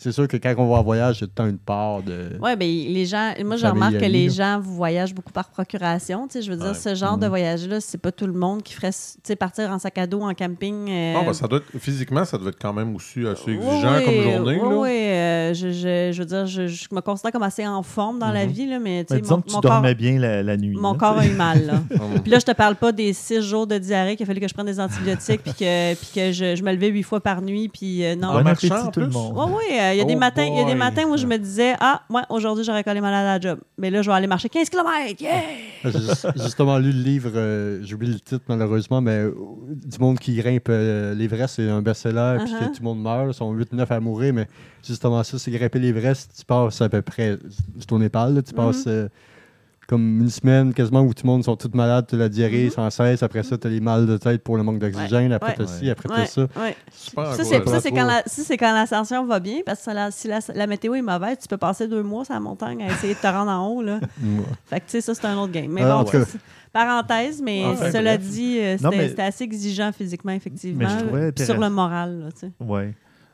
c'est 0.00 0.12
sûr 0.12 0.26
que 0.26 0.36
quand 0.36 0.54
on 0.58 0.68
va 0.68 0.78
en 0.78 0.82
voyage, 0.82 1.20
le 1.20 1.26
temps 1.26 1.46
une 1.46 1.58
part 1.58 2.02
de. 2.02 2.30
Oui, 2.40 2.56
ben 2.56 2.66
les 2.66 3.06
gens, 3.06 3.32
moi, 3.44 3.56
je 3.56 3.66
remarque 3.66 3.98
que 3.98 4.04
les 4.04 4.28
là. 4.28 4.32
gens 4.32 4.60
voyagent 4.60 5.14
beaucoup 5.14 5.32
par 5.32 5.50
procuration. 5.50 6.26
Tu 6.26 6.34
sais, 6.34 6.42
je 6.42 6.50
veux 6.50 6.56
dire, 6.56 6.68
Ouais. 6.68 6.74
ce 6.74 6.94
genre 6.94 7.16
de 7.18 7.24
Mhm. 7.24 7.28
voyage-là, 7.28 7.80
c'est 7.80 7.98
pas 7.98 8.10
tout 8.12 8.26
le 8.26 8.32
monde 8.32 8.62
qui 8.62 8.74
ferait 8.74 8.90
tu 8.90 8.96
sais, 9.22 9.36
partir 9.36 9.70
en 9.70 9.78
sac 9.78 9.96
à 9.98 10.06
dos, 10.06 10.22
en 10.22 10.34
camping. 10.34 10.88
euh, 10.90 11.14
Ah, 11.18 11.22
ben, 11.24 11.32
ça 11.32 11.46
doit 11.46 11.58
être- 11.58 11.78
physiquement, 11.78 12.24
ça 12.24 12.38
devait 12.38 12.50
être 12.50 12.58
quand 12.60 12.72
même 12.72 12.94
aussi 12.96 13.26
assez 13.26 13.52
exigeant 13.52 13.94
oui, 13.98 14.04
comme 14.04 14.14
journée. 14.22 14.60
oui, 14.62 14.68
là. 14.70 14.76
oui, 14.76 14.88
euh, 14.90 15.54
je, 15.54 15.70
je, 15.70 16.10
je 16.12 16.18
veux 16.18 16.26
dire, 16.26 16.46
je, 16.46 16.66
je 16.66 16.88
me 16.92 17.00
considère 17.00 17.32
comme 17.32 17.42
assez 17.42 17.66
en 17.66 17.82
forme 17.82 18.18
dans 18.18 18.30
la 18.32 18.46
Mhm. 18.46 18.52
vie, 18.52 18.66
là, 18.66 18.78
mais 18.78 19.04
tu 19.04 19.12
Mais 19.12 19.16
sais, 19.18 19.22
disons 19.22 19.36
mon, 19.36 19.42
que 19.42 19.48
tu 19.48 19.54
mon 19.54 19.60
corps, 19.60 19.70
dormais 19.72 19.94
bien 19.94 20.18
la, 20.18 20.42
la 20.42 20.56
nuit. 20.56 20.76
mon 20.76 20.92
là, 20.92 20.98
corps 20.98 21.18
a 21.18 21.26
eu 21.26 21.32
mal. 21.34 21.66
Là. 21.66 21.74
Hum. 22.00 22.20
Puis 22.22 22.30
là, 22.32 22.38
je 22.38 22.46
te 22.46 22.52
parle 22.52 22.76
pas 22.76 22.92
des 22.92 23.12
six 23.12 23.42
jours 23.42 23.66
de 23.66 23.76
diarrhée 23.78 24.16
qu'il 24.16 24.24
a 24.24 24.26
fallu 24.26 24.40
que 24.40 24.48
je 24.48 24.54
prenne 24.54 24.66
des 24.66 24.80
antibiotiques 24.80 25.42
puis 25.42 25.52
que, 25.52 25.94
puis 25.94 26.08
que 26.14 26.32
je, 26.32 26.56
je 26.56 26.62
me 26.62 26.72
levais 26.72 26.88
huit 26.88 27.02
fois 27.02 27.20
par 27.20 27.42
nuit. 27.42 27.68
Puis 27.68 28.04
euh, 28.04 28.14
non. 28.16 28.28
En 28.28 28.34
Bon 28.38 28.44
marchant, 28.44 28.90
tout 28.90 29.00
le 29.00 29.06
plus. 29.08 29.14
monde. 29.14 29.34
Oui, 29.36 29.52
oui, 29.58 29.74
euh, 29.90 29.94
il 29.94 29.98
y 29.98 30.00
a 30.00 30.04
des 30.04 30.14
Oh 30.14 30.18
matins, 30.18 30.44
il 30.44 30.56
y 30.56 30.60
a 30.60 30.64
des 30.64 30.74
matins 30.74 31.04
où 31.04 31.16
je 31.16 31.26
me 31.26 31.36
disais 31.36 31.74
ah, 31.80 32.02
moi 32.08 32.22
aujourd'hui 32.30 32.64
j'aurais 32.64 32.82
collé 32.84 33.00
malade 33.00 33.26
à 33.26 33.38
la 33.38 33.40
job. 33.40 33.60
Mais 33.78 33.90
là 33.90 34.02
je 34.02 34.10
vais 34.10 34.16
aller 34.16 34.26
marcher 34.26 34.48
15 34.48 34.68
km. 34.70 35.20
Yeah! 35.20 35.42
J'ai 35.84 35.90
juste- 35.92 36.26
justement 36.36 36.78
lu 36.78 36.92
le 36.92 37.02
livre, 37.02 37.30
euh, 37.34 37.80
j'ai 37.82 37.94
oublié 37.94 38.12
le 38.14 38.20
titre 38.20 38.44
malheureusement, 38.48 39.00
mais 39.00 39.16
euh, 39.18 39.34
du 39.68 39.98
monde 39.98 40.18
qui 40.18 40.34
grimpe 40.36 40.68
euh, 40.68 41.14
l'Everest, 41.14 41.56
c'est 41.56 41.68
un 41.68 41.82
best-seller, 41.82 42.38
puis 42.44 42.52
que 42.52 42.58
Uh-huh. 42.58 42.66
tout 42.68 42.80
le 42.80 42.84
monde 42.84 43.02
meurt, 43.02 43.26
ils 43.28 43.34
sont 43.34 43.54
8-9 43.54 43.86
à 43.92 44.00
mourir, 44.00 44.32
mais 44.34 44.46
justement 44.86 45.22
ça, 45.22 45.38
c'est 45.38 45.50
grimper 45.50 45.78
l'Everest, 45.78 46.32
tu 46.38 46.44
passes 46.44 46.80
à 46.80 46.88
peu 46.88 47.02
près, 47.02 47.38
c'est 47.78 47.92
au 47.92 47.98
Népal, 47.98 48.34
là, 48.34 48.42
tu 48.42 48.52
passes 48.54 48.84
euh, 48.86 49.08
comme 49.90 50.20
une 50.20 50.30
semaine 50.30 50.72
quasiment 50.72 51.02
où 51.02 51.12
tout 51.12 51.26
le 51.26 51.30
monde 51.32 51.42
sont 51.44 51.56
tous 51.56 51.70
malades, 51.74 52.06
tu 52.08 52.14
as 52.14 52.18
la 52.18 52.28
diarrhée 52.28 52.66
Mhm. 52.66 52.70
sans 52.70 52.90
cesse, 52.90 53.22
après 53.24 53.42
ça, 53.42 53.58
tu 53.58 53.66
as 53.66 53.70
les 53.70 53.80
mal 53.80 54.06
de 54.06 54.16
tête 54.16 54.42
pour 54.44 54.56
le 54.56 54.62
manque 54.62 54.78
d'oxygène, 54.78 55.32
après 55.32 55.58
Ouais. 55.58 55.66
tu 55.66 55.72
ci, 55.84 55.90
après 55.90 56.08
Ouais, 56.08 56.16
t'as 56.16 56.26
ça. 56.26 56.42
ouais. 56.56 56.76
Super 56.92 57.26
Ça, 57.34 57.44
c'est, 57.44 57.68
ça, 57.68 57.80
c'est 57.80 58.56
quand 58.56 58.72
la, 58.72 58.80
l'ascension 58.80 59.26
va 59.26 59.40
bien, 59.40 59.58
parce 59.66 59.84
que 59.84 59.90
la- 59.90 60.10
si 60.10 60.28
la, 60.28 60.38
la 60.54 60.66
météo 60.66 60.94
est 60.94 61.02
mauvaise, 61.02 61.38
tu 61.42 61.48
peux 61.48 61.56
passer 61.58 61.88
deux 61.88 62.02
mois 62.04 62.24
sur 62.24 62.34
la 62.34 62.40
montagne 62.40 62.82
à 62.84 62.92
essayer 62.92 63.14
de 63.14 63.18
te 63.18 63.26
rendre 63.26 63.50
en 63.50 63.66
haut. 63.68 63.82
Là. 63.82 63.98
Fait 64.66 64.80
que, 64.80 64.84
tu 64.86 64.90
sais, 64.92 65.00
ça, 65.00 65.14
c'est 65.14 65.26
un 65.26 65.36
autre 65.36 65.52
game. 65.52 65.70
Mais 65.70 65.82
Ah, 65.82 65.94
bon, 65.94 66.00
en 66.00 66.04
tout 66.04 66.12
cas. 66.12 66.24
c'est- 66.24 66.38
parenthèse, 66.72 67.42
mais 67.42 67.64
Enfin, 67.66 67.90
cela 67.90 68.16
bref. 68.16 68.28
dit, 68.30 68.58
euh, 68.60 68.76
c'était, 68.78 69.22
assez 69.22 69.44
exigeant 69.44 69.90
physiquement, 69.92 70.32
effectivement. 70.32 70.78
Mais 70.88 71.00
je 71.00 71.04
trouvais 71.04 71.32
puis 71.32 71.44
sur 71.44 71.58
le 71.58 71.68
moral, 71.68 72.20
là, 72.20 72.32
tu 72.32 72.46
sais. 72.46 72.52
Oui. 72.60 72.82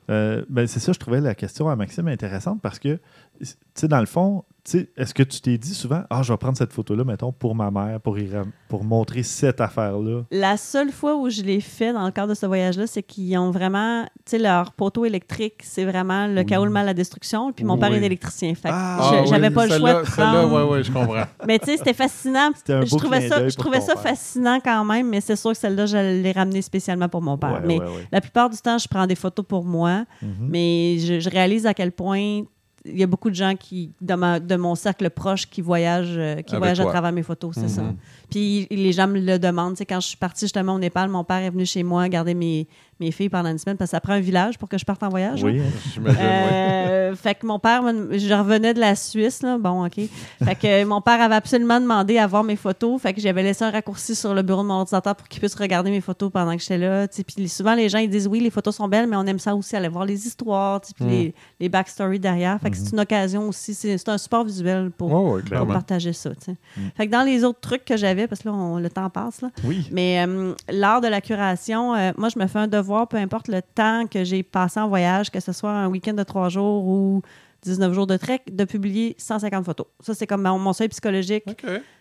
Euh, 0.09 0.45
ben 0.49 0.67
c'est 0.67 0.81
ça, 0.81 0.93
je 0.93 0.99
trouvais 0.99 1.21
la 1.21 1.35
question 1.35 1.69
à 1.69 1.77
Maxime 1.77 2.09
intéressante 2.09 2.61
parce 2.63 2.79
que, 2.79 2.99
tu 3.41 3.47
sais, 3.75 3.89
dans 3.89 4.01
le 4.01 4.07
fond, 4.07 4.45
tu 4.49 4.55
est-ce 4.75 5.15
que 5.15 5.23
tu 5.23 5.41
t'es 5.41 5.59
dit 5.59 5.75
souvent, 5.75 6.03
ah, 6.11 6.23
je 6.23 6.33
vais 6.33 6.37
prendre 6.37 6.57
cette 6.57 6.73
photo-là, 6.73 7.05
mettons, 7.05 7.33
pour 7.33 7.55
ma 7.55 7.71
mère, 7.71 8.01
pour, 8.01 8.19
y 8.19 8.29
pour 8.69 8.85
montrer 8.85 9.23
cette 9.23 9.61
affaire-là? 9.61 10.23
La 10.31 10.57
seule 10.57 10.91
fois 10.91 11.17
où 11.17 11.31
je 11.31 11.43
l'ai 11.43 11.61
fait 11.61 11.93
dans 11.93 12.05
le 12.05 12.11
cadre 12.11 12.31
de 12.31 12.35
ce 12.35 12.47
voyage-là, 12.47 12.87
c'est 12.87 13.03
qu'ils 13.03 13.37
ont 13.39 13.51
vraiment, 13.51 14.05
tu 14.05 14.11
sais, 14.27 14.39
leur 14.39 14.73
poteau 14.73 15.05
électrique, 15.05 15.61
c'est 15.63 15.85
vraiment 15.85 16.27
le 16.27 16.41
Oui. 16.41 16.47
chaos, 16.47 16.65
le 16.65 16.71
mal, 16.71 16.87
la 16.87 16.95
destruction. 16.95 17.53
Puis 17.53 17.65
mon 17.65 17.75
Oui. 17.75 17.81
père 17.81 17.93
est 17.93 18.03
électricien. 18.03 18.55
Fait 18.55 18.69
que 18.69 18.75
Ah, 18.75 19.11
je- 19.15 19.21
oui, 19.23 19.27
j'avais 19.29 19.51
pas 19.51 19.67
le 19.67 19.71
choix 19.79 19.89
celle-là- 19.89 20.01
de 20.03 20.07
Celle-là, 20.07 20.33
prendre. 20.43 20.55
ouais, 20.69 20.71
ouais, 20.77 20.83
je 20.85 20.93
comprends. 20.93 21.25
Mais 21.47 21.59
tu 21.59 21.67
sais, 21.67 21.77
c'était 21.77 21.95
fascinant. 21.95 22.51
C'était 22.55 22.73
un 22.75 22.85
je 22.85 22.91
beau 22.91 22.97
trouvais 22.97 23.19
clin 23.21 23.29
ça, 23.29 23.49
je 23.49 23.55
pour 23.55 23.65
trouvais 23.65 23.79
ton 23.81 23.87
ça 23.87 23.93
père. 23.95 24.03
fascinant 24.03 24.59
quand 24.65 24.85
même, 24.85 25.09
mais 25.09 25.21
c'est 25.21 25.37
sûr 25.37 25.53
que 25.53 25.59
celle-là, 25.59 25.87
je 25.87 25.97
l'ai 26.23 26.33
ramenée 26.33 26.63
spécialement 26.63 27.09
pour 27.09 27.23
mon 27.23 27.39
père. 27.39 27.53
Ouais, 27.53 27.61
mais 27.67 27.79
ouais, 27.79 27.87
ouais. 27.87 28.09
la 28.11 28.21
plupart 28.21 28.51
du 28.51 28.57
temps, 28.59 28.79
je 28.79 28.89
prends 28.89 29.07
des 29.07 29.15
photos 29.15 29.45
pour 29.47 29.65
moi, 29.65 30.05
Mhm. 30.23 30.29
mais 30.49 30.97
je, 30.99 31.21
je 31.21 31.31
réalise 31.31 31.67
à 31.67 31.75
quel 31.75 31.93
point 31.93 32.43
il 32.89 32.99
y 32.99 33.03
a 33.03 33.07
beaucoup 33.07 33.31
de 33.31 33.35
gens 33.35 33.55
qui, 33.57 33.91
de, 34.01 34.15
ma- 34.15 34.41
de 34.41 34.57
mon 34.57 34.75
cercle 34.75 35.11
proche 35.11 35.49
qui 35.49 35.61
voyagent, 35.61 36.17
euh, 36.17 36.37
qui 36.43 36.55
Avec 36.55 36.59
voyagent 36.59 36.81
à 36.81 36.87
travers 36.87 37.13
mes 37.13 37.23
photos, 37.23 37.55
c'est 37.55 37.63
Mhm. 37.63 37.69
ça. 37.69 37.83
Puis 38.31 38.67
les 38.71 38.93
gens 38.93 39.07
me 39.09 39.21
le 39.21 39.39
demandent. 39.39 39.75
Tu 39.75 39.79
sais, 39.79 39.87
quand 39.87 40.01
je 40.01 40.09
suis 40.09 40.17
partie 40.17 40.45
justement 40.47 40.75
au 40.75 40.79
Népal, 40.79 41.09
mon 41.09 41.25
père 41.25 41.39
est 41.39 41.51
venu 41.51 41.67
chez 41.67 41.83
moi 41.83 42.09
garder 42.09 42.35
mes, 42.35 42.67
mes 43.01 43.11
filles 43.11 43.29
pendant 43.29 43.51
une 43.51 43.59
semaine 43.59 43.77
parce 43.77 43.91
que 43.91 43.97
ça 43.97 44.01
prend 44.01 44.15
un 44.15 44.21
village 44.21 44.59
pour 44.59 44.69
que 44.69 44.79
je 44.79 44.85
parte 44.85 45.03
en 45.03 45.09
voyage. 45.09 45.45
hein. 45.45 45.49
Oui, 45.49 45.61
J'imagine, 45.93 46.19
ouais. 46.19 46.27
Euh, 46.27 47.15
fait 47.15 47.35
que 47.35 47.47
mon 47.47 47.59
père, 47.59 47.83
je 47.85 48.35
revenais 48.35 48.73
de 48.75 48.81
la 48.81 48.95
Suisse, 48.97 49.43
là. 49.43 49.59
Bon, 49.59 49.85
OK. 49.87 49.95
Fait 50.43 50.55
que 50.55 50.85
mon 50.85 51.01
père 51.01 51.21
avait 51.21 51.35
absolument 51.35 51.81
demandé 51.81 52.19
à 52.19 52.27
voir 52.27 52.43
mes 52.45 52.57
photos. 52.57 53.01
Fait 53.01 53.13
que 53.13 53.21
j'avais 53.21 53.43
laissé 53.43 53.65
un 53.65 53.71
raccourci 53.71 54.15
sur 54.15 54.35
le 54.35 54.43
bureau 54.43 54.63
de 54.63 54.69
mon 54.69 54.75
ordinateur 54.81 55.15
pour 55.15 55.29
qu'il 55.29 55.41
puisse 55.41 55.55
regarder 55.55 55.91
mes 55.91 56.01
photos 56.01 56.31
pendant 56.33 56.55
que 56.57 56.63
j'étais 56.63 56.79
là. 56.79 57.07
Puis 57.09 57.49
souvent, 57.49 57.75
les 57.75 57.89
gens, 57.89 57.99
ils 57.99 58.09
disent 58.11 58.27
oui, 58.29 58.41
les 58.41 58.51
photos 58.51 58.77
sont 58.77 58.89
belles, 58.89 59.07
mais 59.09 59.17
on 59.17 59.27
aime 59.27 59.39
ça 59.39 59.55
aussi, 59.55 59.77
aller 59.77 59.89
voir 59.89 60.05
les 60.05 60.27
histoires, 60.27 60.81
tu 60.81 60.89
sais, 60.89 60.95
puis 60.95 61.05
Mm. 61.05 61.09
les, 61.11 61.35
les 61.61 61.69
backstories 61.69 62.19
derrière. 62.21 62.59
Fait 62.61 62.71
que 62.71 62.77
c'est 62.77 62.93
une 62.93 63.01
occasion 63.01 63.49
aussi. 63.49 63.75
C'est 63.75 64.09
un 64.09 64.19
support 64.19 64.45
visuel 64.45 64.91
pour, 64.91 65.13
ouais, 65.35 65.43
partager 65.69 66.13
ça, 66.13 66.31
sais. 66.41 66.57
Fait 66.97 67.07
que 67.07 67.13
dans 67.13 67.23
les 67.25 67.45
autres 67.45 67.61
trucs 67.61 67.85
que 67.85 67.97
j'avais, 67.97 68.27
parce 68.27 68.43
que 68.43 68.49
là, 68.49 68.55
on- 68.55 68.79
le 68.79 68.89
temps 68.91 69.11
passe, 69.11 69.43
là. 69.43 69.51
oui. 69.65 69.87
Mais 69.93 70.25
euh, 70.27 70.55
lors 70.73 71.01
de 71.01 71.09
la 71.09 71.21
curation, 71.21 71.95
euh, 71.95 72.13
moi, 72.17 72.29
je 72.35 72.39
me 72.39 72.47
fais 72.47 72.59
un 72.59 72.67
devoir, 72.69 72.86
peu 73.09 73.17
importe 73.17 73.49
le 73.49 73.61
temps 73.63 74.07
que 74.11 74.25
j'ai 74.25 74.43
passé 74.43 74.81
en 74.81 74.89
voyage, 74.89 75.31
que 75.31 75.41
ce 75.41 75.53
soit 75.53 75.71
un 75.73 75.89
week-end 75.89 76.15
de 76.15 76.23
trois 76.23 76.49
jours 76.49 76.87
ou 76.87 77.23
19 77.63 77.93
jours 77.95 78.07
de 78.07 78.17
trek, 78.17 78.43
de 78.53 78.65
publier 78.65 79.17
150 79.19 79.65
photos. 79.65 79.87
Ça, 79.99 80.15
c'est 80.15 80.27
comme 80.27 80.43
mon, 80.43 80.57
mon 80.57 80.73
seuil 80.73 80.87
psychologique. 80.89 81.43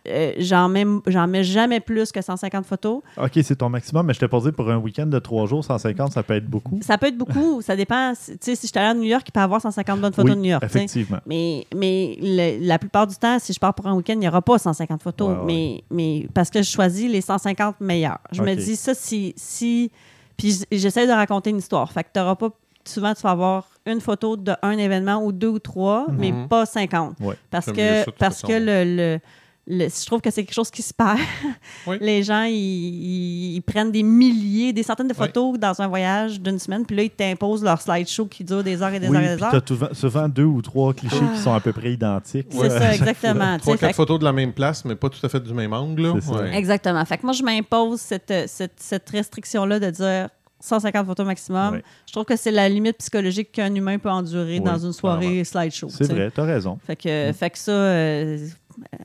Euh, 0.07 0.33
j'en, 0.37 0.69
mets, 0.69 0.85
j'en 1.07 1.25
mets 1.25 1.43
jamais 1.43 1.79
plus 1.79 2.11
que 2.11 2.21
150 2.21 2.65
photos. 2.67 3.01
OK, 3.17 3.31
c'est 3.41 3.55
ton 3.55 3.69
maximum, 3.69 4.05
mais 4.05 4.13
je 4.13 4.19
t'ai 4.19 4.27
posé 4.27 4.51
pour 4.51 4.69
un 4.69 4.77
week-end 4.77 5.07
de 5.07 5.17
trois 5.17 5.47
jours, 5.47 5.63
150, 5.65 6.11
ça 6.11 6.21
peut 6.21 6.35
être 6.35 6.45
beaucoup. 6.45 6.79
Ça 6.83 6.99
peut 6.99 7.07
être 7.07 7.17
beaucoup, 7.17 7.61
ça 7.63 7.75
dépend. 7.75 8.13
Tu 8.13 8.37
sais, 8.41 8.55
si 8.55 8.67
je 8.67 8.71
suis 8.71 8.77
allée 8.79 8.89
à 8.89 8.93
New 8.93 9.03
York, 9.09 9.23
il 9.27 9.31
peut 9.31 9.39
y 9.39 9.43
avoir 9.43 9.59
150 9.59 9.99
bonnes 9.99 10.13
photos 10.13 10.29
oui, 10.31 10.35
de 10.35 10.41
New 10.41 10.51
York. 10.51 10.63
effectivement. 10.63 11.17
Mais, 11.25 11.65
mais 11.75 12.15
le- 12.21 12.67
la 12.67 12.77
plupart 12.77 13.07
du 13.07 13.15
temps, 13.15 13.39
si 13.39 13.51
je 13.51 13.59
pars 13.59 13.73
pour 13.73 13.87
un 13.87 13.93
week-end, 13.95 14.13
il 14.13 14.19
n'y 14.19 14.27
aura 14.27 14.43
pas 14.43 14.59
150 14.59 15.01
photos. 15.01 15.29
Ouais, 15.29 15.35
ouais. 15.35 15.45
Mais, 15.45 15.83
mais 15.89 16.27
parce 16.31 16.51
que 16.51 16.61
je 16.61 16.69
choisis 16.69 17.09
les 17.09 17.21
150 17.21 17.79
meilleures. 17.81 18.19
Je 18.31 18.43
me 18.43 18.53
dis, 18.53 18.75
ça, 18.75 18.93
si. 18.93 19.33
si 19.35 19.91
puis 20.37 20.57
j'essaie 20.71 21.07
de 21.07 21.11
raconter 21.11 21.49
une 21.49 21.57
histoire. 21.57 21.91
Fait 21.91 22.03
que 22.03 22.09
tu 22.13 22.19
n'auras 22.19 22.35
pas. 22.35 22.49
Souvent, 22.87 23.13
tu 23.15 23.21
vas 23.23 23.31
avoir 23.31 23.67
une 23.87 23.99
photo 23.99 24.37
d'un 24.37 24.71
événement 24.77 25.23
ou 25.23 25.31
deux 25.31 25.47
ou 25.47 25.59
trois, 25.59 26.05
mais 26.11 26.31
Mhm. 26.31 26.47
pas 26.47 26.65
50. 26.67 27.15
Ouais. 27.19 27.35
Parce 27.49 27.71
que, 27.71 28.09
parce 28.11 28.41
que 28.43 28.53
le, 28.53 28.95
le- 28.95 29.19
le- 29.67 29.87
je 29.89 30.05
trouve 30.05 30.21
que 30.21 30.29
c'est 30.31 30.43
quelque 30.43 30.53
chose 30.55 30.69
qui 30.71 30.81
se 30.81 30.93
perd. 30.93 31.17
Oui. 31.87 31.97
Les 32.01 32.23
gens, 32.23 32.43
ils, 32.47 33.61
prennent 33.65 33.91
des 33.91 34.01
milliers, 34.03 34.73
des 34.73 34.81
centaines 34.83 35.07
de 35.07 35.13
Oui. 35.13 35.25
photos 35.27 35.59
dans 35.59 35.79
un 35.81 35.87
voyage 35.87 36.39
d'une 36.41 36.57
semaine, 36.57 36.85
puis 36.85 36.95
là, 36.95 37.03
ils 37.03 37.09
t'imposent 37.11 37.63
leur 37.63 37.79
slideshow 37.81 38.25
qui 38.25 38.43
dure 38.43 38.63
des 38.63 38.81
heures 38.81 38.93
et 38.93 38.99
des 38.99 39.07
Oui, 39.07 39.17
heures 39.17 39.23
et 39.23 39.35
des 39.35 39.43
heures. 39.43 39.51
t'as 39.51 39.61
souvent, 39.67 39.87
souvent 39.93 40.27
deux 40.29 40.43
ou 40.45 40.61
trois 40.61 40.93
clichés 40.93 41.15
qui 41.35 41.39
sont 41.41 41.53
à 41.53 41.59
peu 41.59 41.71
près 41.73 41.93
identiques. 41.93 42.47
C'est 42.49 42.69
ça, 42.69 42.93
exactement. 42.93 43.55
tu 43.57 43.61
Trois, 43.61 43.77
fait 43.77 43.87
quatre 43.87 43.95
photos 43.95 44.19
de 44.19 44.23
la 44.25 44.33
même 44.33 44.53
place, 44.53 44.83
mais 44.85 44.95
pas 44.95 45.09
tout 45.09 45.23
à 45.23 45.29
fait 45.29 45.39
du 45.41 45.53
même 45.53 45.73
angle. 45.73 46.07
Ouais. 46.07 46.55
Exactement. 46.57 47.03
Fait 47.05 47.17
que 47.17 47.23
moi, 47.25 47.33
je 47.33 47.43
m'impose 47.43 47.99
cette, 47.99 48.33
cette, 48.47 48.73
cette 48.77 49.09
restriction-là 49.09 49.79
de 49.79 49.89
dire 49.91 50.29
150 50.59 51.05
photos 51.05 51.25
maximum. 51.25 51.81
Je 52.07 52.11
trouve 52.13 52.25
que 52.25 52.35
c'est 52.35 52.51
la 52.51 52.67
limite 52.67 52.97
psychologique 52.97 53.51
qu'un 53.51 53.73
humain 53.75 53.99
peut 53.99 54.09
endurer 54.09 54.59
Oui, 54.59 54.61
dans 54.65 54.79
une 54.79 54.93
soirée 54.93 55.43
slideshow. 55.43 55.89
C'est 55.89 56.07
tu 56.07 56.13
vrai, 56.13 56.31
t'as 56.33 56.45
raison. 56.45 56.79
Fait 56.85 56.95
que, 56.95 57.31
fait 57.33 57.49
que 57.51 57.57
ça, 57.59 57.71
euh, 57.71 58.47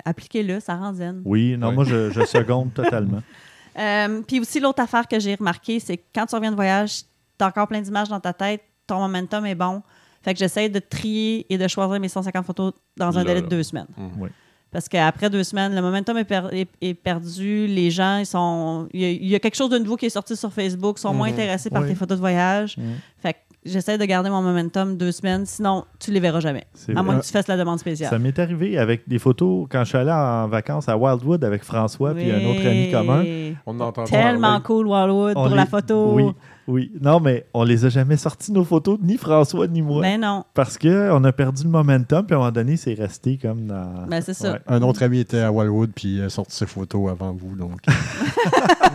appliquez-le, 0.05 0.61
ça 0.61 0.75
rend 0.77 0.93
zen. 0.95 1.23
Oui, 1.25 1.57
non, 1.59 1.73
moi, 1.73 1.85
je, 1.85 2.11
je 2.11 2.25
seconde 2.25 2.73
totalement. 2.75 3.23
Euh, 3.79 4.23
Puis 4.27 4.41
aussi, 4.41 4.59
l'autre 4.59 4.83
affaire 4.83 5.07
que 5.07 5.21
j'ai 5.21 5.37
remarqué, 5.37 5.79
c'est 5.79 5.97
que 5.97 6.03
quand 6.13 6.27
tu 6.27 6.35
reviens 6.35 6.51
de 6.51 6.57
voyage, 6.57 7.03
tu 7.39 7.45
as 7.45 7.47
encore 7.47 7.69
plein 7.69 7.81
d'images 7.81 8.09
dans 8.09 8.19
ta 8.19 8.33
tête, 8.33 8.63
ton 8.85 8.99
momentum 8.99 9.47
est 9.47 9.55
bon. 9.55 9.81
Fait 10.23 10.35
que 10.35 10.41
j'essaie 10.41 10.69
de 10.69 10.81
trier 10.81 11.47
et 11.49 11.57
de 11.57 11.69
choisir 11.69 12.01
mes 12.01 12.09
150 12.09 12.45
photos 12.45 12.73
dans 12.97 13.17
un 13.17 13.21
Là, 13.21 13.25
délai 13.29 13.35
là. 13.37 13.41
de 13.43 13.47
deux 13.47 13.63
semaines. 13.63 13.87
Mhm. 13.97 14.11
Oui. 14.19 14.29
Parce 14.73 14.89
qu'après 14.89 15.31
deux 15.31 15.45
semaines, 15.45 15.73
le 15.73 15.81
momentum 15.83 16.19
est, 16.19 16.25
per- 16.25 16.49
est- 16.51 16.69
est 16.81 16.95
perdu. 16.95 17.69
Les 17.69 17.93
gens, 17.93 18.19
ils 18.19 18.27
sont. 18.27 18.89
Il 18.93 19.01
y, 19.01 19.05
a, 19.05 19.11
il 19.11 19.29
y 19.29 19.35
a 19.37 19.39
quelque 19.39 19.57
chose 19.57 19.71
de 19.71 19.79
nouveau 19.79 19.97
qui 19.97 20.07
est 20.07 20.11
sorti 20.11 20.37
sur 20.37 20.53
Facebook, 20.53 20.99
sont 20.99 21.15
moins 21.15 21.29
Mhm. 21.29 21.35
intéressés 21.35 21.71
par 21.71 21.83
Oui. 21.83 21.89
tes 21.89 21.95
photos 21.95 22.17
de 22.19 22.21
voyage. 22.21 22.77
Mhm. 22.77 22.97
Fait 23.19 23.35
que 23.35 23.39
j'essaie 23.65 23.99
de 23.99 24.05
garder 24.05 24.31
mon 24.31 24.43
momentum 24.43 24.97
deux 24.97 25.13
semaines, 25.13 25.45
sinon 25.47 25.85
tu 25.99 26.11
les 26.13 26.21
verras 26.21 26.41
jamais. 26.41 26.65
À 26.95 27.03
moins 27.03 27.19
que 27.19 27.25
tu 27.25 27.31
fasses 27.31 27.49
la 27.49 27.57
demande 27.57 27.79
spéciale. 27.79 28.11
Ça 28.11 28.19
m'est 28.19 28.39
arrivé 28.39 28.79
avec 28.79 29.09
des 29.09 29.19
photos 29.19 29.67
quand 29.71 29.81
je 29.85 29.89
suis 29.91 29.99
allé 29.99 30.11
en 30.13 30.49
vacances 30.49 30.89
à 30.89 30.97
Wildwood 30.97 31.45
avec 31.45 31.63
François 31.65 32.15
puis 32.15 32.31
un 32.31 32.45
autre 32.49 32.67
ami 32.67 32.91
commun. 32.91 33.25
On 33.67 33.79
entend 33.81 34.05
Tellement 34.05 34.49
parler. 34.61 34.63
cool, 34.65 34.87
Wildwood, 34.87 35.33
On 35.37 35.43
pour 35.43 35.49
les- 35.51 35.57
la 35.57 35.67
photo. 35.67 36.13
Oui, 36.15 36.25
oui. 36.69 36.93
Non, 37.01 37.21
mais 37.21 37.47
on 37.55 37.65
les 37.65 37.85
a 37.85 37.89
jamais 37.89 38.17
sortis, 38.17 38.53
nos 38.53 38.65
photos, 38.65 38.99
ni 39.03 39.17
François 39.17 39.67
ni 39.67 39.83
moi. 39.83 40.03
Ben 40.03 40.21
non. 40.21 40.45
Parce 40.55 40.79
qu'on 40.79 41.25
a 41.25 41.33
perdu 41.33 41.65
le 41.65 41.71
momentum, 41.71 42.25
puis 42.27 42.35
à 42.35 42.39
un 42.39 42.41
moment 42.41 42.53
donné, 42.53 42.77
c'est 42.77 42.95
resté 42.95 43.39
comme 43.41 43.67
dans. 43.67 44.07
Ben 44.09 44.21
c'est 44.21 44.35
ça. 44.35 44.53
Ouais. 44.53 44.61
Un 44.67 44.83
autre 44.83 45.03
ami 45.03 45.21
était 45.21 45.41
à 45.41 45.51
Wildwood 45.53 45.91
puis 45.95 46.17
il 46.17 46.23
a 46.23 46.29
sorti 46.29 46.57
ses 46.57 46.67
photos 46.67 47.11
avant 47.11 47.33
vous, 47.33 47.55
donc. 47.57 47.81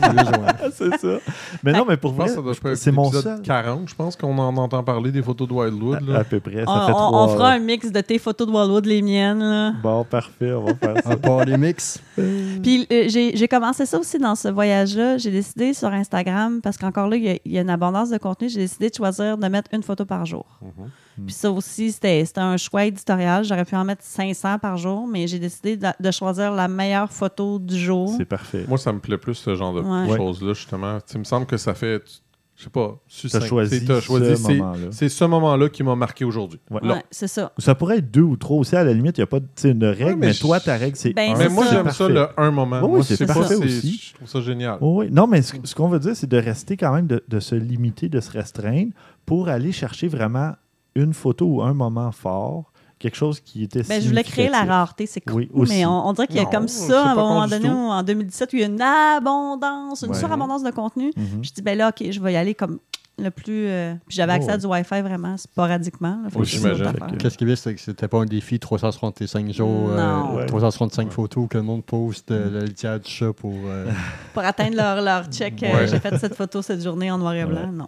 Joué. 0.05 0.69
c'est 0.73 0.97
ça. 0.99 1.17
Mais 1.63 1.71
non, 1.73 1.85
mais 1.87 1.97
pour 1.97 2.13
être 2.23 2.75
c'est 2.75 2.91
mon 2.91 3.11
seul. 3.11 3.41
40, 3.41 3.89
je 3.89 3.95
pense 3.95 4.15
qu'on 4.15 4.37
en 4.37 4.55
entend 4.57 4.83
parler 4.83 5.11
des 5.11 5.21
photos 5.23 5.47
de 5.47 5.53
Wildwood. 5.53 5.97
À, 6.09 6.13
Là. 6.13 6.19
à 6.19 6.23
peu 6.23 6.39
près, 6.39 6.63
ça 6.65 6.71
On, 6.71 6.85
fait 6.85 6.91
on- 6.91 6.95
trois. 6.95 7.23
on 7.23 7.27
fera 7.29 7.51
un 7.51 7.59
mix 7.59 7.91
de 7.91 8.01
tes 8.01 8.19
photos 8.19 8.47
de 8.47 8.51
Wildwood, 8.53 8.85
les 8.85 9.01
miennes. 9.01 9.39
là. 9.39 9.73
Bon, 9.81 10.03
parfait, 10.03 10.51
on 10.53 10.65
va 10.65 10.75
faire 10.75 10.95
ça. 11.03 11.11
Un 11.11 11.17
party 11.17 11.57
mix. 11.57 11.99
Puis 12.15 12.87
euh, 12.91 13.05
j'ai 13.07 13.35
j'ai 13.35 13.47
commencé 13.47 13.85
ça 13.85 13.97
aussi 13.99 14.17
dans 14.17 14.35
ce 14.35 14.47
voyage-là. 14.49 15.17
J'ai 15.17 15.31
décidé 15.31 15.73
sur 15.73 15.87
Instagram, 15.89 16.59
parce 16.61 16.77
qu'encore 16.77 17.07
là, 17.07 17.15
il 17.17 17.23
y 17.23 17.29
a, 17.29 17.37
il 17.45 17.51
y 17.51 17.59
a 17.59 17.63
une 17.65 17.69
abondance 17.71 18.09
de 18.09 18.17
contenu, 18.17 18.47
j'ai 18.49 18.59
décidé 18.59 18.89
de 18.89 18.95
choisir 18.95 19.37
de 19.37 19.47
mettre 19.47 19.71
une 19.73 19.83
photo 19.83 20.05
par 20.05 20.25
jour. 20.25 20.45
Mhm. 20.61 21.25
Puis 21.25 21.33
ça 21.33 21.49
aussi, 21.51 21.91
c'était 21.91 22.23
c'était 22.25 22.41
un 22.41 22.57
choix 22.57 22.85
éditorial. 22.85 23.43
J'aurais 23.43 23.65
pu 23.65 23.75
en 23.75 23.83
mettre 23.85 24.03
500 24.03 24.59
par 24.59 24.77
jour, 24.77 25.07
mais 25.07 25.27
j'ai 25.27 25.39
décidé 25.39 25.77
de, 25.77 25.87
de 25.99 26.11
choisir 26.11 26.51
la 26.51 26.67
meilleure 26.67 27.11
photo 27.11 27.57
du 27.59 27.77
jour. 27.77 28.13
C'est 28.17 28.25
parfait. 28.25 28.65
Moi, 28.67 28.77
ça 28.77 28.91
me 28.93 28.99
plaît 28.99 29.17
plus 29.17 29.35
ce 29.35 29.55
genre 29.55 29.73
de 29.73 29.81
Ouais. 29.81 30.15
choses-là, 30.17 30.53
justement. 30.53 30.97
Tu 30.99 31.03
sais, 31.07 31.15
il 31.15 31.19
me 31.19 31.23
semble 31.23 31.45
que 31.45 31.57
ça 31.57 31.73
fait, 31.73 32.03
tu- 32.03 32.13
je 32.57 32.63
sais 32.63 32.69
pas, 32.69 32.97
Tu 33.07 33.15
succinct. 33.17 33.39
as 33.41 33.45
choisi, 33.45 33.85
t'as 33.85 33.99
choisi, 33.99 34.29
ce 34.29 34.35
c'est- 34.35 34.53
moment-là. 34.55 34.87
C'est 34.91 35.09
ce 35.09 35.25
moment-là 35.25 35.67
qui 35.69 35.83
m'a 35.83 35.95
marqué 35.95 36.23
aujourd'hui. 36.23 36.59
Ouais. 36.71 36.81
C'est 37.11 37.27
ça. 37.27 37.51
Ça 37.57 37.75
pourrait 37.75 37.97
être 37.97 38.09
deux 38.11 38.21
ou 38.21 38.37
trois 38.37 38.57
aussi, 38.57 38.75
à 38.75 38.83
la 38.83 38.93
limite. 38.93 39.17
Il 39.17 39.21
n'y 39.21 39.23
a 39.23 39.27
pas 39.27 39.39
une 39.63 39.83
règle, 39.83 40.03
Ouais, 40.05 40.15
mais 40.15 40.27
mais, 40.27 40.33
je- 40.33 40.39
toi, 40.41 40.59
ta 40.61 40.77
règle, 40.77 40.95
c'est 40.95 41.13
Ben, 41.13 41.33
un. 41.33 41.37
Mais 41.37 41.49
moi, 41.49 41.65
j'aime 41.69 41.89
ça, 41.91 42.07
le 42.07 42.27
un 42.37 42.51
moment. 42.51 42.79
Oui, 42.83 42.89
Moi, 42.89 43.03
c'est 43.03 43.25
parfait 43.25 43.55
aussi. 43.55 44.01
Je 44.09 44.13
trouve 44.15 44.27
ça 44.29 44.39
génial. 44.41 44.77
Oh 44.79 44.99
oui. 45.01 45.09
Non, 45.11 45.27
mais 45.27 45.41
ce, 45.41 45.55
ce 45.63 45.75
qu'on 45.75 45.89
veut 45.89 45.99
dire, 45.99 46.15
c'est 46.15 46.29
de 46.29 46.37
rester 46.37 46.77
quand 46.77 46.93
même, 46.93 47.07
de, 47.07 47.23
de 47.27 47.39
se 47.41 47.55
limiter, 47.55 48.07
de 48.07 48.21
se 48.21 48.31
restreindre 48.31 48.91
pour 49.25 49.49
aller 49.49 49.71
chercher 49.73 50.07
vraiment 50.07 50.53
une 50.95 51.13
photo 51.13 51.45
ou 51.45 51.61
un 51.61 51.73
moment 51.73 52.11
fort, 52.13 52.71
quelque 52.99 53.15
chose 53.17 53.39
qui 53.39 53.63
était 53.63 53.83
Ben, 53.83 54.01
je 54.01 54.07
voulais 54.07 54.23
créer 54.23 54.49
la 54.49 54.63
rareté, 54.63 55.05
c'est 55.05 55.21
cool. 55.21 55.41
Oui, 55.41 55.49
aussi. 55.53 55.73
mais 55.73 55.85
on, 55.85 56.07
on 56.07 56.13
dirait 56.13 56.27
qu'il 56.27 56.37
y 56.37 56.39
a 56.39 56.43
Non, 56.43 56.49
comme 56.51 56.67
ça, 56.67 57.07
à 57.09 57.11
un 57.11 57.15
moment 57.15 57.47
donné, 57.47 57.69
en 57.69 58.03
2017, 58.03 58.53
où 58.53 58.55
il 58.55 58.59
y 58.61 58.63
a 58.63 58.67
une 58.67 58.81
abondance, 58.81 60.01
une 60.03 60.09
Ouais. 60.11 60.15
surabondance 60.17 60.63
de 60.63 60.71
contenu. 60.71 61.11
Mhm. 61.15 61.43
Je 61.43 61.51
dis, 61.51 61.61
ben 61.61 61.77
là, 61.77 61.89
OK, 61.89 62.09
je 62.09 62.19
vais 62.19 62.33
y 62.33 62.35
aller 62.37 62.55
comme 62.55 62.79
le 63.17 63.29
plus. 63.31 63.67
euh, 63.67 63.93
Puis 64.07 64.17
j'avais 64.17 64.33
accès 64.33 64.49
Oh, 64.51 64.53
à 64.55 64.57
du 64.57 64.65
Wi-Fi 64.65 65.01
vraiment 65.01 65.37
sporadiquement. 65.37 66.19
Oui, 66.35 66.45
j'imagine. 66.45 66.91
Qu'est-ce 67.17 67.37
qui 67.37 67.43
est 67.45 67.47
bien, 67.47 67.55
c'est 67.55 67.73
que 67.73 67.79
c'était 67.81 68.07
pas 68.09 68.17
un 68.19 68.25
défi 68.25 68.59
365 68.59 69.51
jours, 69.53 69.89
euh, 69.91 69.97
Non. 69.97 70.35
Ouais. 70.35 70.45
365 70.47 71.11
photos 71.11 71.47
que 71.49 71.57
le 71.57 71.63
monde 71.63 71.83
poste 71.85 72.31
euh, 72.31 72.59
la 72.59 72.65
litière 72.65 72.99
du 72.99 73.09
chat 73.09 73.31
pour. 73.33 73.53
euh, 73.67 73.89
Pour 74.33 74.43
atteindre 74.43 74.75
leur, 74.75 75.01
leur 75.01 75.25
check, 75.27 75.63
euh, 75.63 75.87
j'ai 75.87 75.99
fait 75.99 76.17
cette 76.17 76.35
photo 76.35 76.61
cette 76.61 76.83
journée 76.83 77.09
en 77.09 77.17
noir 77.17 77.33
et 77.35 77.45
blanc. 77.45 77.61
Ouais. 77.61 77.67
Non. 77.71 77.87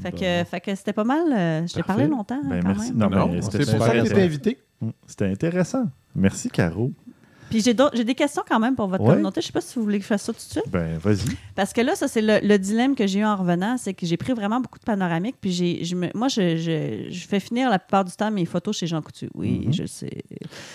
Fait 0.00 0.10
Bon. 0.10 0.18
que, 0.18 0.44
fait 0.44 0.60
que 0.60 0.74
c'était 0.74 0.92
pas 0.92 1.04
mal. 1.04 1.32
euh, 1.32 1.66
je 1.66 1.74
t'ai 1.74 1.82
parlé 1.82 2.06
longtemps. 2.06 2.40
Ben, 2.44 2.60
quand 2.60 2.68
merci. 2.68 2.92
même. 2.92 3.10
Non, 3.10 3.16
Non, 3.18 3.28
mais 3.32 3.40
c'était 3.42 3.64
c'est 3.64 3.76
pour 3.76 3.86
ça 3.86 4.02
super 4.04 4.24
invité. 4.24 4.58
C'était 5.06 5.26
intéressant. 5.26 5.86
Merci, 6.14 6.50
Caro. 6.50 6.92
Puis 7.50 7.60
j'ai 7.62 7.74
des 8.04 8.14
questions 8.14 8.42
quand 8.48 8.58
même 8.58 8.74
pour 8.74 8.88
votre 8.88 9.02
Ouais. 9.04 9.10
communauté. 9.10 9.40
Je 9.40 9.46
sais 9.46 9.52
pas 9.52 9.60
si 9.60 9.74
vous 9.76 9.82
voulez 9.84 9.98
que 9.98 10.02
je 10.04 10.08
fasse 10.08 10.22
ça 10.22 10.32
tout 10.32 10.38
de 10.38 10.42
suite. 10.42 10.64
Ben, 10.70 10.98
vas-y. 10.98 11.36
Parce 11.54 11.72
que 11.72 11.80
là, 11.80 11.94
ça, 11.94 12.08
c'est 12.08 12.20
le, 12.22 12.38
le 12.42 12.58
dilemme 12.58 12.94
que 12.94 13.06
j'ai 13.06 13.20
eu 13.20 13.24
en 13.24 13.36
revenant, 13.36 13.76
c'est 13.78 13.94
que 13.94 14.04
j'ai 14.06 14.16
pris 14.16 14.32
vraiment 14.32 14.60
beaucoup 14.60 14.78
de 14.78 14.84
panoramiques. 14.84 15.36
Puis 15.40 15.52
j'ai, 15.52 15.84
je 15.84 15.94
me- 15.94 16.10
moi, 16.14 16.28
je, 16.28 16.56
je, 16.56 17.06
je 17.10 17.26
fais 17.28 17.40
finir 17.40 17.70
la 17.70 17.78
plupart 17.78 18.04
du 18.04 18.12
temps 18.12 18.30
mes 18.30 18.44
photos 18.44 18.76
chez 18.76 18.86
Jean 18.86 19.00
Coutu. 19.02 19.28
Oui, 19.34 19.62
Mhm. 19.66 19.72
je 19.72 19.86
sais. 19.86 20.10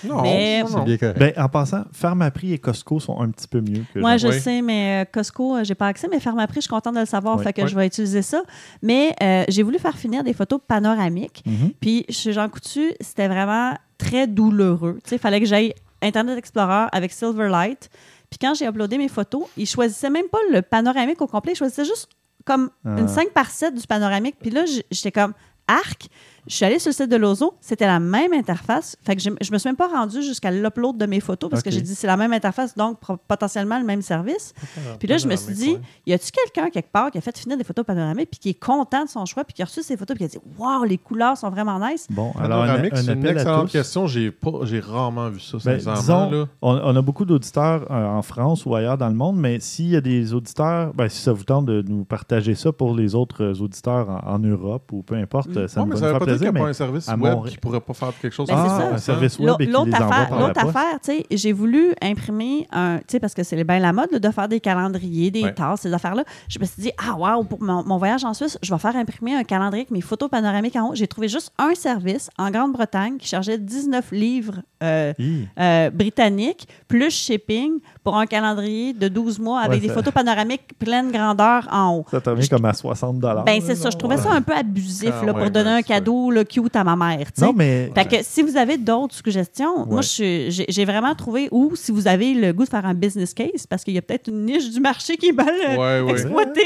Non, 0.03 0.22
Mais- 0.22 0.63
c'est 0.67 0.84
bien 0.84 0.97
correct. 0.97 1.19
Ben, 1.19 1.34
en 1.38 1.49
passant, 1.49 1.84
Pharmaprix 1.91 2.53
et 2.53 2.57
Costco 2.57 2.99
sont 2.99 3.19
un 3.19 3.30
petit 3.30 3.47
peu 3.47 3.61
mieux 3.61 3.84
que 3.93 3.99
Moi, 3.99 4.17
je 4.17 4.28
Oui. 4.30 4.39
sais, 4.39 4.61
mais 4.61 5.03
euh, 5.03 5.05
Costco, 5.11 5.57
euh, 5.57 5.63
j'ai 5.63 5.76
pas 5.76 5.88
accès, 5.88 6.07
mais 6.09 6.19
Pharmaprix, 6.19 6.57
je 6.57 6.61
suis 6.61 6.69
contente 6.69 6.95
de 6.95 6.99
le 7.01 7.05
savoir, 7.05 7.38
Oui. 7.38 7.43
fait 7.43 7.53
que 7.53 7.61
Oui. 7.63 7.67
je 7.67 7.76
vais 7.76 7.88
utiliser 7.88 8.22
ça. 8.22 8.41
Mais 8.82 9.13
euh, 9.22 9.43
j'ai 9.49 9.63
voulu 9.63 9.78
faire 9.80 9.97
finir 9.97 10.24
des 10.24 10.34
photos 10.34 10.59
panoramiques. 10.67 11.43
Mhm. 11.45 11.72
Puis 11.80 12.05
chez 12.09 12.34
Jean 12.34 12.47
Coutu, 12.49 12.91
c'était 13.01 13.28
vraiment 13.28 13.74
très 13.97 14.26
douloureux. 14.28 14.99
Tu 15.03 15.09
sais, 15.09 15.15
il 15.17 15.19
fallait 15.19 15.39
que 15.39 15.45
j'aille 15.45 15.74
Internet 16.01 16.37
Explorer 16.37 16.87
avec 16.91 17.11
Silverlight. 17.11 17.89
Puis 18.29 18.37
quand 18.39 18.53
j'ai 18.53 18.65
uploadé 18.65 18.97
mes 18.97 19.09
photos, 19.09 19.43
il 19.57 19.67
choisissait 19.67 20.09
même 20.09 20.27
pas 20.29 20.39
le 20.51 20.61
panoramique 20.61 21.21
au 21.21 21.27
complet, 21.27 21.53
il 21.53 21.55
choisissait 21.55 21.85
juste 21.85 22.07
comme 22.45 22.69
Ah. 22.85 22.95
une 22.97 23.07
5 23.07 23.29
par 23.31 23.51
7 23.51 23.75
du 23.75 23.85
panoramique. 23.85 24.35
Puis 24.39 24.49
là, 24.49 24.63
j'étais 24.89 25.11
comme 25.11 25.33
arc. 25.67 26.07
Je 26.47 26.55
suis 26.55 26.65
allée 26.65 26.79
sur 26.79 26.89
le 26.89 26.93
site 26.95 27.09
de 27.09 27.15
Lozo, 27.17 27.53
c'était 27.61 27.85
la 27.85 27.99
même 27.99 28.33
interface. 28.33 28.97
Fait 29.03 29.15
que 29.15 29.21
je, 29.21 29.29
je 29.41 29.51
me 29.51 29.57
suis 29.57 29.67
même 29.69 29.75
pas 29.75 29.87
rendue 29.87 30.21
jusqu'à 30.23 30.49
l'upload 30.51 30.97
de 30.97 31.05
mes 31.05 31.19
photos 31.19 31.49
parce 31.49 31.61
que 31.61 31.69
j'ai 31.71 31.81
dit 31.81 31.93
c'est 31.95 32.07
la 32.07 32.17
même 32.17 32.33
interface, 32.33 32.75
donc 32.75 32.97
potentiellement 33.27 33.77
le 33.79 33.85
même 33.85 34.01
service. 34.01 34.53
Puis 34.99 35.07
là, 35.07 35.17
je 35.17 35.27
me 35.27 35.35
suis 35.35 35.53
dit, 35.53 35.77
y 36.07 36.13
a-tu 36.13 36.31
quelqu'un 36.31 36.69
quelque 36.69 36.91
part 36.91 37.11
qui 37.11 37.17
a 37.17 37.21
fait 37.21 37.37
finir 37.37 37.57
des 37.57 37.63
photos 37.63 37.85
panoramiques 37.85 38.29
puis 38.31 38.39
qui 38.39 38.49
est 38.49 38.59
content 38.59 39.03
de 39.03 39.09
son 39.09 39.25
choix 39.25 39.43
puis 39.43 39.53
qui 39.53 39.61
a 39.61 39.65
reçu 39.65 39.83
ses 39.83 39.97
photos 39.97 40.15
puis 40.17 40.27
qui 40.27 40.35
a 40.37 40.39
dit 40.39 40.45
Waouh, 40.57 40.83
les 40.83 40.97
couleurs 40.97 41.37
sont 41.37 41.49
vraiment 41.49 41.79
nice? 41.79 42.07
Bon, 42.09 42.31
alors, 42.39 42.63
un, 42.63 42.83
c'est 42.95 43.13
une 43.13 43.25
excellente 43.25 43.69
question. 43.71 44.07
J'ai 44.07 44.31
pas, 44.31 44.51
j'ai 44.63 44.79
rarement 44.79 45.29
vu 45.29 45.39
ça, 45.39 45.57
Ben, 45.63 45.77
disons, 45.77 46.31
là. 46.31 46.45
on, 46.61 46.71
on 46.75 46.95
a 46.95 47.01
beaucoup 47.01 47.25
d'auditeurs 47.25 47.85
euh, 47.91 48.05
en 48.07 48.21
France 48.21 48.65
ou 48.65 48.73
ailleurs 48.75 48.97
dans 48.97 49.09
le 49.09 49.15
monde, 49.15 49.37
mais 49.37 49.59
s'il 49.59 49.89
y 49.89 49.95
a 49.95 50.01
des 50.01 50.33
auditeurs, 50.33 50.93
ben, 50.93 51.07
si 51.07 51.21
ça 51.21 51.33
vous 51.33 51.43
tente 51.43 51.65
de 51.65 51.83
nous 51.87 52.03
partager 52.03 52.55
ça 52.55 52.71
pour 52.71 52.95
les 52.95 53.15
autres 53.15 53.43
euh, 53.43 53.53
auditeurs 53.63 54.09
en, 54.09 54.35
en 54.35 54.39
Europe 54.39 54.91
ou 54.91 55.03
peu 55.03 55.15
importe, 55.15 55.55
euh, 55.55 55.67
ça 55.67 55.81
Ouais, 55.81 55.87
nous 55.87 55.97
va 55.97 56.09
faire 56.09 56.19
plaisir. 56.32 56.51
n'y 56.51 56.57
a 56.57 56.59
pas 56.59 56.65
Mais 56.65 56.69
un 56.71 56.73
service 56.73 57.09
à 57.09 57.15
web 57.15 57.45
qui 57.47 57.57
pourrait 57.57 57.79
pas 57.82 57.93
faire 57.93 58.11
quelque 58.21 58.34
chose 58.34 58.47
Ben, 58.47 58.55
comme 58.55 58.63
c'est 58.65 58.69
ça. 58.69 58.77
ça. 58.89 58.93
un 58.93 58.97
service 58.97 59.39
web 59.39 59.55
et 59.59 59.65
qui 59.65 59.71
L'autre 59.71 59.86
les 59.88 59.93
envoie 59.95 60.07
affaire, 60.15 60.29
par 60.29 60.39
l'autre 60.39 60.65
affaire, 60.65 60.99
tu 61.03 61.11
sais, 61.11 61.25
j'ai 61.32 61.53
voulu 61.53 61.93
imprimer 62.01 62.67
un, 62.71 62.97
tu 62.99 63.03
sais, 63.09 63.19
parce 63.19 63.34
que 63.34 63.43
c'est 63.43 63.61
bien 63.63 63.79
la 63.79 63.93
mode 63.93 64.11
là, 64.11 64.19
de 64.19 64.29
faire 64.32 64.47
des 64.47 64.59
calendriers, 64.59 65.32
des 65.32 65.43
Ouais. 65.43 65.53
tasses, 65.53 65.82
ces 65.82 65.93
affaires-là. 65.93 66.23
Je 66.49 66.59
me 66.59 66.65
suis 66.65 66.82
dit, 66.82 66.91
ah, 66.97 67.15
waouh, 67.15 67.43
pour 67.43 67.61
mon, 67.61 67.84
mon 67.84 67.97
voyage 67.97 68.23
en 68.25 68.34
Suisse, 68.34 68.57
je 68.61 68.73
vais 68.73 68.79
faire 68.79 68.95
imprimer 68.95 69.36
un 69.36 69.43
calendrier 69.43 69.82
avec 69.82 69.91
mes 69.91 70.01
photos 70.01 70.29
panoramiques 70.29 70.75
en 70.75 70.89
haut. 70.89 70.95
J'ai 70.95 71.07
trouvé 71.07 71.27
juste 71.27 71.51
un 71.57 71.73
service 71.75 72.29
en 72.38 72.49
Grande-Bretagne 72.51 73.17
qui 73.17 73.27
chargeait 73.27 73.57
19 73.57 74.11
livres 74.11 74.61
euh, 74.84 75.13
euh, 75.59 75.89
britanniques, 75.89 76.67
plus 76.88 77.11
shipping, 77.11 77.79
pour 78.03 78.17
un 78.17 78.25
calendrier 78.25 78.93
de 78.93 79.07
12 79.07 79.39
mois 79.39 79.59
avec 79.59 79.81
Ouais, 79.81 79.87
des 79.87 79.93
photos 79.93 80.11
panoramiques 80.13 80.77
pleine 80.79 81.11
grandeur 81.11 81.67
en 81.71 81.97
haut. 81.97 82.05
Ça 82.09 82.19
te 82.19 82.29
revient 82.29 82.49
comme 82.49 82.65
à 82.65 82.73
60 82.73 83.19
Ben, 83.19 83.61
c'est 83.63 83.75
ça. 83.75 83.89
Je 83.91 83.97
trouvais 83.97 84.17
ça 84.17 84.31
un 84.31 84.41
peu 84.41 84.53
abusif 84.53 85.11
Ah 85.21 85.25
là, 85.25 85.33
ouais, 85.33 85.41
pour 85.41 85.51
donner 85.51 85.69
ouais, 85.69 85.77
un 85.77 85.81
cadeau 85.81 86.31
là, 86.31 86.43
cute 86.43 86.75
à 86.75 86.83
ma 86.83 86.95
mère. 86.95 87.27
tu 87.31 87.39
sais. 87.41 87.45
Non, 87.45 87.53
mais 87.55 87.91
Fait 87.93 88.05
que 88.05 88.15
si 88.23 88.41
vous 88.41 88.57
avez 88.57 88.77
d'autres 88.77 89.13
suggestions, 89.15 89.85
moi, 89.85 90.01
je 90.01 90.65
j'ai 90.67 90.85
vraiment 90.85 91.13
trouvé, 91.15 91.47
ou 91.51 91.75
si 91.75 91.91
vous 91.91 92.07
avez 92.07 92.33
le 92.33 92.53
goût 92.53 92.63
de 92.65 92.69
faire 92.69 92.85
un 92.85 92.93
business 92.93 93.33
case, 93.33 93.67
parce 93.69 93.83
qu'il 93.83 93.93
y 93.93 93.97
a 93.97 94.01
peut-être 94.01 94.27
une 94.29 94.45
niche 94.45 94.69
du 94.71 94.79
marché 94.79 95.17
qui 95.17 95.27
est 95.29 95.31
mal 95.33 95.49
euh, 95.69 96.07
exploitée. 96.07 96.61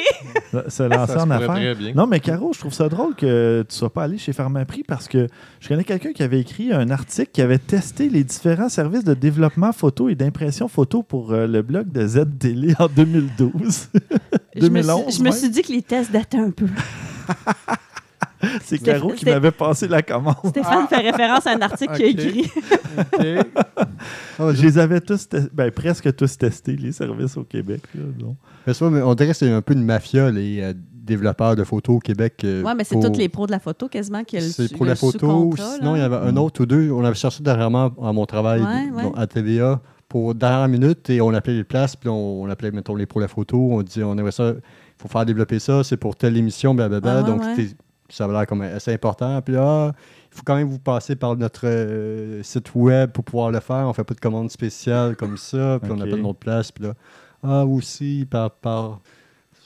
se- 0.69 0.83
lancer 0.83 1.17
en 1.17 1.29
affaires. 1.31 1.75
Non, 1.95 2.07
mais 2.07 2.19
Caro, 2.19 2.53
je 2.53 2.59
trouve 2.59 2.73
ça 2.73 2.87
drôle 2.89 3.15
que 3.15 3.65
tu 3.67 3.75
sois 3.75 3.91
pas 3.91 4.03
allé 4.03 4.17
chez 4.17 4.33
Pharmaprix 4.33 4.83
parce 4.87 5.07
que 5.07 5.27
je 5.59 5.67
connais 5.67 5.83
quelqu'un 5.83 6.13
qui 6.13 6.23
avait 6.23 6.39
écrit 6.39 6.71
un 6.71 6.89
article 6.89 7.31
qui 7.33 7.41
avait 7.41 7.57
testé 7.57 8.09
les 8.09 8.23
différents 8.23 8.69
services 8.69 9.03
de 9.03 9.13
développement 9.13 9.71
photo 9.73 10.09
et 10.09 10.15
d'impression 10.15 10.67
photo 10.67 11.03
pour 11.03 11.24
euh, 11.33 11.47
le 11.47 11.61
blog 11.61 11.91
de 11.91 12.05
Z-Télé 12.07 12.73
en 12.79 12.87
2012. 12.87 13.89
Je 14.55 14.61
me 14.67 14.69
2011, 14.69 15.03
suis- 15.13 15.17
je 15.19 15.23
me 15.23 15.31
suis 15.31 15.49
dit 15.49 15.61
que 15.61 15.71
les 15.73 15.81
tests 15.81 16.11
dataient 16.11 16.37
un 16.39 16.51
peu. 16.51 16.67
C'est 18.63 18.77
Caro 18.77 19.09
qui 19.11 19.25
m'avait 19.25 19.51
passé 19.51 19.87
la 19.87 20.01
commande. 20.01 20.35
Stéphane 20.49 20.87
fait 20.87 20.97
référence 20.97 21.47
à 21.47 21.51
un 21.51 21.61
article 21.61 21.93
qu'il 21.95 22.05
a 22.05 22.07
écrit. 22.09 22.51
Ah, 24.37 24.51
Je 24.53 24.61
les 24.61 24.77
avais 24.77 24.99
tous, 25.01 25.27
te- 25.29 25.49
ben, 25.53 25.71
presque 25.71 26.13
tous 26.15 26.37
testés, 26.37 26.75
les 26.75 26.91
services 26.91 27.37
au 27.37 27.43
Québec. 27.43 27.81
là, 27.95 28.03
donc. 28.19 28.35
Mais 28.67 28.73
ça, 28.73 28.89
mais 28.89 29.01
on 29.01 29.15
dirait 29.15 29.29
que 29.29 29.35
c'est 29.35 29.49
un 29.51 29.61
peu 29.61 29.73
une 29.73 29.83
mafia, 29.85 30.29
les 30.29 30.61
euh, 30.61 30.73
développeurs 30.93 31.55
de 31.55 31.63
photos 31.63 31.95
au 31.95 31.99
Québec. 31.99 32.41
euh, 32.43 32.61
Oui, 32.65 32.71
mais 32.77 32.83
c'est 32.83 32.95
pour- 32.95 33.11
tous 33.11 33.17
les 33.17 33.29
pros 33.29 33.47
de 33.47 33.51
la 33.51 33.59
photo 33.59 33.87
quasiment 33.87 34.23
qui 34.23 34.35
le 34.35 34.41
C'est 34.41 34.75
pour 34.75 34.85
la 34.85 34.95
photo. 34.95 35.51
Sinon, 35.57 35.95
il 35.95 35.99
y 35.99 36.01
avait 36.01 36.17
un 36.17 36.35
autre 36.37 36.63
ou 36.63 36.65
deux. 36.65 36.91
On 36.91 37.03
avait 37.03 37.15
cherché 37.15 37.41
dernièrement 37.43 37.91
à 38.01 38.11
mon 38.13 38.25
travail 38.25 38.61
Ouais, 38.61 38.89
de- 38.89 39.07
ouais. 39.07 39.11
à 39.15 39.25
TVA 39.27 39.81
pour 40.15 40.33
dernière 40.33 40.69
minute 40.69 41.09
et 41.09 41.19
on 41.19 41.33
appelait 41.33 41.55
les 41.55 41.63
places, 41.65 41.97
puis 41.97 42.07
on, 42.07 42.43
on 42.43 42.49
appelait, 42.49 42.71
mettons, 42.71 42.95
les 42.95 43.05
pour 43.05 43.19
la 43.19 43.27
photo. 43.27 43.57
On 43.73 43.81
dit, 43.81 44.01
on 44.01 44.17
aimerait 44.17 44.31
ça, 44.31 44.51
il 44.51 44.61
faut 45.01 45.09
faire 45.09 45.25
développer 45.25 45.59
ça, 45.59 45.83
c'est 45.83 45.97
pour 45.97 46.15
telle 46.15 46.37
émission, 46.37 46.73
blablabla. 46.73 47.17
Ouais, 47.21 47.27
Donc, 47.27 47.41
ouais. 47.41 47.67
ça 48.07 48.23
avait 48.23 48.31
l'air 48.31 48.47
comme 48.47 48.61
assez 48.61 48.93
important. 48.93 49.41
Puis 49.41 49.55
là, 49.55 49.91
il 50.31 50.37
faut 50.37 50.43
quand 50.45 50.55
même 50.55 50.69
vous 50.69 50.79
passer 50.79 51.17
par 51.17 51.35
notre 51.35 51.63
euh, 51.67 52.41
site 52.43 52.73
web 52.75 53.11
pour 53.11 53.25
pouvoir 53.25 53.51
le 53.51 53.59
faire. 53.59 53.85
On 53.89 53.91
fait 53.91 54.05
pas 54.05 54.13
de 54.13 54.21
commande 54.21 54.49
spéciale 54.51 55.17
comme 55.17 55.35
ça. 55.35 55.79
Puis 55.81 55.91
Ok. 55.91 55.97
on 55.97 56.01
appelle 56.01 56.21
notre 56.21 56.39
place. 56.39 56.71
Puis 56.71 56.85
là, 56.85 56.93
ah, 57.43 57.65
aussi, 57.65 58.25
par. 58.31 58.51
par 58.51 59.01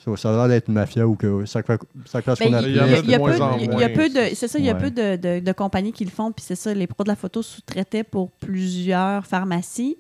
ça, 0.04 0.18
ça 0.18 0.30
a 0.30 0.34
l'air 0.36 0.47
d'être 0.47 0.68
une 0.70 0.74
mafia 0.74 1.06
ou 1.08 1.14
que 1.16 1.45
chaque, 1.45 1.68
fois- 1.68 1.78
chaque 2.12 2.24
place 2.24 2.39
Ben, 2.39 2.45
qu'on 2.45 2.52
il 2.54 2.56
appelait. 2.56 2.72
y 2.72 2.80
a- 2.80 2.86
il 2.86 2.91
y 2.91 2.95
a- 2.95 2.95
y 2.95 3.16
a 3.16 3.20
y 3.20 3.84
a- 3.84 3.86
a 3.86 3.89
peu 3.89 4.10
de, 4.10 4.16
c'est- 4.16 4.34
c'est 4.36 4.47
ça, 4.47 4.58
il 4.58 4.66
y 4.66 4.70
a 4.72 4.74
ouais. 4.74 4.80
peu 4.80 4.89
de, 4.89 5.16
de- 5.16 5.45
de 5.45 5.52
compagnies 5.52 5.91
qui 5.91 6.06
le 6.06 6.10
font, 6.10 6.32
puis 6.32 6.43
c'est 6.43 6.56
ça, 6.56 6.74
les 6.74 6.88
pros 6.88 7.04
de 7.04 7.10
la 7.10 7.16
photo 7.16 7.43
sous-traitaient 7.43 8.04
pour 8.04 8.32
plusieurs 8.32 9.28
pharmacies. 9.28 9.97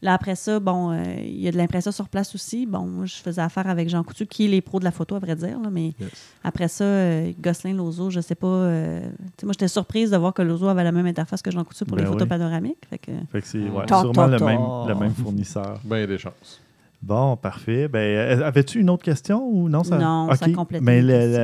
Là, 0.00 0.12
après 0.14 0.36
ça, 0.36 0.60
bon, 0.60 0.92
euh, 0.92 1.02
il 1.18 1.40
y 1.40 1.48
a 1.48 1.50
de 1.50 1.56
l'impression 1.56 1.90
sur 1.90 2.08
place 2.08 2.32
aussi. 2.34 2.66
Bon, 2.66 2.86
moi, 2.86 3.04
je 3.06 3.16
faisais 3.16 3.40
affaire 3.42 3.66
avec 3.68 3.88
Jean 3.88 4.04
Coutu, 4.04 4.26
qui 4.26 4.44
est 4.44 4.48
les 4.48 4.60
pros 4.60 4.78
de 4.78 4.84
la 4.84 4.92
photo, 4.92 5.16
à 5.16 5.18
vrai 5.18 5.34
dire, 5.34 5.58
là, 5.60 5.70
mais 5.72 5.92
Yes. 5.98 6.10
après 6.44 6.68
ça, 6.68 6.84
euh, 6.84 7.32
Gosselin, 7.40 7.74
Lozo, 7.74 8.08
je 8.10 8.20
sais 8.20 8.36
pas. 8.36 8.46
euh, 8.46 9.00
moi, 9.42 9.52
j'étais 9.52 9.66
surprise 9.66 10.12
de 10.12 10.16
voir 10.16 10.32
que 10.32 10.42
Lozo 10.42 10.68
avait 10.68 10.84
la 10.84 10.92
même 10.92 11.06
interface 11.06 11.42
que 11.42 11.50
Jean 11.50 11.64
Coutu 11.64 11.84
pour 11.84 11.96
Ben 11.96 12.04
les 12.04 12.06
photos 12.08 12.22
oui. 12.22 12.28
panoramiques. 12.28 12.78
Fait 12.88 12.98
que, 12.98 13.10
Fait 13.32 13.40
que 13.40 13.46
c'est 13.48 13.58
ouais, 13.58 13.86
Ta, 13.86 14.00
sûrement 14.02 14.12
ta, 14.12 14.26
le 14.28 14.38
même, 14.38 14.60
le 14.88 14.94
même 14.94 15.12
fournisseur. 15.14 15.80
Ben, 15.84 16.06
des 16.06 16.18
chances. 16.18 16.60
Bon, 17.02 17.36
parfait. 17.36 17.86
Ben, 17.88 17.98
euh, 17.98 18.44
avais-tu 18.46 18.80
une 18.80 18.90
autre 18.90 19.04
question 19.04 19.48
ou 19.48 19.68
non? 19.68 19.82
Ça... 19.84 19.98
Non, 19.98 20.32
ça 20.34 20.48
complète 20.50 20.82
Mais 20.82 21.00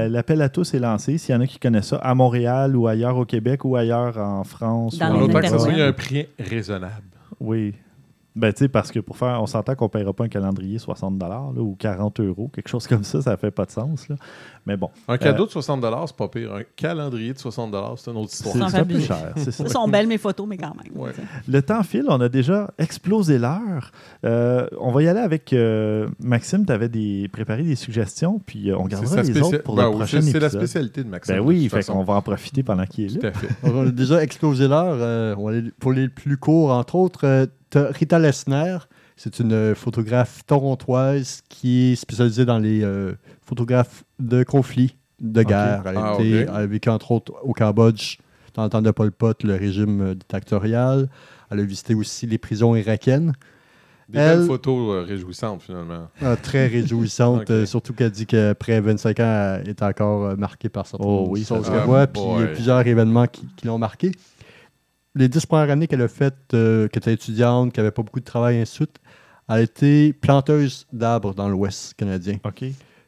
l'appel 0.09 0.43
à 0.43 0.49
tous 0.49 0.75
est 0.75 0.81
lancé. 0.81 1.17
S'il 1.19 1.33
y 1.35 1.39
en 1.39 1.41
a 1.41 1.47
qui 1.47 1.59
connaissent 1.59 1.89
ça, 1.89 1.97
à 1.97 2.15
Montréal 2.15 2.77
ou 2.77 2.87
ailleurs 2.89 3.17
au 3.17 3.25
Québec 3.25 3.65
ou 3.65 3.77
ailleurs 3.77 4.17
en 4.19 4.43
France. 4.45 4.99
Dans 4.99 5.13
ou 5.15 5.31
ça 5.31 5.39
interwebs. 5.39 5.59
soit 5.61 5.73
Europe. 5.73 5.81
un 5.89 5.93
prix 5.93 6.27
raisonnable. 6.41 7.03
Oui. 7.41 7.75
Ben, 8.37 8.53
tu 8.53 8.61
sais, 8.65 8.69
parce 8.69 8.91
que 8.91 8.99
pour 8.99 9.17
faire, 9.17 9.41
on 9.41 9.47
s'entend 9.47 9.77
qu'on 9.77 9.85
ne 9.85 9.91
paiera 9.91 10.13
pas 10.13 10.25
un 10.25 10.29
calendrier 10.29 10.79
60 10.79 11.21
là, 11.23 11.41
ou 11.57 11.77
40 11.79 12.19
euros, 12.21 12.49
quelque 12.53 12.67
chose 12.69 12.87
comme 12.89 13.05
ça, 13.05 13.23
ça 13.23 13.37
fait 13.37 13.53
pas 13.53 13.65
de 13.65 13.71
sens. 13.71 14.09
Là. 14.09 14.17
Mais 14.67 14.77
bon. 14.77 14.91
Un 15.07 15.19
cadeau 15.19 15.47
de 15.47 15.51
60 15.53 15.85
c'est 16.07 16.17
pas 16.17 16.29
pire. 16.29 16.53
Un 16.55 16.63
calendrier 16.75 17.33
de 17.33 17.39
60 17.39 17.75
c'est 17.97 18.11
une 18.11 18.17
autre 18.17 18.33
histoire. 18.33 18.55
C'est 18.55 18.63
un 18.63 18.67
peu 18.67 18.71
fabuleux. 18.79 19.01
cher. 19.01 19.33
c'est 19.37 19.53
ça. 19.53 19.65
Ce 19.65 19.71
sont 19.73 19.87
belles 19.87 20.09
mes 20.09 20.19
photos, 20.19 20.47
mais 20.49 20.57
quand 20.57 20.75
même. 20.75 21.01
Ouais. 21.01 21.13
Le 21.47 21.63
temps 21.63 21.83
file, 21.85 22.07
on 22.09 22.21
a 22.21 22.29
déjà 22.29 22.73
explosé 22.79 23.39
l'heure. 23.39 23.93
Euh, 24.25 24.67
on 24.81 24.91
va 24.91 25.03
y 25.05 25.09
aller 25.09 25.21
avec 25.21 25.53
euh, 25.53 26.09
Maxime. 26.19 26.67
Tu 26.67 26.73
avais 26.73 26.89
des, 26.89 27.29
préparé 27.33 27.63
des 27.63 27.77
suggestions, 27.77 28.41
puis 28.45 28.71
euh, 28.71 28.77
on 28.79 28.87
gardera 28.87 29.23
les 29.23 29.41
autres 29.41 29.59
pour 29.63 29.77
Ben 29.77 29.85
le 29.85 29.91
prochain 29.91 30.21
c'est- 30.21 30.33
C'est 30.33 30.41
la 30.41 30.47
épisode. 30.47 30.61
spécialité 30.63 31.05
de 31.05 31.09
Maxime. 31.09 31.37
Ben 31.37 31.41
oui, 31.41 31.69
fait 31.69 31.85
qu'on 31.85 32.03
va 32.03 32.15
en 32.15 32.23
profiter 32.23 32.63
pendant 32.65 32.85
qu'il 32.87 33.05
est 33.05 33.19
Tout 33.19 33.23
là. 33.23 33.29
à 33.29 33.33
fait. 33.33 33.49
On 33.63 33.87
a 33.87 33.91
déjà 33.91 34.23
explosé 34.23 34.67
l'heure. 34.67 34.97
euh, 34.99 35.35
pour 35.79 35.93
les 35.93 36.09
plus 36.09 36.37
courts, 36.37 36.73
entre 36.73 36.97
autres, 36.97 37.21
euh, 37.25 37.47
t'as 37.75 37.91
Rita 37.91 38.19
Lessner. 38.19 38.79
C'est 39.17 39.39
une 39.39 39.53
euh, 39.53 39.75
photographe 39.75 40.41
torontoise 40.47 41.41
qui 41.49 41.93
est 41.93 41.97
spécialisée 41.97 42.45
dans 42.45 42.59
les 42.59 42.83
euh, 42.83 43.13
photographes 43.47 44.03
de 44.19 44.43
conflits, 44.43 44.97
de 45.21 45.43
guerre. 45.43 45.83
Elle, 45.87 45.97
a 45.97 46.05
Ah, 46.05 46.15
été- 46.15 46.31
elle 46.41 46.49
a 46.51 46.67
vécu, 46.67 46.89
entre 46.89 47.13
autres, 47.13 47.33
au 47.43 47.53
Cambodge, 47.53 48.19
dans 48.55 48.65
le 48.65 48.71
temps 48.71 48.83
de 48.83 48.91
Pol 48.91 49.13
Pot, 49.13 49.43
le 49.45 49.55
régime 49.55 50.01
euh, 50.01 50.15
dictatorial. 50.15 51.09
Elle 51.51 51.61
a 51.61 51.63
visité 51.63 51.95
aussi 51.95 52.27
les 52.27 52.39
prisons 52.39 52.75
irakiennes. 52.75 53.33
Des 54.09 54.19
Elle- 54.19 54.39
belles 54.41 54.47
photos 54.49 54.95
euh, 54.95 55.03
réjouissantes, 55.07 55.63
finalement. 55.63 56.09
Euh, 56.23 56.35
très 56.43 56.67
réjouissante, 56.67 57.43
Ok. 57.43 57.51
euh, 57.51 57.67
surtout 57.67 57.93
qu'elle 57.95 58.11
dit 58.11 58.27
qu'après 58.27 58.81
25 58.81 59.21
ans, 59.21 59.59
elle 59.61 59.69
est 59.69 59.83
encore 59.83 60.37
marquée 60.37 60.69
par 60.69 60.87
certaines 60.87 61.07
Oh 61.09 61.27
oui, 61.31 61.45
choses 61.45 61.65
se 61.67 61.71
qu'elle 61.71 61.81
voit. 61.83 62.07
puis 62.09 62.21
il 62.37 62.41
y 62.41 62.45
a 62.45 62.47
plusieurs 62.49 62.85
événements 62.87 63.27
qui, 63.29 63.47
qui 63.57 63.67
l'ont 63.69 63.79
marquée. 63.79 64.11
Les 65.15 65.29
dix 65.29 65.47
premières 65.47 65.71
années 65.71 65.87
qu'elle 65.87 66.03
a 66.03 66.09
faites, 66.09 66.55
euh, 66.55 66.89
qu'elle 66.89 67.03
était 67.03 67.13
étudiante, 67.13 67.73
qu'elle 67.73 67.85
n'avait 67.85 67.95
pas 67.95 68.03
beaucoup 68.03 68.21
de 68.21 68.25
travail, 68.25 68.59
ainsi 68.59 68.73
de 68.73 68.75
suite, 68.75 68.97
elle 69.49 69.55
a 69.55 69.61
été 69.61 70.13
planteuse 70.13 70.87
d'arbres 70.93 71.35
dans 71.35 71.49
l'Ouest 71.49 71.95
canadien. 71.95 72.39
OK. 72.45 72.65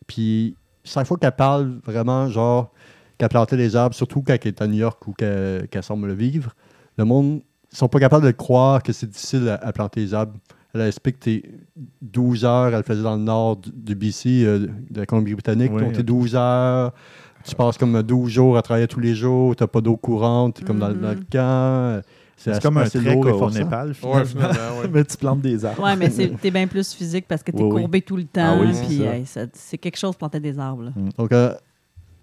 Puis 0.06 0.54
chaque 0.84 1.06
fois 1.06 1.16
qu'elle 1.16 1.32
parle 1.32 1.80
vraiment, 1.84 2.28
genre, 2.28 2.72
qu'elle 3.18 3.28
plantait 3.28 3.56
des 3.56 3.74
arbres, 3.74 3.94
surtout 3.94 4.22
quand 4.22 4.34
elle 4.34 4.48
est 4.48 4.62
à 4.62 4.66
New 4.66 4.78
York 4.78 5.06
ou 5.08 5.12
qu'elle 5.12 5.82
semble 5.82 6.06
le 6.06 6.14
vivre, 6.14 6.54
le 6.96 7.04
monde 7.04 7.36
ne 7.36 7.76
sont 7.76 7.88
pas 7.88 7.98
capables 7.98 8.26
de 8.26 8.30
croire 8.30 8.82
que 8.82 8.92
c'est 8.92 9.08
difficile 9.08 9.48
à, 9.48 9.54
à 9.54 9.72
planter 9.72 10.00
des 10.00 10.14
arbres. 10.14 10.34
Elle 10.74 10.82
explique 10.82 11.18
que 11.18 11.24
t'es 11.24 11.42
12 12.02 12.44
heures, 12.44 12.68
elle 12.68 12.76
le 12.76 12.82
faisait 12.82 13.02
dans 13.02 13.16
le 13.16 13.22
nord 13.22 13.56
du, 13.56 13.70
du 13.72 13.94
BC, 13.94 14.44
euh, 14.44 14.66
de 14.90 15.00
la 15.00 15.06
Colombie-Britannique, 15.06 15.72
t'es 15.76 16.00
ok. 16.00 16.02
12 16.02 16.36
heures, 16.36 16.92
tu 17.46 17.54
passes 17.54 17.78
comme 17.78 18.02
12 18.02 18.30
jours 18.30 18.56
à 18.56 18.62
travailler 18.62 18.86
tous 18.88 19.00
les 19.00 19.14
jours, 19.14 19.54
t'as 19.56 19.66
pas 19.66 19.80
d'eau 19.80 19.96
courante, 19.96 20.56
t'es 20.56 20.64
comme 20.64 20.78
dans, 20.78 20.88
dans 20.92 21.10
le 21.10 21.16
Mhm. 21.16 21.24
camp. 21.32 22.02
C'est 22.38 22.50
assez- 22.50 22.60
comme 22.60 22.76
un 22.76 22.84
trek 22.86 22.98
au. 23.16 23.50
Népal, 23.50 23.88
Ouais, 23.88 23.94
finalement. 23.94 24.26
finalement, 24.26 24.80
ouais. 24.80 24.88
Mais 24.92 25.04
tu 25.04 25.16
plantes 25.16 25.40
des 25.40 25.64
arbres. 25.64 25.82
Ouais, 25.82 25.96
mais 25.96 26.10
c'est- 26.10 26.28
t'es 26.40 26.50
bien 26.50 26.66
plus 26.66 26.92
physique 26.92 27.24
parce 27.26 27.42
que 27.42 27.50
t'es 27.50 27.62
Oui, 27.62 27.70
oui. 27.72 27.80
courbé 27.80 28.02
tout 28.02 28.16
le 28.18 28.24
temps. 28.24 28.56
Ah 28.58 28.58
oui, 28.60 28.74
c'est 28.74 28.84
puis, 28.84 29.02
hey, 29.02 29.24
c'est 29.54 29.78
quelque 29.78 29.96
chose 29.96 30.12
de 30.12 30.16
planter 30.18 30.38
des 30.38 30.58
arbres. 30.58 30.82
là. 30.84 30.90
Donc, 31.16 31.32
euh, 31.32 31.54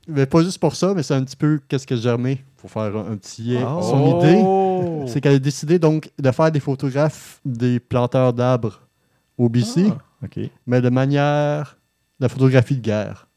mais 0.07 0.27
pas 0.27 0.43
juste 0.43 0.59
pour 0.59 0.75
ça, 0.75 0.93
mais 0.93 1.01
c'est 1.01 1.15
un 1.15 1.23
petit 1.23 1.35
peu 1.35 1.59
qu'est-ce 1.67 1.87
que 1.87 1.95
Germé, 1.95 2.43
pour 2.57 2.69
faire 2.69 2.95
un, 2.95 3.15
petit. 3.17 3.57
Oh. 3.67 3.81
Son 3.81 4.19
idée, 4.19 4.39
Oh! 4.45 5.05
c'est 5.07 5.19
qu'elle 5.19 5.35
a 5.35 5.39
décidé 5.39 5.79
donc 5.79 6.11
de 6.19 6.31
faire 6.31 6.51
des 6.51 6.59
photographes 6.59 7.41
des 7.43 7.79
planteurs 7.79 8.33
d'arbres 8.33 8.81
au 9.37 9.49
BC, 9.49 9.87
Ah. 9.89 10.27
Mais 10.67 10.79
de 10.79 10.89
manière 10.89 11.77
de 12.19 12.25
la 12.25 12.29
photographie 12.29 12.75
de 12.77 12.81
guerre. 12.81 13.27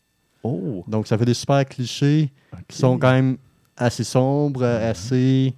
Oh! 0.46 0.84
Donc, 0.88 1.06
ça 1.06 1.16
fait 1.18 1.24
des 1.24 1.34
super 1.34 1.64
clichés 1.66 2.30
qui 2.68 2.76
sont 2.78 2.98
quand 2.98 3.12
même 3.12 3.36
assez 3.76 4.04
sombres, 4.04 4.64
assez. 4.64 5.54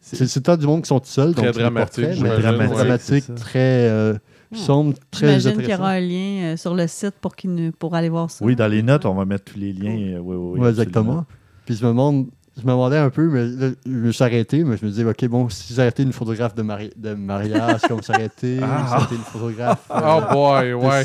C'est 0.00 0.26
c'est 0.26 0.40
tout 0.40 0.56
du 0.56 0.66
monde 0.66 0.82
qui 0.82 0.88
sont 0.88 0.98
tout 0.98 1.06
seuls. 1.06 1.32
Très 1.34 1.46
donc 1.46 1.54
dramatique, 1.54 2.04
portraits, 2.04 2.08
mais 2.08 2.16
j'imagine, 2.16 2.42
très 2.42 2.58
ouais. 2.68 2.74
dramatique, 2.74 3.24
C'est 3.26 3.26
ça. 3.26 3.34
très 3.34 3.88
euh, 3.88 4.14
Hmm. 4.50 4.56
sombre, 4.56 4.94
très 5.10 5.40
J'imagine 5.40 5.62
qu'il 5.62 5.70
y 5.70 5.74
aura 5.74 5.90
un 5.92 6.00
lien 6.00 6.42
euh, 6.52 6.56
sur 6.58 6.74
le 6.74 6.86
site 6.86 7.14
pour, 7.22 7.34
qu'il 7.36 7.54
nous- 7.54 7.72
pour 7.72 7.94
aller 7.94 8.10
voir 8.10 8.30
ça. 8.30 8.44
Oui, 8.44 8.54
dans 8.54 8.66
les 8.68 8.82
notes, 8.82 9.06
on 9.06 9.14
va 9.14 9.24
mettre 9.24 9.44
tous 9.50 9.58
les 9.58 9.72
liens. 9.72 10.16
euh, 10.16 10.18
Oui, 10.18 10.36
oui, 10.36 10.50
oui. 10.54 10.60
Ouais, 10.60 10.68
exactement. 10.68 11.24
Puis 11.64 11.76
je 11.76 11.82
me 11.84 11.88
demande, 11.88 12.26
je 12.56 12.62
me 12.62 12.70
demandais 12.72 12.98
un 12.98 13.08
peu, 13.10 13.28
mais 13.28 13.46
là, 13.46 13.70
je 13.86 13.90
me 13.90 14.12
suis 14.12 14.22
arrêté, 14.24 14.62
mais 14.64 14.76
je 14.76 14.84
me 14.84 14.90
disais, 14.90 15.04
OK, 15.04 15.24
bon, 15.26 15.48
si 15.48 15.72
j'arrêtais 15.74 16.02
une 16.02 16.12
photographe 16.12 16.54
de, 16.54 16.62
mari- 16.62 16.92
de 16.96 17.14
mariage, 17.14 17.80
comme 17.88 18.02
s'arrêter, 18.02 18.60
Ah. 18.62 19.06
une 19.10 19.18
photographe. 19.18 19.86
euh, 19.90 20.00
Oh 20.04 20.20
boy, 20.32 20.72
ouais. 20.74 21.04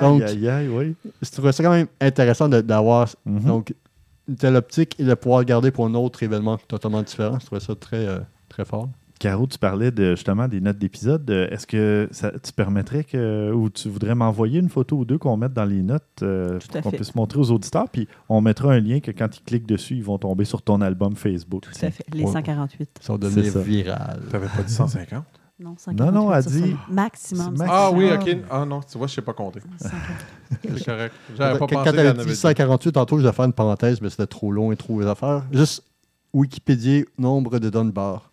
Donc, 0.00 0.22
aïe, 0.22 0.48
aïe, 0.48 0.68
oui. 0.68 0.94
je 1.22 1.30
trouvais 1.30 1.52
ça 1.52 1.62
quand 1.62 1.70
même 1.70 1.86
intéressant 2.00 2.48
de- 2.48 2.60
d'avoir 2.60 3.08
Mhm. 3.24 3.40
donc 3.44 3.74
une 4.28 4.36
telle 4.36 4.54
optique 4.56 4.94
et 5.00 5.04
de 5.04 5.14
pouvoir 5.14 5.40
le 5.40 5.46
garder 5.46 5.70
pour 5.70 5.86
un 5.86 5.94
autre 5.94 6.22
événement 6.22 6.56
totalement 6.68 7.02
différent. 7.02 7.38
Je 7.40 7.46
trouvais 7.46 7.60
ça 7.60 7.74
très, 7.74 8.06
euh, 8.06 8.18
très 8.48 8.64
fort. 8.64 8.88
Caro, 9.22 9.46
tu 9.46 9.56
parlais 9.56 9.92
de, 9.92 10.16
justement 10.16 10.48
des 10.48 10.60
notes 10.60 10.78
d'épisode. 10.78 11.30
Euh, 11.30 11.46
Est-ce 11.50 11.64
que 11.64 12.08
ça, 12.10 12.32
tu 12.42 12.52
permettrais 12.52 13.04
que, 13.04 13.52
ou 13.52 13.70
tu 13.70 13.88
voudrais 13.88 14.16
m'envoyer 14.16 14.58
une 14.58 14.68
photo 14.68 14.96
ou 14.96 15.04
deux 15.04 15.16
qu'on 15.16 15.36
mette 15.36 15.52
dans 15.52 15.64
les 15.64 15.84
notes 15.84 16.02
euh, 16.22 16.58
Tout 16.58 16.66
pour 16.72 16.82
qu'on 16.82 16.90
puisse 16.90 17.14
montrer 17.14 17.38
aux 17.38 17.52
auditeurs? 17.52 17.88
Puis 17.88 18.08
on 18.28 18.40
mettra 18.40 18.72
un 18.72 18.80
lien 18.80 18.98
que 18.98 19.12
quand 19.12 19.28
ils 19.38 19.42
cliquent 19.44 19.66
dessus, 19.68 19.94
ils 19.94 20.02
vont 20.02 20.18
tomber 20.18 20.44
sur 20.44 20.60
ton 20.62 20.80
album 20.80 21.14
Facebook. 21.14 21.62
Tout 21.62 21.86
à 21.86 21.90
fait. 21.92 22.04
Les 22.12 22.24
Ouais. 22.24 22.32
148. 22.32 22.90
Ça 23.00 23.12
va 23.12 23.18
devenir 23.20 23.52
ça. 23.52 23.60
viral. 23.60 24.22
T'avais 24.28 24.48
pas 24.48 24.62
dit 24.64 24.72
150? 24.72 25.24
Non, 25.60 25.76
Non, 25.96 26.10
non, 26.10 26.32
elle 26.34 26.42
148, 26.42 26.42
ça, 26.42 26.66
dit- 26.66 26.76
Maximum. 26.92 27.54
Ah 27.68 27.90
oui, 27.94 28.10
ok. 28.12 28.36
Ah 28.50 28.64
non, 28.64 28.80
tu 28.80 28.98
vois, 28.98 29.06
je 29.06 29.14
sais 29.14 29.22
pas 29.22 29.34
compter. 29.34 29.60
148. 29.78 30.78
C'est 30.78 30.84
correct. 30.84 31.14
J'avais 31.36 31.52
pas 31.52 31.58
Quand 31.60 31.66
pensé 31.76 31.90
quand 31.92 31.96
elle 31.96 32.16
dit 32.16 32.24
dit. 32.26 32.34
148, 32.34 32.90
tantôt, 32.92 33.18
je 33.20 33.24
vais 33.24 33.32
faire 33.32 33.44
une 33.44 33.52
parenthèse, 33.52 34.00
mais 34.00 34.10
c'était 34.10 34.26
trop 34.26 34.50
long 34.50 34.72
et 34.72 34.76
trop 34.76 35.00
les 35.00 35.06
affaires. 35.06 35.44
Juste 35.52 35.84
Wikipédia, 36.34 37.04
nombre 37.18 37.60
de 37.60 37.70
Dunbar. 37.70 38.31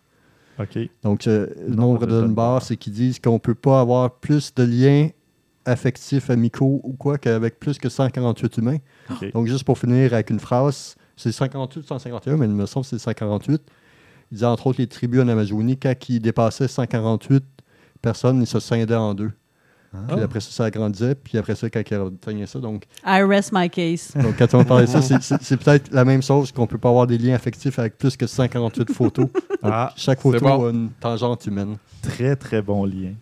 Donc, 1.02 1.26
euh, 1.26 1.46
le 1.66 1.74
Nombre 1.74 2.06
de 2.06 2.20
Dunbar, 2.20 2.62
c'est 2.62 2.76
qu'ils 2.76 2.92
disent 2.92 3.18
qu'on 3.18 3.34
ne 3.34 3.38
peut 3.38 3.54
pas 3.54 3.80
avoir 3.80 4.10
plus 4.10 4.54
de 4.54 4.62
liens 4.62 5.08
affectifs, 5.64 6.30
amicaux 6.30 6.80
ou 6.84 6.92
quoi 6.94 7.18
qu'avec 7.18 7.58
plus 7.60 7.78
que 7.78 7.88
148 7.88 8.56
humains. 8.58 8.78
Donc, 9.32 9.46
juste 9.46 9.64
pour 9.64 9.78
finir 9.78 10.12
avec 10.14 10.30
une 10.30 10.40
phrase, 10.40 10.96
c'est 11.16 11.32
148, 11.32 11.86
151, 11.86 12.36
mais 12.36 12.46
il 12.46 12.52
me 12.52 12.66
semble 12.66 12.84
que 12.84 12.90
c'est 12.90 12.98
148. 12.98 13.62
Il 14.30 14.34
disait 14.34 14.46
entre 14.46 14.68
autres 14.68 14.80
les 14.80 14.86
tribus 14.86 15.20
en 15.20 15.28
Amazonie, 15.28 15.76
quand 15.76 15.94
ils 16.08 16.20
dépassaient 16.20 16.68
148 16.68 17.44
personnes, 18.00 18.40
ils 18.40 18.46
se 18.46 18.60
scindaient 18.60 18.94
en 18.94 19.14
deux. 19.14 19.32
Ah. 19.92 19.98
Puis 20.14 20.20
après 20.22 20.40
ça, 20.40 20.50
ça 20.52 20.64
agrandissait. 20.66 21.14
Puis 21.16 21.36
après 21.36 21.54
ça, 21.56 21.68
quand 21.68 21.82
ils 21.90 21.94
atteignaient 21.94 22.46
ça, 22.46 22.60
donc, 22.60 22.84
I 23.04 23.22
rest 23.22 23.50
my 23.52 23.68
case. 23.68 24.12
donc 24.14 24.36
quand 24.38 24.54
on 24.54 24.64
parlait 24.64 24.86
de 24.86 24.90
ça, 24.90 25.02
c'est- 25.40 25.56
peut-être 25.56 25.90
la 25.92 26.04
même 26.04 26.22
chose 26.22 26.52
qu'on 26.52 26.66
peut 26.66 26.78
pas 26.78 26.90
avoir 26.90 27.06
des 27.06 27.18
liens 27.18 27.34
affectifs 27.34 27.78
avec 27.78 27.98
plus 27.98 28.16
que 28.16 28.26
148 28.26 28.92
photos. 28.92 29.26
Donc, 29.26 29.32
Ah, 29.62 29.92
chaque 29.96 30.20
photo 30.20 30.38
bon. 30.40 30.66
a 30.66 30.70
une 30.70 30.90
tangente 31.00 31.44
humaine. 31.46 31.76
très, 32.02 32.36
très 32.36 32.62
bon 32.62 32.84
lien. 32.84 33.14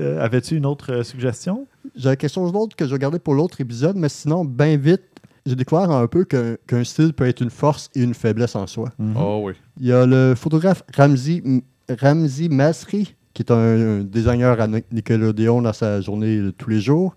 Euh, 0.00 0.20
Avais-tu 0.24 0.56
une 0.56 0.66
autre 0.66 0.92
euh, 0.92 1.02
suggestion? 1.04 1.66
J'ai 1.94 2.16
quelque 2.16 2.32
chose 2.32 2.50
d'autre 2.52 2.74
que 2.74 2.84
je 2.86 2.90
vais 2.92 2.98
garder 2.98 3.20
pour 3.20 3.34
l'autre 3.34 3.60
épisode, 3.60 3.94
mais 3.96 4.08
sinon, 4.08 4.44
bien 4.44 4.76
vite, 4.76 5.02
j'ai 5.46 5.54
découvert 5.54 5.90
un 5.92 6.06
peu 6.08 6.24
qu'un 6.24 6.56
qu'un 6.66 6.82
style 6.82 7.12
peut 7.12 7.28
être 7.28 7.40
une 7.42 7.50
force 7.50 7.88
et 7.94 8.02
une 8.02 8.14
faiblesse 8.14 8.56
en 8.56 8.66
soi. 8.66 8.88
Mhm. 8.98 9.14
Oh 9.16 9.42
oui. 9.44 9.52
Il 9.78 9.86
y 9.86 9.92
a 9.92 10.04
le 10.06 10.34
photographe 10.34 10.82
Ramzi, 10.96 11.62
Ramzi 11.88 12.48
Masri, 12.48 13.14
qui 13.34 13.42
est 13.42 13.50
un, 13.50 13.56
un 13.56 14.00
designer 14.04 14.60
à 14.60 14.66
Ni- 14.66 14.84
Nickelodeon 14.92 15.60
dans 15.62 15.72
sa 15.72 16.00
journée 16.00 16.38
de 16.38 16.50
tous 16.50 16.70
les 16.70 16.80
jours, 16.80 17.14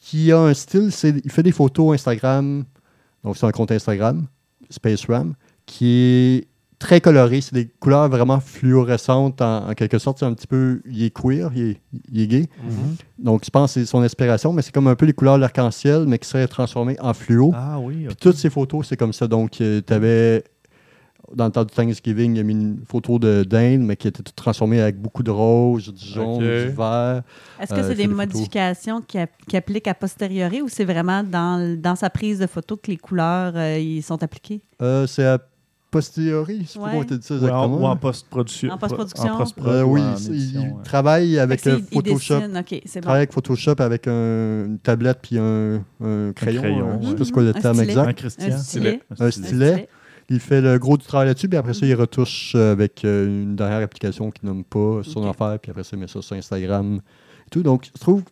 qui 0.00 0.30
a 0.32 0.38
un 0.38 0.54
style, 0.54 0.90
il 1.24 1.30
fait 1.30 1.42
des 1.42 1.52
photos 1.52 1.94
Instagram, 1.94 2.64
donc 3.24 3.36
c'est 3.36 3.46
un 3.46 3.52
compte 3.52 3.72
Instagram, 3.72 4.26
Space 4.70 5.04
Ram, 5.06 5.34
qui 5.64 5.86
est 5.86 6.48
très 6.78 7.00
coloré, 7.00 7.40
c'est 7.40 7.54
des 7.54 7.66
couleurs 7.80 8.08
vraiment 8.10 8.38
fluorescentes 8.38 9.40
en, 9.40 9.70
en 9.70 9.74
quelque 9.74 9.98
sorte, 9.98 10.18
c'est 10.18 10.26
un 10.26 10.34
petit 10.34 10.46
peu, 10.46 10.82
il 10.86 11.02
est 11.04 11.10
queer, 11.10 11.50
il 11.56 11.62
est, 11.70 11.80
il 12.12 12.20
est 12.20 12.26
gay, 12.26 12.48
donc 13.18 13.44
je 13.44 13.50
pense 13.50 13.72
que 13.74 13.80
c'est 13.80 13.86
son 13.86 14.02
inspiration, 14.02 14.52
mais 14.52 14.60
c'est 14.62 14.72
comme 14.72 14.86
un 14.86 14.94
peu 14.94 15.06
les 15.06 15.14
couleurs 15.14 15.36
de 15.36 15.40
l'arc-en-ciel, 15.40 16.04
mais 16.06 16.18
qui 16.18 16.28
seraient 16.28 16.46
transformées 16.48 16.96
en 17.00 17.14
fluo. 17.14 17.52
Ah 17.54 17.78
oui, 17.80 18.04
Puis 18.06 18.16
toutes 18.16 18.36
ces 18.36 18.50
photos, 18.50 18.86
c'est 18.88 18.96
comme 18.96 19.12
ça. 19.14 19.26
Donc, 19.26 19.52
tu 19.52 19.82
avais, 19.88 20.44
dans 21.34 21.46
le 21.46 21.50
temps 21.50 21.64
du 21.64 21.74
Thanksgiving, 21.74 22.36
il 22.36 22.40
a 22.40 22.42
mis 22.42 22.52
une 22.52 22.78
photo 22.86 23.18
de 23.18 23.42
d'Inde, 23.44 23.80
mais 23.82 23.96
qui 23.96 24.08
était 24.08 24.22
toute 24.22 24.36
transformée 24.36 24.80
avec 24.80 25.00
beaucoup 25.00 25.22
de 25.22 25.30
rose, 25.30 25.92
du 25.92 26.06
jaune, 26.06 26.36
Ok. 26.36 26.40
du 26.42 26.68
vert. 26.76 27.22
Est-ce 27.60 27.74
que 27.74 27.80
Euh, 27.80 27.82
c'est 27.88 27.94
des 27.94 28.06
des 28.06 28.14
modifications 28.14 29.00
qui, 29.00 29.18
qui 29.48 29.56
appliquent 29.56 29.88
a 29.88 29.94
posteriori 29.94 30.62
ou 30.62 30.68
c'est 30.68 30.84
vraiment 30.84 31.22
dans, 31.22 31.76
dans 31.80 31.96
sa 31.96 32.10
prise 32.10 32.38
de 32.38 32.46
photo 32.46 32.76
que 32.76 32.90
les 32.90 32.96
couleurs 32.96 33.52
euh, 33.56 33.78
ils 33.78 34.02
sont 34.02 34.22
appliquées? 34.22 34.60
Euh, 34.82 35.06
c'est 35.06 35.24
à 35.26 35.38
posteriori, 35.90 36.66
pas 36.74 36.80
Ouais. 36.98 37.06
tu 37.06 37.16
dit 37.16 37.24
ça 37.26 37.34
Ou 37.34 37.36
en, 37.38 37.40
exactement. 37.40 37.78
ou 37.80 37.84
en 37.86 37.96
post-production. 37.96 38.70
En 38.70 38.76
post-production. 38.78 39.32
En 39.34 39.68
Euh, 39.68 39.82
ou 39.84 39.94
oui, 39.94 40.00
en 40.02 40.16
c'est- 40.16 40.28
édition, 40.30 40.60
il 40.62 40.68
ouais. 40.68 40.82
travaille 40.84 41.38
avec 41.38 41.64
le 41.64 41.72
c'est- 41.72 41.78
il 41.90 41.94
Photoshop. 41.94 42.40
c'est 42.40 42.40
Il 42.40 42.92
bon. 42.94 43.00
travaille 43.00 43.18
avec 43.20 43.32
Photoshop 43.32 43.74
avec 43.78 44.06
un- 44.06 44.64
une 44.66 44.78
tablette 44.82 45.18
puis 45.22 45.38
un, 45.38 45.76
un 46.02 46.32
crayon. 46.34 46.60
crayon, 46.60 46.88
hein, 46.90 46.98
je 47.00 47.04
sais 47.06 47.12
ouais. 47.12 47.16
pas 47.18 47.24
ce 47.24 47.32
quoi 47.32 47.42
le 47.44 47.48
Un 47.50 47.52
terme 47.54 47.74
stylet. 47.76 47.90
exact. 47.92 48.08
Un 48.08 48.12
Christian. 48.12 48.46
Un 48.52 48.58
stylet. 48.58 49.00
Un 49.18 49.30
stylet. 49.30 49.88
Il 50.28 50.40
fait 50.40 50.60
le 50.60 50.78
gros 50.78 50.96
du 50.96 51.06
travail 51.06 51.28
là-dessus, 51.28 51.48
puis 51.48 51.56
après 51.58 51.72
ça, 51.74 51.86
il 51.86 51.94
retouche 51.94 52.52
euh, 52.56 52.72
avec 52.72 53.04
euh, 53.04 53.26
une 53.26 53.54
dernière 53.54 53.78
application 53.82 54.30
qu'il 54.32 54.48
nomme 54.48 54.64
pas 54.64 55.00
son 55.04 55.22
Ok. 55.22 55.30
affaire, 55.34 55.58
puis 55.60 55.70
après 55.70 55.84
ça, 55.84 55.90
il 55.92 56.00
met 56.00 56.08
ça 56.08 56.20
sur 56.20 56.34
Instagram 56.36 56.96
et 57.46 57.50
tout. 57.50 57.62
Donc, 57.62 57.88
je 57.94 58.00
trouve, 58.00 58.22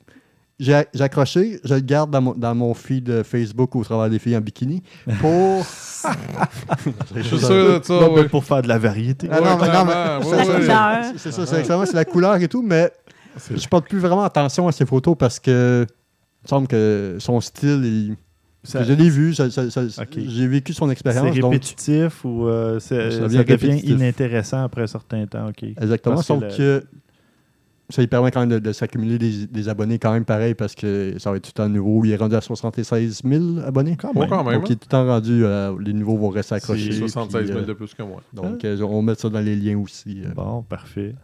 j'ai 0.59 0.83
j'ai 0.93 1.03
accroché, 1.05 1.61
je 1.63 1.75
le 1.75 1.81
garde 1.81 2.11
dans 2.11 2.21
mon, 2.21 2.33
dans 2.35 2.55
mon 2.55 2.75
feed 2.75 3.23
Facebook 3.23 3.77
au 3.77 3.85
travers 3.85 4.11
des 4.11 4.19
filles 4.19 4.37
en 4.37 4.41
bikini 4.41 4.83
pour. 5.21 5.65
Je 7.15 7.23
suis 7.23 7.39
sûr 7.39 7.81
de 7.81 7.85
ça, 7.85 7.95
Non, 7.95 8.15
mais 8.15 8.23
oui. 8.23 8.29
pour 8.29 8.45
faire 8.45 8.61
de 8.63 8.69
la 8.69 8.79
variété. 8.79 9.29
Ah 9.31 9.41
non, 9.41 9.57
mais 9.59 9.69
mais 9.85 11.19
c'est 11.19 11.33
ça, 11.33 11.47
c'est 11.47 11.57
exactement, 11.61 11.87
c'est 11.87 11.95
la 11.95 12.05
couleur 12.05 12.37
et 12.37 12.49
tout, 12.49 12.63
mais 12.63 12.91
C'est- 13.39 13.57
Je 13.57 13.69
porte 13.69 13.89
plus 13.89 13.99
vraiment 13.99 14.23
attention 14.23 14.69
à 14.69 14.73
ses 14.73 14.85
photos 14.87 15.17
parce 15.19 15.41
que 15.41 15.87
il 15.89 16.45
me 16.45 16.49
semble 16.49 16.67
que 16.69 17.17
son 17.21 17.41
style, 17.41 17.81
il- 17.85 18.17
Ça- 18.65 18.83
je 18.83 18.93
l'ai 18.95 19.09
vu, 19.11 19.35
ça- 19.35 19.51
ça- 19.51 19.71
ça- 19.71 20.05
j'ai 20.17 20.47
vécu 20.49 20.73
son 20.73 20.87
C'est 20.87 20.93
expérience. 20.93 21.37
donc- 21.39 21.53
répétitif 21.53 22.25
ou 22.25 22.47
euh, 22.47 22.81
c'est- 22.81 23.11
Ça 23.11 23.17
ça, 23.19 23.23
devient 23.25 23.39
devient 23.39 23.53
répétitif. 23.53 23.91
inintéressant 23.91 24.63
après 24.65 24.83
un 24.83 24.87
certain 24.87 25.27
temps. 25.27 25.51
Exactement, 25.63 26.15
Parce 26.17 26.27
que 26.29 26.35
sauf 26.35 26.43
le- 26.43 26.57
que 26.57 26.85
ça 27.91 28.01
lui 28.01 28.09
permet 28.09 28.31
quand 28.31 28.41
même 28.41 28.49
de, 28.49 28.59
de 28.59 28.73
s'accumuler 28.73 29.19
des, 29.19 29.47
des 29.47 29.69
abonnés 29.69 29.99
quand 29.99 30.13
même 30.13 30.25
pareil 30.25 30.55
parce 30.55 30.75
que 30.75 31.15
ça 31.19 31.31
va 31.31 31.37
être 31.37 31.43
tout 31.45 31.51
le 31.55 31.63
temps 31.63 31.69
nouveau. 31.69 32.05
Il 32.07 32.13
est 32.13 32.17
rendu 32.17 32.35
à 32.35 32.41
76 32.41 33.21
000 33.23 33.59
abonnés. 33.65 33.97
Quand 33.97 34.15
même. 34.15 34.29
quand 34.29 34.43
même. 34.43 34.55
Donc 34.61 34.71
il 34.71 34.73
est 34.73 34.77
tout 34.77 34.87
le 34.87 34.91
temps 34.91 35.07
rendu, 35.07 35.45
euh, 35.45 35.77
les 35.79 35.93
nouveaux 35.93 36.17
vont 36.17 36.31
rester 36.31 36.55
accrochés. 36.55 36.91
76 36.93 37.41
puis, 37.43 37.49
000 37.49 37.59
euh, 37.61 37.67
de 37.67 37.73
plus 37.75 37.93
que 37.93 38.03
moi. 38.03 38.23
donc 38.33 38.65
euh, 38.65 38.81
on 38.81 38.97
va 38.97 39.03
mettre 39.03 39.21
ça 39.21 39.29
dans 39.29 39.41
les 39.41 39.55
liens 39.57 39.79
aussi. 39.79 40.23
euh. 40.25 40.33
Bon, 40.35 40.63
parfait. 40.63 41.15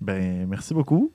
Ben, 0.00 0.46
merci 0.48 0.72
beaucoup. 0.72 1.12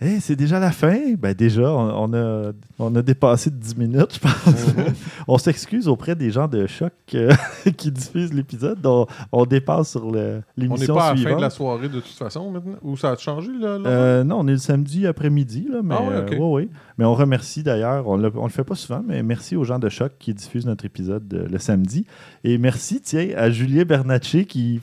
Hey, 0.00 0.20
c'est 0.20 0.34
déjà 0.34 0.58
la 0.58 0.72
fin? 0.72 1.14
Ben 1.16 1.32
déjà, 1.34 1.70
on, 1.72 2.10
on 2.10 2.14
a, 2.14 2.50
on 2.80 2.94
a 2.96 3.00
dépassé 3.00 3.48
de 3.48 3.56
10 3.56 3.76
minutes, 3.78 4.14
je 4.14 4.18
pense. 4.18 4.74
Mhm. 4.76 4.92
on 5.28 5.38
s'excuse 5.38 5.86
auprès 5.86 6.16
des 6.16 6.30
gens 6.32 6.48
de 6.48 6.66
choc 6.66 6.92
euh, 7.14 7.30
qui 7.76 7.92
diffusent 7.92 8.34
l'épisode. 8.34 8.84
On, 8.84 9.06
on 9.30 9.46
dépasse 9.46 9.92
sur 9.92 10.10
le- 10.10 10.42
On 10.58 10.60
n'est 10.60 10.66
l'émission 10.68 10.94
pas 10.96 11.10
à 11.10 11.14
la 11.14 11.20
fin 11.22 11.36
de 11.36 11.40
la 11.40 11.48
soirée 11.48 11.88
de 11.88 12.00
toute 12.00 12.16
façon 12.18 12.50
maintenant? 12.50 12.74
Ou 12.82 12.96
ça 12.96 13.12
a 13.12 13.16
changé, 13.16 13.52
là? 13.58 13.68
Euh, 13.86 14.24
non, 14.24 14.40
on 14.40 14.48
est 14.48 14.52
le 14.52 14.58
samedi 14.58 15.06
après-midi, 15.06 15.68
mais, 15.84 15.94
Ah 15.96 16.02
ouais, 16.02 16.18
ok. 16.18 16.32
euh, 16.32 16.36
ouais, 16.38 16.52
ouais. 16.64 16.68
mais 16.98 17.04
on 17.04 17.14
remercie 17.14 17.62
d'ailleurs, 17.62 18.06
on 18.08 18.18
ne 18.18 18.24
le 18.28 18.48
fait 18.48 18.64
pas 18.64 18.74
souvent, 18.74 19.02
mais 19.06 19.22
merci 19.22 19.54
aux 19.54 19.64
gens 19.64 19.78
de 19.78 19.88
Choc 19.88 20.12
qui 20.18 20.34
diffusent 20.34 20.66
notre 20.66 20.84
épisode 20.84 21.32
euh, 21.32 21.46
le 21.48 21.58
samedi. 21.58 22.04
Et 22.42 22.58
merci, 22.58 23.00
tiens, 23.00 23.28
à 23.36 23.48
Julien 23.48 23.84
Bernatchez 23.84 24.44
qui, 24.44 24.80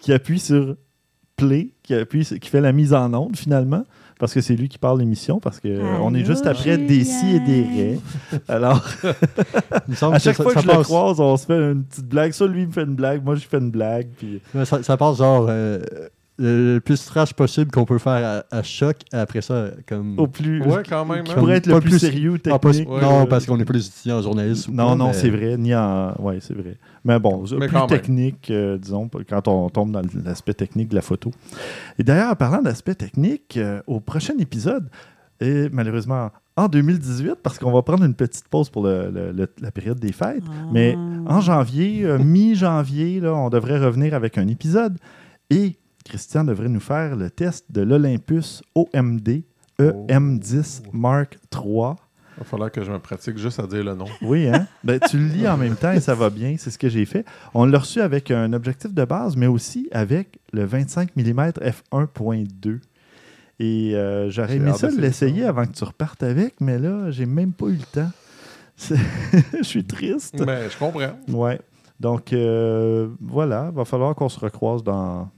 qui 0.00 0.12
appuie 0.12 0.38
sur 0.38 0.76
Play, 1.36 1.70
qui, 1.82 1.94
appuie, 1.94 2.24
qui 2.24 2.48
fait 2.50 2.60
la 2.60 2.72
mise 2.72 2.92
en 2.92 3.12
onde 3.14 3.36
finalement, 3.36 3.84
parce 4.22 4.34
que 4.34 4.40
c'est 4.40 4.54
lui 4.54 4.68
qui 4.68 4.78
parle 4.78 5.00
l'émission, 5.00 5.40
parce 5.40 5.58
qu'on 5.58 5.68
on 6.00 6.14
est 6.14 6.24
juste 6.24 6.46
après 6.46 6.78
des 6.78 7.02
si 7.02 7.34
et 7.34 7.40
des 7.40 7.62
raies. 7.64 7.98
Alors, 8.46 8.80
Il 9.88 9.90
me 9.90 9.94
semble 9.96 10.14
à 10.14 10.18
chaque 10.20 10.36
ça- 10.36 10.44
fois 10.44 10.52
ça 10.54 10.60
que 10.60 10.66
je 10.66 10.70
le 10.70 10.76
passe- 10.78 10.86
croise, 10.86 11.18
on 11.18 11.36
se 11.36 11.46
fait 11.46 11.58
une 11.72 11.82
petite 11.82 12.06
blague. 12.06 12.30
Soit 12.32 12.46
lui 12.46 12.64
me 12.66 12.70
fait 12.70 12.84
une 12.84 12.94
blague, 12.94 13.24
moi 13.24 13.34
je 13.34 13.44
fais 13.46 13.58
une 13.58 13.72
blague. 13.72 14.06
Puis... 14.16 14.40
Ouais, 14.54 14.64
Ça, 14.64 14.80
ça 14.84 14.96
passe 14.96 15.16
genre 15.18 15.46
euh, 15.48 15.80
le, 16.38 16.74
le 16.74 16.80
plus 16.80 17.04
trash 17.04 17.32
possible 17.34 17.72
qu'on 17.72 17.84
peut 17.84 17.98
faire 17.98 18.44
à, 18.52 18.56
à 18.56 18.62
choc. 18.62 18.98
Après 19.12 19.42
ça, 19.42 19.66
comme. 19.88 20.16
Au 20.20 20.28
plus, 20.28 20.62
Ouais, 20.62 20.82
quand 20.88 21.04
même. 21.04 21.24
qui 21.24 21.32
hein? 21.32 21.34
pourrait 21.36 21.56
être 21.56 21.66
le 21.66 21.80
plus, 21.80 21.90
plus- 21.90 21.98
sérieux 21.98 22.38
Ah, 22.46 22.60
pas- 22.60 22.70
technique. 22.70 22.88
Ouais, 22.90 23.00
non, 23.00 23.22
ouais. 23.22 23.26
parce 23.26 23.44
qu'on 23.44 23.56
n'est 23.56 23.64
pas 23.64 23.72
des 23.74 23.84
étudiants 23.86 24.18
en 24.18 24.22
journalisme. 24.22 24.70
ou 24.70 24.74
Non, 24.76 24.86
quoi, 24.86 24.94
non, 24.94 25.06
mais- 25.08 25.12
c'est 25.14 25.30
vrai. 25.30 25.56
Ni 25.58 25.74
en... 25.74 26.14
Oui, 26.20 26.34
c'est 26.40 26.54
vrai. 26.54 26.76
Mais 27.04 27.18
bon, 27.18 27.44
Mais 27.58 27.66
plus 27.66 27.86
technique, 27.88 28.50
euh, 28.50 28.78
disons, 28.78 29.10
quand 29.28 29.48
on 29.48 29.68
tombe 29.70 29.90
dans 29.90 30.02
l'aspect 30.24 30.54
technique 30.54 30.88
de 30.88 30.94
la 30.94 31.02
photo. 31.02 31.30
Et 31.98 32.04
d'ailleurs, 32.04 32.30
en 32.32 32.36
parlant 32.36 32.62
d'aspect 32.62 32.94
technique, 32.94 33.56
euh, 33.56 33.80
au 33.86 33.98
prochain 34.00 34.34
épisode, 34.38 34.88
et 35.40 35.68
malheureusement 35.72 36.30
en 36.56 36.68
2018, 36.68 37.36
parce 37.42 37.58
qu'on 37.58 37.72
va 37.72 37.82
prendre 37.82 38.04
une 38.04 38.14
petite 38.14 38.46
pause 38.48 38.68
pour 38.70 38.84
le- 38.84 39.10
le- 39.10 39.32
le- 39.32 39.48
la 39.60 39.70
période 39.72 39.98
des 39.98 40.12
fêtes, 40.12 40.44
mais 40.72 40.94
Ah. 41.26 41.34
en 41.36 41.40
janvier, 41.40 42.04
euh, 42.04 42.18
mi-janvier, 42.18 43.20
là, 43.20 43.34
on 43.34 43.48
devrait 43.50 43.78
revenir 43.84 44.14
avec 44.14 44.38
un 44.38 44.46
épisode 44.46 44.96
et 45.50 45.76
Christian 46.04 46.44
devrait 46.44 46.68
nous 46.68 46.80
faire 46.80 47.16
le 47.16 47.30
test 47.30 47.72
de 47.72 47.80
l'Olympus 47.80 48.62
OMD 48.74 49.44
EM10 49.78 50.82
Mark 50.92 51.38
III. 51.54 51.94
Il 52.42 52.44
va 52.44 52.50
falloir 52.50 52.72
que 52.72 52.82
je 52.82 52.90
me 52.90 52.98
pratique 52.98 53.38
juste 53.38 53.60
à 53.60 53.66
dire 53.68 53.84
le 53.84 53.94
nom. 53.94 54.06
Oui, 54.20 54.48
hein? 54.48 54.66
Ben, 54.84 54.98
tu 54.98 55.16
le 55.16 55.26
lis 55.26 55.46
en 55.48 55.56
même 55.56 55.76
temps 55.76 55.92
et 55.92 56.00
ça 56.00 56.14
va 56.16 56.28
bien. 56.28 56.56
C'est 56.58 56.70
ce 56.70 56.78
que 56.78 56.88
j'ai 56.88 57.04
fait. 57.04 57.24
On 57.54 57.64
l'a 57.66 57.78
reçu 57.78 58.00
avec 58.00 58.30
un 58.32 58.52
objectif 58.52 58.92
de 58.92 59.04
base, 59.04 59.36
mais 59.36 59.46
aussi 59.46 59.88
avec 59.92 60.38
le 60.52 60.64
25 60.64 61.14
mm 61.16 61.50
f1.2. 61.92 62.80
Et 63.60 63.94
euh, 63.94 64.28
j'aurais 64.30 64.56
aimé 64.56 64.72
ça 64.72 64.88
d'essayer 64.88 65.00
l'essayer 65.00 65.44
avant 65.44 65.66
que 65.66 65.72
tu 65.72 65.84
repartes 65.84 66.22
avec, 66.24 66.60
mais 66.60 66.78
là, 66.78 67.10
j'ai 67.12 67.26
même 67.26 67.52
pas 67.52 67.66
eu 67.66 67.76
le 67.76 67.84
temps. 67.92 68.10
Je 69.58 69.62
suis 69.62 69.84
triste. 69.84 70.42
Mais 70.44 70.68
je 70.68 70.76
comprends. 70.76 71.12
Ouais. 71.28 71.60
Donc, 72.00 72.32
euh, 72.32 73.08
voilà. 73.20 73.70
Va 73.70 73.84
falloir 73.84 74.14
qu'on 74.16 74.28
se 74.28 74.40
recroise 74.40 74.82
dans 74.82 75.30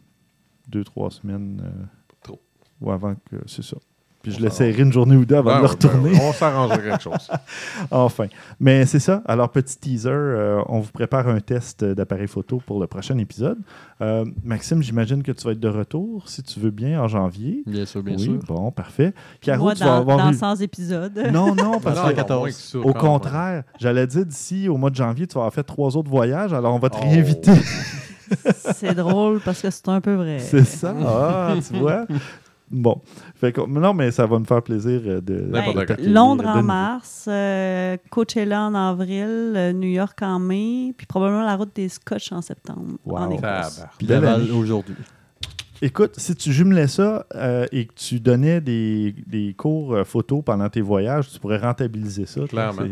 deux, 0.69 0.85
trois 0.85 1.11
semaines. 1.11 1.61
euh, 1.63 1.85
Trop. 2.23 2.41
Ou 2.81 2.91
avant 2.91 3.15
que. 3.15 3.37
C'est 3.47 3.63
ça. 3.65 3.77
Puis 4.25 4.33
je 4.33 4.41
l'essayerai 4.41 4.83
une 4.83 4.93
journée 4.93 5.15
ou 5.17 5.25
deux 5.25 5.37
avant 5.37 5.51
de 5.51 5.57
le 5.59 5.63
ouais, 5.69 5.69
ben, 5.69 5.89
retourner. 5.89 6.19
on 6.23 6.33
s'arrangera 6.33 6.79
quelque 6.79 7.01
chose. 7.03 7.31
Enfin. 7.91 8.27
Mais 8.59 8.87
c'est 8.87 8.99
ça. 8.99 9.23
Alors, 9.27 9.51
petit 9.51 9.77
teaser, 9.79 10.09
euh, 10.11 10.61
on 10.67 10.81
vous 10.81 10.91
prépare 10.91 11.29
un 11.29 11.39
test 11.41 11.85
d'appareil 11.85 12.27
photo 12.27 12.61
pour 12.67 12.81
le 12.81 12.87
prochain 12.87 13.17
épisode. 13.19 13.59
Euh, 14.01 14.25
Maxime, 14.43 14.83
j'imagine 14.83 15.23
que 15.23 15.31
tu 15.31 15.45
vas 15.45 15.53
être 15.53 15.61
de 15.61 15.69
retour, 15.69 16.29
si 16.29 16.43
tu 16.43 16.59
veux 16.59 16.71
bien, 16.71 17.01
en 17.03 17.07
janvier. 17.07 17.63
Bien 17.67 17.85
sûr, 17.85 18.03
bien 18.03 18.17
oui, 18.17 18.23
sûr. 18.25 18.39
bon, 18.49 18.71
parfait. 18.73 19.13
Caro, 19.43 19.65
Moi, 19.65 19.75
tu 19.75 19.81
vas 19.81 19.87
dans, 19.87 19.97
avoir 19.99 20.17
dans 20.17 20.33
eu- 20.33 20.35
100 20.35 20.57
épisodes. 20.57 21.23
Non, 21.33 21.55
non, 21.55 21.79
parce 21.81 22.01
que 22.01 22.09
non, 22.09 22.15
14. 22.15 22.41
moins 22.41 22.49
que 22.49 22.55
ça, 22.55 22.79
au 22.79 22.93
contraire, 22.95 23.63
j'allais 23.79 24.07
dire 24.07 24.25
d'ici 24.25 24.69
au 24.69 24.77
mois 24.79 24.89
de 24.91 24.97
janvier, 24.97 25.27
tu 25.27 25.35
vas 25.35 25.43
avoir 25.43 25.53
fait 25.55 25.63
trois 25.65 25.97
autres 25.97 26.11
voyages, 26.11 26.53
alors 26.55 26.75
on 26.75 26.79
va 26.79 26.89
te 26.89 26.97
Oh. 26.99 27.03
réinviter. 27.05 27.53
C'est 28.75 28.95
drôle 28.95 29.41
parce 29.45 29.61
que 29.61 29.69
c'est 29.71 29.89
un 29.89 30.01
peu 30.01 30.15
vrai. 30.15 30.39
C'est 30.39 30.65
ça. 30.65 30.95
Ah, 31.07 31.55
tu 31.67 31.77
vois. 31.79 32.07
Bon. 32.75 33.01
Fait 33.35 33.53
que, 33.53 33.61
non, 33.67 33.95
mais 33.95 34.11
ça 34.11 34.27
va 34.27 34.39
me 34.39 34.45
faire 34.45 34.63
plaisir 34.63 35.01
euh, 35.07 35.21
de. 35.21 35.51
Londres 36.07 36.43
de 36.43 36.49
en 36.49 36.63
mars, 36.63 37.27
euh, 37.29 37.97
Coachella 38.11 38.63
en 38.63 38.75
avril, 38.75 39.55
euh, 39.57 39.73
New 39.73 39.89
York 39.89 40.21
en 40.23 40.39
mai, 40.39 40.93
puis 40.97 41.07
probablement 41.07 41.45
la 41.45 41.57
route 41.57 41.75
des 41.75 41.89
Scotch 41.89 42.33
en 42.33 42.43
septembre. 42.43 42.99
Wow. 43.05 43.17
En. 43.19 43.31
Écosse. 43.31 43.85
Puis 43.99 44.09
aujourd'hui. 44.53 44.97
Écoute, 45.83 46.15
si 46.17 46.35
tu 46.35 46.53
jumelais 46.53 46.87
ça 46.87 47.27
euh, 47.35 47.67
et 47.71 47.87
que 47.87 47.93
tu 47.95 48.19
donnais 48.19 48.61
des, 48.61 49.15
des 49.27 49.55
cours 49.55 49.95
euh, 49.95 50.05
photo 50.05 50.41
pendant 50.41 50.69
tes 50.69 50.81
voyages, 50.81 51.29
tu 51.31 51.39
pourrais 51.39 51.59
rentabiliser 51.59 52.27
ça. 52.27 52.41
Clairement. 52.49 52.83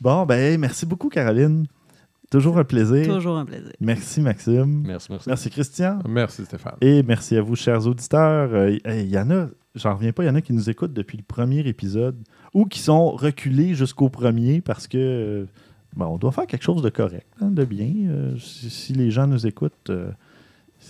Bon, 0.00 0.24
ben, 0.24 0.58
merci 0.58 0.86
beaucoup, 0.86 1.10
Caroline. 1.10 1.66
Toujours 2.30 2.58
un 2.58 2.64
plaisir. 2.64 3.06
Toujours 3.06 3.36
un 3.36 3.44
plaisir. 3.44 3.72
Merci, 3.80 4.20
Maxime. 4.20 4.84
Merci, 4.86 5.08
merci. 5.10 5.28
Merci, 5.28 5.50
Christian. 5.50 5.98
Merci 6.08 6.44
Stéphane. 6.44 6.76
Et 6.80 7.02
merci 7.02 7.36
à 7.36 7.42
vous, 7.42 7.56
chers 7.56 7.86
auditeurs. 7.86 8.50
Euh, 8.54 8.78
hey, 8.84 9.04
Il 9.04 9.10
y 9.10 9.18
en 9.18 9.30
a, 9.30 9.48
j'en 9.74 9.94
reviens 9.96 10.12
pas, 10.12 10.22
il 10.22 10.26
y 10.26 10.30
en 10.30 10.36
a 10.36 10.40
qui 10.40 10.52
nous 10.52 10.70
écoutent 10.70 10.92
depuis 10.92 11.18
le 11.18 11.24
premier 11.24 11.60
épisode 11.66 12.16
ou 12.54 12.66
qui 12.66 12.78
sont 12.78 13.10
reculés 13.10 13.74
jusqu'au 13.74 14.08
premier 14.08 14.60
parce 14.60 14.86
que 14.86 14.98
euh, 14.98 15.44
bon, 15.96 16.06
on 16.06 16.18
doit 16.18 16.30
faire 16.30 16.46
quelque 16.46 16.62
chose 16.62 16.82
de 16.82 16.88
correct, 16.88 17.26
hein, 17.40 17.50
de 17.50 17.64
bien. 17.64 17.92
Euh, 18.08 18.36
si, 18.38 18.70
si 18.70 18.92
les 18.92 19.10
gens 19.10 19.26
nous 19.26 19.46
écoutent, 19.46 19.90
euh, 19.90 20.10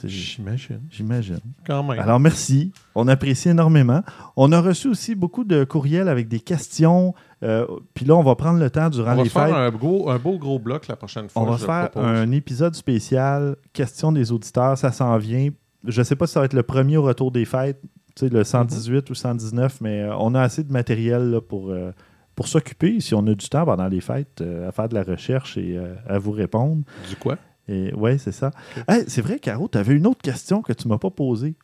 J'imagine. 0.09 0.81
j'imagine. 0.91 1.41
Quand 1.67 1.83
même. 1.83 1.99
Alors 1.99 2.21
merci, 2.21 2.73
on 2.95 3.09
apprécie 3.09 3.49
énormément. 3.51 4.03
On 4.37 4.53
a 4.53 4.61
reçu 4.61 4.89
aussi 4.89 5.15
beaucoup 5.15 5.45
de 5.45 5.65
courriels 5.65 6.09
avec 6.09 6.29
des 6.29 6.41
questions. 6.41 7.15
euh, 7.43 7.67
Puis 7.95 8.05
là, 8.05 8.15
on 8.17 8.23
va 8.23 8.35
prendre 8.35 8.59
le 8.59 8.71
temps 8.71 8.89
durant 8.91 9.13
on 9.13 9.17
va 9.17 9.23
les 9.23 9.29
se 9.29 9.35
faire 9.35 9.47
fêtes. 9.47 9.55
un, 9.55 9.71
gros, 9.71 10.11
un 10.11 10.19
beau 10.19 10.39
gros 10.39 10.59
bloc 10.59 10.89
la 10.89 10.97
prochaine 10.97 11.29
fois. 11.29 11.43
On 11.43 11.47
va 11.47 11.59
faire 11.59 11.91
propose. 11.91 12.09
un 12.09 12.31
épisode 12.33 12.75
spécial, 12.75 13.57
questions 13.73 14.13
des 14.13 14.33
auditeurs, 14.33 14.77
ça 14.79 14.93
s'en 14.93 15.17
vient. 15.19 15.49
Je 15.87 16.01
ne 16.01 16.05
sais 16.05 16.17
pas 16.17 16.27
si 16.27 16.35
ça 16.35 16.41
va 16.41 16.47
être 16.47 16.53
le 16.55 16.63
premier 16.63 16.97
au 16.97 17.03
retour 17.03 17.31
des 17.33 17.45
fêtes, 17.45 17.81
tu 18.15 18.27
sais, 18.27 18.29
le 18.29 18.45
118 18.45 19.09
ou 19.11 19.15
119, 19.15 19.81
mais 19.81 20.03
euh, 20.03 20.15
on 20.19 20.35
a 20.35 20.43
assez 20.43 20.63
de 20.65 20.73
matériel 20.73 21.31
là, 21.31 21.41
pour, 21.41 21.71
euh, 21.71 21.93
pour 22.35 22.49
s'occuper, 22.49 23.01
si 23.01 23.15
on 23.15 23.27
a 23.27 23.35
du 23.35 23.49
temps 23.49 23.65
pendant 23.65 23.89
les 23.89 24.01
fêtes, 24.01 24.43
à 24.67 24.73
faire 24.73 24.89
de 24.89 24.95
la 24.95 25.03
recherche 25.03 25.57
et 25.59 25.79
à 26.09 26.19
vous 26.19 26.33
répondre. 26.33 26.83
Du 27.09 27.17
quoi? 27.17 27.37
Et 27.71 27.95
ouais, 27.95 28.19
c'est 28.19 28.33
ça. 28.33 28.51
Hey, 28.89 29.05
c'est 29.07 29.23
vrai, 29.23 29.39
Caro, 29.39 29.69
tu 29.71 29.79
avais 29.79 29.95
une 29.95 30.07
autre 30.07 30.21
question 30.23 30.61
que 30.61 30.73
tu 30.73 30.89
m'as 30.89 30.99
pas 30.99 31.11
posée. 31.11 31.55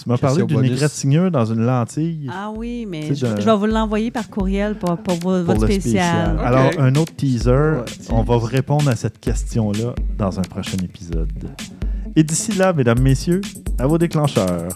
Tu 0.00 0.08
m'as 0.08 0.18
parlé 0.18 0.44
d'une 0.44 0.64
égratignure 0.64 1.30
dans 1.30 1.46
une 1.46 1.64
lentille. 1.64 2.28
Ah 2.32 2.52
oui, 2.54 2.84
mais 2.86 3.14
je, 3.14 3.26
vais 3.26 3.56
vous 3.56 3.66
l'envoyer 3.66 4.10
par 4.10 4.28
courriel 4.28 4.74
pour, 4.76 4.96
pour 4.98 5.14
vo- 5.14 5.42
pour 5.44 5.54
votre 5.54 5.64
spécial. 5.64 6.38
Alors, 6.40 6.70
un 6.78 6.94
autre 6.94 7.14
teaser, 7.16 7.50
Ouais. 7.50 7.84
on 8.10 8.22
va 8.22 8.36
vous 8.36 8.46
répondre 8.46 8.88
à 8.88 8.96
cette 8.96 9.18
question-là 9.18 9.94
dans 10.18 10.38
un 10.38 10.42
prochain 10.42 10.76
épisode. 10.84 11.32
Et 12.16 12.22
d'ici 12.22 12.52
là, 12.52 12.72
mesdames, 12.72 13.00
messieurs, 13.00 13.40
à 13.78 13.86
vos 13.86 13.98
déclencheurs. 13.98 14.68